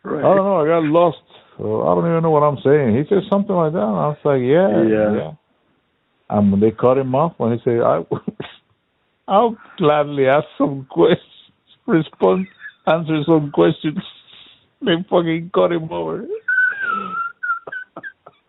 Right. 0.03 0.19
I 0.23 0.35
don't 0.35 0.45
know. 0.45 0.61
I 0.63 0.67
got 0.67 0.83
lost. 0.83 1.17
Or 1.59 1.83
I 1.91 1.95
don't 1.95 2.09
even 2.09 2.23
know 2.23 2.29
what 2.29 2.43
I'm 2.43 2.59
saying. 2.63 2.95
He 2.95 3.03
said 3.09 3.23
something 3.29 3.53
like 3.55 3.73
that, 3.73 3.79
and 3.79 3.97
I 3.97 4.07
was 4.09 4.17
like, 4.23 4.39
"Yeah, 4.41 4.83
Yeah. 4.83 5.15
yeah." 5.17 5.31
And 6.29 6.51
when 6.51 6.61
they 6.61 6.71
cut 6.71 6.97
him 6.97 7.13
off, 7.15 7.33
when 7.37 7.51
he 7.57 7.59
said, 7.63 7.81
"I, 7.81 8.05
I'll 9.27 9.57
gladly 9.77 10.27
ask 10.27 10.45
some 10.57 10.85
questions, 10.89 11.19
respond, 11.87 12.47
answer 12.85 13.23
some 13.25 13.51
questions," 13.51 13.97
they 14.81 14.93
fucking 15.09 15.51
cut 15.53 15.71
him 15.71 15.91
over. 15.91 16.25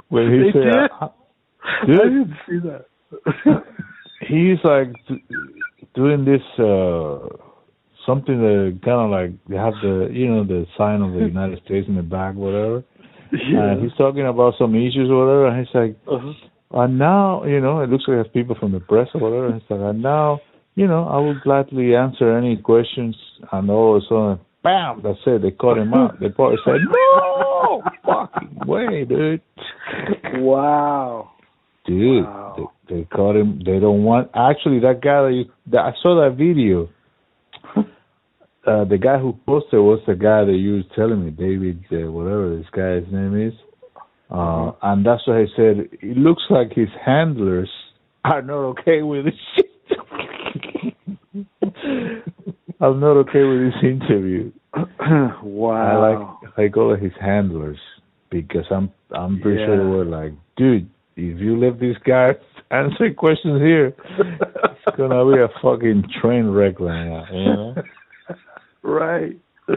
When 0.09 0.33
he 0.33 0.39
They 0.39 0.53
said, 0.53 0.65
did? 0.65 0.91
I- 1.01 1.09
I 1.83 1.87
didn't 1.87 2.35
see 2.49 2.59
that. 2.61 2.85
he's 4.29 4.59
like 4.65 4.93
doing 5.95 6.25
this 6.25 6.43
uh 6.59 7.19
something 8.07 8.39
that 8.41 8.79
kind 8.85 9.01
of 9.05 9.11
like 9.11 9.33
they 9.49 9.57
have 9.57 9.75
the 9.83 10.09
you 10.13 10.27
know 10.29 10.45
the 10.45 10.67
sign 10.79 11.03
of 11.03 11.13
the 11.13 11.19
United 11.35 11.63
States 11.65 11.87
in 11.89 11.95
the 11.97 12.03
back, 12.03 12.35
whatever. 12.35 12.83
yeah. 13.33 13.73
And 13.73 13.83
he's 13.83 13.97
talking 13.99 14.27
about 14.27 14.55
some 14.59 14.75
issues 14.75 15.09
or 15.11 15.19
whatever, 15.27 15.47
and 15.49 15.59
he's 15.67 15.75
like, 15.75 15.97
uh-huh. 16.07 16.83
and 16.85 16.99
now 16.99 17.45
you 17.45 17.61
know 17.61 17.81
it 17.81 17.91
looks 17.91 18.05
like 18.09 18.17
there's 18.17 18.29
people 18.33 18.57
from 18.59 18.73
the 18.73 18.81
press 18.81 19.09
or 19.15 19.21
whatever. 19.21 19.47
And 19.49 19.61
he's 19.61 19.71
like, 19.71 19.81
and 19.81 20.03
now 20.03 20.41
you 20.79 20.87
know 20.87 21.03
I 21.09 21.17
will 21.19 21.39
gladly 21.43 21.95
answer 21.97 22.37
any 22.39 22.57
questions. 22.57 23.17
And 23.53 23.71
all 23.71 23.97
of 23.97 24.03
a 24.03 24.07
sudden, 24.09 24.39
bam! 24.63 25.01
That's 25.03 25.19
it. 25.27 25.43
They 25.43 25.51
cut 25.51 25.77
him 25.79 25.93
out. 25.95 26.21
They 26.21 26.29
probably 26.29 26.59
said, 26.65 26.81
no 26.89 27.83
fucking 28.05 28.61
way, 28.67 29.05
dude. 29.05 29.43
Wow. 30.35 31.33
Dude, 31.87 32.25
Wow. 32.25 32.71
they, 32.89 32.95
they 32.97 33.05
caught 33.05 33.37
him. 33.37 33.61
They 33.65 33.79
don't 33.81 34.05
want. 34.05 34.31
Actually, 34.35 34.81
that 34.81 35.01
guy 35.03 35.23
that, 35.23 35.33
you, 35.35 35.45
that 35.73 35.81
I 35.81 35.93
saw 36.03 36.21
that 36.23 36.37
video. 36.37 36.89
Uh, 38.67 38.85
the 38.85 38.99
guy 38.99 39.17
who 39.19 39.33
posted 39.47 39.81
was 39.81 39.99
the 40.07 40.15
guy 40.15 40.45
that 40.45 40.53
you 40.53 40.73
were 40.75 40.83
telling 40.95 41.25
me, 41.25 41.31
David, 41.31 41.83
uh, 41.91 42.11
whatever 42.13 42.55
this 42.55 42.67
guy's 42.77 43.11
name 43.11 43.35
is. 43.49 43.55
Uh, 44.31 44.73
and 44.83 45.07
that's 45.07 45.27
what 45.27 45.39
I 45.39 45.47
said. 45.57 45.89
It 46.03 46.19
looks 46.19 46.43
like 46.51 46.73
his 46.75 46.91
handlers 47.03 47.71
are 48.27 48.43
not 48.43 48.59
okay 48.73 49.01
with 49.01 49.25
this 49.25 49.35
shit. 49.57 49.68
I'm 52.81 53.01
not 53.01 53.17
okay 53.19 53.43
with 53.43 53.61
this 53.61 53.75
interview. 53.83 54.53
wow. 55.43 55.73
I 55.73 55.97
like 55.97 56.21
I 56.57 56.69
go 56.69 56.95
to 56.95 57.03
his 57.03 57.13
handlers 57.21 57.81
because 58.31 58.67
I'm 58.71 58.93
I'm 59.11 59.41
pretty 59.41 59.65
sure 59.65 59.77
they 59.77 59.85
were 59.85 60.05
like, 60.05 60.35
dude, 60.57 60.89
if 61.17 61.41
you 61.41 61.59
let 61.59 61.81
this 61.81 61.97
guy 62.07 62.37
answer 62.71 63.13
questions 63.17 63.61
here, 63.61 63.97
it's 64.19 64.97
gonna 64.97 65.25
be 65.25 65.41
a 65.41 65.49
fucking 65.63 66.05
train 66.21 66.47
wreck 66.47 66.79
right 66.81 67.05
now, 67.05 67.25
you 67.33 67.45
know? 67.45 67.75
right. 68.83 69.39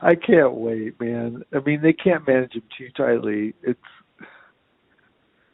I 0.00 0.14
can't 0.14 0.54
wait, 0.54 0.98
man. 1.00 1.42
I 1.54 1.58
mean, 1.60 1.82
they 1.82 1.92
can't 1.92 2.26
manage 2.26 2.52
him 2.52 2.62
too 2.76 2.88
tightly. 2.96 3.54
It's 3.62 3.78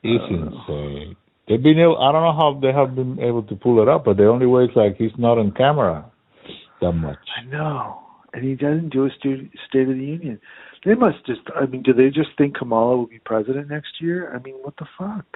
It's 0.03 0.24
I 0.24 0.35
uh, 0.35 0.36
insane. 0.36 1.16
They've 1.48 1.62
been 1.62 1.78
able 1.78 1.98
I 1.98 2.10
don't 2.12 2.22
know 2.22 2.32
how 2.32 2.58
they 2.60 2.72
have 2.72 2.94
been 2.94 3.18
able 3.20 3.42
to 3.44 3.56
pull 3.56 3.82
it 3.82 3.88
up, 3.88 4.04
but 4.04 4.16
the 4.16 4.26
only 4.26 4.46
way 4.46 4.64
is 4.64 4.70
like 4.74 4.96
he's 4.96 5.12
not 5.18 5.38
on 5.38 5.52
camera 5.52 6.10
that 6.80 6.92
much. 6.92 7.18
I 7.40 7.44
know, 7.50 8.00
and 8.32 8.42
he 8.44 8.54
doesn't 8.54 8.90
do 8.90 9.04
a 9.06 9.10
stu- 9.18 9.48
State 9.68 9.82
of 9.88 9.96
the 9.96 10.04
Union. 10.04 10.40
They 10.84 10.94
must 10.94 11.24
just. 11.26 11.40
I 11.54 11.66
mean, 11.66 11.82
do 11.82 11.92
they 11.92 12.08
just 12.08 12.30
think 12.38 12.56
Kamala 12.56 12.96
will 12.96 13.06
be 13.06 13.18
president 13.18 13.68
next 13.68 14.00
year? 14.00 14.34
I 14.34 14.38
mean, 14.42 14.54
what 14.62 14.74
the 14.78 14.86
fuck? 14.98 15.26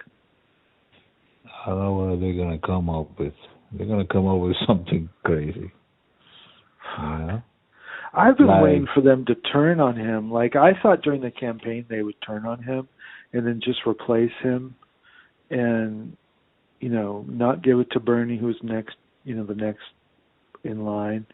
I 1.67 1.71
don't 1.71 1.79
know 1.79 1.93
what 1.93 2.21
they're 2.21 2.35
gonna 2.35 2.59
come 2.59 2.89
up 2.89 3.19
with. 3.19 3.35
They're 3.73 3.87
gonna 3.87 4.07
come 4.07 4.27
up 4.27 4.39
with 4.41 4.57
something 4.67 5.09
crazy. 5.25 5.73
Know? 6.99 7.43
I've 8.15 8.39
been 8.39 8.47
Like- 8.47 8.63
waiting 8.63 8.87
for 8.95 9.03
them 9.03 9.25
to 9.27 9.35
turn 9.35 9.79
on 9.79 9.95
him. 9.97 10.33
Like 10.33 10.57
I 10.57 10.73
thought 10.83 11.03
during 11.03 11.21
the 11.21 11.31
campaign 11.31 11.85
they 11.89 12.03
would 12.03 12.17
turn 12.27 12.47
on 12.47 12.63
him 12.63 12.89
and 13.33 13.47
then 13.47 13.61
just 13.63 13.81
replace 13.87 14.33
him 14.43 14.75
and 15.51 16.17
you 16.81 16.89
know, 16.89 17.25
not 17.29 17.63
give 17.63 17.81
it 17.81 17.91
to 17.91 18.01
Bernie 18.01 18.39
who's 18.39 18.59
next, 18.63 18.97
you 19.25 19.35
know, 19.35 19.45
the 19.45 19.55
next 19.55 19.83
in 20.63 20.85
line. 20.85 21.27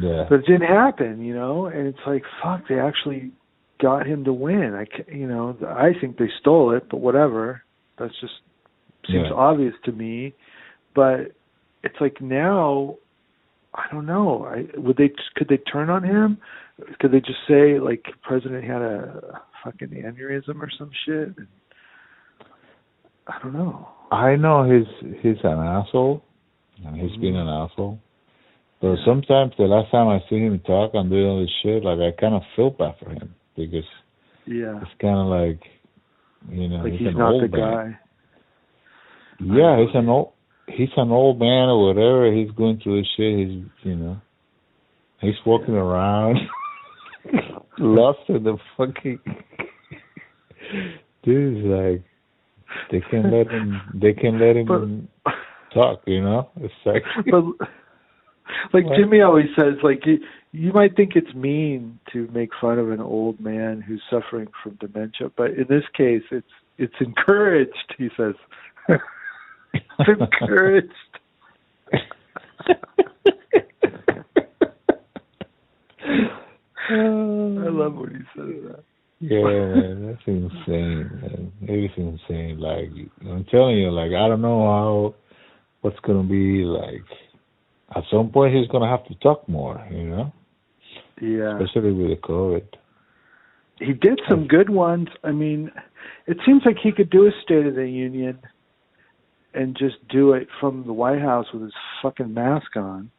Yeah. 0.00 0.26
But 0.28 0.40
it 0.40 0.46
didn't 0.46 0.68
happen, 0.68 1.24
you 1.24 1.34
know, 1.34 1.66
and 1.66 1.86
it's 1.86 1.98
like 2.06 2.22
fuck, 2.42 2.62
they 2.68 2.78
actually 2.78 3.32
got 3.80 4.06
him 4.06 4.24
to 4.24 4.32
win. 4.32 4.74
I 4.74 4.84
ca 4.84 5.04
you 5.12 5.26
know, 5.26 5.56
I 5.66 5.92
think 6.00 6.18
they 6.18 6.30
stole 6.40 6.74
it, 6.74 6.88
but 6.90 6.98
whatever. 6.98 7.62
That's 7.98 8.14
just 8.20 8.34
seems 9.06 9.26
Yeah. 9.30 9.34
obvious 9.34 9.74
to 9.84 9.92
me. 9.92 10.34
But 10.94 11.32
it's 11.82 12.00
like 12.00 12.20
now 12.20 12.96
I 13.74 13.86
don't 13.92 14.06
know. 14.06 14.46
I 14.46 14.66
would 14.78 14.96
they 14.96 15.10
could 15.34 15.48
they 15.48 15.58
turn 15.58 15.90
on 15.90 16.02
him? 16.02 16.38
Could 17.00 17.12
they 17.12 17.20
just 17.20 17.38
say 17.48 17.78
like 17.78 18.04
president 18.22 18.64
had 18.64 18.82
a 18.82 19.40
fucking 19.64 19.88
aneurysm 19.88 20.60
or 20.60 20.70
some 20.78 20.90
shit? 21.04 21.30
I 23.26 23.38
don't 23.42 23.52
know. 23.52 23.88
I 24.10 24.36
know 24.36 24.62
he's 24.64 25.16
he's 25.22 25.36
an 25.42 25.58
asshole, 25.58 26.22
and 26.84 26.96
he's 26.96 27.10
mm-hmm. 27.12 27.20
been 27.20 27.36
an 27.36 27.48
asshole. 27.48 27.98
But 28.80 28.88
Yeah. 28.88 29.04
sometimes 29.04 29.52
the 29.56 29.64
last 29.64 29.90
time 29.90 30.08
I 30.08 30.20
see 30.28 30.36
him 30.38 30.60
talk 30.60 30.92
and 30.94 31.10
do 31.10 31.26
all 31.26 31.40
this 31.40 31.50
shit, 31.62 31.82
like 31.84 31.98
I 31.98 32.12
kind 32.20 32.34
of 32.34 32.42
feel 32.54 32.70
bad 32.70 32.94
for 33.02 33.10
him 33.10 33.34
because 33.56 33.84
Yeah. 34.46 34.80
it's 34.82 34.90
kind 35.00 35.18
of 35.18 35.26
like, 35.26 35.60
you 36.50 36.68
know, 36.68 36.76
Like 36.82 36.92
he's, 36.92 37.00
he's 37.00 37.08
an 37.08 37.18
not 37.18 37.32
old 37.32 37.42
the 37.50 37.56
man. 37.56 37.60
guy. 37.60 37.98
Yeah, 39.40 39.84
he's 39.84 39.94
an 39.94 40.08
old 40.08 40.32
he's 40.68 40.92
an 40.96 41.10
old 41.10 41.38
man 41.38 41.68
or 41.68 41.88
whatever. 41.88 42.32
He's 42.32 42.50
going 42.52 42.78
through 42.82 43.00
this 43.00 43.08
shit. 43.16 43.38
He's 43.38 43.64
you 43.82 43.96
know, 43.96 44.16
he's 45.20 45.34
walking 45.44 45.74
around 45.74 46.36
lost 47.78 48.20
in 48.28 48.44
the 48.44 48.56
fucking. 48.76 49.18
Dude, 51.24 51.56
it's 51.56 51.66
like 51.66 52.04
they 52.90 53.00
can 53.10 53.30
let 53.30 53.50
him. 53.50 53.80
They 53.94 54.12
can 54.12 54.38
let 54.38 54.56
him 54.56 55.08
But 55.24 55.34
talk. 55.74 56.02
You 56.06 56.22
know, 56.22 56.50
it's 56.56 56.74
like. 56.84 57.02
but 57.30 57.44
like 58.72 58.84
What? 58.84 58.96
Jimmy 58.96 59.20
always 59.20 59.46
says, 59.56 59.74
like 59.82 60.06
you 60.06 60.18
you 60.52 60.72
might 60.72 60.96
think 60.96 61.16
it's 61.16 61.34
mean 61.34 61.98
to 62.12 62.28
make 62.32 62.50
fun 62.60 62.78
of 62.78 62.90
an 62.90 63.00
old 63.00 63.40
man 63.40 63.80
who's 63.80 64.02
suffering 64.10 64.48
from 64.62 64.78
dementia, 64.80 65.30
but 65.36 65.50
in 65.50 65.66
this 65.68 65.84
case, 65.96 66.22
it's 66.30 66.46
it's 66.78 66.94
encouraged. 67.00 67.94
He 67.98 68.08
says, 68.16 68.34
it's 69.74 70.20
encouraged. 70.20 70.92
I 76.88 77.68
love 77.68 77.94
when 77.94 78.10
he 78.10 78.40
says 78.40 78.54
that. 78.68 78.84
Yeah, 79.20 79.42
man, 79.42 80.06
that's 80.12 80.22
insane. 80.26 81.10
Man. 81.22 81.52
It 81.62 81.84
is 81.84 81.90
insane. 81.96 82.58
Like 82.58 82.90
I'm 83.22 83.44
telling 83.50 83.78
you, 83.78 83.90
like 83.90 84.10
I 84.12 84.28
don't 84.28 84.42
know 84.42 84.60
how 84.66 85.14
what's 85.80 85.98
gonna 86.00 86.22
be 86.22 86.64
like. 86.64 87.04
At 87.94 88.02
some 88.10 88.30
point, 88.30 88.54
he's 88.54 88.66
gonna 88.68 88.88
have 88.88 89.06
to 89.06 89.14
talk 89.16 89.48
more. 89.48 89.80
You 89.90 90.04
know, 90.10 90.32
Yeah. 91.20 91.56
especially 91.60 91.92
with 91.92 92.10
the 92.10 92.16
COVID. 92.16 92.64
he 93.80 93.92
did 93.92 94.20
some 94.28 94.46
good 94.48 94.68
ones. 94.70 95.08
I 95.22 95.30
mean, 95.32 95.70
it 96.26 96.38
seems 96.44 96.62
like 96.66 96.76
he 96.82 96.92
could 96.92 97.10
do 97.10 97.26
a 97.26 97.30
State 97.42 97.66
of 97.66 97.74
the 97.74 97.88
Union 97.88 98.38
and 99.54 99.76
just 99.76 99.96
do 100.08 100.32
it 100.32 100.48
from 100.60 100.84
the 100.86 100.92
White 100.92 101.20
House 101.20 101.46
with 101.52 101.62
his 101.62 101.72
fucking 102.02 102.34
mask 102.34 102.76
on. 102.76 103.10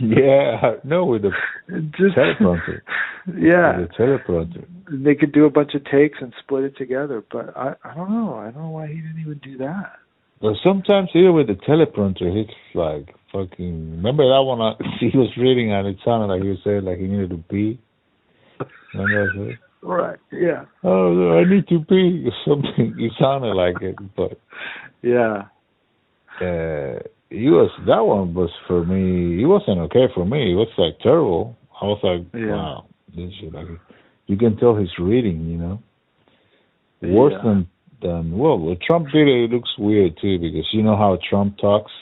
Yeah, 0.00 0.76
no, 0.82 1.04
with 1.04 1.22
the 1.22 1.30
just 1.96 2.16
teleprompter. 2.16 2.80
Yeah, 3.26 3.78
with 3.80 3.88
the 3.90 3.94
teleprompter. 4.28 4.66
they 4.90 5.14
could 5.14 5.32
do 5.32 5.46
a 5.46 5.50
bunch 5.50 5.74
of 5.74 5.82
takes 5.84 6.18
and 6.20 6.32
split 6.42 6.64
it 6.64 6.76
together. 6.76 7.22
But 7.30 7.56
I, 7.56 7.74
I 7.84 7.94
don't 7.94 8.10
know. 8.10 8.34
I 8.34 8.50
don't 8.50 8.62
know 8.64 8.70
why 8.70 8.88
he 8.88 8.94
didn't 8.96 9.20
even 9.20 9.40
do 9.42 9.56
that. 9.58 9.92
But 10.42 10.54
sometimes 10.62 11.08
even 11.14 11.32
with 11.34 11.46
the 11.46 11.54
teleprompter, 11.54 12.22
it's 12.36 12.50
like 12.74 13.14
fucking. 13.32 13.96
Remember 13.96 14.24
that 14.24 14.42
one? 14.42 14.60
I, 14.60 14.72
he 15.00 15.16
was 15.16 15.30
reading 15.38 15.72
and 15.72 15.86
it 15.86 15.96
sounded 16.04 16.26
like 16.26 16.42
he 16.42 16.48
was 16.48 16.58
saying 16.64 16.84
like 16.84 16.98
he 16.98 17.06
needed 17.06 17.30
to 17.30 17.38
pee. 17.48 17.78
Remember 18.94 19.46
that? 19.46 19.58
Right. 19.82 20.18
Yeah. 20.32 20.64
Oh, 20.82 21.38
I 21.38 21.44
need 21.48 21.66
to 21.68 21.80
pee 21.88 22.26
or 22.26 22.32
something. 22.46 22.94
It 22.98 23.12
sounded 23.20 23.54
like 23.54 23.80
it, 23.82 23.96
but 24.16 24.38
Yeah. 25.02 25.44
uh 26.40 26.98
he 27.34 27.48
was 27.50 27.70
that 27.86 28.00
one 28.06 28.34
was 28.34 28.50
for 28.66 28.84
me. 28.84 29.42
It 29.42 29.46
wasn't 29.46 29.78
okay 29.86 30.06
for 30.14 30.24
me. 30.24 30.52
It 30.52 30.54
was 30.54 30.68
like 30.78 30.98
terrible. 31.00 31.56
I 31.80 31.84
was 31.86 32.00
like, 32.02 32.22
Yeah. 32.32 32.52
wow, 32.54 32.86
this 33.14 33.32
shit. 33.40 33.52
Like, 33.52 33.66
you 34.26 34.36
can 34.36 34.56
tell 34.56 34.76
he's 34.76 34.98
reading. 34.98 35.38
You 35.50 35.58
know, 35.58 35.78
worse 37.02 37.32
Yeah. 37.36 37.42
than 37.44 37.68
than 38.00 38.38
well, 38.38 38.58
what 38.58 38.80
Trump 38.80 39.08
did. 39.12 39.26
It 39.28 39.50
looks 39.50 39.76
weird 39.78 40.16
too 40.20 40.38
because 40.38 40.66
you 40.72 40.82
know 40.82 40.96
how 40.96 41.18
Trump 41.28 41.58
talks, 41.58 41.92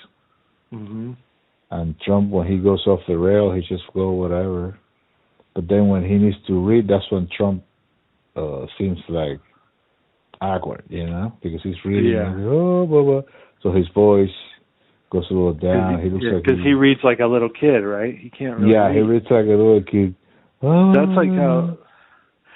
hmm 0.70 1.12
and 1.70 1.98
Trump 2.00 2.30
when 2.30 2.46
he 2.46 2.58
goes 2.58 2.86
off 2.86 3.00
the 3.08 3.16
rail, 3.16 3.50
he 3.52 3.62
just 3.62 3.84
go 3.94 4.10
whatever. 4.10 4.78
But 5.54 5.68
then 5.68 5.88
when 5.88 6.04
he 6.04 6.16
needs 6.18 6.36
to 6.46 6.54
read, 6.68 6.86
that's 6.88 7.10
when 7.10 7.28
Trump 7.36 7.62
uh 8.36 8.66
seems 8.78 8.98
like 9.08 9.40
awkward, 10.40 10.84
you 10.88 11.06
know, 11.06 11.32
because 11.42 11.62
he's 11.62 11.82
reading. 11.84 12.12
Yeah. 12.12 12.28
he's, 12.36 12.46
oh, 12.46 12.86
blah, 12.86 13.02
blah. 13.02 13.22
So 13.62 13.70
his 13.72 13.88
voice 13.94 14.36
goes 15.12 15.26
a 15.30 15.34
little 15.34 15.52
down. 15.54 16.02
he 16.02 16.08
looks 16.08 16.24
yeah, 16.26 16.32
like 16.34 16.44
because 16.44 16.58
he 16.64 16.72
reads 16.72 17.00
like 17.04 17.20
a 17.20 17.26
little 17.26 17.50
kid, 17.50 17.80
right? 17.84 18.16
He 18.18 18.30
can't 18.30 18.58
really. 18.58 18.72
yeah, 18.72 18.86
read. 18.86 18.96
he 18.96 19.02
reads 19.02 19.26
like 19.30 19.44
a 19.44 19.48
little 19.48 19.82
kid. 19.84 20.14
That's 20.62 21.16
like 21.16 21.28
how 21.30 21.78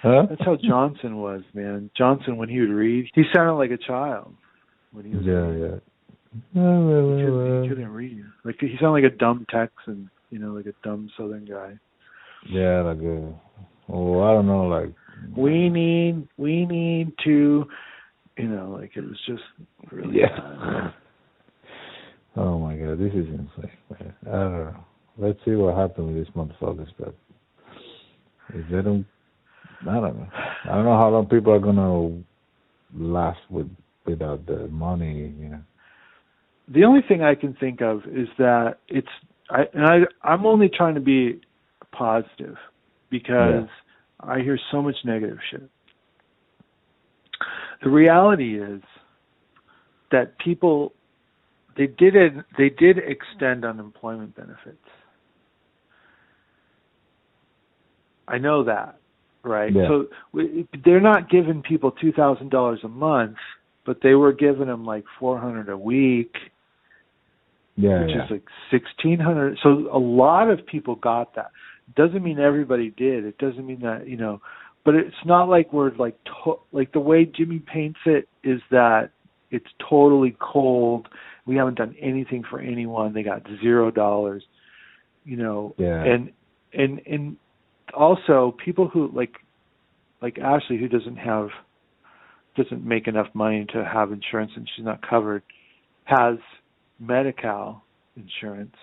Huh? 0.03 0.27
that's 0.29 0.43
how 0.45 0.57
Johnson 0.57 1.17
was, 1.19 1.43
man. 1.55 1.91
Johnson 1.97 2.37
when 2.37 2.49
he 2.49 2.61
would 2.61 2.71
read, 2.71 3.11
he 3.15 3.25
sounded 3.35 3.55
like 3.55 3.71
a 3.71 3.77
child 3.79 4.35
when 4.93 5.05
he 5.05 5.15
was 5.15 5.25
Yeah, 5.25 5.33
reading. 5.35 5.61
yeah. 5.63 5.79
He 6.53 6.61
couldn't, 7.25 7.63
he 7.63 7.69
couldn't 7.69 7.89
read. 7.93 8.25
Like 8.45 8.57
he 8.61 8.77
sounded 8.81 9.03
like 9.03 9.13
a 9.13 9.17
dumb 9.17 9.47
Texan, 9.51 10.11
you 10.31 10.39
know, 10.39 10.53
like 10.53 10.67
a 10.67 10.75
dumb 10.85 11.11
Southern 11.17 11.45
guy. 11.45 11.79
Yeah, 12.49 12.83
like 12.83 12.99
a. 13.03 13.35
Oh, 13.89 14.23
I 14.23 14.33
don't 14.33 14.47
know, 14.47 14.67
like. 14.67 14.93
We 15.37 15.69
need, 15.71 16.29
we 16.37 16.67
need 16.67 17.13
to, 17.25 17.65
you 18.37 18.49
know, 18.49 18.77
like 18.79 18.93
it 18.97 19.01
was 19.01 19.19
just 19.27 19.43
really 19.91 20.19
Yeah. 20.21 20.91
Oh 22.37 22.59
my 22.59 22.77
god, 22.77 22.99
this 22.99 23.13
is 23.13 23.27
insane. 23.27 23.71
Man. 23.91 24.15
I 24.27 24.31
don't 24.31 24.53
know. 24.53 24.85
Let's 25.19 25.39
see 25.45 25.53
what 25.53 25.77
happens 25.77 26.15
with 26.15 26.17
these 26.17 26.35
motherfuckers, 26.35 26.89
but 26.99 27.15
if 28.55 28.69
they 28.71 28.83
don't, 28.83 29.07
I 29.83 29.95
don't 29.95 30.19
know. 30.19 30.29
I 30.65 30.75
don't 30.75 30.85
know 30.85 30.97
how 30.97 31.09
long 31.09 31.27
people 31.27 31.53
are 31.53 31.59
gonna 31.59 32.23
last 32.95 33.41
with 33.51 33.71
without 34.05 34.47
the 34.47 34.69
money. 34.69 35.35
You 35.39 35.49
know. 35.49 35.61
The 36.69 36.85
only 36.85 37.01
thing 37.07 37.23
I 37.23 37.35
can 37.35 37.55
think 37.55 37.81
of 37.81 38.03
is 38.07 38.29
that 38.39 38.79
it's, 38.89 39.09
I, 39.51 39.63
and 39.73 39.87
I, 39.87 39.99
I'm 40.23 40.45
only 40.47 40.69
trying 40.69 40.95
to 40.97 41.01
be 41.01 41.41
positive 41.93 42.57
because 43.09 43.69
I 44.21 44.41
hear 44.41 44.59
so 44.73 44.83
much 44.83 44.97
negative 45.05 45.39
shit. 45.51 45.69
The 47.85 47.91
reality 47.91 48.61
is 48.61 48.83
that 50.11 50.39
people 50.39 50.93
they 51.77 51.87
did 51.87 52.17
it, 52.17 52.33
they 52.57 52.71
did 52.71 52.99
extend 52.99 53.65
unemployment 53.65 54.35
benefits. 54.35 54.79
I 58.29 58.39
know 58.39 58.65
that, 58.65 58.99
right? 59.45 59.73
Yeah. 59.73 59.89
So 59.89 60.07
we, 60.33 60.67
they're 60.85 61.01
not 61.01 61.31
giving 61.31 61.63
people 61.63 61.93
two 61.93 62.13
thousand 62.13 62.51
dollars 62.51 62.81
a 62.83 62.89
month, 62.89 63.37
but 63.85 63.99
they 64.03 64.15
were 64.15 64.33
giving 64.33 64.67
them 64.67 64.85
like 64.85 65.05
four 65.21 65.39
hundred 65.39 65.69
a 65.69 65.77
week, 65.79 66.35
Yeah, 67.77 68.03
which 68.03 68.11
yeah. 68.17 68.25
is 68.25 68.31
like 68.31 68.45
sixteen 68.71 69.21
hundred. 69.21 69.59
So 69.63 69.89
a 69.93 69.99
lot 69.99 70.51
of 70.51 70.67
people 70.67 70.97
got 70.97 71.35
that. 71.37 71.51
Doesn't 71.95 72.23
mean 72.25 72.41
everybody 72.41 72.91
did. 72.97 73.25
It 73.25 73.39
doesn't 73.39 73.65
mean 73.65 73.81
that 73.81 74.09
you 74.09 74.17
know, 74.17 74.41
but 74.85 74.95
it's 74.97 75.15
not 75.25 75.49
like 75.49 75.73
we're 75.73 75.95
like 75.95 76.17
to- 76.25 76.61
like 76.73 76.93
the 76.93 77.01
way 77.01 77.25
Jimmy 77.27 77.61
paints 77.61 78.01
it 78.07 78.29
is 78.43 78.61
that 78.73 79.11
it's 79.53 79.67
totally 79.89 80.37
cold. 80.41 81.07
We 81.47 81.57
haven't 81.57 81.77
done 81.77 81.95
anything 82.01 82.43
for 82.49 82.59
anyone. 82.61 83.15
They 83.15 83.23
got 83.23 83.43
zero 83.63 83.91
dollars. 83.91 84.45
You 85.25 85.37
know, 85.37 85.75
Yeah. 85.79 86.03
and 86.03 86.33
and 86.73 87.01
and 87.07 87.37
also 87.95 88.55
people 88.65 88.89
who 88.89 89.11
like 89.13 89.35
like 90.23 90.39
Ashley 90.39 90.79
who 90.79 90.89
doesn't 90.89 91.17
have 91.17 91.49
doesn't 92.57 92.85
make 92.85 93.07
enough 93.07 93.29
money 93.35 93.67
to 93.73 93.85
have 93.85 94.13
insurance 94.13 94.51
and 94.57 94.69
she's 94.75 94.85
not 94.85 95.07
covered 95.09 95.43
has 96.05 96.39
Medi-Cal 96.99 97.83
insurance, 98.17 98.75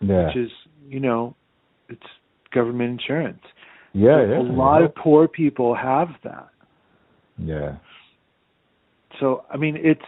yeah. 0.00 0.26
which 0.28 0.36
is 0.36 0.50
you 0.88 1.00
know 1.00 1.34
it's 1.88 2.02
government 2.54 3.00
insurance. 3.00 3.42
yeah, 3.92 4.16
But 4.16 4.30
yeah. 4.30 4.38
a 4.40 4.42
lot 4.42 4.82
of 4.82 4.94
poor 4.94 5.28
people 5.28 5.74
have 5.74 6.08
that. 6.24 6.48
Yeah. 7.38 7.76
So 9.20 9.44
I 9.52 9.56
mean 9.56 9.76
it's 9.76 10.00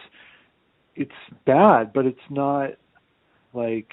it's 0.95 1.11
bad, 1.45 1.93
but 1.93 2.05
it's 2.05 2.17
not 2.29 2.71
like 3.53 3.87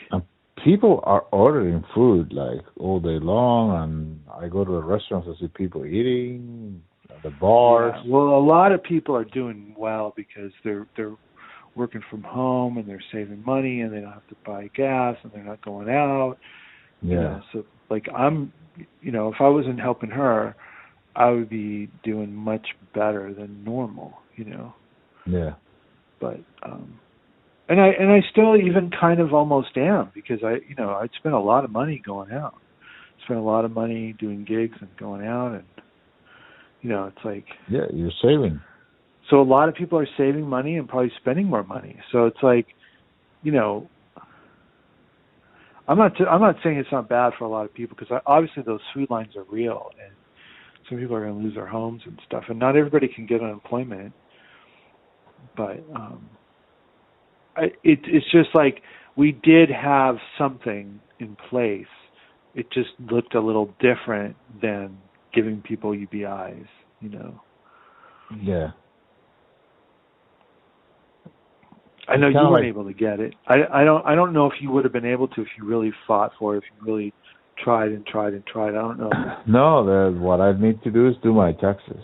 people 0.64 1.00
are 1.04 1.22
ordering 1.32 1.84
food 1.94 2.32
like 2.32 2.64
all 2.78 3.00
day 3.00 3.18
long 3.20 3.82
and 3.82 4.20
I 4.42 4.48
go 4.48 4.64
to 4.64 4.70
the 4.70 4.82
restaurants 4.82 5.26
and 5.26 5.36
see 5.40 5.48
people 5.48 5.84
eating 5.86 6.82
at 7.10 7.22
the 7.22 7.30
bars. 7.30 7.94
Yeah. 8.04 8.12
Well, 8.12 8.28
a 8.38 8.44
lot 8.44 8.72
of 8.72 8.82
people 8.82 9.16
are 9.16 9.24
doing 9.24 9.74
well 9.76 10.12
because 10.16 10.52
they're 10.64 10.86
they're 10.96 11.16
working 11.74 12.02
from 12.10 12.22
home 12.22 12.76
and 12.76 12.86
they're 12.86 13.02
saving 13.12 13.42
money 13.44 13.80
and 13.80 13.92
they 13.92 14.00
don't 14.00 14.12
have 14.12 14.26
to 14.28 14.36
buy 14.44 14.68
gas 14.76 15.16
and 15.22 15.32
they're 15.32 15.44
not 15.44 15.64
going 15.64 15.88
out. 15.88 16.36
you 17.00 17.14
Yeah. 17.14 17.20
know. 17.22 17.42
So 17.52 17.64
like 17.90 18.06
I'm, 18.14 18.52
you 19.00 19.10
know, 19.12 19.28
if 19.28 19.40
I 19.40 19.48
wasn't 19.48 19.80
helping 19.80 20.10
her, 20.10 20.54
I 21.16 21.30
would 21.30 21.48
be 21.48 21.88
doing 22.02 22.34
much 22.34 22.66
better 22.94 23.34
than 23.34 23.64
normal. 23.64 24.18
You 24.36 24.44
know, 24.46 24.74
Yeah. 25.26 25.54
But 26.22 26.38
um 26.62 26.98
and 27.68 27.80
I 27.80 27.88
and 27.88 28.10
I 28.10 28.20
still 28.30 28.56
even 28.56 28.90
kind 28.98 29.20
of 29.20 29.34
almost 29.34 29.76
am 29.76 30.10
because 30.14 30.38
I 30.44 30.52
you 30.68 30.74
know 30.78 30.90
I'd 30.90 31.10
spent 31.18 31.34
a 31.34 31.40
lot 31.40 31.64
of 31.64 31.70
money 31.70 32.00
going 32.04 32.30
out, 32.32 32.54
spent 33.24 33.38
a 33.38 33.42
lot 33.42 33.64
of 33.64 33.72
money 33.72 34.14
doing 34.18 34.44
gigs 34.44 34.78
and 34.80 34.88
going 34.96 35.26
out 35.26 35.52
and 35.52 35.64
you 36.80 36.88
know 36.88 37.06
it's 37.14 37.24
like 37.24 37.46
Yeah, 37.68 37.86
you're 37.92 38.10
saving. 38.22 38.60
so 39.28 39.40
a 39.40 39.42
lot 39.42 39.68
of 39.68 39.74
people 39.74 39.98
are 39.98 40.08
saving 40.16 40.46
money 40.46 40.76
and 40.76 40.88
probably 40.88 41.12
spending 41.20 41.46
more 41.46 41.64
money. 41.64 41.96
So 42.12 42.26
it's 42.26 42.42
like, 42.42 42.66
you 43.42 43.52
know, 43.52 43.88
I'm 45.88 45.98
not 45.98 46.12
I'm 46.28 46.40
not 46.40 46.56
saying 46.62 46.78
it's 46.78 46.92
not 46.92 47.08
bad 47.08 47.32
for 47.38 47.44
a 47.44 47.48
lot 47.48 47.64
of 47.64 47.74
people 47.74 47.96
because 47.98 48.20
obviously 48.26 48.62
those 48.62 48.80
food 48.94 49.10
lines 49.10 49.36
are 49.36 49.44
real 49.50 49.90
and 50.02 50.14
some 50.88 50.98
people 50.98 51.16
are 51.16 51.24
going 51.24 51.38
to 51.38 51.44
lose 51.44 51.54
their 51.54 51.66
homes 51.66 52.02
and 52.06 52.18
stuff, 52.26 52.44
and 52.48 52.58
not 52.58 52.76
everybody 52.76 53.08
can 53.08 53.26
get 53.26 53.40
unemployment. 53.40 54.12
But 55.56 55.84
um, 55.94 56.28
I, 57.56 57.64
it, 57.82 58.00
it's 58.04 58.30
just 58.30 58.50
like 58.54 58.82
we 59.16 59.32
did 59.32 59.70
have 59.70 60.16
something 60.38 61.00
in 61.18 61.36
place. 61.50 61.86
It 62.54 62.70
just 62.72 62.90
looked 63.10 63.34
a 63.34 63.40
little 63.40 63.74
different 63.80 64.36
than 64.60 64.98
giving 65.34 65.60
people 65.62 65.92
UBIs, 65.92 66.66
you 67.00 67.08
know. 67.08 67.40
Yeah. 68.40 68.70
I 72.08 72.16
know 72.16 72.28
you 72.28 72.34
weren't 72.34 72.52
like- 72.52 72.64
able 72.64 72.84
to 72.84 72.92
get 72.92 73.20
it. 73.20 73.34
I 73.46 73.62
I 73.72 73.84
don't 73.84 74.04
I 74.04 74.14
don't 74.14 74.32
know 74.32 74.46
if 74.46 74.54
you 74.60 74.70
would 74.70 74.84
have 74.84 74.92
been 74.92 75.06
able 75.06 75.28
to 75.28 75.40
if 75.40 75.48
you 75.56 75.64
really 75.64 75.92
fought 76.06 76.32
for 76.38 76.56
it, 76.56 76.58
if 76.58 76.64
you 76.64 76.86
really 76.86 77.14
tried 77.62 77.92
and 77.92 78.04
tried 78.04 78.32
and 78.32 78.44
tried. 78.46 78.70
I 78.70 78.82
don't 78.82 78.98
know. 78.98 79.10
No, 79.46 79.84
the, 79.84 80.18
what 80.18 80.40
I 80.40 80.52
need 80.58 80.82
to 80.82 80.90
do 80.90 81.08
is 81.08 81.14
do 81.22 81.32
my 81.32 81.52
taxes. 81.52 82.02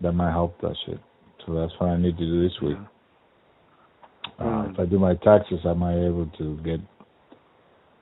That 0.00 0.12
might 0.12 0.30
help 0.32 0.60
that 0.62 0.74
shit. 0.86 1.00
So 1.46 1.54
that's 1.54 1.72
what 1.78 1.90
I 1.90 1.96
need 1.96 2.18
to 2.18 2.26
do 2.26 2.42
this 2.48 2.60
week. 2.60 2.76
Uh, 4.38 4.42
Mm. 4.44 4.72
if 4.74 4.80
I 4.80 4.84
do 4.84 4.98
my 4.98 5.14
taxes, 5.14 5.60
am 5.64 5.82
I 5.82 5.94
might 5.94 6.00
be 6.00 6.06
able 6.06 6.26
to 6.38 6.56
get 6.58 6.80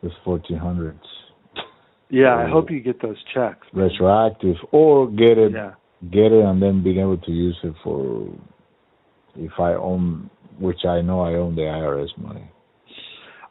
this 0.03 0.13
fourteen 0.25 0.57
hundreds 0.57 1.05
Yeah, 2.11 2.37
I 2.37 2.49
hope 2.49 2.71
you 2.71 2.81
get 2.81 3.01
those 3.01 3.23
checks. 3.25 3.67
man. 3.73 3.85
retroactive, 3.89 4.57
or 4.73 5.09
get 5.09 5.39
it, 5.39 5.53
Yeah. 5.53 5.73
get 6.11 6.33
it, 6.33 6.45
and 6.45 6.61
then 6.63 6.83
being 6.83 6.99
able 6.99 7.17
to 7.19 7.33
use 7.33 7.59
it 7.63 7.75
for 7.83 8.29
if 9.37 9.59
I 9.59 9.75
own, 9.75 10.31
which 10.59 10.85
I 10.85 11.01
know 11.01 11.21
I 11.21 11.35
own 11.35 11.55
the 11.57 11.63
IRS 11.67 12.17
money. 12.19 12.45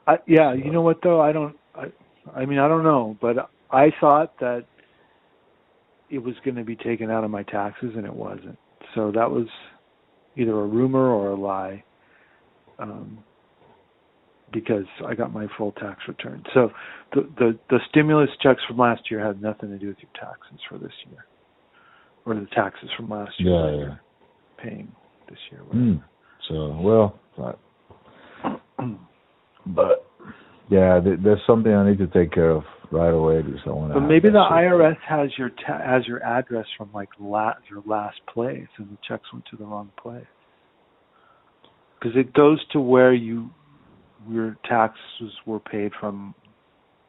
I, 0.07 0.19
yeah, 0.27 0.53
you 0.53 0.71
know 0.71 0.81
what 0.81 1.01
though? 1.01 1.21
I 1.21 1.31
don't. 1.31 1.57
I, 1.75 1.91
I 2.35 2.45
mean, 2.45 2.59
I 2.59 2.67
don't 2.67 2.83
know, 2.83 3.17
but 3.21 3.49
I 3.71 3.91
thought 3.99 4.37
that 4.39 4.65
it 6.09 6.19
was 6.19 6.35
going 6.45 6.55
to 6.55 6.63
be 6.63 6.75
taken 6.75 7.09
out 7.09 7.23
of 7.23 7.31
my 7.31 7.43
taxes, 7.43 7.95
and 7.95 8.05
it 8.05 8.13
wasn't. 8.13 8.57
So 8.93 9.11
that 9.11 9.29
was 9.29 9.47
either 10.37 10.51
a 10.51 10.65
rumor 10.65 11.09
or 11.09 11.31
a 11.31 11.35
lie, 11.35 11.83
um, 12.79 13.19
because 14.51 14.85
I 15.05 15.15
got 15.15 15.33
my 15.33 15.47
full 15.57 15.71
tax 15.73 16.01
return. 16.07 16.43
So 16.53 16.71
the 17.13 17.21
the 17.37 17.59
the 17.69 17.79
stimulus 17.89 18.29
checks 18.41 18.61
from 18.67 18.77
last 18.77 19.09
year 19.09 19.25
had 19.25 19.41
nothing 19.41 19.69
to 19.69 19.77
do 19.77 19.87
with 19.87 19.97
your 19.99 20.11
taxes 20.13 20.59
for 20.69 20.77
this 20.77 20.93
year, 21.09 21.25
or 22.25 22.35
the 22.35 22.47
taxes 22.53 22.89
from 22.95 23.09
last 23.09 23.31
year. 23.39 23.51
Yeah, 23.51 23.85
yeah. 23.87 23.95
Paying 24.63 24.91
this 25.29 25.39
year. 25.51 25.61
Mm. 25.73 26.03
So 26.49 26.79
well, 26.79 27.19
but, 27.37 27.59
but 29.65 30.05
yeah, 30.69 30.99
th- 31.03 31.19
there's 31.23 31.41
something 31.45 31.73
I 31.73 31.89
need 31.89 31.99
to 31.99 32.07
take 32.07 32.31
care 32.31 32.51
of 32.51 32.63
right 32.91 33.13
away 33.13 33.41
because 33.41 33.61
I 33.65 33.69
want 33.69 33.93
to. 33.93 33.99
But 33.99 34.07
maybe 34.07 34.29
the 34.29 34.37
IRS 34.37 34.97
has 35.07 35.29
your 35.37 35.49
ta- 35.49 35.81
has 35.83 36.07
your 36.07 36.23
address 36.23 36.65
from 36.77 36.89
like 36.93 37.09
la- 37.19 37.55
your 37.69 37.83
last 37.85 38.19
place, 38.33 38.67
and 38.77 38.89
the 38.89 38.97
checks 39.07 39.31
went 39.33 39.45
to 39.51 39.57
the 39.57 39.65
wrong 39.65 39.91
place. 40.01 40.25
Because 41.99 42.17
it 42.17 42.33
goes 42.33 42.59
to 42.71 42.79
where 42.79 43.13
you 43.13 43.49
your 44.29 44.57
taxes 44.67 45.31
were 45.45 45.59
paid 45.59 45.91
from 45.99 46.33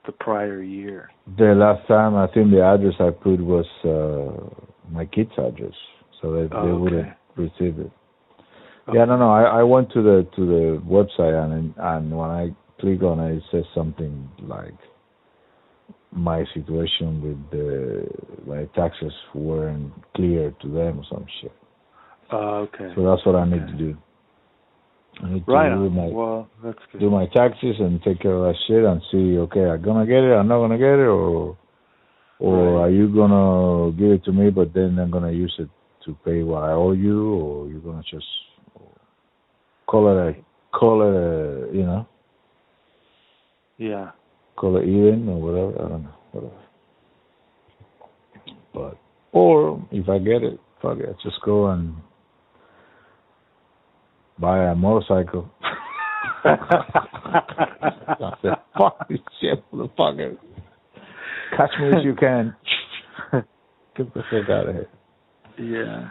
the 0.07 0.13
prior 0.13 0.63
year. 0.63 1.11
The 1.39 1.55
last 1.55 1.87
time 1.87 2.15
I 2.17 2.27
think 2.27 2.51
the 2.51 2.63
address 2.63 2.95
I 2.99 3.11
put 3.11 3.41
was 3.41 3.67
uh 3.85 4.65
my 4.91 5.05
kid's 5.07 5.33
address, 5.39 5.75
so 6.21 6.33
they 6.33 6.49
Oh, 6.55 6.67
they 6.67 6.73
wouldn't 6.73 7.09
receive 7.37 7.79
it. 7.79 7.91
Yeah, 8.93 9.07
no, 9.07 9.17
no. 9.17 9.31
I 9.31 9.61
I 9.61 9.63
went 9.63 9.91
to 9.93 10.03
the 10.03 10.27
to 10.37 10.47
the 10.47 10.83
website 10.87 11.35
and 11.35 11.75
and 11.77 12.17
when 12.17 12.31
I 12.31 12.51
click 12.85 13.03
on 13.03 13.19
it, 13.19 13.37
it 13.37 13.43
says 13.51 13.65
something 13.75 14.29
like 14.43 14.75
my 16.13 16.45
situation 16.53 17.23
with 17.23 17.51
the 17.51 18.07
my 18.47 18.65
taxes 18.77 19.13
weren't 19.35 19.91
clear 20.15 20.55
to 20.61 20.69
them 20.69 20.99
or 20.99 21.05
some 21.11 21.25
shit. 21.41 21.53
Oh, 22.31 22.69
okay. 22.69 22.93
So 22.95 23.05
that's 23.09 23.25
what 23.25 23.37
I 23.37 23.45
need 23.47 23.63
Okay. 23.63 23.73
to 23.73 23.79
do. 23.79 23.97
I 25.23 25.31
need 25.31 25.45
right 25.47 25.69
to 25.71 25.75
do 25.77 25.91
my 25.91 26.09
well, 26.09 26.49
that's 26.63 26.79
good. 26.93 27.01
do 27.01 27.09
my 27.11 27.27
taxes 27.27 27.77
and 27.79 28.03
take 28.03 28.21
care 28.21 28.35
of 28.35 28.43
that 28.43 28.59
shit 28.67 28.85
and 28.85 29.01
see 29.13 29.39
okay 29.39 29.65
i'm 29.65 29.81
gonna 29.81 30.07
get 30.07 30.25
it 30.25 30.35
i'm 30.35 30.49
not 30.49 30.59
gonna 30.59 30.77
get 30.77 30.99
it 30.99 31.07
or 31.07 31.57
or 32.41 32.57
Right. 32.75 32.83
are 32.83 32.91
you 32.91 33.15
gonna 33.15 33.93
give 33.97 34.11
it 34.11 34.25
to 34.25 34.33
me 34.33 34.51
but 34.51 34.75
then 34.75 34.99
i'm 34.99 35.13
gonna 35.13 35.31
use 35.31 35.55
it 35.61 35.69
to 36.05 36.17
pay 36.25 36.43
what 36.43 36.65
i 36.65 36.73
owe 36.73 36.91
you 36.91 37.33
or 37.35 37.69
you're 37.69 37.81
gonna 37.81 38.03
just 38.11 38.27
call 39.87 40.09
it 40.09 40.19
a 40.29 40.77
call 40.77 41.03
it 41.03 41.15
a 41.15 41.77
you 41.77 41.85
know 41.87 42.09
yeah. 43.79 44.11
call 44.57 44.77
it 44.77 44.85
even 44.85 45.29
or 45.29 45.41
whatever 45.41 45.85
i 45.85 45.89
don't 45.89 46.03
know 46.03 46.15
whatever 46.33 46.55
but 48.73 48.99
or 49.33 49.87
if 49.91 50.09
i 50.09 50.19
get 50.19 50.43
it 50.43 50.59
fuck 50.81 50.99
it 50.99 51.17
just 51.23 51.37
go 51.45 51.69
and 51.69 51.95
buy 54.39 54.71
a 54.71 54.75
motorcycle 54.75 55.51
I 56.45 58.33
said, 58.43 58.53
fuck 58.77 59.09
this 59.09 59.19
shit, 59.41 59.65
motherfucker. 59.73 60.37
Catch 61.57 61.71
me 61.81 61.89
if 61.89 62.05
you 62.05 62.15
can. 62.15 62.55
Get 63.97 64.13
the 64.13 64.23
fuck 64.31 64.51
out 64.51 64.69
of 64.69 64.75
here. 64.75 64.89
yeah. 65.59 66.11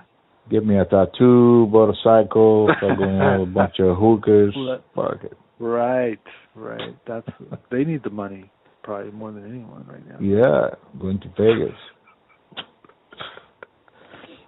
Give 0.50 0.66
me 0.66 0.78
a 0.78 0.86
tattoo, 0.86 1.68
motorcycle, 1.68 2.68
fucking 2.82 3.22
a 3.22 3.46
bunch 3.46 3.76
of 3.80 3.98
hookers. 3.98 4.56
Fuck 4.96 5.24
it. 5.24 5.38
Right. 5.64 6.20
Right. 6.56 6.96
That's 7.08 7.28
they 7.72 7.86
need 7.86 8.04
the 8.04 8.10
money 8.10 8.52
probably 8.84 9.12
more 9.12 9.32
than 9.32 9.50
anyone 9.50 9.86
right 9.88 10.06
now. 10.08 10.18
Yeah, 10.20 10.76
going 11.00 11.20
to 11.22 11.30
Vegas. 11.30 11.78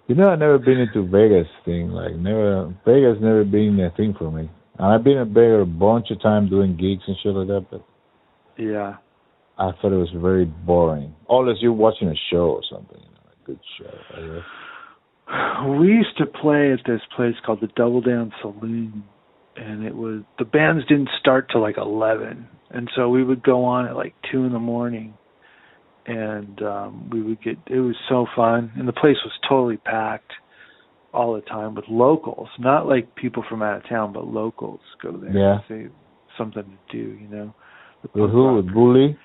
You 0.08 0.14
know, 0.14 0.28
I've 0.28 0.38
never 0.38 0.58
been 0.58 0.78
into 0.78 1.08
Vegas 1.08 1.48
thing. 1.64 1.88
Like, 1.88 2.14
never, 2.14 2.72
Vegas 2.84 3.16
never 3.20 3.44
been 3.44 3.80
a 3.80 3.90
thing 3.96 4.14
for 4.16 4.30
me. 4.30 4.50
And 4.78 4.86
I've 4.92 5.02
been 5.02 5.16
in 5.16 5.32
Vegas 5.32 5.62
a 5.62 5.64
bunch 5.64 6.10
of 6.10 6.20
times 6.20 6.50
doing 6.50 6.76
gigs 6.76 7.02
and 7.06 7.16
shit 7.22 7.32
like 7.32 7.48
that, 7.48 7.66
but 7.70 7.82
Yeah. 8.58 8.96
I 9.58 9.72
thought 9.72 9.92
it 9.92 9.96
was 9.96 10.10
very 10.14 10.44
boring. 10.44 11.14
Unless 11.30 11.56
you're 11.60 11.72
watching 11.72 12.08
a 12.08 12.14
show 12.30 12.50
or 12.50 12.60
something, 12.70 13.00
you 13.00 13.08
know, 13.08 13.30
a 13.32 13.46
good 13.46 13.58
show, 13.78 13.98
I 14.14 14.20
guess. 14.20 15.80
We 15.80 15.88
used 15.88 16.16
to 16.18 16.26
play 16.26 16.72
at 16.72 16.80
this 16.86 17.00
place 17.16 17.34
called 17.44 17.62
the 17.62 17.68
Double 17.74 18.02
Down 18.02 18.32
Saloon, 18.42 19.02
and 19.56 19.84
it 19.84 19.94
was 19.94 20.22
the 20.38 20.44
bands 20.44 20.86
didn't 20.86 21.10
start 21.20 21.48
till 21.50 21.62
like 21.62 21.78
eleven, 21.78 22.48
and 22.70 22.90
so 22.96 23.08
we 23.08 23.24
would 23.24 23.42
go 23.42 23.64
on 23.64 23.86
at 23.86 23.96
like 23.96 24.14
two 24.30 24.44
in 24.44 24.52
the 24.52 24.58
morning, 24.58 25.14
and 26.06 26.62
um 26.62 27.10
we 27.10 27.22
would 27.22 27.42
get. 27.42 27.56
It 27.66 27.80
was 27.80 27.96
so 28.08 28.26
fun, 28.34 28.72
and 28.76 28.86
the 28.86 28.92
place 28.92 29.16
was 29.24 29.32
totally 29.48 29.76
packed 29.76 30.32
all 31.12 31.34
the 31.34 31.40
time 31.40 31.74
with 31.74 31.86
locals, 31.88 32.48
not 32.58 32.86
like 32.86 33.14
people 33.14 33.42
from 33.48 33.62
out 33.62 33.78
of 33.78 33.88
town, 33.88 34.12
but 34.12 34.26
locals 34.26 34.80
go 35.02 35.16
there. 35.16 35.30
Yeah. 35.30 35.88
Something 36.36 36.64
to 36.64 36.92
do, 36.92 37.14
you 37.14 37.28
know. 37.28 37.54
The 38.02 38.26
who? 38.26 38.56
With 38.56 38.72
Bully? 38.72 39.16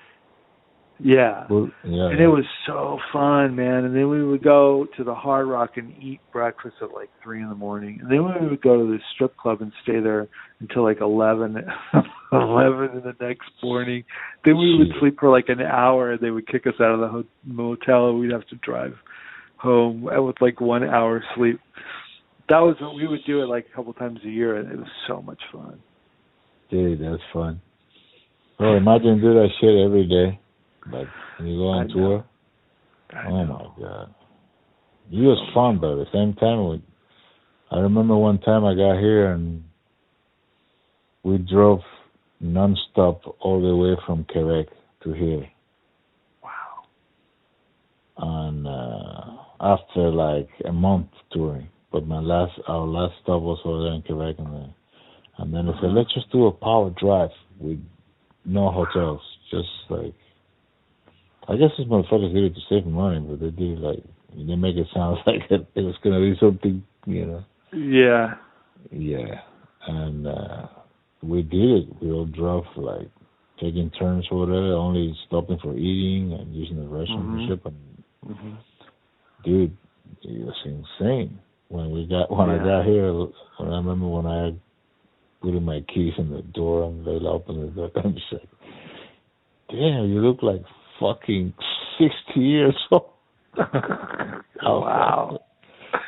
Yeah. 1.04 1.46
Yeah. 1.84 2.08
And 2.10 2.20
it 2.20 2.28
was 2.28 2.44
so 2.66 2.98
fun, 3.12 3.56
man. 3.56 3.84
And 3.84 3.94
then 3.94 4.08
we 4.08 4.24
would 4.24 4.42
go 4.42 4.86
to 4.96 5.04
the 5.04 5.14
Hard 5.14 5.48
Rock 5.48 5.76
and 5.76 5.92
eat 6.02 6.20
breakfast 6.32 6.76
at 6.80 6.92
like 6.92 7.10
three 7.22 7.42
in 7.42 7.48
the 7.48 7.54
morning. 7.54 7.98
And 8.00 8.10
then 8.10 8.24
we 8.24 8.48
would 8.48 8.62
go 8.62 8.76
to 8.76 8.84
the 8.84 8.98
strip 9.14 9.36
club 9.36 9.60
and 9.60 9.72
stay 9.82 10.00
there 10.00 10.28
until 10.60 10.84
like 10.84 11.00
eleven, 11.00 11.56
eleven 12.32 12.96
in 12.96 13.02
the 13.02 13.16
next 13.20 13.50
morning. 13.62 14.04
Then 14.44 14.58
we 14.58 14.78
would 14.78 14.88
sleep 15.00 15.18
for 15.18 15.30
like 15.30 15.48
an 15.48 15.60
hour, 15.60 16.12
and 16.12 16.20
they 16.20 16.30
would 16.30 16.46
kick 16.46 16.66
us 16.66 16.74
out 16.80 16.94
of 16.94 17.00
the 17.00 17.08
ho- 17.08 17.24
motel, 17.44 18.10
and 18.10 18.20
we'd 18.20 18.30
have 18.32 18.46
to 18.48 18.56
drive 18.56 18.94
home 19.56 20.02
with 20.02 20.36
like 20.40 20.60
one 20.60 20.84
hour 20.84 21.24
sleep. 21.36 21.58
That 22.48 22.58
was 22.58 22.76
what 22.80 22.94
we 22.94 23.08
would 23.08 23.24
do 23.26 23.42
it 23.42 23.46
like 23.46 23.66
a 23.72 23.76
couple 23.76 23.92
times 23.94 24.20
a 24.24 24.28
year, 24.28 24.56
and 24.56 24.70
it 24.70 24.76
was 24.76 24.88
so 25.08 25.22
much 25.22 25.40
fun. 25.52 25.80
Dude, 26.70 27.00
that's 27.00 27.22
fun. 27.32 27.60
Oh, 28.58 28.76
imagine 28.76 29.20
do 29.20 29.34
that 29.34 29.48
shit 29.60 29.84
every 29.84 30.06
day. 30.06 30.38
Like 30.90 31.08
when 31.38 31.48
you 31.48 31.58
go 31.58 31.68
on 31.68 31.90
I 31.90 31.92
tour. 31.92 32.24
Oh 33.14 33.44
know. 33.44 33.74
my 33.76 33.82
god. 33.82 34.14
It 35.10 35.16
was 35.16 35.50
fun, 35.52 35.78
but 35.78 35.92
at 35.92 36.06
the 36.06 36.12
same 36.12 36.34
time, 36.34 36.68
we, 36.70 36.82
I 37.70 37.80
remember 37.80 38.16
one 38.16 38.38
time 38.38 38.64
I 38.64 38.74
got 38.74 38.98
here 38.98 39.32
and 39.32 39.64
we 41.22 41.38
drove 41.38 41.80
nonstop 42.42 43.20
all 43.40 43.60
the 43.60 43.76
way 43.76 43.96
from 44.06 44.24
Quebec 44.24 44.72
to 45.04 45.12
here. 45.12 45.48
Wow. 46.42 46.84
And 48.16 48.66
uh, 48.66 49.42
after 49.60 50.10
like 50.10 50.48
a 50.64 50.72
month 50.72 51.08
touring, 51.32 51.68
but 51.92 52.06
my 52.06 52.20
last 52.20 52.52
our 52.66 52.86
last 52.86 53.14
stop 53.22 53.42
was 53.42 53.60
over 53.64 53.84
there 53.84 53.94
in 53.94 54.02
Quebec, 54.02 54.36
and 54.38 54.54
then 54.54 54.74
and 55.38 55.54
then 55.54 55.66
they 55.66 55.72
said 55.80 55.92
let's 55.92 56.12
just 56.14 56.30
do 56.32 56.46
a 56.46 56.52
power 56.52 56.90
drive 56.98 57.30
with 57.60 57.78
no 58.44 58.70
hotels, 58.70 59.20
just 59.50 59.68
like 59.88 60.14
I 61.48 61.56
guess 61.56 61.70
these 61.76 61.86
motherfuckers 61.88 62.32
did 62.32 62.44
it 62.44 62.54
to 62.54 62.60
save 62.68 62.86
money, 62.86 63.20
but 63.20 63.40
they 63.40 63.50
did 63.50 63.78
it 63.78 63.80
like 63.80 64.02
they 64.34 64.56
make 64.56 64.76
it 64.76 64.86
sound 64.94 65.18
like 65.26 65.42
it, 65.50 65.66
it 65.74 65.82
was 65.82 65.96
gonna 66.02 66.20
be 66.20 66.36
something, 66.40 66.82
you 67.06 67.26
know. 67.26 67.44
Yeah. 67.72 68.34
Yeah, 68.90 69.40
and 69.86 70.26
uh 70.26 70.66
we 71.22 71.42
did 71.42 71.70
it. 71.82 72.02
We 72.02 72.10
all 72.10 72.26
drove 72.26 72.64
like 72.76 73.08
taking 73.60 73.90
turns 73.90 74.26
or 74.30 74.40
whatever, 74.40 74.72
only 74.74 75.16
stopping 75.26 75.58
for 75.62 75.74
eating 75.76 76.32
and 76.32 76.54
using 76.54 76.76
the 76.76 76.90
restroom 76.90 77.26
Mhm. 77.26 77.38
and 77.38 77.48
shit. 77.48 77.64
And 77.64 78.04
hmm 78.26 78.54
dude, 79.44 79.76
it 80.22 80.46
was 80.46 80.54
insane. 80.64 81.38
When 81.68 81.90
we 81.90 82.06
got 82.06 82.30
when 82.30 82.50
I 82.50 82.58
got 82.58 82.84
here, 82.84 83.12
when 83.12 83.32
I 83.60 83.76
remember 83.76 84.08
when 84.08 84.26
I 84.26 84.54
put 85.40 85.54
in 85.54 85.64
my 85.64 85.80
keys 85.92 86.12
in 86.18 86.30
the 86.30 86.42
door 86.42 86.84
and 86.84 87.04
they 87.04 87.24
opened 87.26 87.62
the 87.62 87.70
door, 87.70 87.90
I'm 88.04 88.16
damn, 89.70 90.08
you 90.10 90.20
look 90.20 90.42
like 90.42 90.62
fucking 91.02 91.52
sixty 91.98 92.40
years 92.40 92.76
old. 92.90 93.06
Oh, 94.64 94.78
wow. 94.80 95.40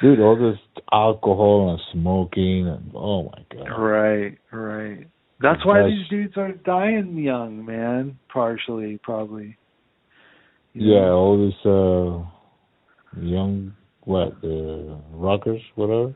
dude, 0.00 0.20
all 0.20 0.36
this 0.36 0.58
alcohol 0.92 1.70
and 1.70 1.80
smoking 2.00 2.68
and 2.68 2.92
oh 2.94 3.24
my 3.24 3.44
god. 3.52 3.68
Right, 3.76 4.38
right. 4.52 5.08
That's 5.40 5.66
why 5.66 5.82
these 5.88 6.08
dudes 6.08 6.34
are 6.36 6.52
dying 6.52 7.18
young, 7.18 7.64
man. 7.66 8.16
Partially, 8.32 9.00
probably. 9.02 9.56
You 10.72 10.94
Yeah, 10.94 11.00
know? 11.06 11.16
all 11.16 11.36
these 11.44 11.66
uh 11.66 13.20
young 13.26 13.74
what, 14.04 14.40
the 14.40 15.00
rockers, 15.12 15.62
whatever. 15.74 16.14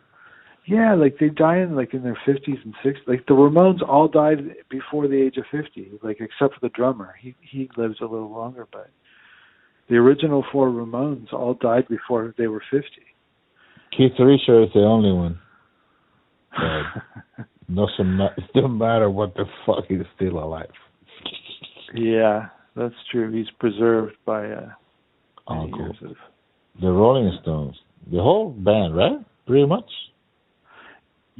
Yeah, 0.68 0.94
like 0.94 1.16
they 1.18 1.30
die 1.30 1.60
in 1.60 1.74
like 1.74 1.94
in 1.94 2.02
their 2.02 2.18
fifties 2.26 2.58
and 2.62 2.74
sixties. 2.84 3.08
Like 3.08 3.24
the 3.26 3.32
Ramones 3.32 3.80
all 3.80 4.06
died 4.06 4.54
before 4.68 5.08
the 5.08 5.16
age 5.16 5.38
of 5.38 5.44
fifty, 5.50 5.90
like 6.02 6.18
except 6.20 6.54
for 6.54 6.60
the 6.60 6.68
drummer. 6.68 7.14
He 7.18 7.34
he 7.40 7.70
lives 7.78 7.96
a 8.02 8.04
little 8.04 8.30
longer, 8.30 8.68
but 8.70 8.90
the 9.88 9.96
original 9.96 10.44
four 10.52 10.68
Ramones 10.68 11.32
all 11.32 11.54
died 11.54 11.88
before 11.88 12.34
they 12.36 12.48
were 12.48 12.62
fifty. 12.70 13.06
Keith 13.96 14.12
Richards 14.18 14.68
is 14.68 14.74
the 14.74 14.80
only 14.80 15.10
one. 15.10 15.38
Doesn't 17.74 18.20
it 18.36 18.52
doesn't 18.54 18.76
matter 18.76 19.08
what 19.08 19.34
the 19.36 19.46
fuck 19.64 19.84
he's 19.88 20.00
still 20.16 20.38
alive. 20.38 20.68
yeah, 21.94 22.48
that's 22.76 22.94
true. 23.10 23.32
He's 23.32 23.50
preserved 23.58 24.16
by 24.26 24.50
uh 24.50 24.68
Uncle. 25.46 25.80
years 25.80 25.96
of 26.02 26.16
The 26.82 26.88
Rolling 26.88 27.38
Stones. 27.40 27.76
The 28.12 28.18
whole 28.18 28.50
band, 28.50 28.94
right? 28.94 29.18
Pretty 29.46 29.64
much. 29.64 29.90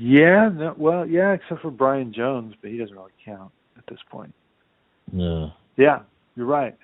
Yeah, 0.00 0.48
no, 0.54 0.74
well, 0.78 1.04
yeah, 1.04 1.32
except 1.32 1.60
for 1.60 1.72
Brian 1.72 2.12
Jones, 2.12 2.54
but 2.62 2.70
he 2.70 2.78
doesn't 2.78 2.94
really 2.94 3.10
count 3.24 3.50
at 3.76 3.82
this 3.88 3.98
point. 4.08 4.32
Yeah. 5.12 5.48
Yeah, 5.76 6.02
you're 6.36 6.46
right. 6.46 6.76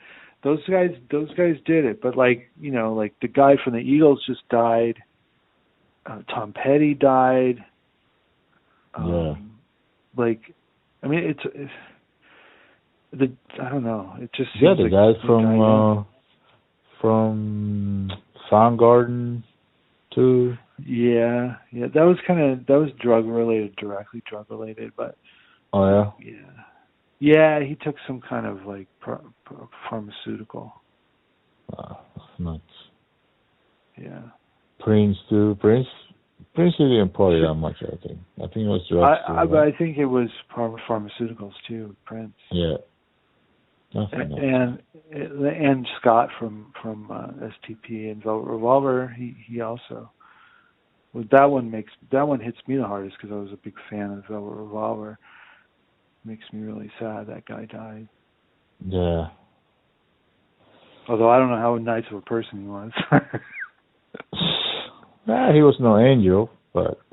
Those 0.42 0.58
guys, 0.68 0.90
those 1.12 1.32
guys 1.34 1.54
did 1.64 1.84
it, 1.84 2.02
but 2.02 2.16
like 2.16 2.50
you 2.60 2.72
know, 2.72 2.92
like 2.92 3.14
the 3.22 3.28
guy 3.28 3.54
from 3.62 3.74
the 3.74 3.78
Eagles 3.78 4.20
just 4.26 4.46
died. 4.48 4.96
Uh, 6.04 6.22
Tom 6.28 6.52
Petty 6.52 6.94
died. 6.94 7.64
Um, 8.94 9.12
Yeah. 9.12 9.34
Like, 10.16 10.54
I 11.02 11.06
mean, 11.06 11.20
it's, 11.20 11.40
it's 11.54 11.72
the 13.12 13.32
I 13.62 13.68
don't 13.68 13.84
know. 13.84 14.14
It 14.18 14.30
just 14.34 14.52
seems 14.54 14.62
Yeah, 14.64 14.74
the 14.74 14.82
like 14.82 14.92
guys 14.92 15.24
from 15.24 15.60
uh 15.60 16.02
from 17.00 18.10
Soundgarden 18.50 19.44
too. 20.12 20.56
Yeah, 20.78 21.56
yeah, 21.70 21.86
that 21.94 22.02
was 22.02 22.16
kind 22.26 22.40
of 22.40 22.66
that 22.66 22.74
was 22.74 22.90
drug 23.00 23.26
related, 23.26 23.76
directly 23.76 24.22
drug 24.28 24.46
related, 24.50 24.92
but 24.96 25.16
Oh 25.74 26.12
yeah. 26.20 26.32
yeah, 27.20 27.58
Yeah, 27.60 27.66
he 27.66 27.74
took 27.74 27.96
some 28.06 28.20
kind 28.20 28.46
of 28.46 28.64
like 28.64 28.86
pro, 29.00 29.20
pharmaceutical. 29.90 30.72
Wow, 31.70 32.00
that's 32.16 32.28
nuts. 32.38 32.62
Yeah. 33.96 34.22
Prince 34.80 35.16
too. 35.28 35.56
Prince 35.60 35.86
Prince 36.54 36.74
didn't 36.78 37.12
party 37.12 37.40
that 37.40 37.54
much. 37.54 37.76
I 37.80 37.96
think. 38.06 38.18
I 38.38 38.46
think 38.46 38.56
it 38.56 38.68
was 38.68 38.86
drugs. 38.88 39.20
I, 39.28 39.42
I, 39.42 39.46
but 39.46 39.58
I 39.58 39.72
think 39.72 39.98
it 39.98 40.06
was 40.06 40.28
pharma, 40.56 40.76
pharmaceuticals 40.88 41.52
too. 41.66 41.96
Prince. 42.04 42.34
Yeah. 42.52 42.76
And, 43.94 44.32
and 44.32 44.78
and 45.46 45.88
Scott 46.00 46.28
from 46.38 46.72
from 46.82 47.10
uh, 47.10 47.28
STP 47.46 48.10
and 48.10 48.22
Velvet 48.22 48.50
Revolver, 48.50 49.14
he 49.16 49.36
he 49.46 49.60
also. 49.60 50.10
Well, 51.14 51.24
that 51.30 51.44
one 51.44 51.70
makes 51.70 51.92
that 52.10 52.26
one 52.26 52.40
hits 52.40 52.58
me 52.66 52.76
the 52.76 52.84
hardest 52.84 53.16
because 53.16 53.32
I 53.32 53.38
was 53.38 53.52
a 53.52 53.56
big 53.56 53.74
fan 53.88 54.10
of 54.10 54.24
Velvet 54.28 54.56
Revolver. 54.56 55.16
Makes 56.24 56.44
me 56.52 56.60
really 56.62 56.90
sad 56.98 57.28
that 57.28 57.46
guy 57.46 57.66
died. 57.66 58.08
Yeah. 58.84 59.28
Although 61.08 61.30
I 61.30 61.38
don't 61.38 61.50
know 61.50 61.56
how 61.56 61.76
nice 61.76 62.04
of 62.10 62.16
a 62.16 62.22
person 62.22 62.62
he 62.62 62.66
was. 62.66 62.90
nah, 65.26 65.52
he 65.52 65.62
was 65.62 65.76
no 65.78 65.98
angel, 65.98 66.50
but 66.72 66.98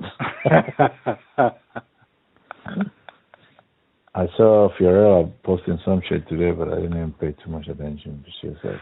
I 4.14 4.26
saw 4.36 4.68
Fiorella 4.78 5.30
posting 5.44 5.78
some 5.84 6.02
shit 6.08 6.28
today, 6.28 6.50
but 6.50 6.68
I 6.68 6.76
didn't 6.76 6.96
even 6.96 7.12
pay 7.12 7.36
too 7.44 7.50
much 7.50 7.68
attention. 7.68 8.24
To 8.24 8.30
she 8.40 8.48
was 8.48 8.56
like, 8.64 8.80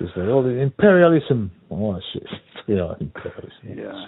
was 0.00 0.10
like, 0.16 0.28
oh, 0.28 0.42
the 0.42 0.50
imperialism. 0.50 1.50
Oh 1.70 1.98
shit, 2.12 2.26
you 2.66 2.76
know, 2.76 2.96
imperialism. 3.00 3.50
Yeah. 3.64 4.06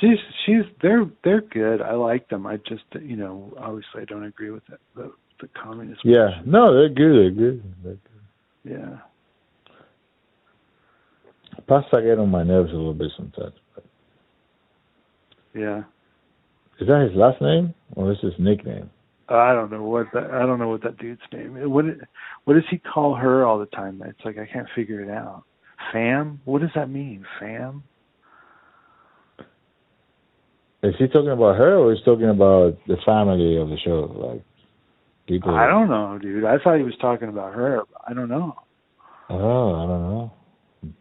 She's 0.00 0.18
she's 0.44 0.64
they're 0.82 1.06
they're 1.22 1.40
good. 1.40 1.80
I 1.80 1.94
like 1.94 2.28
them. 2.28 2.46
I 2.46 2.56
just 2.58 2.84
you 3.00 3.16
know 3.16 3.54
obviously 3.58 4.02
I 4.02 4.04
don't 4.04 4.24
agree 4.24 4.50
with 4.50 4.62
it, 4.72 4.80
the 4.94 5.12
the 5.40 5.48
communist. 5.60 6.00
Yeah, 6.04 6.42
no, 6.44 6.74
they're 6.74 6.88
good. 6.88 7.14
They're 7.14 7.30
good. 7.30 7.62
They're 7.82 7.92
good. 7.92 8.00
Yeah. 8.64 8.98
Pasta 11.66 12.02
get 12.02 12.18
on 12.18 12.30
my 12.30 12.42
nerves 12.42 12.72
a 12.72 12.76
little 12.76 12.94
bit 12.94 13.10
sometimes. 13.16 13.54
But. 13.74 13.84
Yeah. 15.54 15.82
Is 16.80 16.88
that 16.88 17.06
his 17.08 17.16
last 17.16 17.40
name 17.40 17.74
or 17.94 18.12
is 18.12 18.18
his 18.20 18.32
nickname? 18.38 18.90
Uh, 19.30 19.36
I 19.36 19.54
don't 19.54 19.70
know 19.70 19.82
what 19.82 20.06
that. 20.12 20.30
I 20.30 20.40
don't 20.40 20.58
know 20.58 20.68
what 20.68 20.82
that 20.82 20.98
dude's 20.98 21.20
name. 21.32 21.56
Is. 21.56 21.66
What 21.66 21.84
what 22.44 22.54
does 22.54 22.64
he 22.70 22.78
call 22.78 23.14
her 23.14 23.44
all 23.44 23.58
the 23.58 23.66
time? 23.66 24.02
It's 24.04 24.20
like 24.24 24.38
I 24.38 24.46
can't 24.50 24.68
figure 24.74 25.00
it 25.00 25.10
out. 25.10 25.44
Fam? 25.92 26.40
What 26.44 26.60
does 26.60 26.70
that 26.74 26.90
mean? 26.90 27.24
Fam? 27.40 27.82
Is 30.82 30.94
he 30.98 31.06
talking 31.06 31.30
about 31.30 31.56
her 31.56 31.76
or 31.76 31.92
is 31.92 32.00
he 32.00 32.04
talking 32.04 32.28
about 32.28 32.76
the 32.86 32.96
family 33.06 33.56
of 33.56 33.68
the 33.70 33.78
show? 33.82 34.32
Like 34.32 34.44
people 35.26 35.54
I 35.54 35.66
don't 35.66 35.88
know, 35.88 36.18
dude. 36.20 36.44
I 36.44 36.58
thought 36.62 36.76
he 36.76 36.82
was 36.82 36.96
talking 37.00 37.28
about 37.28 37.54
her. 37.54 37.82
I 38.06 38.12
don't 38.12 38.28
know. 38.28 38.54
Oh, 39.30 39.74
I 39.74 39.86
don't 39.86 40.02
know. 40.02 40.32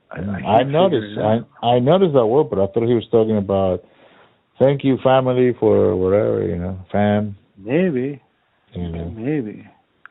I, 0.09 0.19
I, 0.19 0.59
I 0.59 0.63
noticed 0.63 1.19
I 1.19 1.65
I 1.65 1.79
noticed 1.79 2.13
that 2.13 2.25
word, 2.25 2.49
but 2.49 2.59
I 2.59 2.67
thought 2.67 2.87
he 2.87 2.93
was 2.93 3.07
talking 3.11 3.37
about 3.37 3.83
thank 4.59 4.85
you 4.85 4.97
family 5.03 5.51
for 5.59 5.95
whatever, 5.97 6.47
you 6.47 6.55
know, 6.55 6.79
fam. 6.89 7.35
Maybe. 7.63 8.21
You 8.73 8.89
know. 8.89 9.09
Maybe. 9.09 9.67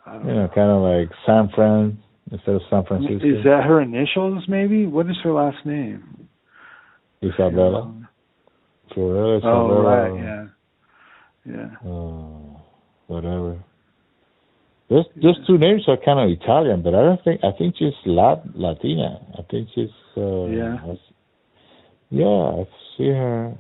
You 0.07 0.35
know, 0.35 0.49
kind 0.55 0.71
of 0.71 0.83
like 0.83 1.11
San 1.27 1.49
Fran 1.55 1.99
instead 2.31 2.55
of 2.57 2.63
San 2.71 2.85
Francisco. 2.85 3.17
Is 3.27 3.45
that 3.45 3.65
her 3.65 3.81
initials 3.81 4.45
maybe? 4.49 4.87
What 4.87 5.07
is 5.07 5.17
her 5.23 5.33
last 5.33 5.65
name? 5.65 6.29
Isabella. 7.23 7.83
Um, 7.83 8.09
Fiorella, 8.97 9.41
oh 9.45 9.69
Isabella. 9.69 9.83
right, 9.83 10.23
yeah. 11.47 11.55
Yeah. 11.55 11.89
Oh, 11.89 12.61
whatever. 13.07 13.59
Those 14.91 15.05
those 15.23 15.47
two 15.47 15.57
names 15.59 15.83
are 15.89 15.97
kind 16.05 16.19
of 16.21 16.29
Italian, 16.41 16.83
but 16.83 16.95
I 16.95 17.03
don't 17.03 17.23
think 17.25 17.41
I 17.45 17.53
think 17.57 17.77
she's 17.79 17.95
Lat 18.05 18.43
Latina. 18.55 19.21
I 19.39 19.43
think 19.51 19.69
she's 19.75 19.89
uh 20.17 20.47
Yeah. 20.47 20.77
I- 20.85 20.99
yeah, 22.11 22.27
I 22.27 22.65
see 22.97 23.09
her 23.09 23.55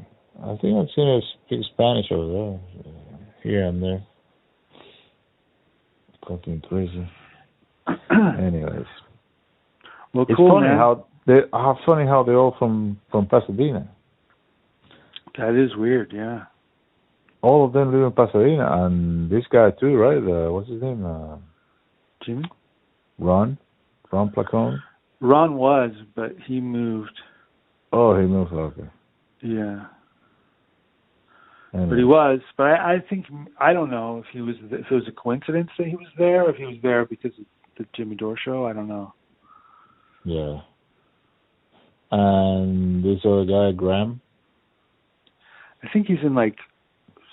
I 0.45 0.57
think 0.57 0.77
I've 0.77 0.91
seen 0.95 1.07
her 1.07 1.21
speak 1.47 1.65
Spanish 1.73 2.07
over 2.11 2.33
there. 2.33 2.61
Here 3.43 3.67
and 3.67 3.83
there. 3.83 4.03
Fucking 6.29 6.63
crazy. 6.69 7.09
Anyways. 8.11 8.87
well, 10.15 10.27
It's 10.29 10.37
cool, 10.37 10.51
funny 10.51 10.69
man. 10.69 10.79
how 10.79 11.07
they 11.27 11.41
how 11.53 11.79
funny 11.85 12.07
how 12.07 12.23
they're 12.23 12.37
all 12.39 12.55
from 12.59 13.01
from 13.11 13.27
Pasadena. 13.27 13.89
that 15.37 15.55
is 15.61 15.77
weird. 15.77 16.13
Yeah. 16.15 16.45
All 17.43 17.65
of 17.67 17.73
them 17.73 17.93
live 17.93 18.05
in 18.07 18.13
Pasadena, 18.13 18.85
and 18.85 19.29
this 19.29 19.45
guy 19.51 19.73
too, 19.73 19.97
right? 19.97 20.19
Uh, 20.19 20.53
what's 20.53 20.69
his 20.69 20.81
name? 20.81 21.05
Uh, 21.05 21.37
Jimmy. 22.25 22.45
Ron, 23.19 23.59
Ron 24.13 24.31
Placone. 24.31 24.79
Ron 25.21 25.55
was, 25.57 25.91
but 26.15 26.37
he 26.47 26.61
moved. 26.61 27.19
Oh, 27.93 28.19
he 28.19 28.27
moved. 28.27 28.53
Okay. 28.53 28.89
Yeah. 29.43 29.87
But 31.73 31.97
he 31.97 32.05
was. 32.05 32.41
But 32.57 32.65
I, 32.65 32.95
I 32.95 32.99
think 33.09 33.27
I 33.59 33.73
don't 33.73 33.91
know 33.91 34.19
if 34.19 34.27
he 34.31 34.43
was 34.43 34.57
if 34.65 34.87
it 34.91 34.95
was 34.95 35.09
a 35.09 35.13
coincidence 35.13 35.71
that 35.79 35.87
he 35.87 35.97
was 35.97 36.09
there, 36.19 36.45
or 36.45 36.51
if 36.51 36.57
he 36.57 36.67
was 36.67 36.77
there 36.83 37.07
because 37.07 37.33
of 37.39 37.47
the 37.79 37.87
Jimmy 37.97 38.15
Dore 38.15 38.37
show. 38.37 38.67
I 38.67 38.75
don't 38.75 38.89
know. 38.89 39.15
Yeah. 40.25 40.61
And 42.11 43.03
this 43.03 43.21
other 43.25 43.47
guy, 43.47 43.73
Graham. 43.73 44.21
I 45.83 45.89
think 45.93 46.07
he's 46.07 46.19
in 46.23 46.35
like 46.35 46.57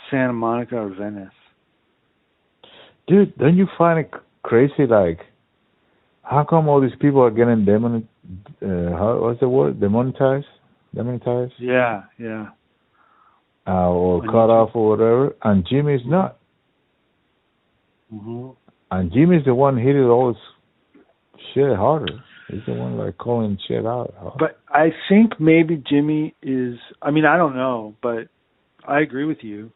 Santa 0.09 0.33
Monica 0.33 0.77
or 0.77 0.89
Venice. 0.89 1.33
Dude, 3.07 3.37
don't 3.37 3.57
you 3.57 3.67
find 3.77 3.99
it 3.99 4.11
crazy? 4.43 4.85
Like, 4.87 5.19
how 6.23 6.45
come 6.45 6.69
all 6.69 6.79
these 6.79 6.91
people 7.01 7.21
are 7.21 7.31
getting 7.31 7.65
demon? 7.65 8.07
Uh, 8.61 8.95
how 8.97 9.19
what's 9.21 9.41
the 9.41 9.49
word? 9.49 9.81
Demonetized? 9.81 10.45
Demonetized? 10.95 11.53
Yeah, 11.59 12.03
yeah. 12.17 12.47
Uh, 13.69 13.87
or 13.89 14.21
cut 14.23 14.49
off 14.49 14.71
or 14.73 14.89
whatever, 14.89 15.35
and 15.43 15.63
Jimmy's 15.69 16.01
not. 16.05 16.39
hmm 18.11 18.49
And 18.89 19.11
Jimmy's 19.11 19.45
the 19.45 19.53
one 19.53 19.77
hit 19.77 19.95
it 19.95 20.07
all 20.07 20.33
this 20.33 20.41
shit 21.53 21.77
harder. 21.77 22.23
He's 22.47 22.61
the 22.65 22.73
one 22.73 22.97
like 22.97 23.19
calling 23.19 23.59
shit 23.67 23.85
out. 23.85 24.35
But 24.39 24.59
I 24.69 24.89
think 25.07 25.39
maybe 25.39 25.83
Jimmy 25.87 26.33
is. 26.41 26.79
I 27.03 27.11
mean, 27.11 27.25
I 27.25 27.37
don't 27.37 27.55
know, 27.55 27.95
but 28.01 28.29
I 28.87 29.01
agree 29.01 29.25
with 29.25 29.43
you. 29.43 29.71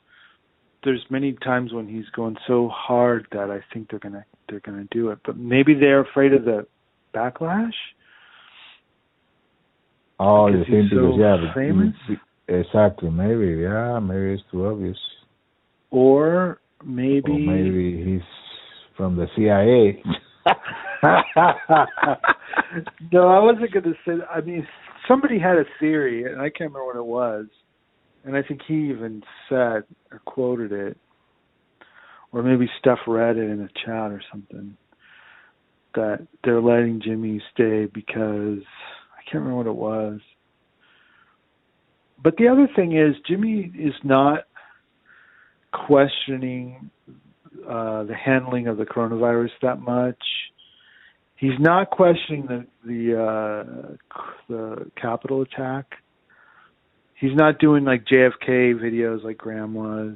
There's 0.83 1.05
many 1.11 1.33
times 1.33 1.71
when 1.71 1.87
he's 1.87 2.09
going 2.15 2.35
so 2.47 2.69
hard 2.73 3.27
that 3.31 3.51
I 3.51 3.59
think 3.71 3.91
they're 3.91 3.99
gonna 3.99 4.25
they're 4.49 4.61
gonna 4.61 4.87
do 4.89 5.11
it, 5.11 5.19
but 5.23 5.37
maybe 5.37 5.75
they're 5.75 6.01
afraid 6.01 6.33
of 6.33 6.45
the 6.45 6.65
backlash. 7.13 7.73
oh, 10.19 10.47
because 10.47 10.67
you 10.67 10.73
think 10.73 10.83
he's 10.83 10.89
because 10.89 11.15
so 11.15 11.19
yeah, 11.19 11.53
famous? 11.53 11.93
Exactly. 12.47 13.09
Maybe 13.09 13.61
yeah, 13.61 13.99
maybe 13.99 14.33
it's 14.33 14.43
too 14.51 14.65
obvious. 14.65 14.97
Or 15.91 16.59
maybe, 16.83 17.31
Or 17.31 17.39
maybe 17.39 18.03
he's 18.03 18.21
from 18.97 19.15
the 19.15 19.27
CIA. 19.35 20.01
no, 23.11 23.27
I 23.27 23.39
wasn't 23.39 23.71
going 23.71 23.83
to 23.83 23.93
say. 24.05 24.17
That. 24.17 24.27
I 24.33 24.41
mean, 24.41 24.67
somebody 25.07 25.39
had 25.39 25.57
a 25.57 25.65
theory, 25.79 26.25
and 26.31 26.41
I 26.41 26.49
can't 26.49 26.71
remember 26.71 26.85
what 26.85 26.95
it 26.95 27.05
was, 27.05 27.45
and 28.25 28.35
I 28.35 28.41
think 28.41 28.61
he 28.67 28.89
even 28.89 29.21
said 29.49 29.83
or 30.11 30.21
quoted 30.25 30.71
it, 30.71 30.97
or 32.31 32.43
maybe 32.43 32.69
Steph 32.79 32.99
read 33.07 33.37
it 33.37 33.49
in 33.49 33.61
a 33.61 33.69
chat 33.85 34.11
or 34.11 34.21
something. 34.31 34.77
That 35.95 36.27
they're 36.43 36.61
letting 36.61 37.01
Jimmy 37.03 37.39
stay 37.53 37.85
because 37.85 38.63
I 38.63 39.21
can't 39.29 39.43
remember 39.43 39.57
what 39.57 39.67
it 39.67 39.75
was. 39.75 40.19
But 42.23 42.37
the 42.37 42.47
other 42.47 42.67
thing 42.73 42.95
is, 42.97 43.15
Jimmy 43.27 43.71
is 43.77 43.93
not 44.03 44.45
questioning 45.73 46.89
uh, 47.67 48.03
the 48.03 48.15
handling 48.15 48.67
of 48.67 48.77
the 48.77 48.85
coronavirus 48.85 49.49
that 49.61 49.81
much. 49.81 50.21
He's 51.35 51.59
not 51.59 51.89
questioning 51.89 52.45
the 52.47 52.65
the 52.85 53.21
uh, 53.21 54.23
the 54.47 54.91
Capitol 54.99 55.41
attack. 55.41 55.95
He's 57.15 57.35
not 57.35 57.59
doing 57.59 57.83
like 57.83 58.05
JFK 58.05 58.75
videos 58.75 59.23
like 59.23 59.37
Graham 59.37 59.73
was. 59.73 60.15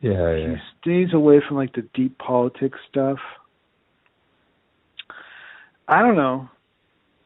yeah, 0.00 0.34
He 0.36 0.42
yeah. 0.42 0.56
stays 0.80 1.12
away 1.12 1.42
from 1.46 1.56
like 1.58 1.74
the 1.74 1.86
deep 1.94 2.16
politics 2.18 2.78
stuff. 2.88 3.18
I 5.88 6.00
don't 6.00 6.16
know. 6.16 6.48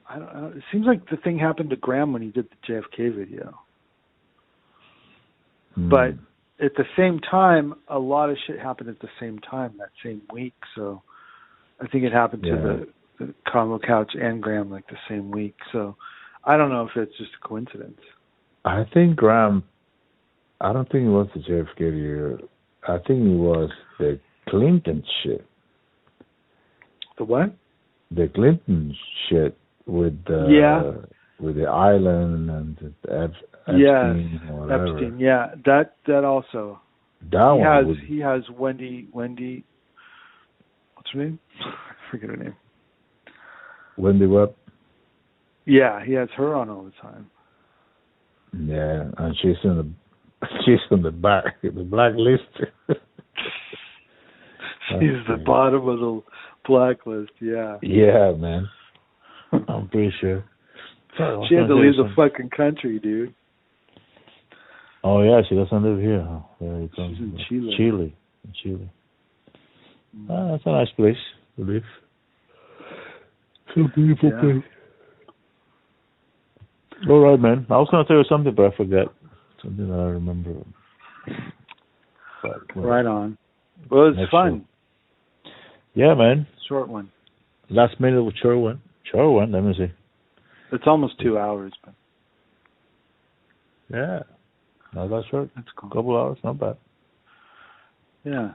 I 0.09 0.19
don't 0.19 0.35
know. 0.35 0.53
It 0.57 0.62
seems 0.73 0.87
like 0.87 1.09
the 1.11 1.16
thing 1.16 1.39
happened 1.39 1.70
to 1.70 1.77
Graham 1.77 2.12
when 2.12 2.23
he 2.23 2.28
did 2.28 2.47
the 2.51 2.73
JFK 2.73 3.16
video. 3.16 3.59
Hmm. 5.74 5.89
But 5.89 6.11
at 6.65 6.74
the 6.77 6.85
same 6.97 7.19
time, 7.19 7.74
a 7.89 7.99
lot 7.99 8.31
of 8.31 8.37
shit 8.47 8.59
happened 8.59 8.89
at 8.89 9.01
the 9.01 9.09
same 9.20 9.39
time 9.41 9.74
that 9.78 9.91
same 10.05 10.23
week. 10.33 10.55
So 10.74 11.03
I 11.81 11.87
think 11.89 12.05
it 12.05 12.12
happened 12.12 12.45
Yeah. 12.45 12.57
to 12.57 12.87
the, 13.19 13.27
the 13.27 13.35
Combo 13.51 13.78
Couch 13.78 14.12
and 14.15 14.43
Graham 14.43 14.70
like 14.70 14.87
the 14.89 14.97
same 15.09 15.31
week. 15.31 15.57
So 15.73 15.97
I 16.45 16.57
don't 16.57 16.70
know 16.70 16.85
if 16.87 16.97
it's 16.97 17.16
just 17.19 17.33
a 17.43 17.49
coincidence. 17.49 18.01
I 18.65 18.85
think 18.93 19.16
Graham 19.16 19.65
I 20.61 20.73
don't 20.73 20.91
think 20.91 21.05
it 21.05 21.11
was 21.11 21.28
the 21.35 21.41
JFK 21.41 21.81
year. 21.81 22.39
I 22.89 22.99
think 22.99 23.20
it 23.20 23.37
was 23.37 23.70
the 23.99 24.19
Clinton 24.49 25.03
shit. 25.23 25.45
The 27.19 27.24
what? 27.24 27.55
The 28.11 28.28
Clinton 28.35 28.95
shit 29.28 29.57
with 29.87 30.25
the 30.25 30.47
Yeah. 30.51 30.93
with 31.39 31.57
the 31.57 31.67
island 31.67 32.51
and 32.51 32.77
the 32.77 33.23
Ep- 33.25 33.33
Yes, 33.69 33.89
Epstein 33.91 34.41
or 34.51 34.61
whatever. 34.61 34.87
Epstein. 34.97 35.19
Yeah, 35.19 35.55
that 35.65 35.97
that 36.07 36.25
also. 36.25 36.81
That 37.33 37.55
he 37.57 37.61
one 37.61 37.61
has 37.63 37.87
would, 37.87 37.99
he 37.99 38.19
has 38.21 38.43
Wendy 38.51 39.09
Wendy. 39.13 39.65
What's 40.95 41.11
her 41.13 41.19
name? 41.21 41.39
I 41.65 42.11
forget 42.11 42.31
her 42.31 42.37
name. 42.37 42.55
Wendy 43.97 44.27
Webb. 44.27 44.55
Yeah, 45.65 46.05
he 46.05 46.13
has 46.13 46.29
her 46.37 46.55
on 46.55 46.71
all 46.71 46.85
the 46.85 46.93
time. 47.03 47.29
Yeah, 48.57 49.11
and 49.19 49.35
she's 49.43 49.57
in 49.65 49.77
the 49.77 50.47
she's 50.65 50.79
on 50.91 51.03
the 51.03 51.11
back 51.11 51.61
the 51.63 51.71
blacklist. 51.71 52.45
She's 54.89 55.19
the 55.29 55.43
bottom 55.45 55.89
of 55.89 55.99
the 55.99 56.23
blacklist. 56.65 57.33
Yeah, 57.41 57.79
Yeah, 57.83 58.33
man. 58.39 58.69
I'm 59.68 59.89
pretty 59.89 60.12
sure. 60.20 60.44
she 61.48 61.55
had 61.55 61.66
to 61.68 61.74
leave 61.74 61.97
the 61.97 62.10
fucking 62.14 62.51
country, 62.51 62.98
dude. 62.98 63.35
Oh 65.05 65.23
yeah, 65.23 65.40
she 65.48 65.55
doesn't 65.55 65.82
live 65.82 66.01
here. 66.01 66.27
Huh? 66.28 66.40
There 66.60 66.81
you 66.81 66.90
go. 66.97 67.09
She's 67.10 67.18
in 67.20 67.39
Chile. 67.48 67.74
Chile. 67.77 68.16
In 68.44 68.52
Chile. 68.62 68.90
Ah, 70.31 70.52
that's 70.52 70.62
a 70.66 70.70
nice 70.73 70.90
place 70.97 71.16
to 71.56 71.64
live. 71.64 71.85
So 73.74 73.82
beautiful 73.94 74.31
Yeah. 74.31 74.40
place. 74.40 74.64
All 77.09 77.20
right, 77.20 77.39
man. 77.39 77.66
I 77.70 77.77
was 77.77 77.89
gonna 77.90 78.05
tell 78.05 78.16
you 78.16 78.24
something, 78.24 78.55
but 78.55 78.73
I 78.73 78.77
forgot 78.77 79.12
something 79.62 79.89
that 79.89 79.94
I 79.98 80.09
remember. 80.10 80.55
But, 82.43 82.74
well, 82.74 82.86
Right 82.86 83.06
on. 83.06 83.36
Well, 83.90 84.12
it's 84.16 84.31
fun. 84.31 84.64
Yeah, 85.94 86.14
man. 86.14 86.47
Short 86.68 86.89
one. 86.89 87.10
Last 87.68 88.01
minute 88.01 88.32
short 88.43 88.59
one. 88.59 88.81
Short 89.11 89.33
one. 89.33 89.53
Let 89.53 89.62
me 89.62 89.74
see. 89.77 89.93
It's 90.73 90.85
almost 90.87 91.20
two 91.20 91.39
hours, 91.39 91.73
but 91.85 91.95
Yeah. 93.91 94.20
Not 94.95 95.09
that 95.11 95.23
short. 95.31 95.51
that's 95.55 95.69
cool. 95.77 95.91
Couple 95.91 96.16
hours. 96.16 96.39
Not 96.43 96.59
bad. 96.59 96.77
Yeah. 98.24 98.53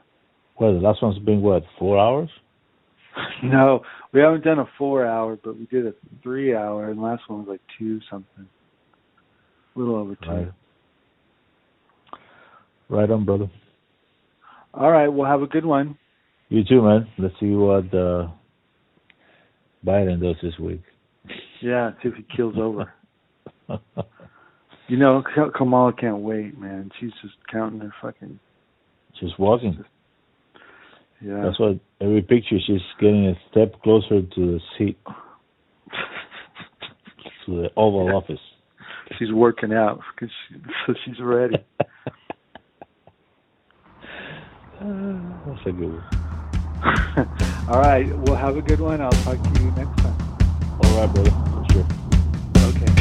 Well, 0.59 0.73
the 0.73 0.79
last 0.79 1.01
one's 1.01 1.19
been 1.19 1.41
what? 1.41 1.63
Four 1.79 1.97
hours. 1.99 2.29
No, 3.43 3.81
we 4.13 4.21
haven't 4.21 4.43
done 4.45 4.59
a 4.59 4.65
four 4.77 5.05
hour, 5.05 5.37
but 5.43 5.57
we 5.57 5.65
did 5.65 5.85
a 5.85 5.93
three 6.23 6.55
hour, 6.55 6.89
and 6.89 7.01
last 7.01 7.23
one 7.27 7.39
was 7.39 7.47
like 7.49 7.59
two 7.77 7.99
something. 8.09 8.47
A 9.75 9.79
little 9.79 9.95
over 9.95 10.15
two. 10.15 10.29
Right. 10.29 10.47
Right 12.89 13.09
on, 13.09 13.25
brother. 13.25 13.49
All 14.73 14.91
right, 14.91 15.07
well, 15.09 15.29
have 15.29 15.41
a 15.41 15.47
good 15.47 15.65
one. 15.65 15.97
You 16.49 16.63
too, 16.63 16.81
man. 16.81 17.07
Let's 17.17 17.33
see 17.39 17.49
what 17.51 17.93
uh, 17.93 18.27
Biden 19.85 20.21
does 20.21 20.35
this 20.41 20.57
week. 20.59 20.81
Yeah, 21.61 21.91
see 22.01 22.09
if 22.09 22.15
he 22.15 22.25
kills 22.35 22.55
over. 22.57 22.91
You 24.91 24.97
know, 24.97 25.23
Ka- 25.23 25.51
Kamala 25.57 25.93
can't 25.93 26.17
wait, 26.17 26.59
man. 26.59 26.91
She's 26.99 27.11
just 27.21 27.35
counting 27.49 27.79
her 27.79 27.93
fucking. 28.01 28.37
She's 29.17 29.29
walking. 29.39 29.85
Yeah. 31.21 31.43
That's 31.45 31.57
what 31.57 31.79
every 32.01 32.21
picture 32.21 32.57
she's 32.67 32.81
getting 32.99 33.27
a 33.27 33.35
step 33.49 33.81
closer 33.83 34.21
to 34.21 34.27
the 34.35 34.59
seat, 34.77 34.97
to 37.45 37.55
the 37.55 37.69
Oval 37.77 38.13
Office. 38.13 38.41
She's 39.17 39.31
working 39.31 39.71
out 39.71 40.01
because 40.13 40.29
she, 40.49 40.55
so 40.85 40.93
she's 41.05 41.21
ready. 41.21 41.55
That's 44.81 45.67
a 45.67 45.71
good 45.71 45.93
one. 45.93 46.30
All 47.67 47.79
right. 47.79 48.07
Well, 48.19 48.35
have 48.35 48.57
a 48.57 48.61
good 48.61 48.79
one. 48.79 49.01
I'll 49.01 49.11
talk 49.11 49.41
to 49.41 49.61
you 49.61 49.71
next 49.71 49.95
time. 50.01 50.17
All 50.83 50.97
right, 50.97 51.13
brother. 51.13 51.29
For 51.29 51.65
sure. 51.73 51.85
Okay. 52.69 52.91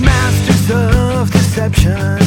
Masters 0.00 0.70
of 0.70 1.30
deception. 1.30 2.23